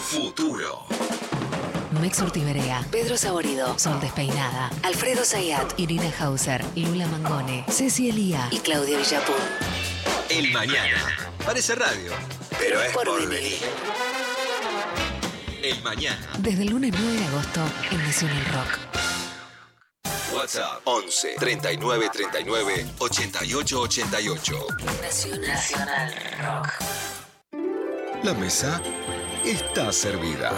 futuro. 0.00 0.86
Mex 2.00 2.20
Urtiberea, 2.22 2.82
Pedro 2.90 3.18
Saborido, 3.18 3.78
Sol 3.78 4.00
Despeinada, 4.00 4.70
Alfredo 4.82 5.24
Zayat, 5.24 5.78
Irina 5.78 6.10
Hauser, 6.18 6.64
Lula 6.74 7.06
Mangone, 7.08 7.66
Ceci 7.68 8.08
Elía 8.08 8.48
y 8.50 8.58
Claudia 8.58 8.96
Villapun. 8.96 9.36
El 10.30 10.50
mañana. 10.50 10.96
Parece 11.44 11.74
radio, 11.74 12.12
pero 12.58 12.82
es 12.82 12.92
por, 12.94 13.28
venir. 13.28 13.58
El 15.62 15.82
mañana. 15.82 16.26
Desde 16.38 16.62
el 16.62 16.70
lunes 16.70 16.92
9 16.98 17.18
de 17.18 17.24
agosto 17.26 17.60
en 17.90 17.98
Nacional 17.98 18.44
Rock. 18.46 19.13
WhatsApp 20.34 20.80
11 20.84 21.36
39 21.38 22.08
39 22.12 22.86
88 22.98 23.80
88. 23.80 24.66
Nacional 25.40 26.14
Rock. 26.42 26.68
La 28.22 28.34
mesa 28.34 28.80
está 29.44 29.92
servida. 29.92 30.50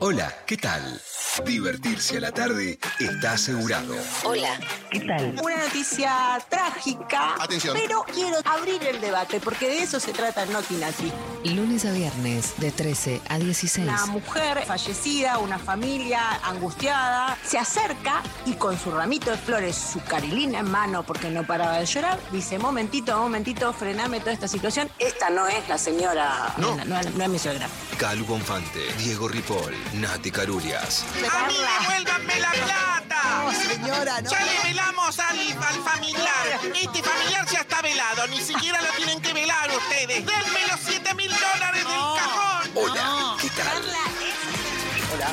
Hola, 0.00 0.32
¿qué 0.46 0.56
tal? 0.56 1.00
Divertirse 1.44 2.16
a 2.16 2.20
la 2.20 2.32
tarde 2.32 2.78
está 2.98 3.32
asegurado. 3.32 3.94
Hola, 4.24 4.58
¿qué 4.90 5.00
tal? 5.00 5.34
Una 5.42 5.56
noticia 5.56 6.38
trágica, 6.48 7.34
Atención. 7.38 7.76
pero 7.78 8.04
quiero 8.12 8.38
abrir 8.44 8.82
el 8.82 9.00
debate 9.00 9.40
porque 9.40 9.68
de 9.68 9.82
eso 9.82 10.00
se 10.00 10.12
trata 10.12 10.46
Noti 10.46 10.74
Nati. 10.74 11.12
Lunes 11.44 11.84
a 11.84 11.92
viernes 11.92 12.54
de 12.58 12.70
13 12.70 13.20
a 13.28 13.38
16. 13.38 13.86
Una 13.86 14.06
mujer 14.06 14.64
fallecida, 14.66 15.38
una 15.38 15.58
familia 15.58 16.40
angustiada, 16.42 17.38
se 17.46 17.58
acerca 17.58 18.22
y 18.44 18.54
con 18.54 18.78
su 18.78 18.90
ramito 18.90 19.30
de 19.30 19.36
flores, 19.36 19.76
su 19.76 20.02
carilina 20.02 20.60
en 20.60 20.70
mano 20.70 21.02
porque 21.04 21.30
no 21.30 21.46
paraba 21.46 21.78
de 21.78 21.86
llorar, 21.86 22.18
dice, 22.32 22.58
momentito, 22.58 23.16
momentito, 23.18 23.72
frename 23.72 24.20
toda 24.20 24.32
esta 24.32 24.48
situación. 24.48 24.90
Esta 24.98 25.30
no 25.30 25.46
es 25.46 25.68
la 25.68 25.78
señora, 25.78 26.54
no, 26.56 26.74
no, 26.84 27.00
no 27.02 27.24
es 27.24 27.30
mi 27.30 27.38
suegra. 27.38 27.68
Calu 27.98 28.24
Bonfante, 28.26 28.80
Diego 28.98 29.28
Ripoll, 29.28 29.74
Nati 29.94 30.30
Carurias. 30.30 31.05
¡A 31.30 31.46
mí 31.46 31.56
devuélvanme 31.56 32.40
la 32.40 32.50
plata! 32.50 33.42
No, 33.44 33.52
señora, 33.52 34.20
no. 34.20 34.30
Ya 34.30 34.44
le 34.44 34.68
velamos 34.68 35.18
al, 35.18 35.38
al 35.38 35.84
familiar. 35.84 36.60
Este 36.74 37.02
familiar 37.02 37.46
ya 37.50 37.60
está 37.60 37.82
velado. 37.82 38.26
Ni 38.28 38.40
siquiera 38.40 38.80
lo 38.82 38.88
tienen 38.96 39.20
que 39.20 39.32
velar 39.32 39.70
ustedes. 39.70 40.26
¡Denme 40.26 40.66
los 40.70 40.80
7 40.84 41.14
mil 41.14 41.30
dólares 41.30 41.84
del 41.84 42.00
cajón! 42.16 42.70
Hola, 42.74 43.36
¿qué 43.40 43.50
tal? 43.50 43.84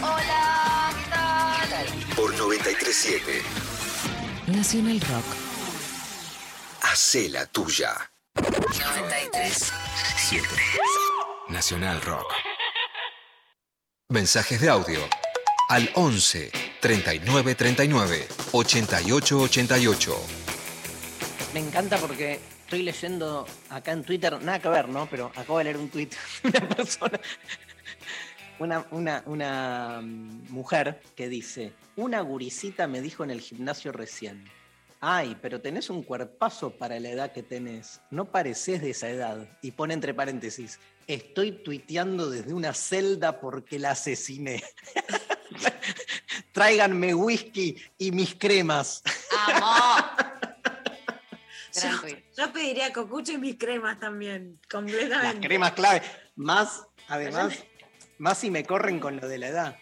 Hola, 0.04 0.92
¿qué 0.96 1.10
tal? 1.10 2.16
Por 2.16 2.34
937. 2.38 3.44
Nacional 4.48 5.02
Rock. 5.02 5.26
Hacé 6.84 7.30
la 7.30 7.46
tuya. 7.48 8.12
93. 8.36 9.74
7. 10.18 10.48
Nacional 11.50 12.02
Rock. 12.02 12.32
Mensajes 14.10 14.62
de 14.62 14.70
audio 14.70 15.10
al 15.74 15.90
11 15.96 16.52
39 16.82 17.56
39 17.56 18.28
88 18.52 19.40
88. 19.40 20.16
Me 21.56 21.62
encanta 21.62 21.98
porque 21.98 22.40
estoy 22.64 22.84
leyendo 22.84 23.48
acá 23.72 23.92
en 23.92 24.04
Twitter, 24.04 24.40
nada 24.44 24.60
que 24.60 24.70
ver, 24.70 24.88
¿no? 24.88 25.08
Pero 25.10 25.32
acabo 25.36 25.58
de 25.58 25.64
leer 25.64 25.78
un 25.78 25.90
tweet 25.90 26.10
de 26.44 26.50
una 26.50 26.70
persona, 26.70 27.20
una, 28.60 28.86
una, 28.92 29.24
una 29.26 30.02
mm, 30.04 30.52
mujer 30.52 31.02
que 31.16 31.28
dice, 31.28 31.74
una 31.96 32.22
guricita 32.22 32.86
me 32.86 33.02
dijo 33.02 33.24
en 33.24 33.32
el 33.32 33.42
gimnasio 33.42 33.92
recién, 33.92 34.46
ay, 35.02 35.36
pero 35.42 35.60
tenés 35.60 35.90
un 35.90 36.04
cuerpazo 36.04 36.70
para 36.78 37.00
la 37.00 37.10
edad 37.10 37.32
que 37.32 37.42
tenés, 37.42 38.00
no 38.12 38.26
pareces 38.26 38.80
de 38.80 38.92
esa 38.92 39.10
edad. 39.10 39.48
Y 39.64 39.72
pone 39.72 39.96
entre 39.96 40.14
paréntesis, 40.14 40.78
estoy 41.08 41.52
tuiteando 41.64 42.30
desde 42.30 42.54
una 42.54 42.76
celda 42.76 43.40
porque 43.40 43.80
la 43.80 43.92
asesiné. 43.92 44.62
Tráiganme 46.52 47.14
whisky 47.14 47.76
y 47.98 48.12
mis 48.12 48.36
cremas. 48.36 49.02
Yo, 51.74 51.90
yo 52.38 52.54
pediría 52.54 52.94
cocucho 52.94 53.32
y 53.32 53.38
mis 53.40 53.58
cremas 53.58 54.00
también, 54.00 54.60
Las 54.62 54.70
completamente. 54.70 55.48
cremas 55.48 55.72
clave. 55.72 56.04
Más, 56.36 56.86
además, 57.08 57.52
más 58.20 58.38
si 58.38 58.52
me 58.52 58.64
corren 58.64 59.00
con 59.00 59.18
lo 59.20 59.28
de 59.28 59.40
la 59.40 59.48
edad. 59.48 59.80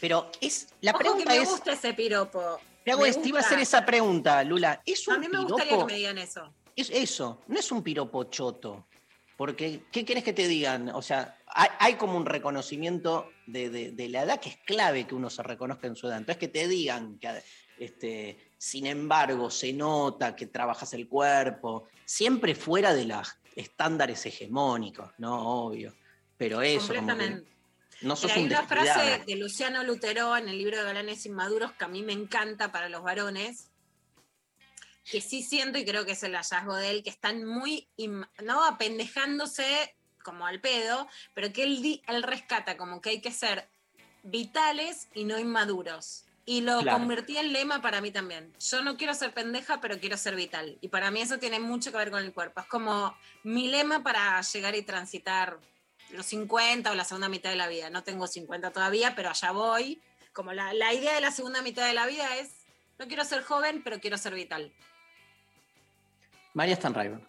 Pero 0.00 0.32
es. 0.40 0.66
La 0.80 0.90
Ojo 0.90 0.98
que 0.98 1.04
pregunta 1.04 1.30
me 1.30 1.36
es. 1.38 1.48
gusta 1.48 1.72
ese 1.74 1.94
piropo. 1.94 2.58
Te 2.84 2.90
hago 2.90 3.04
te 3.04 3.28
iba 3.28 3.38
a 3.38 3.42
hacer 3.42 3.60
esa 3.60 3.86
pregunta, 3.86 4.42
Lula. 4.42 4.82
¿Es 4.84 5.06
un 5.06 5.14
A 5.14 5.18
mí 5.18 5.26
me 5.26 5.30
piropo? 5.30 5.52
gustaría 5.52 5.78
que 5.78 5.84
me 5.84 5.94
digan 5.94 6.18
eso. 6.18 6.52
Es 6.74 6.90
eso, 6.90 7.40
no 7.46 7.60
es 7.60 7.70
un 7.70 7.84
piropo 7.84 8.24
choto. 8.24 8.88
Porque, 9.36 9.84
¿qué 9.92 10.04
querés 10.04 10.24
que 10.24 10.32
te 10.32 10.48
digan? 10.48 10.88
O 10.88 11.02
sea, 11.02 11.38
hay, 11.54 11.68
hay 11.78 11.94
como 11.94 12.16
un 12.16 12.26
reconocimiento 12.26 13.30
de, 13.46 13.70
de- 13.70 13.92
de 13.92 14.08
la 14.08 14.22
edad 14.22 14.40
que 14.40 14.50
es 14.50 14.56
clave 14.58 15.06
que 15.06 15.14
uno 15.14 15.30
se 15.30 15.42
reconozca 15.42 15.86
en 15.86 15.96
su 15.96 16.06
edad. 16.06 16.18
Entonces, 16.18 16.38
que 16.38 16.48
te 16.48 16.68
digan 16.68 17.18
que, 17.18 17.42
este, 17.78 18.52
sin 18.58 18.86
embargo, 18.86 19.50
se 19.50 19.72
nota 19.72 20.36
que 20.36 20.46
trabajas 20.46 20.92
el 20.94 21.08
cuerpo, 21.08 21.88
siempre 22.04 22.54
fuera 22.54 22.92
de 22.94 23.04
los 23.06 23.36
estándares 23.56 24.24
hegemónicos, 24.26 25.10
¿no? 25.18 25.64
Obvio. 25.66 25.94
Pero 26.36 26.62
eso, 26.62 26.94
como 26.94 27.06
que 27.08 27.12
Completamente. 27.12 27.50
no 28.02 28.16
sos 28.16 28.30
Mira, 28.30 28.36
hay 28.36 28.42
un 28.44 28.50
una 28.52 28.62
frase 28.66 29.24
de 29.26 29.36
Luciano 29.36 29.82
Lutero 29.84 30.36
en 30.36 30.48
el 30.48 30.56
libro 30.58 30.78
de 30.78 30.84
Galanes 30.84 31.26
Inmaduros 31.26 31.72
que 31.72 31.84
a 31.84 31.88
mí 31.88 32.02
me 32.02 32.12
encanta 32.12 32.70
para 32.72 32.88
los 32.88 33.02
varones, 33.02 33.70
que 35.10 35.20
sí 35.20 35.42
siento 35.42 35.78
y 35.78 35.84
creo 35.84 36.06
que 36.06 36.12
es 36.12 36.22
el 36.22 36.34
hallazgo 36.34 36.76
de 36.76 36.90
él, 36.90 37.02
que 37.02 37.10
están 37.10 37.44
muy, 37.44 37.88
no 38.44 38.64
apendejándose 38.64 39.96
como 40.22 40.46
al 40.46 40.60
pedo, 40.60 41.08
pero 41.34 41.52
que 41.52 41.62
él, 41.64 42.02
él 42.06 42.22
rescata 42.22 42.76
como 42.76 43.00
que 43.00 43.10
hay 43.10 43.20
que 43.20 43.30
ser 43.32 43.68
vitales 44.22 45.08
y 45.14 45.24
no 45.24 45.38
inmaduros. 45.38 46.24
Y 46.46 46.62
lo 46.62 46.80
Claro. 46.80 46.98
convertí 46.98 47.36
en 47.36 47.52
lema 47.52 47.80
para 47.80 48.00
mí 48.00 48.10
también. 48.10 48.52
Yo 48.58 48.82
no 48.82 48.96
quiero 48.96 49.14
ser 49.14 49.32
pendeja, 49.32 49.80
pero 49.80 49.98
quiero 50.00 50.16
ser 50.16 50.34
vital. 50.34 50.78
Y 50.80 50.88
para 50.88 51.10
mí 51.10 51.20
eso 51.20 51.38
tiene 51.38 51.60
mucho 51.60 51.92
que 51.92 51.98
ver 51.98 52.10
con 52.10 52.24
el 52.24 52.32
cuerpo. 52.32 52.60
Es 52.60 52.66
como 52.66 53.14
mi 53.44 53.68
lema 53.68 54.02
para 54.02 54.40
llegar 54.40 54.74
y 54.74 54.82
transitar 54.82 55.58
los 56.10 56.26
50 56.26 56.90
o 56.90 56.94
la 56.94 57.04
segunda 57.04 57.28
mitad 57.28 57.50
de 57.50 57.56
la 57.56 57.68
vida. 57.68 57.88
No 57.90 58.02
tengo 58.02 58.26
50 58.26 58.72
todavía, 58.72 59.14
pero 59.14 59.30
allá 59.30 59.52
voy. 59.52 60.00
Como 60.32 60.52
la, 60.52 60.72
la 60.74 60.92
idea 60.92 61.14
de 61.14 61.20
la 61.20 61.30
segunda 61.30 61.62
mitad 61.62 61.86
de 61.86 61.94
la 61.94 62.06
vida 62.06 62.36
es, 62.38 62.50
no 62.98 63.06
quiero 63.06 63.24
ser 63.24 63.42
joven, 63.44 63.82
pero 63.84 64.00
quiero 64.00 64.18
ser 64.18 64.34
vital. 64.34 64.72
María 66.54 66.74
Stanriver. 66.74 67.20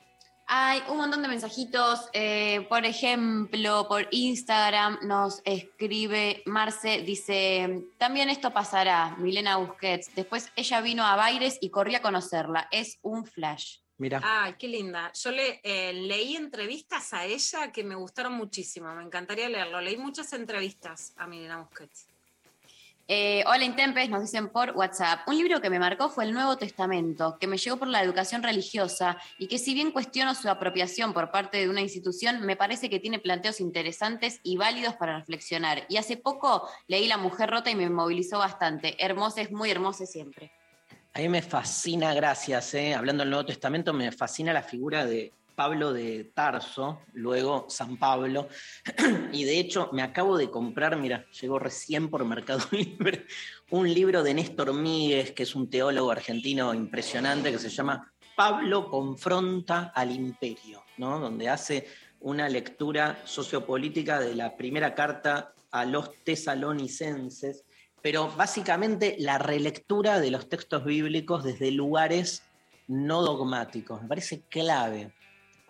Hay 0.47 0.81
un 0.89 0.97
montón 0.97 1.21
de 1.21 1.27
mensajitos. 1.27 2.09
eh, 2.13 2.65
por 2.69 2.85
ejemplo, 2.85 3.87
por 3.87 4.07
Instagram 4.11 4.99
nos 5.03 5.41
escribe 5.45 6.43
Marce, 6.45 7.01
dice, 7.03 7.85
también 7.97 8.29
esto 8.29 8.51
pasará, 8.51 9.15
Milena 9.17 9.57
Busquets. 9.57 10.13
Después 10.15 10.51
ella 10.55 10.81
vino 10.81 11.05
a 11.05 11.15
Baires 11.15 11.57
y 11.61 11.69
corrí 11.69 11.95
a 11.95 12.01
conocerla. 12.01 12.67
Es 12.71 12.97
un 13.01 13.25
flash. 13.25 13.77
Mira. 13.97 14.19
Ay, 14.23 14.55
qué 14.57 14.67
linda. 14.67 15.11
Yo 15.13 15.29
le, 15.31 15.61
eh, 15.63 15.93
leí 15.93 16.35
entrevistas 16.35 17.13
a 17.13 17.23
ella 17.25 17.71
que 17.71 17.83
me 17.83 17.93
gustaron 17.95 18.33
muchísimo. 18.33 18.93
Me 18.95 19.03
encantaría 19.03 19.47
leerlo. 19.47 19.79
Leí 19.79 19.95
muchas 19.95 20.33
entrevistas 20.33 21.13
a 21.17 21.27
Milena 21.27 21.59
Busquets. 21.59 22.07
Eh, 23.13 23.43
hola 23.45 23.65
Intempes, 23.65 24.09
nos 24.09 24.21
dicen 24.21 24.47
por 24.47 24.71
WhatsApp. 24.71 25.27
Un 25.27 25.35
libro 25.35 25.59
que 25.59 25.69
me 25.69 25.79
marcó 25.79 26.07
fue 26.07 26.23
el 26.23 26.31
Nuevo 26.31 26.55
Testamento, 26.55 27.37
que 27.37 27.45
me 27.45 27.57
llegó 27.57 27.75
por 27.75 27.89
la 27.89 28.01
educación 28.01 28.41
religiosa 28.41 29.17
y 29.37 29.47
que 29.47 29.57
si 29.57 29.73
bien 29.73 29.91
cuestiono 29.91 30.33
su 30.33 30.47
apropiación 30.47 31.11
por 31.11 31.29
parte 31.29 31.57
de 31.57 31.67
una 31.67 31.81
institución, 31.81 32.45
me 32.45 32.55
parece 32.55 32.89
que 32.89 33.01
tiene 33.01 33.19
planteos 33.19 33.59
interesantes 33.59 34.39
y 34.43 34.55
válidos 34.55 34.93
para 34.93 35.17
reflexionar. 35.19 35.83
Y 35.89 35.97
hace 35.97 36.15
poco 36.15 36.69
leí 36.87 37.05
La 37.09 37.17
Mujer 37.17 37.49
Rota 37.49 37.69
y 37.69 37.75
me 37.75 37.89
movilizó 37.89 38.37
bastante. 38.37 38.95
Hermosa 38.97 39.41
es 39.41 39.51
muy 39.51 39.69
hermosa 39.69 40.05
siempre. 40.05 40.53
A 41.13 41.19
mí 41.19 41.27
me 41.27 41.41
fascina, 41.41 42.13
gracias, 42.13 42.73
eh, 42.75 42.93
hablando 42.93 43.23
del 43.23 43.31
Nuevo 43.31 43.45
Testamento, 43.45 43.91
me 43.91 44.09
fascina 44.13 44.53
la 44.53 44.63
figura 44.63 45.05
de 45.05 45.33
Pablo 45.55 45.93
de 45.93 46.31
Tarso, 46.33 47.01
luego 47.13 47.65
San 47.69 47.97
Pablo, 47.97 48.47
y 49.31 49.43
de 49.43 49.59
hecho 49.59 49.89
me 49.93 50.01
acabo 50.01 50.37
de 50.37 50.49
comprar, 50.49 50.97
mira, 50.97 51.25
llegó 51.39 51.59
recién 51.59 52.09
por 52.09 52.25
Mercado 52.25 52.61
Libre, 52.71 53.25
un 53.69 53.91
libro 53.93 54.23
de 54.23 54.33
Néstor 54.33 54.73
Míguez, 54.73 55.31
que 55.31 55.43
es 55.43 55.55
un 55.55 55.69
teólogo 55.69 56.11
argentino 56.11 56.73
impresionante, 56.73 57.51
que 57.51 57.59
se 57.59 57.69
llama 57.69 58.11
Pablo 58.35 58.89
confronta 58.89 59.91
al 59.93 60.11
imperio, 60.11 60.83
¿no? 60.97 61.19
donde 61.19 61.49
hace 61.49 61.87
una 62.21 62.47
lectura 62.49 63.21
sociopolítica 63.25 64.19
de 64.19 64.35
la 64.35 64.55
primera 64.55 64.95
carta 64.95 65.53
a 65.71 65.85
los 65.85 66.11
tesalonicenses, 66.23 67.63
pero 68.01 68.31
básicamente 68.35 69.15
la 69.19 69.37
relectura 69.37 70.19
de 70.19 70.31
los 70.31 70.49
textos 70.49 70.85
bíblicos 70.85 71.43
desde 71.43 71.71
lugares 71.71 72.43
no 72.87 73.21
dogmáticos. 73.21 74.01
Me 74.01 74.07
parece 74.07 74.41
clave, 74.49 75.13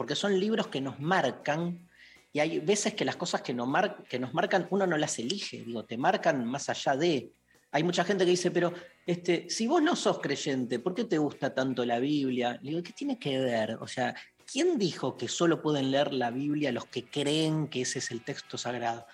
porque 0.01 0.15
son 0.15 0.39
libros 0.39 0.65
que 0.65 0.81
nos 0.81 0.99
marcan 0.99 1.87
y 2.33 2.39
hay 2.39 2.57
veces 2.57 2.95
que 2.95 3.05
las 3.05 3.17
cosas 3.17 3.43
que, 3.43 3.53
nos 3.53 3.67
marcan 3.67 4.67
uno 4.71 4.87
no 4.87 4.97
las 4.97 5.19
elige, 5.19 5.61
digo, 5.63 5.85
te 5.85 5.95
marcan 5.95 6.43
más 6.43 6.69
allá 6.69 6.95
de... 6.95 7.33
Hay 7.69 7.83
mucha 7.83 8.03
gente 8.03 8.25
que 8.25 8.31
dice, 8.31 8.49
pero 8.49 8.73
este, 9.05 9.47
si 9.47 9.67
vos 9.67 9.79
no 9.79 9.95
sos 9.95 10.17
creyente, 10.17 10.79
¿por 10.79 10.95
qué 10.95 11.03
te 11.03 11.19
gusta 11.19 11.53
tanto 11.53 11.85
la 11.85 11.99
Biblia? 11.99 12.59
Digo, 12.63 12.81
¿qué 12.81 12.93
tiene 12.93 13.19
que 13.19 13.37
ver? 13.37 13.77
O 13.79 13.85
sea, 13.87 14.15
¿quién 14.51 14.79
dijo 14.79 15.15
que 15.15 15.27
solo 15.27 15.61
pueden 15.61 15.91
leer 15.91 16.13
la 16.13 16.31
Biblia 16.31 16.71
los 16.71 16.87
que 16.87 17.05
creen 17.05 17.67
que 17.67 17.81
ese 17.81 17.99
es 17.99 18.09
el 18.09 18.23
texto 18.23 18.57
sagrado? 18.57 19.05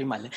Estoy 0.00 0.08
mal, 0.08 0.24
¿eh? 0.24 0.30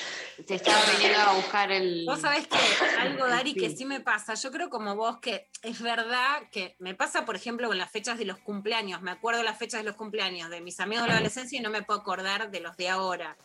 Se 0.46 0.56
estaba 0.56 0.82
viniendo 0.92 1.20
a 1.20 1.34
buscar 1.36 1.72
el. 1.72 2.04
Vos 2.06 2.20
sabés 2.20 2.48
que 2.48 2.58
algo, 3.00 3.28
Dari, 3.28 3.54
que 3.54 3.70
sí 3.70 3.86
me 3.86 4.02
pasa. 4.02 4.34
Yo 4.34 4.52
creo 4.52 4.70
como 4.70 4.96
vos 4.98 5.20
que 5.20 5.48
es 5.62 5.82
verdad 5.82 6.50
que 6.52 6.76
me 6.80 6.96
pasa, 6.96 7.24
por 7.24 7.38
ejemplo, 7.38 7.70
con 7.70 7.78
las 7.78 7.90
fechas 7.90 8.18
de 8.18 8.26
los 8.26 8.40
cumpleaños. 8.40 9.02
Me 9.02 9.12
acuerdo 9.12 9.42
las 9.42 9.58
fechas 9.58 9.80
de 9.80 9.86
los 9.86 9.96
cumpleaños 9.96 10.50
de 10.50 10.60
mis 10.60 10.82
amigos 10.82 11.04
de 11.04 11.10
la 11.10 11.16
adolescencia 11.16 11.58
y 11.58 11.62
no 11.62 11.70
me 11.70 11.82
puedo 11.82 12.02
acordar 12.02 12.52
de 12.52 12.60
los 12.60 12.76
de 12.76 12.90
ahora. 12.90 13.38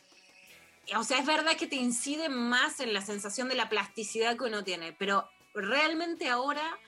O 0.96 1.04
sea, 1.04 1.18
es 1.18 1.26
verdad 1.26 1.56
que 1.56 1.68
te 1.68 1.76
incide 1.76 2.28
más 2.28 2.80
en 2.80 2.92
la 2.92 3.00
sensación 3.00 3.48
de 3.48 3.54
la 3.54 3.68
plasticidad 3.68 4.36
que 4.36 4.44
uno 4.44 4.64
tiene, 4.64 4.92
pero 4.94 5.28
realmente 5.54 6.28
ahora 6.28 6.78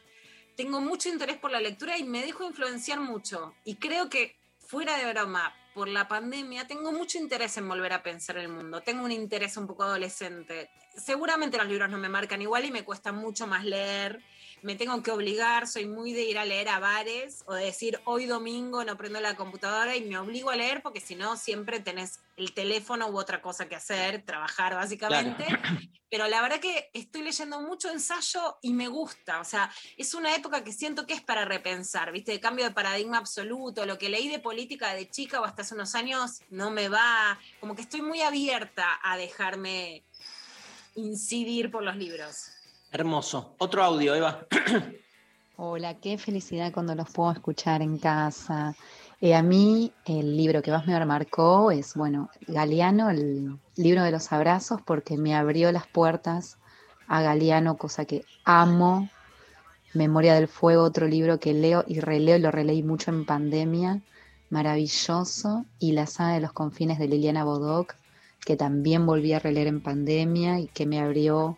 tengo 0.57 0.81
mucho 0.81 1.09
interés 1.09 1.37
por 1.37 1.53
la 1.53 1.61
lectura 1.61 1.99
y 1.99 2.03
me 2.03 2.25
dejo 2.25 2.45
influenciar 2.45 2.99
mucho. 2.99 3.55
Y 3.65 3.77
creo 3.77 4.11
que, 4.11 4.37
fuera 4.59 4.97
de 4.97 5.13
broma, 5.13 5.55
por 5.75 5.89
la 5.89 6.09
pandemia, 6.09 6.67
tengo 6.67 6.93
mucho 6.93 7.19
interés 7.19 7.57
en 7.57 7.69
volver 7.69 7.93
a 7.93 8.03
pensar 8.03 8.37
el 8.39 8.49
mundo. 8.49 8.81
Tengo 8.81 9.05
un 9.05 9.13
interés 9.13 9.57
un 9.57 9.67
poco 9.67 9.85
adolescente. 9.85 10.71
Seguramente 10.97 11.57
los 11.57 11.69
libros 11.69 11.91
no 11.91 11.99
me 11.99 12.09
marcan 12.09 12.43
igual 12.43 12.65
y 12.65 12.71
me 12.71 12.85
cuesta 12.85 13.13
mucho 13.13 13.47
más 13.47 13.65
leer. 13.65 14.21
Me 14.63 14.77
tengo 14.77 15.03
que 15.03 15.11
obligar, 15.11 15.67
soy 15.67 15.87
muy 15.87 16.13
de 16.13 16.23
ir 16.23 16.39
a 16.39 16.45
leer 16.45 16.69
a 16.69 16.79
bares 16.79 17.43
o 17.47 17.55
de 17.55 17.65
decir 17.65 18.01
hoy 18.05 18.27
domingo 18.27 18.85
no 18.85 18.97
prendo 18.97 19.21
la 19.21 19.37
computadora 19.37 19.97
y 19.97 20.03
me 20.03 20.19
obligo 20.19 20.51
a 20.51 20.57
leer 20.57 20.83
porque 20.83 21.01
si 21.01 21.15
no 21.15 21.37
siempre 21.37 21.81
tenés 21.81 22.21
el 22.37 22.53
teléfono 22.53 23.09
u 23.09 23.19
otra 23.19 23.41
cosa 23.41 23.69
que 23.69 23.77
hacer, 23.77 24.23
trabajar 24.25 24.75
básicamente. 24.75 25.45
Pero 26.11 26.27
la 26.27 26.43
verdad 26.43 26.59
que 26.59 26.91
estoy 26.93 27.23
leyendo 27.23 27.61
mucho 27.61 27.91
ensayo 27.91 28.59
y 28.63 28.73
me 28.73 28.89
gusta. 28.89 29.41
O 29.41 29.45
sea, 29.45 29.71
es 29.97 30.13
una 30.15 30.35
época 30.35 30.65
que 30.65 30.73
siento 30.73 31.07
que 31.07 31.15
es 31.15 31.23
para 31.23 31.45
repensar, 31.45 32.11
¿viste? 32.11 32.33
De 32.33 32.41
cambio 32.41 32.65
de 32.65 32.73
paradigma 32.73 33.19
absoluto. 33.19 33.87
Lo 33.87 33.97
que 33.97 34.09
leí 34.09 34.29
de 34.29 34.41
política 34.41 34.93
de 34.95 35.09
chica 35.09 35.41
o 35.41 35.45
hasta 35.45 35.63
hace 35.63 35.75
unos 35.75 35.95
años 35.95 36.41
no 36.51 36.71
me 36.71 36.89
va. 36.89 37.39
Como 37.61 37.77
que 37.77 37.83
estoy 37.83 38.03
muy 38.03 38.23
abierta 38.23 38.99
a 39.03 39.17
dejarme 39.17 40.05
incidir 40.97 41.71
por 41.71 41.83
los 41.83 41.97
libros. 41.97 42.60
Hermoso. 42.93 43.55
Otro 43.59 43.85
audio, 43.85 44.17
Eva. 44.17 44.47
Hola, 45.57 45.95
qué 46.01 46.19
felicidad 46.19 46.73
cuando 46.73 46.97
los 46.97 47.09
puedo 47.11 47.31
escuchar 47.31 47.83
en 47.83 47.99
casa. 47.99 48.75
Eh, 49.21 49.35
a 49.35 49.43
mí 49.43 49.93
el 50.07 50.37
libro 50.37 50.61
que 50.61 50.73
más 50.73 50.87
me 50.89 51.07
marcó 51.07 51.71
es, 51.71 51.95
bueno, 51.95 52.31
Galeano, 52.49 53.11
el 53.11 53.59
libro 53.77 54.03
de 54.03 54.11
los 54.11 54.33
abrazos, 54.33 54.81
porque 54.83 55.17
me 55.17 55.37
abrió 55.37 55.71
las 55.71 55.87
puertas 55.87 56.59
a 57.07 57.23
Galeano, 57.23 57.77
cosa 57.77 58.07
que 58.07 58.25
amo. 58.45 59.09
Memoria 59.95 60.35
del 60.35 60.49
Fuego, 60.49 60.83
otro 60.83 61.07
libro 61.07 61.39
que 61.39 61.53
leo 61.55 61.85
y 61.87 62.01
releo, 62.01 62.39
y 62.39 62.41
lo 62.41 62.51
releí 62.51 62.83
mucho 62.83 63.13
en 63.13 63.25
pandemia, 63.25 64.01
maravilloso. 64.49 65.65
Y 65.79 65.93
La 65.93 66.07
saga 66.07 66.35
de 66.35 66.41
los 66.41 66.53
confines 66.53 66.99
de 66.99 67.07
Liliana 67.07 67.45
Bodoc, 67.45 67.95
que 68.45 68.57
también 68.57 69.07
volví 69.07 69.33
a 69.33 69.39
releer 69.39 69.69
en 69.69 69.81
pandemia 69.81 70.59
y 70.59 70.67
que 70.67 70.87
me 70.87 70.99
abrió 70.99 71.57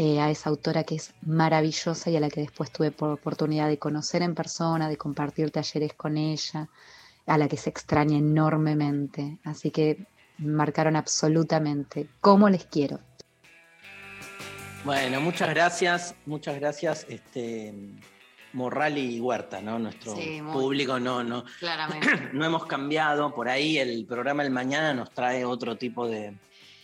eh, 0.00 0.20
a 0.20 0.30
esa 0.30 0.48
autora 0.48 0.84
que 0.84 0.94
es 0.94 1.12
maravillosa 1.22 2.08
y 2.08 2.16
a 2.16 2.20
la 2.20 2.30
que 2.30 2.40
después 2.40 2.70
tuve 2.70 2.92
por 2.92 3.10
oportunidad 3.10 3.66
de 3.68 3.78
conocer 3.78 4.22
en 4.22 4.34
persona, 4.34 4.88
de 4.88 4.96
compartir 4.96 5.50
talleres 5.50 5.92
con 5.94 6.16
ella, 6.16 6.68
a 7.26 7.36
la 7.36 7.48
que 7.48 7.56
se 7.56 7.68
extraña 7.68 8.16
enormemente. 8.16 9.38
Así 9.44 9.70
que 9.72 10.06
marcaron 10.38 10.94
absolutamente. 10.96 12.08
¿Cómo 12.20 12.48
les 12.48 12.64
quiero? 12.64 13.00
Bueno, 14.84 15.20
muchas 15.20 15.48
gracias, 15.50 16.14
muchas 16.26 16.54
gracias, 16.60 17.04
este 17.08 17.74
Morral 18.52 18.96
y 18.96 19.20
Huerta, 19.20 19.60
¿no? 19.60 19.78
Nuestro 19.78 20.14
Sí, 20.16 20.40
muy- 20.40 20.52
público 20.52 20.98
no, 21.00 21.22
no, 21.24 21.44
Claramente. 21.58 22.08
no 22.32 22.44
hemos 22.44 22.64
cambiado. 22.66 23.34
Por 23.34 23.48
ahí 23.48 23.78
el 23.78 24.06
programa 24.06 24.44
del 24.44 24.52
mañana 24.52 24.94
nos 24.94 25.10
trae 25.10 25.44
otro 25.44 25.76
tipo 25.76 26.06
de, 26.08 26.34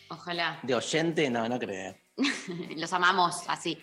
Ojalá. 0.08 0.58
de 0.62 0.74
oyente, 0.74 1.30
no, 1.30 1.48
no 1.48 1.58
creo. 1.58 1.94
Los 2.76 2.92
amamos 2.92 3.44
así. 3.48 3.78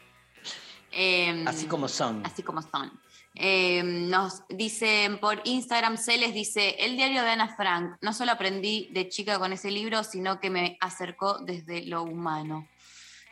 Em, 0.91 1.47
Así 1.47 1.67
como 1.67 1.87
son. 1.87 2.25
Así 2.25 2.43
como 2.43 2.61
son. 2.61 2.91
Eh, 3.33 3.81
nos 3.83 4.43
dicen 4.49 5.17
por 5.19 5.41
Instagram, 5.45 5.97
Celes 5.97 6.33
dice, 6.33 6.75
el 6.79 6.97
diario 6.97 7.23
de 7.23 7.29
Ana 7.29 7.55
Frank, 7.55 7.95
no 8.01 8.11
solo 8.11 8.33
aprendí 8.33 8.89
de 8.91 9.07
chica 9.07 9.39
con 9.39 9.53
ese 9.53 9.71
libro, 9.71 10.03
sino 10.03 10.39
que 10.41 10.49
me 10.49 10.77
acercó 10.81 11.39
desde 11.39 11.85
lo 11.85 12.03
humano. 12.03 12.67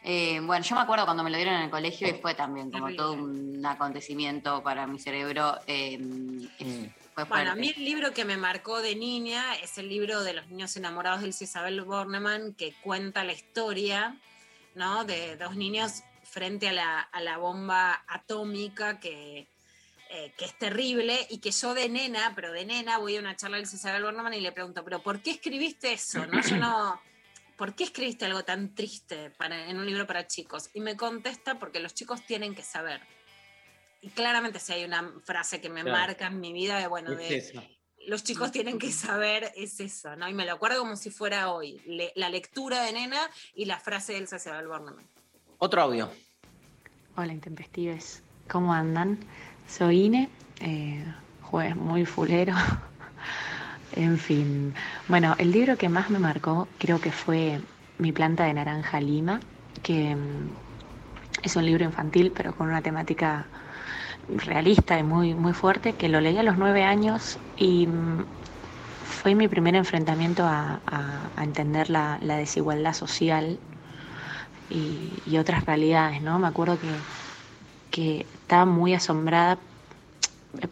Eh, 0.02 0.40
bueno, 0.42 0.64
yo 0.64 0.76
me 0.76 0.82
acuerdo 0.82 1.04
cuando 1.04 1.24
me 1.24 1.30
lo 1.30 1.36
dieron 1.36 1.56
en 1.56 1.64
el 1.64 1.70
colegio 1.70 2.08
y 2.08 2.14
fue 2.14 2.34
también 2.34 2.72
como 2.72 2.96
todo 2.96 3.14
un 3.14 3.66
acontecimiento 3.66 4.64
para 4.64 4.88
mi 4.88 4.98
cerebro. 4.98 5.60
eh, 5.68 6.00
fue 7.14 7.26
Bueno, 7.26 7.52
a 7.52 7.56
mí 7.56 7.74
el 7.76 7.84
libro 7.84 8.14
que 8.14 8.24
me 8.24 8.38
marcó 8.38 8.82
de 8.82 8.96
niña 8.96 9.56
es 9.56 9.78
el 9.78 9.90
libro 9.90 10.24
de 10.24 10.32
los 10.34 10.48
niños 10.48 10.78
enamorados 10.78 11.20
de 11.20 11.28
Elsa 11.28 11.44
Isabel 11.44 11.82
Bornemann, 11.82 12.54
que 12.54 12.74
cuenta 12.82 13.26
la 13.26 13.34
historia 13.34 14.18
¿no? 14.76 15.04
de 15.06 15.36
dos 15.38 15.56
niños 15.56 16.04
frente 16.24 16.70
a 16.70 16.74
la, 16.74 17.00
a 17.00 17.22
la 17.22 17.38
bomba 17.38 18.04
atómica 18.08 19.00
que, 19.00 19.48
eh, 20.10 20.34
que 20.38 20.46
es 20.46 20.58
terrible 20.58 21.28
y 21.30 21.40
que 21.40 21.52
yo 21.52 21.74
de 21.74 21.90
nena, 21.90 22.34
pero 22.36 22.52
de 22.52 22.66
nena 22.66 22.98
voy 22.98 23.18
a 23.18 23.20
una 23.20 23.36
charla 23.36 23.58
de 23.58 23.64
Elsa 23.64 23.76
Isabel 23.78 24.04
Bornemann 24.04 24.34
y 24.34 24.42
le 24.42 24.52
pregunto, 24.52 24.84
pero 24.84 25.02
¿por 25.02 25.22
qué 25.22 25.32
escribiste 25.32 25.94
eso? 25.94 26.26
¿No? 26.26 26.42
Yo 26.42 26.58
no... 26.58 27.02
¿Por 27.58 27.76
qué 27.76 27.84
escribiste 27.84 28.24
algo 28.26 28.46
tan 28.46 28.74
triste 28.74 29.32
para, 29.32 29.70
en 29.70 29.78
un 29.78 29.86
libro 29.86 30.08
para 30.08 30.26
chicos? 30.28 30.70
Y 30.74 30.80
me 30.80 30.96
contesta, 30.96 31.60
porque 31.60 31.82
los 31.82 31.94
chicos 31.94 32.26
tienen 32.26 32.56
que 32.56 32.64
saber. 32.64 33.02
Y 34.02 34.10
claramente 34.12 34.60
si 34.60 34.72
hay 34.72 34.86
una 34.86 35.14
frase 35.26 35.60
que 35.60 35.68
me 35.68 35.82
Claro. 35.82 35.98
marca 35.98 36.28
en 36.28 36.40
mi 36.40 36.54
vida, 36.54 36.80
de, 36.80 36.88
bueno, 36.88 37.12
de, 37.12 37.36
Es. 37.36 37.52
Los 38.10 38.24
chicos 38.24 38.52
tienen 38.52 38.80
que 38.80 38.92
saber 38.92 39.52
es 39.56 39.80
eso, 39.80 40.16
¿no? 40.16 40.28
Y 40.28 40.34
me 40.34 40.46
lo 40.46 40.54
acuerdo 40.54 40.80
como 40.80 40.96
si 40.96 41.12
fuera 41.12 41.52
hoy, 41.52 41.80
le- 41.86 42.12
la 42.16 42.30
lectura 42.30 42.82
de 42.84 42.94
nena 42.94 43.20
y 43.56 43.66
la 43.66 43.80
frase 43.80 44.14
de 44.14 44.20
Elsa 44.20 44.38
Isabel 44.38 44.68
Bornemann. 44.68 45.06
Otro 45.60 45.82
audio. 45.84 46.10
Hola, 47.16 47.34
intempestives. 47.34 48.24
¿Cómo 48.50 48.74
andan? 48.74 49.20
Soy 49.68 50.06
Ine, 50.06 50.30
eh, 50.60 51.06
jueves 51.44 51.76
muy 51.76 52.06
fulero. 52.06 52.56
en 53.96 54.18
fin. 54.18 54.74
Bueno, 55.08 55.36
el 55.38 55.52
libro 55.52 55.78
que 55.78 55.90
más 55.90 56.10
me 56.10 56.20
marcó 56.20 56.68
creo 56.78 57.00
que 57.00 57.12
fue 57.12 57.62
Mi 58.00 58.12
planta 58.14 58.46
de 58.46 58.54
naranja 58.54 59.02
lima, 59.02 59.42
que 59.84 60.16
mm, 60.16 60.50
es 61.44 61.56
un 61.58 61.66
libro 61.66 61.84
infantil, 61.84 62.32
pero 62.36 62.56
con 62.56 62.70
una 62.70 62.82
temática 62.82 63.46
realista 64.38 65.00
y 65.00 65.04
muy, 65.04 65.36
muy 65.36 65.54
fuerte, 65.54 65.96
que 65.96 66.10
lo 66.10 66.22
leí 66.22 66.38
a 66.38 66.44
los 66.44 66.58
nueve 66.58 66.84
años 66.84 67.40
y 67.56 67.88
mm, 67.88 68.26
fue 69.04 69.36
mi 69.36 69.48
primer 69.48 69.76
enfrentamiento 69.76 70.46
a, 70.46 70.82
a- 70.88 71.32
entender 71.44 71.90
la, 71.90 72.20
la 72.22 72.38
desigualdad 72.38 72.94
social 72.94 73.60
y, 74.70 75.22
y 75.26 75.38
otras 75.38 75.66
realidades, 75.66 76.22
¿no? 76.22 76.40
Me 76.40 76.48
acuerdo 76.48 76.80
que, 76.80 77.06
que 77.92 78.30
estaba 78.34 78.66
muy 78.66 78.96
asombrada 78.96 79.60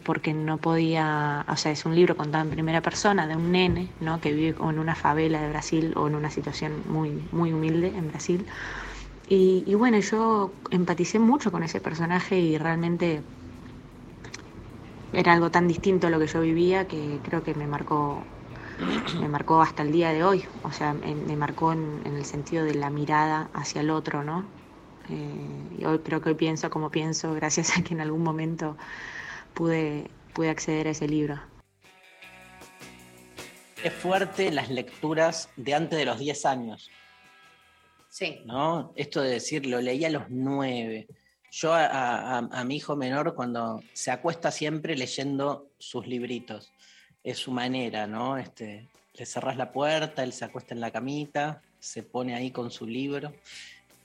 porque 0.02 0.34
no 0.34 0.58
podía, 0.60 1.46
o 1.48 1.56
sea, 1.56 1.70
es 1.72 1.84
un 1.86 1.94
libro 1.94 2.16
contado 2.16 2.44
en 2.44 2.50
primera 2.50 2.82
persona 2.82 3.26
de 3.28 3.36
un 3.36 3.52
nene, 3.52 3.94
¿no? 4.00 4.20
Que 4.20 4.32
vive 4.32 4.56
en 4.58 4.78
una 4.78 4.94
favela 4.96 5.40
de 5.40 5.48
Brasil 5.50 5.92
o 5.96 6.08
en 6.08 6.16
una 6.16 6.30
situación 6.30 6.82
muy, 6.86 7.28
muy 7.30 7.52
humilde 7.52 7.92
en 7.96 8.08
Brasil. 8.08 8.46
Y, 9.28 9.64
y 9.66 9.74
bueno, 9.74 9.98
yo 10.00 10.54
empaticé 10.70 11.18
mucho 11.18 11.52
con 11.52 11.62
ese 11.64 11.80
personaje 11.80 12.38
y 12.40 12.58
realmente 12.58 13.24
era 15.12 15.32
algo 15.32 15.50
tan 15.50 15.66
distinto 15.68 16.06
a 16.06 16.10
lo 16.10 16.18
que 16.18 16.26
yo 16.26 16.40
vivía 16.40 16.86
que 16.86 17.18
creo 17.22 17.42
que 17.42 17.54
me 17.54 17.66
marcó 17.66 18.22
me 19.20 19.28
marcó 19.28 19.60
hasta 19.60 19.82
el 19.82 19.90
día 19.90 20.12
de 20.12 20.22
hoy, 20.22 20.44
o 20.62 20.70
sea, 20.70 20.90
en- 21.02 21.26
me 21.26 21.34
marcó 21.36 21.72
en, 21.72 22.00
en 22.04 22.14
el 22.14 22.24
sentido 22.24 22.64
de 22.64 22.74
la 22.74 22.90
mirada 22.90 23.50
hacia 23.52 23.80
el 23.80 23.90
otro, 23.90 24.22
¿no? 24.22 24.44
Eh, 25.08 25.76
y 25.80 25.84
hoy 25.84 25.98
creo 26.00 26.20
que 26.20 26.28
hoy 26.28 26.34
pienso 26.36 26.70
como 26.70 26.88
pienso 26.90 27.32
gracias 27.34 27.76
a 27.76 27.82
que 27.82 27.94
en 27.94 28.00
algún 28.00 28.22
momento 28.22 28.76
pude, 29.54 30.10
pude 30.32 30.50
acceder 30.50 30.86
a 30.86 30.90
ese 30.90 31.08
libro. 31.08 31.40
Es 33.82 33.92
fuerte 33.92 34.50
las 34.52 34.70
lecturas 34.70 35.48
de 35.56 35.74
antes 35.74 35.98
de 35.98 36.04
los 36.04 36.18
10 36.18 36.44
años, 36.46 36.90
Sí. 38.10 38.42
¿no? 38.46 38.92
Esto 38.96 39.20
de 39.22 39.30
decir, 39.30 39.66
lo 39.66 39.80
leí 39.80 40.04
a 40.04 40.10
los 40.10 40.24
9. 40.28 41.06
Yo 41.50 41.72
a, 41.74 42.64
mi 42.64 42.76
hijo 42.76 42.96
menor 42.96 43.34
cuando 43.34 43.82
se 43.92 44.10
acuesta 44.10 44.50
siempre 44.50 44.96
leyendo 44.96 45.70
sus 45.78 46.06
libritos. 46.06 46.70
Es 47.24 47.38
su 47.38 47.50
manera, 47.50 48.06
¿no? 48.06 48.38
Este, 48.38 48.88
le 49.14 49.26
cerrás 49.26 49.56
la 49.56 49.72
puerta, 49.72 50.22
él 50.22 50.32
se 50.32 50.44
acuesta 50.44 50.74
en 50.74 50.80
la 50.80 50.90
camita, 50.90 51.62
se 51.78 52.02
pone 52.02 52.34
ahí 52.34 52.50
con 52.50 52.70
su 52.70 52.86
libro 52.86 53.32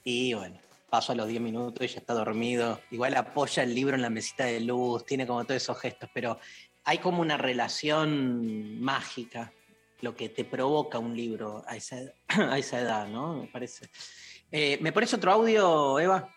y 0.03 0.33
bueno, 0.33 0.59
paso 0.89 1.11
a 1.11 1.15
los 1.15 1.27
10 1.27 1.41
minutos 1.41 1.83
y 1.83 1.87
ya 1.87 1.99
está 1.99 2.13
dormido. 2.13 2.79
Igual 2.91 3.15
apoya 3.15 3.63
el 3.63 3.73
libro 3.75 3.95
en 3.95 4.01
la 4.01 4.09
mesita 4.09 4.45
de 4.45 4.59
luz, 4.59 5.05
tiene 5.05 5.27
como 5.27 5.43
todos 5.43 5.61
esos 5.61 5.79
gestos, 5.79 6.09
pero 6.13 6.39
hay 6.83 6.97
como 6.97 7.21
una 7.21 7.37
relación 7.37 8.81
mágica, 8.81 9.53
lo 10.01 10.15
que 10.15 10.29
te 10.29 10.43
provoca 10.43 10.99
un 10.99 11.15
libro 11.15 11.63
a 11.67 11.75
esa, 11.75 11.97
a 12.27 12.57
esa 12.57 12.79
edad, 12.79 13.07
¿no? 13.07 13.35
Me 13.35 13.47
parece. 13.47 13.89
Eh, 14.51 14.77
¿Me 14.81 14.91
pones 14.91 15.13
otro 15.13 15.31
audio, 15.31 15.99
Eva? 15.99 16.29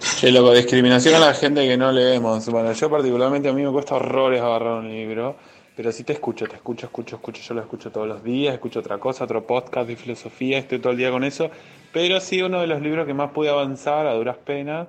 Che, 0.00 0.30
loco, 0.30 0.52
discriminación 0.52 1.14
a 1.14 1.18
la 1.18 1.34
gente 1.34 1.66
que 1.66 1.76
no 1.76 1.90
leemos. 1.92 2.46
Bueno, 2.50 2.72
yo 2.72 2.90
particularmente 2.90 3.48
a 3.48 3.52
mí 3.52 3.62
me 3.62 3.70
cuesta 3.72 3.94
horrores 3.96 4.40
agarrar 4.40 4.78
un 4.78 4.88
libro, 4.88 5.36
pero 5.76 5.92
sí 5.92 6.04
te 6.04 6.12
escucho, 6.12 6.46
te 6.46 6.56
escucho, 6.56 6.86
escucho, 6.86 7.16
escucho. 7.16 7.40
Yo 7.42 7.54
lo 7.54 7.60
escucho 7.62 7.90
todos 7.90 8.06
los 8.06 8.22
días, 8.22 8.52
escucho 8.54 8.80
otra 8.80 8.98
cosa, 8.98 9.24
otro 9.24 9.46
podcast 9.46 9.88
de 9.88 9.96
filosofía, 9.96 10.58
estoy 10.58 10.78
todo 10.78 10.92
el 10.92 10.98
día 10.98 11.10
con 11.10 11.24
eso. 11.24 11.50
Pero 11.92 12.20
sí, 12.20 12.42
uno 12.42 12.60
de 12.60 12.66
los 12.66 12.80
libros 12.82 13.06
que 13.06 13.14
más 13.14 13.30
pude 13.30 13.48
avanzar 13.48 14.06
a 14.06 14.12
duras 14.14 14.36
penas, 14.36 14.88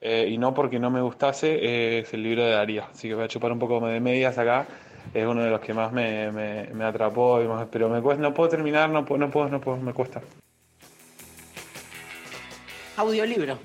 eh, 0.00 0.28
y 0.30 0.38
no 0.38 0.54
porque 0.54 0.78
no 0.78 0.90
me 0.90 1.00
gustase, 1.02 1.98
es 2.00 2.12
el 2.14 2.22
libro 2.22 2.44
de 2.44 2.52
Darío. 2.52 2.84
Así 2.90 3.08
que 3.08 3.14
voy 3.14 3.24
a 3.24 3.28
chupar 3.28 3.52
un 3.52 3.58
poco 3.58 3.80
de 3.86 4.00
medias 4.00 4.38
acá. 4.38 4.66
Es 5.12 5.26
uno 5.26 5.42
de 5.44 5.50
los 5.50 5.60
que 5.60 5.74
más 5.74 5.92
me, 5.92 6.32
me, 6.32 6.68
me 6.72 6.84
atrapó, 6.84 7.42
y 7.42 7.46
más- 7.46 7.66
pero 7.70 7.90
me 7.90 8.00
cuesta, 8.00 8.22
no 8.22 8.32
puedo 8.32 8.48
terminar, 8.48 8.88
no 8.88 9.04
puedo, 9.04 9.18
no 9.18 9.30
puedo, 9.30 9.48
no 9.50 9.60
puedo, 9.60 9.76
me 9.76 9.92
cuesta. 9.92 10.22
Audiolibro. 12.96 13.58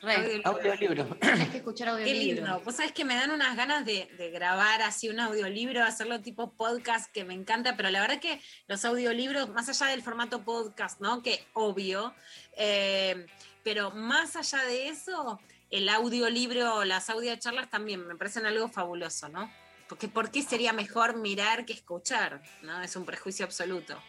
Re. 0.00 0.40
Audiolibro. 0.44 1.04
Tienes 1.20 1.48
que 1.48 1.56
escuchar 1.58 1.88
Qué 1.88 1.92
audiolibro. 2.02 2.44
lindo. 2.44 2.60
Vos 2.64 2.76
sabés 2.76 2.92
que 2.92 3.04
me 3.04 3.14
dan 3.16 3.30
unas 3.30 3.56
ganas 3.56 3.84
de, 3.84 4.08
de 4.16 4.30
grabar 4.30 4.82
así 4.82 5.08
un 5.08 5.18
audiolibro, 5.18 5.82
hacerlo 5.82 6.20
tipo 6.20 6.52
podcast, 6.52 7.10
que 7.12 7.24
me 7.24 7.34
encanta, 7.34 7.76
pero 7.76 7.90
la 7.90 8.00
verdad 8.00 8.20
que 8.20 8.40
los 8.68 8.84
audiolibros, 8.84 9.48
más 9.50 9.68
allá 9.68 9.90
del 9.90 10.02
formato 10.02 10.42
podcast, 10.44 11.00
¿no? 11.00 11.22
Que 11.22 11.44
obvio, 11.54 12.14
eh, 12.56 13.26
pero 13.64 13.90
más 13.90 14.36
allá 14.36 14.62
de 14.64 14.88
eso, 14.88 15.40
el 15.70 15.88
audiolibro, 15.88 16.84
las 16.84 17.10
audiocharlas 17.10 17.68
también 17.68 18.06
me 18.06 18.14
parecen 18.16 18.46
algo 18.46 18.68
fabuloso, 18.68 19.28
¿no? 19.28 19.50
Porque 19.88 20.06
¿por 20.06 20.30
qué 20.30 20.42
sería 20.42 20.72
mejor 20.72 21.16
mirar 21.16 21.64
que 21.64 21.72
escuchar? 21.72 22.42
¿no? 22.62 22.80
Es 22.82 22.94
un 22.94 23.04
prejuicio 23.04 23.44
absoluto. 23.44 24.00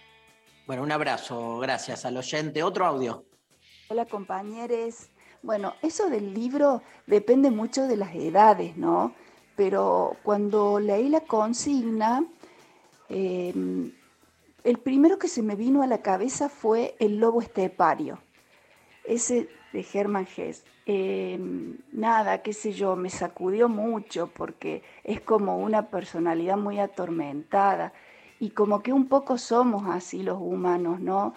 Bueno, 0.68 0.84
un 0.84 0.91
abrazo, 0.91 1.57
gracias 1.60 2.06
al 2.06 2.18
oyente. 2.18 2.61
Otro 2.64 2.86
audio. 2.86 3.26
Hola 3.88 4.06
compañeros. 4.06 5.07
Bueno, 5.41 5.74
eso 5.82 6.10
del 6.10 6.34
libro 6.34 6.82
depende 7.07 7.49
mucho 7.49 7.88
de 7.88 7.95
las 7.95 8.14
edades, 8.14 8.76
¿no? 8.76 9.14
Pero 9.56 10.18
cuando 10.24 10.80
leí 10.80 11.07
la 11.10 11.22
consigna, 11.22 12.26
eh, 13.07 13.53
el 14.64 14.78
primero 14.80 15.18
que 15.18 15.30
se 15.30 15.41
me 15.41 15.56
vino 15.56 15.82
a 15.82 15.88
la 15.88 16.02
cabeza 16.02 16.49
fue 16.49 16.95
El 16.99 17.20
lobo 17.20 17.41
estepario, 17.41 18.20
ese 19.06 19.49
de 19.72 19.86
Hermann 19.94 20.28
Hesse. 20.36 20.66
Eh, 20.86 21.40
nada, 21.91 22.41
qué 22.41 22.52
sé 22.52 22.74
yo, 22.74 22.95
me 22.95 23.10
sacudió 23.10 23.70
mucho 23.70 24.28
porque 24.28 24.84
es 25.03 25.22
como 25.22 25.57
una 25.57 25.88
personalidad 25.90 26.57
muy 26.57 26.80
atormentada 26.80 27.94
y 28.40 28.49
como 28.49 28.82
que 28.82 28.91
un 28.91 29.07
poco 29.07 29.38
somos 29.38 29.84
así 29.88 30.24
los 30.24 30.40
humanos, 30.41 30.99
¿no? 30.99 31.34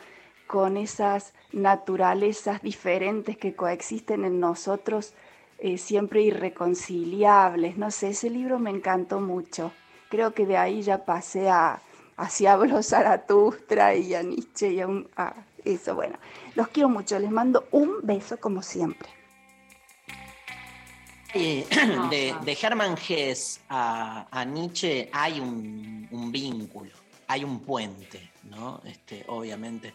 Con 0.47 0.77
esas 0.77 1.33
naturalezas 1.53 2.63
diferentes 2.63 3.37
que 3.37 3.55
coexisten 3.55 4.25
en 4.25 4.41
nosotros, 4.41 5.15
eh, 5.59 5.79
siempre 5.79 6.23
irreconciliables. 6.23 7.77
No 7.77 7.91
sé, 7.91 8.09
ese 8.11 8.31
libro 8.31 8.59
me 8.59 8.71
encantó 8.71 9.21
mucho. 9.21 9.73
Creo 10.11 10.35
que 10.35 10.45
de 10.47 10.57
ahí 10.57 10.83
ya 10.83 11.05
pasé 11.05 11.49
a 11.49 11.81
hacia 12.17 12.59
Zaratustra 12.83 13.95
y 13.95 14.15
a 14.15 14.23
Nietzsche 14.23 14.73
y 14.73 14.81
a, 14.81 14.87
un- 14.87 15.09
a 15.17 15.35
eso. 15.65 15.95
Bueno, 15.95 16.19
los 16.55 16.69
quiero 16.69 16.89
mucho. 16.89 17.19
Les 17.19 17.31
mando 17.31 17.67
un 17.71 18.01
beso 18.03 18.37
como 18.39 18.63
siempre. 18.63 19.09
Eh, 21.35 21.67
de, 22.11 22.35
de 22.45 22.59
Hermann 22.61 22.97
Hesse 23.09 23.61
a, 23.71 24.27
a 24.31 24.45
Nietzsche 24.45 25.09
hay 25.13 25.41
un, 25.41 26.07
un 26.11 26.31
vínculo, 26.31 26.91
hay 27.27 27.43
un 27.45 27.61
puente, 27.61 28.31
¿no? 28.51 28.81
Este, 28.85 29.25
obviamente. 29.29 29.95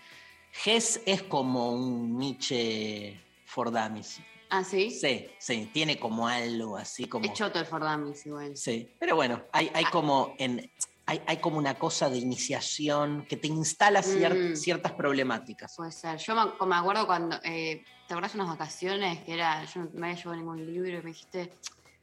Hesse 0.66 1.02
es 1.06 1.24
como 1.24 1.72
un 1.72 2.18
Nietzsche 2.18 3.20
for 3.46 3.72
Dummies. 3.72 4.20
¿Ah, 4.50 4.64
sí? 4.64 4.92
Sí, 4.92 5.28
sí, 5.40 5.70
tiene 5.74 6.00
como 6.00 6.28
algo 6.28 6.78
así 6.78 7.06
como... 7.06 7.26
Es 7.26 7.34
choto 7.34 7.60
el 7.60 7.66
Fordamis 7.66 8.26
igual. 8.26 8.56
Sí, 8.56 8.90
pero 8.98 9.16
bueno, 9.18 9.44
hay, 9.52 9.70
hay 9.74 9.84
como 9.86 10.36
en, 10.40 10.72
hay, 11.06 11.22
hay 11.28 11.38
como 11.38 11.58
una 11.58 11.74
cosa 11.76 12.10
de 12.10 12.18
iniciación 12.18 13.26
que 13.28 13.36
te 13.36 13.48
instala 13.48 14.02
cier- 14.02 14.54
Mm. 14.54 14.56
ciertas 14.56 14.94
problemáticas. 14.94 15.76
Puede 15.76 15.92
ser. 15.92 16.18
Yo 16.20 16.34
me, 16.34 16.66
me 16.66 16.76
acuerdo 16.76 17.06
cuando. 17.06 17.38
eh, 17.44 17.84
¿Te 18.08 18.14
acuerdas 18.14 18.36
unas 18.36 18.48
vacaciones 18.48 19.20
que 19.26 19.34
era. 19.34 19.66
Yo 19.66 19.82
no 19.82 19.90
me 19.96 20.08
había 20.08 20.18
llevado 20.18 20.38
ningún 20.38 20.66
libro 20.66 20.90
y 20.98 21.02
me 21.04 21.10
dijiste. 21.10 21.52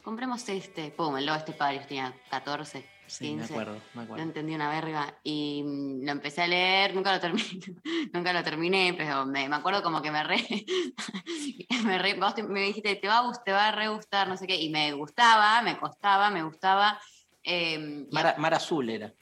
Compremos 0.02 0.46
este. 0.50 0.90
Pum, 0.90 1.16
el 1.16 1.24
lobo 1.24 1.38
este 1.38 1.52
padre. 1.52 1.80
Tenía 1.88 2.14
14. 2.30 2.84
Sí, 3.06 3.26
15. 3.28 3.36
me 3.52 3.60
acuerdo, 3.60 3.74
me 3.74 3.80
No 3.94 4.00
acuerdo. 4.02 4.22
entendí 4.24 4.54
una 4.54 4.68
verga. 4.70 5.18
Y 5.22 5.62
mm, 5.64 6.04
lo 6.06 6.12
empecé 6.12 6.42
a 6.42 6.46
leer. 6.46 6.94
Nunca 6.94 7.12
lo 7.12 7.20
terminé. 7.20 7.44
nunca 8.12 8.32
lo 8.32 8.42
terminé, 8.42 8.94
pero 8.96 9.26
me, 9.26 9.48
me 9.48 9.56
acuerdo 9.56 9.82
como 9.82 10.00
que 10.02 10.10
me 10.10 10.22
re. 10.24 10.38
me, 11.84 11.98
re- 11.98 12.14
vos 12.18 12.34
te- 12.34 12.42
me 12.42 12.60
dijiste, 12.62 12.96
te 12.96 13.08
va, 13.08 13.18
a 13.18 13.22
gust- 13.24 13.42
te 13.44 13.52
va 13.52 13.68
a 13.68 13.72
re 13.72 13.88
gustar, 13.88 14.28
no 14.28 14.36
sé 14.36 14.46
qué. 14.46 14.56
Y 14.60 14.70
me 14.70 14.92
gustaba, 14.92 15.60
me 15.62 15.78
costaba, 15.78 16.30
me 16.30 16.42
gustaba. 16.42 16.98
eh, 17.42 18.06
y 18.10 18.14
Mar, 18.14 18.34
Mar 18.38 18.54
Azul 18.54 18.88
era, 18.88 19.12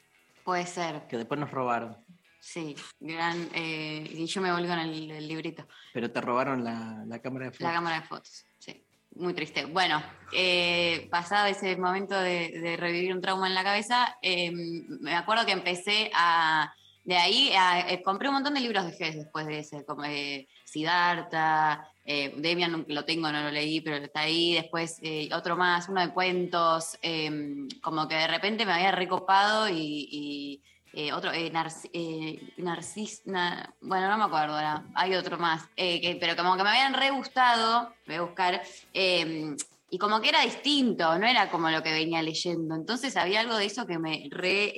puede 0.44 0.64
ser. 0.66 1.06
que 1.08 1.16
después 1.16 1.38
nos 1.40 1.50
robaron, 1.50 1.96
Sí, 2.40 2.74
gran. 3.00 3.48
eh, 3.54 4.04
y 4.10 4.26
yo 4.26 4.40
me 4.40 4.52
volví 4.52 4.66
con 4.68 4.78
el- 4.78 5.10
el 5.10 5.28
librito. 5.28 5.66
pero 5.92 6.10
te 6.10 6.20
robaron 6.20 6.64
la, 6.64 7.04
la 7.06 7.18
cámara 7.20 7.46
de 7.46 7.50
fotos. 7.52 7.66
La 7.66 7.72
cámara 7.72 8.00
de 8.00 8.06
fotos, 8.06 8.46
sí. 8.58 8.84
Muy 9.14 9.34
triste. 9.34 9.66
Bueno, 9.66 10.02
eh, 10.32 11.06
pasado 11.10 11.46
ese 11.46 11.76
momento 11.76 12.18
de, 12.18 12.76
revivir 12.78 13.14
un 13.14 13.20
trauma 13.20 13.46
en 13.46 13.54
la 13.54 13.62
cabeza, 13.62 14.16
eh, 14.22 14.50
me 14.52 15.14
acuerdo 15.14 15.44
que 15.44 15.52
empecé 15.52 16.10
a. 16.14 16.74
De 17.04 17.16
ahí 17.16 17.50
eh, 17.88 18.00
compré 18.04 18.28
un 18.28 18.34
montón 18.34 18.54
de 18.54 18.60
libros 18.60 18.84
de 18.84 18.96
Hess 18.96 19.16
después 19.16 19.44
de 19.46 19.58
ese, 19.58 19.84
como 19.84 20.04
eh, 20.04 20.46
Siddhartha, 20.64 21.88
Demian 22.04 22.84
lo 22.88 23.04
tengo, 23.04 23.30
no 23.30 23.42
lo 23.42 23.50
leí, 23.50 23.80
pero 23.80 23.96
está 23.96 24.20
ahí. 24.20 24.54
Después 24.54 25.00
otro 25.34 25.56
más, 25.56 25.88
uno 25.88 26.00
de 26.00 26.12
cuentos, 26.12 26.96
eh, 27.02 27.66
como 27.82 28.06
que 28.06 28.14
de 28.14 28.28
repente 28.28 28.64
me 28.64 28.72
había 28.72 28.92
recopado 28.92 29.68
y, 29.68 30.62
eh, 30.94 31.12
otro, 31.12 31.32
eh, 31.32 31.50
eh, 31.92 32.52
Narcis- 32.58 33.22
na- 33.24 33.74
bueno, 33.80 34.08
no 34.08 34.18
me 34.18 34.24
acuerdo 34.24 34.54
ahora, 34.54 34.84
hay 34.94 35.14
otro 35.14 35.38
más, 35.38 35.64
eh, 35.76 36.00
que- 36.00 36.16
pero 36.16 36.36
como 36.36 36.56
que 36.56 36.62
me 36.62 36.70
habían 36.70 36.94
re 36.94 37.10
gustado, 37.10 37.92
voy 38.06 38.16
a 38.16 38.22
buscar, 38.22 38.62
eh, 38.92 39.56
y 39.90 39.98
como 39.98 40.20
que 40.20 40.28
era 40.30 40.42
distinto, 40.42 41.18
no 41.18 41.26
era 41.26 41.50
como 41.50 41.70
lo 41.70 41.82
que 41.82 41.92
venía 41.92 42.22
leyendo, 42.22 42.74
entonces 42.74 43.16
había 43.16 43.40
algo 43.40 43.56
de 43.56 43.66
eso 43.66 43.86
que 43.86 43.98
me 43.98 44.26
re 44.30 44.74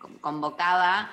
con- 0.00 0.18
convocaba, 0.18 1.10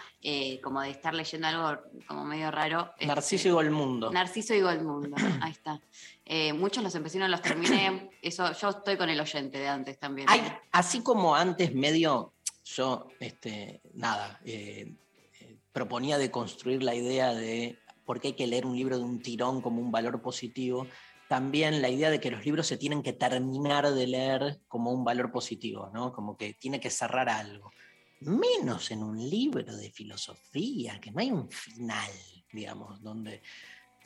como 0.63 0.81
de 0.81 0.91
estar 0.91 1.13
leyendo 1.13 1.47
algo 1.47 1.81
como 2.07 2.23
medio 2.25 2.49
raro. 2.51 2.91
este, 2.95 3.05
Narciso 3.07 3.47
y 3.47 3.51
Golmundo. 3.51 4.11
Narciso 4.11 4.53
y 4.53 4.61
Goldmundo, 4.61 5.15
ahí 5.41 5.51
está. 5.51 5.79
Eh, 6.25 6.53
muchos 6.53 6.83
los 6.83 6.93
empecé 6.95 7.17
y 7.17 7.21
no 7.21 7.27
los 7.27 7.41
terminé, 7.41 8.09
eso, 8.21 8.51
yo 8.53 8.69
estoy 8.69 8.97
con 8.97 9.09
el 9.09 9.19
oyente 9.19 9.57
de 9.59 9.67
antes 9.69 9.97
también. 9.99 10.27
Hay, 10.29 10.41
así 10.71 11.01
como 11.01 11.35
antes 11.35 11.73
medio, 11.75 12.33
yo, 12.76 13.07
este, 13.19 13.81
nada, 13.94 14.39
eh, 14.45 14.95
eh, 15.39 15.57
proponía 15.72 16.18
de 16.18 16.31
construir 16.31 16.84
la 16.84 16.95
idea 16.95 17.34
de 17.34 17.80
por 18.06 18.19
qué 18.19 18.30
hay 18.30 18.34
que 18.34 18.48
leer 18.48 18.65
un 18.65 18.76
libro 18.76 18.98
de 18.98 19.03
un 19.03 19.22
tirón 19.22 19.61
como 19.61 19.81
un 19.81 19.91
valor 19.91 20.22
positivo, 20.22 20.88
también 21.27 21.81
la 21.81 21.89
idea 21.89 22.10
de 22.10 22.19
que 22.19 22.31
los 22.31 22.45
libros 22.45 22.68
se 22.68 22.77
tienen 22.77 23.03
que 23.03 23.14
terminar 23.14 23.91
de 23.91 24.07
leer 24.07 24.61
como 24.68 24.91
un 24.91 25.03
valor 25.03 25.31
positivo, 25.31 25.89
¿no? 25.94 26.14
Como 26.14 26.38
que 26.38 26.53
tiene 26.53 26.80
que 26.80 26.89
cerrar 26.89 27.27
algo. 27.27 27.72
Menos 28.22 28.91
en 28.91 29.03
un 29.03 29.18
libro 29.18 29.76
de 29.76 29.91
filosofía, 29.91 30.99
que 30.99 31.11
no 31.11 31.19
hay 31.19 31.31
un 31.31 31.49
final, 31.49 32.11
digamos, 32.52 33.02
donde 33.03 33.41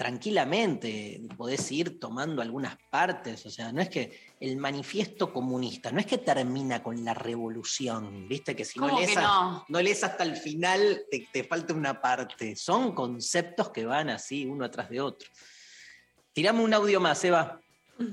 tranquilamente 0.01 1.21
podés 1.37 1.71
ir 1.71 1.99
tomando 1.99 2.41
algunas 2.41 2.75
partes, 2.89 3.45
o 3.45 3.51
sea, 3.51 3.71
no 3.71 3.83
es 3.83 3.89
que 3.89 4.19
el 4.39 4.57
manifiesto 4.57 5.31
comunista, 5.31 5.91
no 5.91 5.99
es 5.99 6.07
que 6.07 6.17
termina 6.17 6.81
con 6.81 7.05
la 7.05 7.13
revolución, 7.13 8.27
viste 8.27 8.55
que 8.55 8.65
si 8.65 8.79
no 8.79 8.87
¿Cómo 8.87 8.99
lees, 8.99 9.11
que 9.11 9.19
a- 9.19 9.21
no? 9.21 9.65
no 9.69 9.79
lees 9.79 10.03
hasta 10.03 10.23
el 10.23 10.35
final, 10.37 11.03
te, 11.11 11.27
te 11.31 11.43
falta 11.43 11.75
una 11.75 12.01
parte, 12.01 12.55
son 12.55 12.95
conceptos 12.95 13.69
que 13.69 13.85
van 13.85 14.09
así, 14.09 14.43
uno 14.43 14.65
atrás 14.65 14.89
de 14.89 15.01
otro. 15.01 15.29
Tirame 16.33 16.63
un 16.63 16.73
audio 16.73 16.99
más, 16.99 17.23
Eva. 17.23 17.61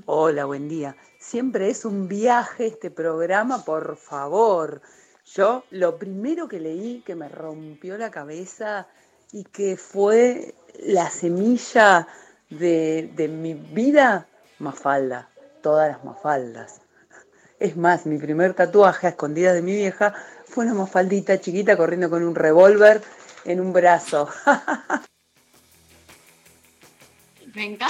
Hola, 0.05 0.45
buen 0.45 0.69
día. 0.69 0.95
Siempre 1.19 1.71
es 1.71 1.85
un 1.85 2.07
viaje 2.07 2.67
este 2.67 2.91
programa, 2.91 3.65
por 3.65 3.97
favor. 3.97 4.83
Yo 5.25 5.63
lo 5.71 5.97
primero 5.97 6.47
que 6.47 6.59
leí 6.59 7.01
que 7.03 7.15
me 7.15 7.29
rompió 7.29 7.97
la 7.97 8.11
cabeza 8.11 8.87
y 9.31 9.43
que 9.45 9.77
fue 9.77 10.55
la 10.79 11.09
semilla 11.09 12.07
de, 12.49 13.11
de 13.15 13.27
mi 13.27 13.53
vida 13.53 14.27
Mafalda, 14.59 15.29
todas 15.61 15.89
las 15.89 16.03
Mafaldas. 16.03 16.81
Es 17.59 17.75
más, 17.75 18.05
mi 18.05 18.17
primer 18.17 18.53
tatuaje 18.53 19.07
a 19.07 19.09
escondida 19.11 19.53
de 19.53 19.61
mi 19.61 19.73
vieja 19.73 20.13
fue 20.45 20.65
una 20.65 20.73
Mafaldita 20.73 21.39
chiquita 21.39 21.77
corriendo 21.77 22.09
con 22.09 22.23
un 22.23 22.35
revólver 22.35 23.01
en 23.45 23.59
un 23.59 23.73
brazo. 23.73 24.29
Me 27.55 27.65
encanta, 27.65 27.87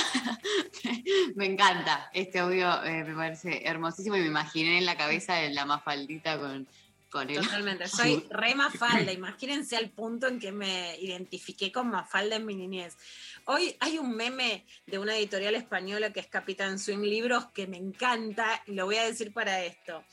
me 1.36 1.46
encanta. 1.46 2.10
Este 2.14 2.40
audio 2.40 2.84
eh, 2.84 3.04
me 3.04 3.14
parece 3.14 3.68
hermosísimo 3.68 4.16
y 4.16 4.22
me 4.22 4.28
imaginé 4.28 4.78
en 4.78 4.86
la 4.86 4.98
cabeza 4.98 5.36
de 5.36 5.50
la 5.50 5.66
mafaldita 5.66 6.40
con, 6.40 6.66
con 7.10 7.30
él. 7.30 7.42
Totalmente, 7.42 7.88
soy 7.88 8.26
re 8.30 8.56
Mafalda, 8.56 9.12
imagínense 9.12 9.76
al 9.76 9.90
punto 9.90 10.28
en 10.28 10.40
que 10.40 10.52
me 10.52 10.98
identifiqué 11.00 11.72
con 11.72 11.90
Mafalda 11.90 12.36
en 12.36 12.46
mi 12.46 12.56
niñez. 12.56 12.96
Hoy 13.46 13.76
hay 13.80 13.98
un 13.98 14.16
meme 14.16 14.66
de 14.86 15.00
una 15.00 15.16
editorial 15.18 15.56
española 15.56 16.14
que 16.14 16.20
es 16.20 16.28
Capitán 16.28 16.80
Swing 16.80 17.02
Libros 17.02 17.48
que 17.54 17.68
me 17.68 17.78
encanta 17.78 18.62
y 18.68 18.74
lo 18.74 18.86
voy 18.86 18.98
a 18.98 19.06
decir 19.06 19.34
para 19.34 19.64
esto. 19.64 20.04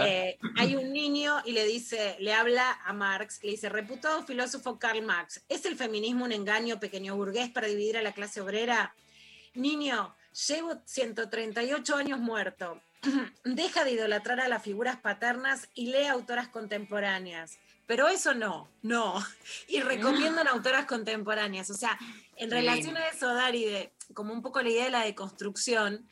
Eh, 0.00 0.38
hay 0.56 0.76
un 0.76 0.92
niño 0.92 1.42
y 1.46 1.52
le 1.52 1.64
dice, 1.64 2.16
le 2.20 2.34
habla 2.34 2.78
a 2.84 2.92
Marx, 2.92 3.42
le 3.42 3.52
dice, 3.52 3.68
reputado 3.70 4.22
filósofo 4.22 4.78
Karl 4.78 5.02
Marx, 5.02 5.42
¿es 5.48 5.64
el 5.64 5.76
feminismo 5.76 6.24
un 6.24 6.32
engaño 6.32 6.78
pequeño 6.78 7.16
burgués 7.16 7.48
para 7.48 7.68
dividir 7.68 7.96
a 7.96 8.02
la 8.02 8.12
clase 8.12 8.40
obrera? 8.40 8.94
Niño, 9.54 10.14
llevo 10.46 10.80
138 10.84 11.96
años 11.96 12.20
muerto. 12.20 12.80
Deja 13.44 13.84
de 13.84 13.92
idolatrar 13.92 14.40
a 14.40 14.48
las 14.48 14.62
figuras 14.62 14.96
paternas 14.96 15.68
y 15.74 15.86
lee 15.86 16.06
autoras 16.06 16.48
contemporáneas. 16.48 17.58
Pero 17.86 18.08
eso 18.08 18.34
no, 18.34 18.68
no. 18.82 19.24
Y 19.66 19.80
recomiendan 19.80 20.46
autoras 20.46 20.84
contemporáneas. 20.84 21.70
O 21.70 21.74
sea, 21.74 21.98
en 22.36 22.50
relación 22.50 22.96
a 22.96 23.08
eso, 23.08 23.32
Dari, 23.32 23.64
de 23.64 23.92
como 24.12 24.32
un 24.32 24.42
poco 24.42 24.60
la 24.60 24.68
idea 24.68 24.84
de 24.84 24.90
la 24.90 25.04
deconstrucción, 25.04 26.06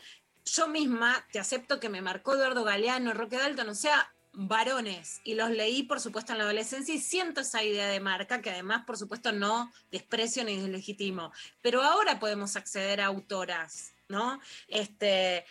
yo 0.44 0.68
misma 0.68 1.26
te 1.32 1.38
acepto 1.38 1.78
que 1.80 1.88
me 1.88 2.00
marcó 2.00 2.34
Eduardo 2.34 2.64
Galeano, 2.64 3.12
Roque 3.12 3.36
Dalton, 3.36 3.68
o 3.68 3.74
sea, 3.74 4.10
varones. 4.32 5.20
Y 5.24 5.34
los 5.34 5.50
leí, 5.50 5.82
por 5.82 6.00
supuesto, 6.00 6.32
en 6.32 6.38
la 6.38 6.44
adolescencia 6.44 6.94
y 6.94 6.98
siento 6.98 7.40
esa 7.40 7.62
idea 7.62 7.88
de 7.88 8.00
marca 8.00 8.40
que 8.40 8.50
además, 8.50 8.84
por 8.86 8.96
supuesto, 8.96 9.32
no 9.32 9.72
desprecio 9.90 10.44
ni 10.44 10.56
deslegitimo. 10.56 11.32
Pero 11.62 11.82
ahora 11.82 12.18
podemos 12.18 12.56
acceder 12.56 13.00
a 13.00 13.06
autoras, 13.06 13.92
¿no? 14.08 14.40
Este, 14.68 15.44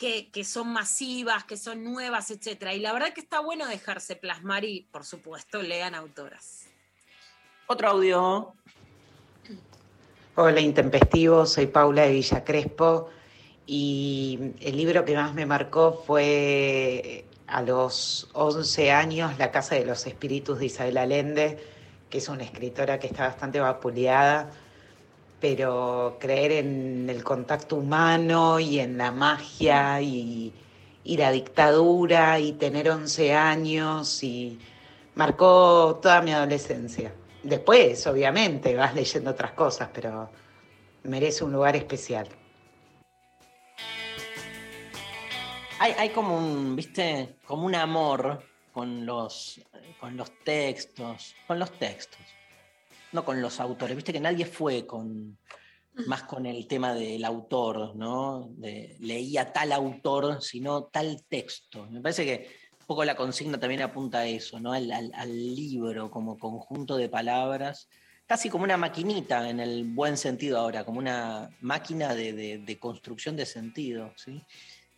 que, 0.00 0.44
son 0.44 0.72
masivas, 0.72 1.44
que 1.44 1.58
son 1.58 1.84
nuevas, 1.84 2.30
etcétera. 2.30 2.74
Y 2.74 2.80
la 2.80 2.92
verdad 2.94 3.12
que 3.12 3.20
está 3.20 3.40
bueno 3.40 3.66
dejarse 3.66 4.16
plasmar 4.16 4.64
y, 4.64 4.88
por 4.90 5.04
supuesto, 5.04 5.62
lean 5.62 5.94
autoras. 5.94 6.66
Otro 7.66 7.88
audio. 7.88 8.54
Hola 10.36 10.60
Intempestivo, 10.60 11.44
soy 11.44 11.66
Paula 11.66 12.02
de 12.02 12.12
Villa 12.12 12.42
Crespo 12.44 13.10
y 13.66 14.54
el 14.60 14.76
libro 14.76 15.04
que 15.04 15.14
más 15.14 15.34
me 15.34 15.44
marcó 15.44 16.02
fue 16.06 17.26
a 17.46 17.60
los 17.60 18.30
11 18.32 18.92
años 18.92 19.38
La 19.38 19.50
Casa 19.50 19.74
de 19.74 19.84
los 19.84 20.06
Espíritus 20.06 20.60
de 20.60 20.66
Isabel 20.66 20.96
Allende, 20.96 21.62
que 22.08 22.18
es 22.18 22.28
una 22.28 22.44
escritora 22.44 22.98
que 22.98 23.08
está 23.08 23.26
bastante 23.26 23.60
vapuleada, 23.60 24.50
pero 25.40 26.18
creer 26.20 26.52
en 26.52 27.08
el 27.08 27.24
contacto 27.24 27.76
humano 27.76 28.60
y 28.60 28.78
en 28.78 28.98
la 28.98 29.10
magia 29.10 30.00
y, 30.00 30.52
y 31.02 31.16
la 31.16 31.32
dictadura 31.32 32.38
y 32.38 32.52
tener 32.52 32.90
11 32.90 33.34
años 33.34 34.22
y 34.22 34.58
marcó 35.14 35.98
toda 36.02 36.20
mi 36.20 36.32
adolescencia. 36.32 37.14
Después, 37.42 38.06
obviamente, 38.06 38.74
vas 38.76 38.94
leyendo 38.94 39.30
otras 39.30 39.52
cosas, 39.52 39.88
pero 39.92 40.30
merece 41.04 41.44
un 41.44 41.52
lugar 41.52 41.74
especial. 41.74 42.28
Hay, 45.78 45.92
hay 45.96 46.10
como 46.10 46.36
un, 46.36 46.76
viste, 46.76 47.36
como 47.46 47.64
un 47.64 47.74
amor 47.74 48.42
con 48.72 49.06
los, 49.06 49.60
con 49.98 50.16
los 50.16 50.30
textos, 50.44 51.34
con 51.46 51.58
los 51.58 51.72
textos, 51.72 52.20
no 53.12 53.24
con 53.24 53.40
los 53.40 53.60
autores. 53.60 53.96
Viste 53.96 54.12
que 54.12 54.20
nadie 54.20 54.46
fue 54.46 54.86
con 54.86 55.38
más 56.06 56.22
con 56.22 56.46
el 56.46 56.66
tema 56.66 56.94
del 56.94 57.24
autor, 57.24 57.94
¿no? 57.96 58.48
De, 58.52 58.96
leía 59.00 59.52
tal 59.52 59.72
autor, 59.72 60.40
sino 60.40 60.84
tal 60.84 61.24
texto. 61.28 61.86
Me 61.90 62.00
parece 62.00 62.24
que 62.24 62.56
un 62.80 62.86
poco 62.86 63.04
la 63.04 63.16
consigna 63.16 63.58
también 63.58 63.82
apunta 63.82 64.20
a 64.20 64.26
eso, 64.26 64.60
¿no? 64.60 64.72
Al, 64.72 64.90
al- 64.92 65.12
al 65.14 65.54
libro 65.54 66.10
como 66.10 66.38
conjunto 66.38 66.96
de 66.96 67.08
palabras, 67.08 67.88
casi 68.26 68.48
como 68.48 68.64
una 68.64 68.76
maquinita 68.76 69.48
en 69.50 69.58
el 69.60 69.84
buen 69.84 70.16
sentido 70.16 70.58
ahora, 70.58 70.84
como 70.84 71.00
una 71.00 71.50
máquina 71.60 72.14
de, 72.14 72.32
de- 72.32 72.58
de 72.58 72.78
construcción 72.78 73.36
de 73.36 73.44
sentido, 73.46 74.12
¿sí? 74.16 74.40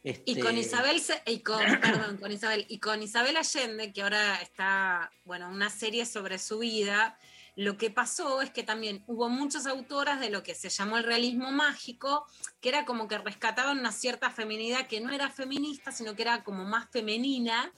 Y 0.04 0.38
con 0.40 0.56
Este, 0.58 0.60
Isabel, 0.76 1.00
y 1.26 1.38
con, 1.40 1.58
perdón, 1.80 2.18
con 2.18 2.30
Isabel, 2.32 2.66
y 2.68 2.78
con 2.80 3.02
Isabel 3.02 3.36
Allende, 3.36 3.92
que 3.92 4.02
ahora 4.02 4.36
está, 4.42 5.10
bueno, 5.24 5.48
una 5.48 5.70
serie 5.70 6.04
sobre 6.06 6.38
su 6.38 6.58
vida, 6.58 7.18
lo 7.54 7.76
que 7.76 7.90
pasó 7.90 8.40
es 8.40 8.50
que 8.50 8.62
también 8.62 9.04
hubo 9.06 9.28
muchas 9.28 9.66
autoras 9.66 10.20
de 10.20 10.30
lo 10.30 10.42
que 10.42 10.54
se 10.54 10.70
llamó 10.70 10.96
el 10.96 11.04
realismo 11.04 11.50
mágico, 11.50 12.26
que 12.60 12.70
era 12.70 12.84
como 12.84 13.08
que 13.08 13.18
rescataban 13.18 13.78
una 13.78 13.92
cierta 13.92 14.30
feminidad 14.30 14.86
que 14.86 15.00
no 15.00 15.12
era 15.12 15.30
feminista, 15.30 15.92
sino 15.92 16.16
que 16.16 16.22
era 16.22 16.44
como 16.44 16.64
más 16.64 16.88
femenina, 16.90 17.72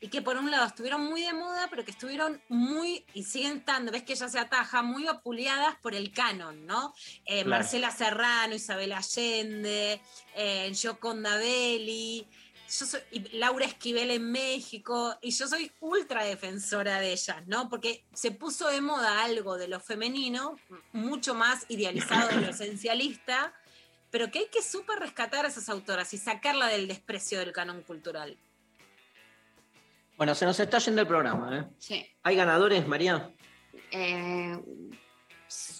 y 0.00 0.08
que 0.08 0.22
por 0.22 0.36
un 0.36 0.50
lado 0.50 0.66
estuvieron 0.66 1.06
muy 1.06 1.22
de 1.22 1.32
moda, 1.32 1.68
pero 1.70 1.84
que 1.84 1.90
estuvieron 1.90 2.42
muy, 2.48 3.06
y 3.14 3.22
siguen 3.22 3.58
estando, 3.58 3.92
ves 3.92 4.02
que 4.02 4.12
ella 4.12 4.28
se 4.28 4.38
ataja, 4.38 4.82
muy 4.82 5.04
vapuleadas 5.04 5.76
por 5.76 5.94
el 5.94 6.12
canon, 6.12 6.66
¿no? 6.66 6.92
Eh, 7.24 7.44
Claro. 7.44 7.48
Marcela 7.48 7.90
Serrano, 7.90 8.54
Isabel 8.54 8.92
Allende, 8.92 10.00
eh, 10.34 10.70
Gioconda 10.74 11.36
Belli, 11.36 12.26
yo 12.68 12.86
soy, 12.86 13.00
y 13.10 13.38
Laura 13.38 13.64
Esquivel 13.64 14.10
en 14.10 14.30
México, 14.30 15.16
y 15.22 15.30
yo 15.30 15.46
soy 15.46 15.70
ultra 15.80 16.24
defensora 16.24 17.00
de 17.00 17.12
ellas, 17.12 17.46
¿no? 17.46 17.68
Porque 17.68 18.04
se 18.12 18.30
puso 18.30 18.68
de 18.68 18.80
moda 18.80 19.22
algo 19.22 19.56
de 19.56 19.68
lo 19.68 19.80
femenino, 19.80 20.56
mucho 20.92 21.34
más 21.34 21.64
idealizado 21.68 22.28
de 22.28 22.40
lo 22.40 22.50
esencialista, 22.50 23.54
pero 24.10 24.30
que 24.30 24.40
hay 24.40 24.48
que 24.48 24.62
súper 24.62 24.98
rescatar 24.98 25.44
a 25.44 25.48
esas 25.48 25.68
autoras 25.68 26.12
y 26.14 26.18
sacarla 26.18 26.68
del 26.68 26.88
desprecio 26.88 27.38
del 27.38 27.52
canon 27.52 27.82
cultural. 27.82 28.36
Bueno, 30.16 30.34
se 30.34 30.46
nos 30.46 30.58
está 30.58 30.78
yendo 30.78 31.02
el 31.02 31.06
programa, 31.06 31.58
¿eh? 31.58 31.64
Sí. 31.78 32.06
¿Hay 32.22 32.36
ganadores, 32.36 32.86
María? 32.86 33.30
Eh, 33.90 34.58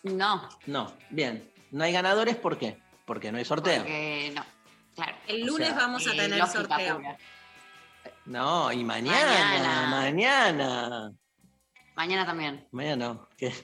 no, 0.05 0.49
No, 0.67 0.97
bien. 1.11 1.51
No 1.71 1.85
hay 1.85 1.93
ganadores, 1.93 2.37
¿por 2.37 2.59
qué? 2.59 2.79
Porque 3.07 3.33
no 3.33 3.39
hay 3.39 3.45
sorteo. 3.45 3.79
porque 3.79 4.33
no. 4.35 4.56
Claro. 4.97 5.17
El 5.29 5.43
O 5.45 5.47
lunes 5.47 5.69
sea, 5.69 5.77
vamos 5.77 6.07
a 6.07 6.11
tener 6.11 6.47
sorteo. 6.49 6.97
pura. 6.97 7.17
No, 8.25 8.73
y 8.73 8.83
mañana, 8.83 9.31
Mañana. 9.61 9.91
mañana. 9.91 11.13
Mañana 11.95 12.27
también. 12.27 12.67
Mañana, 12.73 13.07
no. 13.07 13.29
¿Qué, 13.37 13.55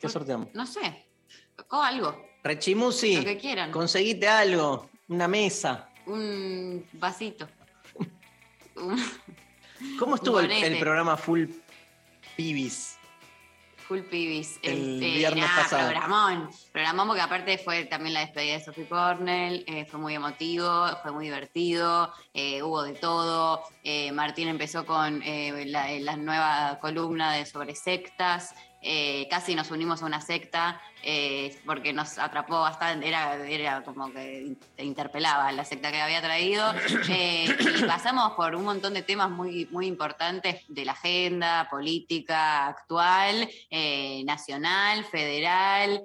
¿Qué 0.00 0.08
sorteamos? 0.08 0.48
No 0.52 0.66
sé. 0.66 1.08
Tocó 1.56 1.82
algo. 1.82 2.28
Rechimusi, 2.44 3.16
Lo 3.16 3.24
que 3.24 3.38
quieran. 3.38 3.70
conseguite 3.70 4.28
algo, 4.28 4.90
una 5.08 5.26
mesa. 5.28 5.88
Un 6.06 6.86
vasito. 6.92 7.48
¿Cómo 9.98 10.14
estuvo 10.16 10.40
el 10.40 10.78
programa 10.78 11.16
Full 11.16 11.46
Pibis? 12.36 12.98
Full 13.90 14.02
pibis. 14.02 14.60
El 14.62 15.00
Este, 15.02 15.18
viernes 15.18 15.44
nada, 15.46 15.62
pasado. 15.64 15.90
Programón. 15.90 16.48
Programón 16.72 17.08
porque 17.08 17.22
aparte 17.22 17.58
fue 17.58 17.86
también 17.86 18.14
la 18.14 18.20
despedida 18.20 18.52
de 18.52 18.64
Sophie 18.64 18.86
Cornell, 18.86 19.64
eh, 19.66 19.84
fue 19.84 19.98
muy 19.98 20.14
emotivo, 20.14 20.86
fue 21.02 21.10
muy 21.10 21.24
divertido, 21.24 22.12
eh, 22.32 22.62
hubo 22.62 22.84
de 22.84 22.92
todo. 22.92 23.64
Eh, 23.82 24.12
Martín 24.12 24.46
empezó 24.46 24.86
con 24.86 25.20
la, 25.24 25.90
la 25.90 26.16
nueva 26.16 26.78
columna 26.80 27.32
de 27.32 27.44
sobre 27.46 27.74
sectas. 27.74 28.54
Eh, 28.82 29.26
casi 29.30 29.54
nos 29.54 29.70
unimos 29.70 30.02
a 30.02 30.06
una 30.06 30.20
secta 30.20 30.80
eh, 31.02 31.58
porque 31.64 31.92
nos 31.92 32.18
atrapó 32.18 32.60
bastante, 32.60 33.08
era, 33.08 33.36
era 33.46 33.82
como 33.82 34.12
que 34.12 34.52
te 34.76 34.84
interpelaba 34.84 35.50
la 35.52 35.64
secta 35.64 35.90
que 35.90 36.00
había 36.00 36.20
traído. 36.20 36.72
eh, 37.10 37.46
y 37.78 37.84
pasamos 37.84 38.32
por 38.32 38.54
un 38.54 38.64
montón 38.64 38.94
de 38.94 39.02
temas 39.02 39.30
muy, 39.30 39.66
muy 39.70 39.86
importantes 39.86 40.62
de 40.68 40.84
la 40.84 40.92
agenda 40.92 41.68
política 41.70 42.66
actual, 42.68 43.48
nacional, 44.24 45.04
federal, 45.04 46.02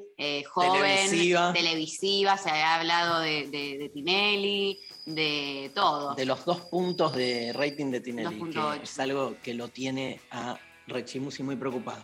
joven, 0.51 0.81
Televisiva. 1.09 1.53
televisiva, 1.53 2.37
se 2.37 2.49
había 2.49 2.75
hablado 2.75 3.19
de, 3.19 3.47
de- 3.47 3.77
de 3.77 3.89
Tinelli, 3.89 4.79
de 5.05 5.71
todo. 5.75 6.15
De 6.15 6.25
los 6.25 6.45
dos 6.45 6.61
puntos 6.61 7.13
de 7.15 7.51
rating 7.53 7.91
de 7.91 7.99
Tinelli, 8.01 8.39
2.8. 8.39 8.77
que 8.77 8.83
es 8.83 8.99
algo 8.99 9.35
que 9.43 9.53
lo 9.53 9.67
tiene 9.67 10.19
a 10.31 10.57
Rechimusi 10.87 11.43
muy 11.43 11.55
preocupado. 11.55 12.03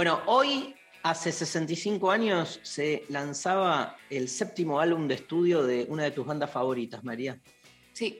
Bueno, 0.00 0.22
hoy, 0.24 0.74
hace 1.02 1.30
65 1.30 2.10
años, 2.10 2.58
se 2.62 3.04
lanzaba 3.10 3.98
el 4.08 4.30
séptimo 4.30 4.80
álbum 4.80 5.06
de 5.06 5.16
estudio 5.16 5.62
de 5.62 5.84
una 5.90 6.04
de 6.04 6.10
tus 6.10 6.24
bandas 6.24 6.50
favoritas, 6.50 7.04
María. 7.04 7.38
Sí. 7.92 8.18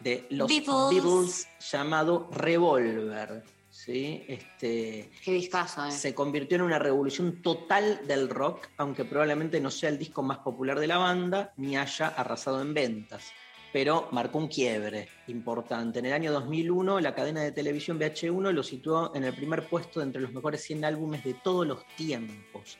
De 0.00 0.26
los 0.30 0.48
Beatles. 0.48 0.90
Beatles, 0.90 1.48
llamado 1.70 2.28
Revolver. 2.32 3.44
¿sí? 3.70 4.24
Este, 4.26 5.12
Qué 5.24 5.32
discazo, 5.34 5.86
¿eh? 5.86 5.92
se 5.92 6.12
convirtió 6.12 6.56
en 6.56 6.62
una 6.62 6.80
revolución 6.80 7.40
total 7.40 8.04
del 8.08 8.28
rock, 8.28 8.66
aunque 8.76 9.04
probablemente 9.04 9.60
no 9.60 9.70
sea 9.70 9.90
el 9.90 10.00
disco 10.00 10.24
más 10.24 10.38
popular 10.38 10.80
de 10.80 10.88
la 10.88 10.98
banda 10.98 11.52
ni 11.56 11.76
haya 11.76 12.08
arrasado 12.08 12.60
en 12.60 12.74
ventas. 12.74 13.30
Pero 13.72 14.08
marcó 14.12 14.38
un 14.38 14.48
quiebre 14.48 15.08
importante. 15.28 16.00
En 16.00 16.06
el 16.06 16.12
año 16.12 16.32
2001, 16.32 17.00
la 17.00 17.14
cadena 17.14 17.42
de 17.42 17.52
televisión 17.52 17.98
VH1 17.98 18.52
lo 18.52 18.62
situó 18.62 19.14
en 19.14 19.24
el 19.24 19.34
primer 19.34 19.66
puesto 19.66 20.00
de 20.00 20.06
entre 20.06 20.20
los 20.20 20.32
mejores 20.32 20.62
100 20.62 20.84
álbumes 20.84 21.24
de 21.24 21.34
todos 21.34 21.66
los 21.66 21.86
tiempos. 21.96 22.78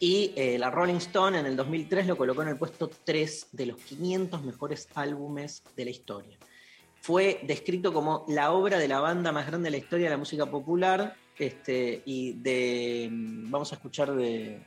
Y 0.00 0.32
eh, 0.36 0.58
la 0.58 0.70
Rolling 0.70 0.96
Stone 0.96 1.40
en 1.40 1.46
el 1.46 1.56
2003 1.56 2.06
lo 2.06 2.16
colocó 2.16 2.42
en 2.42 2.48
el 2.48 2.56
puesto 2.56 2.88
3 2.88 3.48
de 3.50 3.66
los 3.66 3.78
500 3.78 4.44
mejores 4.44 4.88
álbumes 4.94 5.64
de 5.76 5.84
la 5.84 5.90
historia. 5.90 6.38
Fue 7.00 7.40
descrito 7.42 7.92
como 7.92 8.24
la 8.28 8.52
obra 8.52 8.78
de 8.78 8.86
la 8.86 9.00
banda 9.00 9.32
más 9.32 9.46
grande 9.46 9.66
de 9.66 9.70
la 9.72 9.76
historia 9.78 10.06
de 10.06 10.10
la 10.10 10.16
música 10.18 10.46
popular. 10.46 11.16
Este, 11.36 12.02
y 12.04 12.32
de. 12.32 13.08
Vamos 13.10 13.72
a 13.72 13.76
escuchar 13.76 14.12
de, 14.14 14.60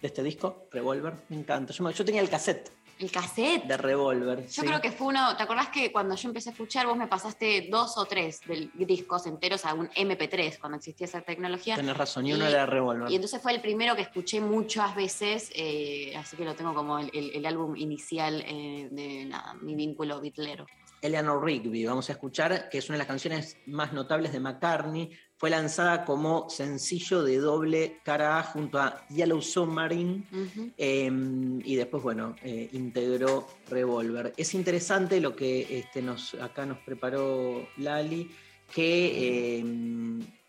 de 0.00 0.06
este 0.06 0.22
disco, 0.22 0.68
Revolver. 0.70 1.14
Me 1.28 1.36
encanta. 1.36 1.72
Yo, 1.72 1.90
yo 1.90 2.04
tenía 2.04 2.20
el 2.20 2.30
cassette 2.30 2.70
El 3.02 3.10
cassette. 3.10 3.64
de 3.64 3.76
Revolver. 3.76 4.42
Yo 4.46 4.48
sí. 4.48 4.60
creo 4.62 4.80
que 4.80 4.92
fue 4.92 5.08
uno. 5.08 5.36
¿Te 5.36 5.42
acordás 5.42 5.68
que 5.70 5.90
cuando 5.90 6.14
yo 6.14 6.28
empecé 6.28 6.50
a 6.50 6.52
escuchar, 6.52 6.86
vos 6.86 6.96
me 6.96 7.08
pasaste 7.08 7.66
dos 7.68 7.98
o 7.98 8.04
tres 8.04 8.40
del- 8.46 8.70
discos 8.74 9.26
enteros 9.26 9.64
a 9.64 9.74
un 9.74 9.88
MP3 9.88 10.58
cuando 10.60 10.78
existía 10.78 11.06
esa 11.06 11.20
tecnología? 11.22 11.74
Tenés 11.74 11.96
razón, 11.96 12.26
y 12.26 12.32
uno 12.32 12.46
era 12.46 12.64
Revolver. 12.64 13.10
Y 13.10 13.16
entonces 13.16 13.42
fue 13.42 13.52
el 13.54 13.60
primero 13.60 13.96
que 13.96 14.02
escuché 14.02 14.40
muchas 14.40 14.94
veces, 14.94 15.50
eh, 15.56 16.14
así 16.16 16.36
que 16.36 16.44
lo 16.44 16.54
tengo 16.54 16.74
como 16.74 17.00
el, 17.00 17.10
el- 17.12 17.34
el 17.34 17.44
álbum 17.46 17.74
inicial 17.76 18.40
eh, 18.46 18.88
de 18.92 19.24
nada, 19.24 19.54
mi 19.54 19.74
vínculo 19.74 20.20
bitlero. 20.20 20.64
Eleanor 21.00 21.44
Rigby, 21.44 21.84
vamos 21.84 22.08
a 22.08 22.12
escuchar, 22.12 22.68
que 22.68 22.78
es 22.78 22.88
una 22.88 22.94
de 22.94 22.98
las 23.00 23.08
canciones 23.08 23.56
más 23.66 23.92
notables 23.92 24.32
de 24.32 24.38
McCartney. 24.38 25.10
Fue 25.42 25.50
lanzada 25.50 26.04
como 26.04 26.48
sencillo 26.48 27.24
de 27.24 27.38
doble 27.38 27.98
cara 28.04 28.38
A 28.38 28.44
junto 28.44 28.78
a 28.78 29.04
Yellow 29.08 29.42
Submarine. 29.42 30.22
Eh, 30.78 31.10
y 31.64 31.74
después, 31.74 32.00
bueno, 32.00 32.36
eh, 32.44 32.68
integró 32.74 33.48
Revolver. 33.68 34.32
Es 34.36 34.54
interesante 34.54 35.20
lo 35.20 35.34
que 35.34 35.80
este, 35.80 36.00
nos, 36.00 36.34
acá 36.34 36.64
nos 36.64 36.78
preparó 36.78 37.66
Lali, 37.78 38.30
que 38.72 39.58
eh, 39.58 39.64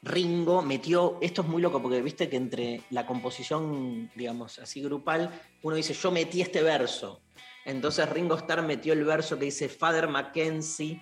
Ringo 0.03 0.61
metió, 0.61 1.17
esto 1.21 1.41
es 1.41 1.47
muy 1.47 1.63
loco 1.63 1.81
porque 1.81 1.99
viste 1.99 2.29
que 2.29 2.37
entre 2.37 2.81
la 2.91 3.07
composición, 3.07 4.11
digamos 4.13 4.59
así, 4.59 4.79
grupal, 4.83 5.31
uno 5.63 5.75
dice, 5.75 5.95
yo 5.95 6.11
metí 6.11 6.41
este 6.41 6.61
verso. 6.61 7.23
Entonces 7.65 8.07
Ringo 8.09 8.35
Starr 8.35 8.61
metió 8.61 8.93
el 8.93 9.03
verso 9.05 9.39
que 9.39 9.45
dice 9.45 9.69
Father 9.69 10.07
Mackenzie. 10.07 11.01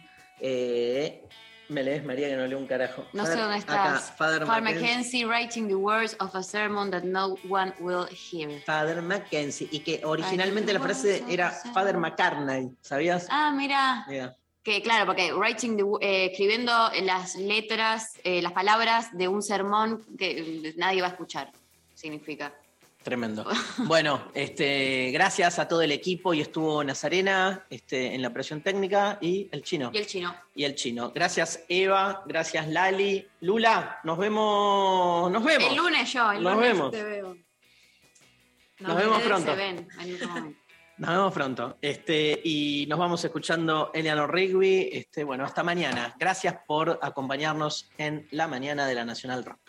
Me 1.71 1.83
lees, 1.83 2.03
María, 2.03 2.27
que 2.27 2.35
no 2.35 2.45
leo 2.45 2.57
un 2.57 2.67
carajo. 2.67 3.05
No 3.13 3.25
sé 3.25 3.31
Father- 3.31 3.43
dónde 3.43 3.57
acá, 3.59 3.85
estás. 3.95 4.11
Father 4.17 4.45
Father 4.45 4.61
Mackenzie. 4.61 5.25
Mackenzie 5.25 5.25
writing 5.25 5.67
the 5.67 5.75
words 5.75 6.15
of 6.19 6.35
a 6.35 6.43
sermon 6.43 6.91
that 6.91 7.03
no 7.03 7.35
one 7.49 7.73
will 7.79 8.05
hear. 8.07 8.61
Father 8.65 9.01
Mackenzie. 9.01 9.67
Y 9.71 9.79
que 9.79 10.01
originalmente 10.03 10.73
la 10.73 10.79
frase 10.79 11.23
era 11.29 11.51
Father 11.73 11.97
McCartney, 11.97 12.69
¿sabías? 12.81 13.27
Ah, 13.29 13.51
mira. 13.55 14.05
Mira. 14.07 14.35
Que 14.63 14.81
claro, 14.83 15.07
porque 15.07 15.33
writing 15.33 15.75
the, 15.75 15.83
eh, 16.05 16.25
escribiendo 16.31 16.71
las 17.01 17.35
letras, 17.35 18.19
eh, 18.23 18.43
las 18.43 18.51
palabras 18.51 19.17
de 19.17 19.27
un 19.27 19.41
sermón 19.41 20.03
que 20.19 20.67
eh, 20.67 20.73
nadie 20.77 21.01
va 21.01 21.07
a 21.07 21.11
escuchar, 21.11 21.51
significa. 21.95 22.53
Tremendo. 23.03 23.45
Bueno, 23.79 24.31
este, 24.33 25.09
gracias 25.11 25.57
a 25.59 25.67
todo 25.67 25.81
el 25.81 25.91
equipo 25.91 26.33
y 26.33 26.41
estuvo 26.41 26.83
Nazarena 26.83 27.65
este, 27.69 28.13
en 28.13 28.21
la 28.21 28.27
operación 28.27 28.61
técnica 28.61 29.17
y 29.21 29.49
el 29.51 29.63
chino. 29.63 29.89
Y 29.93 29.97
el 29.97 30.07
chino. 30.07 30.35
Y 30.53 30.63
el 30.65 30.75
chino. 30.75 31.11
Gracias 31.13 31.63
Eva, 31.67 32.23
gracias 32.27 32.67
Lali. 32.67 33.27
Lula, 33.41 33.99
nos 34.03 34.17
vemos, 34.17 35.31
nos 35.31 35.43
vemos. 35.43 35.69
El 35.71 35.77
lunes 35.77 36.13
yo, 36.13 36.31
el 36.31 36.43
Nos 36.43 36.53
lunes 36.53 36.71
vemos. 36.73 36.91
te 36.91 37.03
veo. 37.03 37.37
Nos 38.79 38.95
vemos 38.95 39.17
ustedes 39.17 39.27
pronto. 39.27 39.51
Se 39.51 39.57
ven 39.57 39.87
en. 39.99 40.61
Nos 40.97 41.09
vemos 41.09 41.33
pronto. 41.33 41.77
Este, 41.81 42.39
y 42.43 42.85
nos 42.87 42.99
vamos 42.99 43.25
escuchando 43.25 43.89
Eleanor 43.91 44.31
Rigby. 44.31 44.89
Este, 44.93 45.23
bueno, 45.23 45.43
hasta 45.43 45.63
mañana. 45.63 46.13
Gracias 46.19 46.57
por 46.67 46.99
acompañarnos 47.01 47.89
en 47.97 48.27
la 48.29 48.47
mañana 48.47 48.85
de 48.85 48.93
la 48.93 49.03
Nacional 49.03 49.43
Rock. 49.43 49.59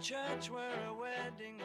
church 0.00 0.50
where 0.50 0.88
a 0.88 0.94
wedding 0.94 1.60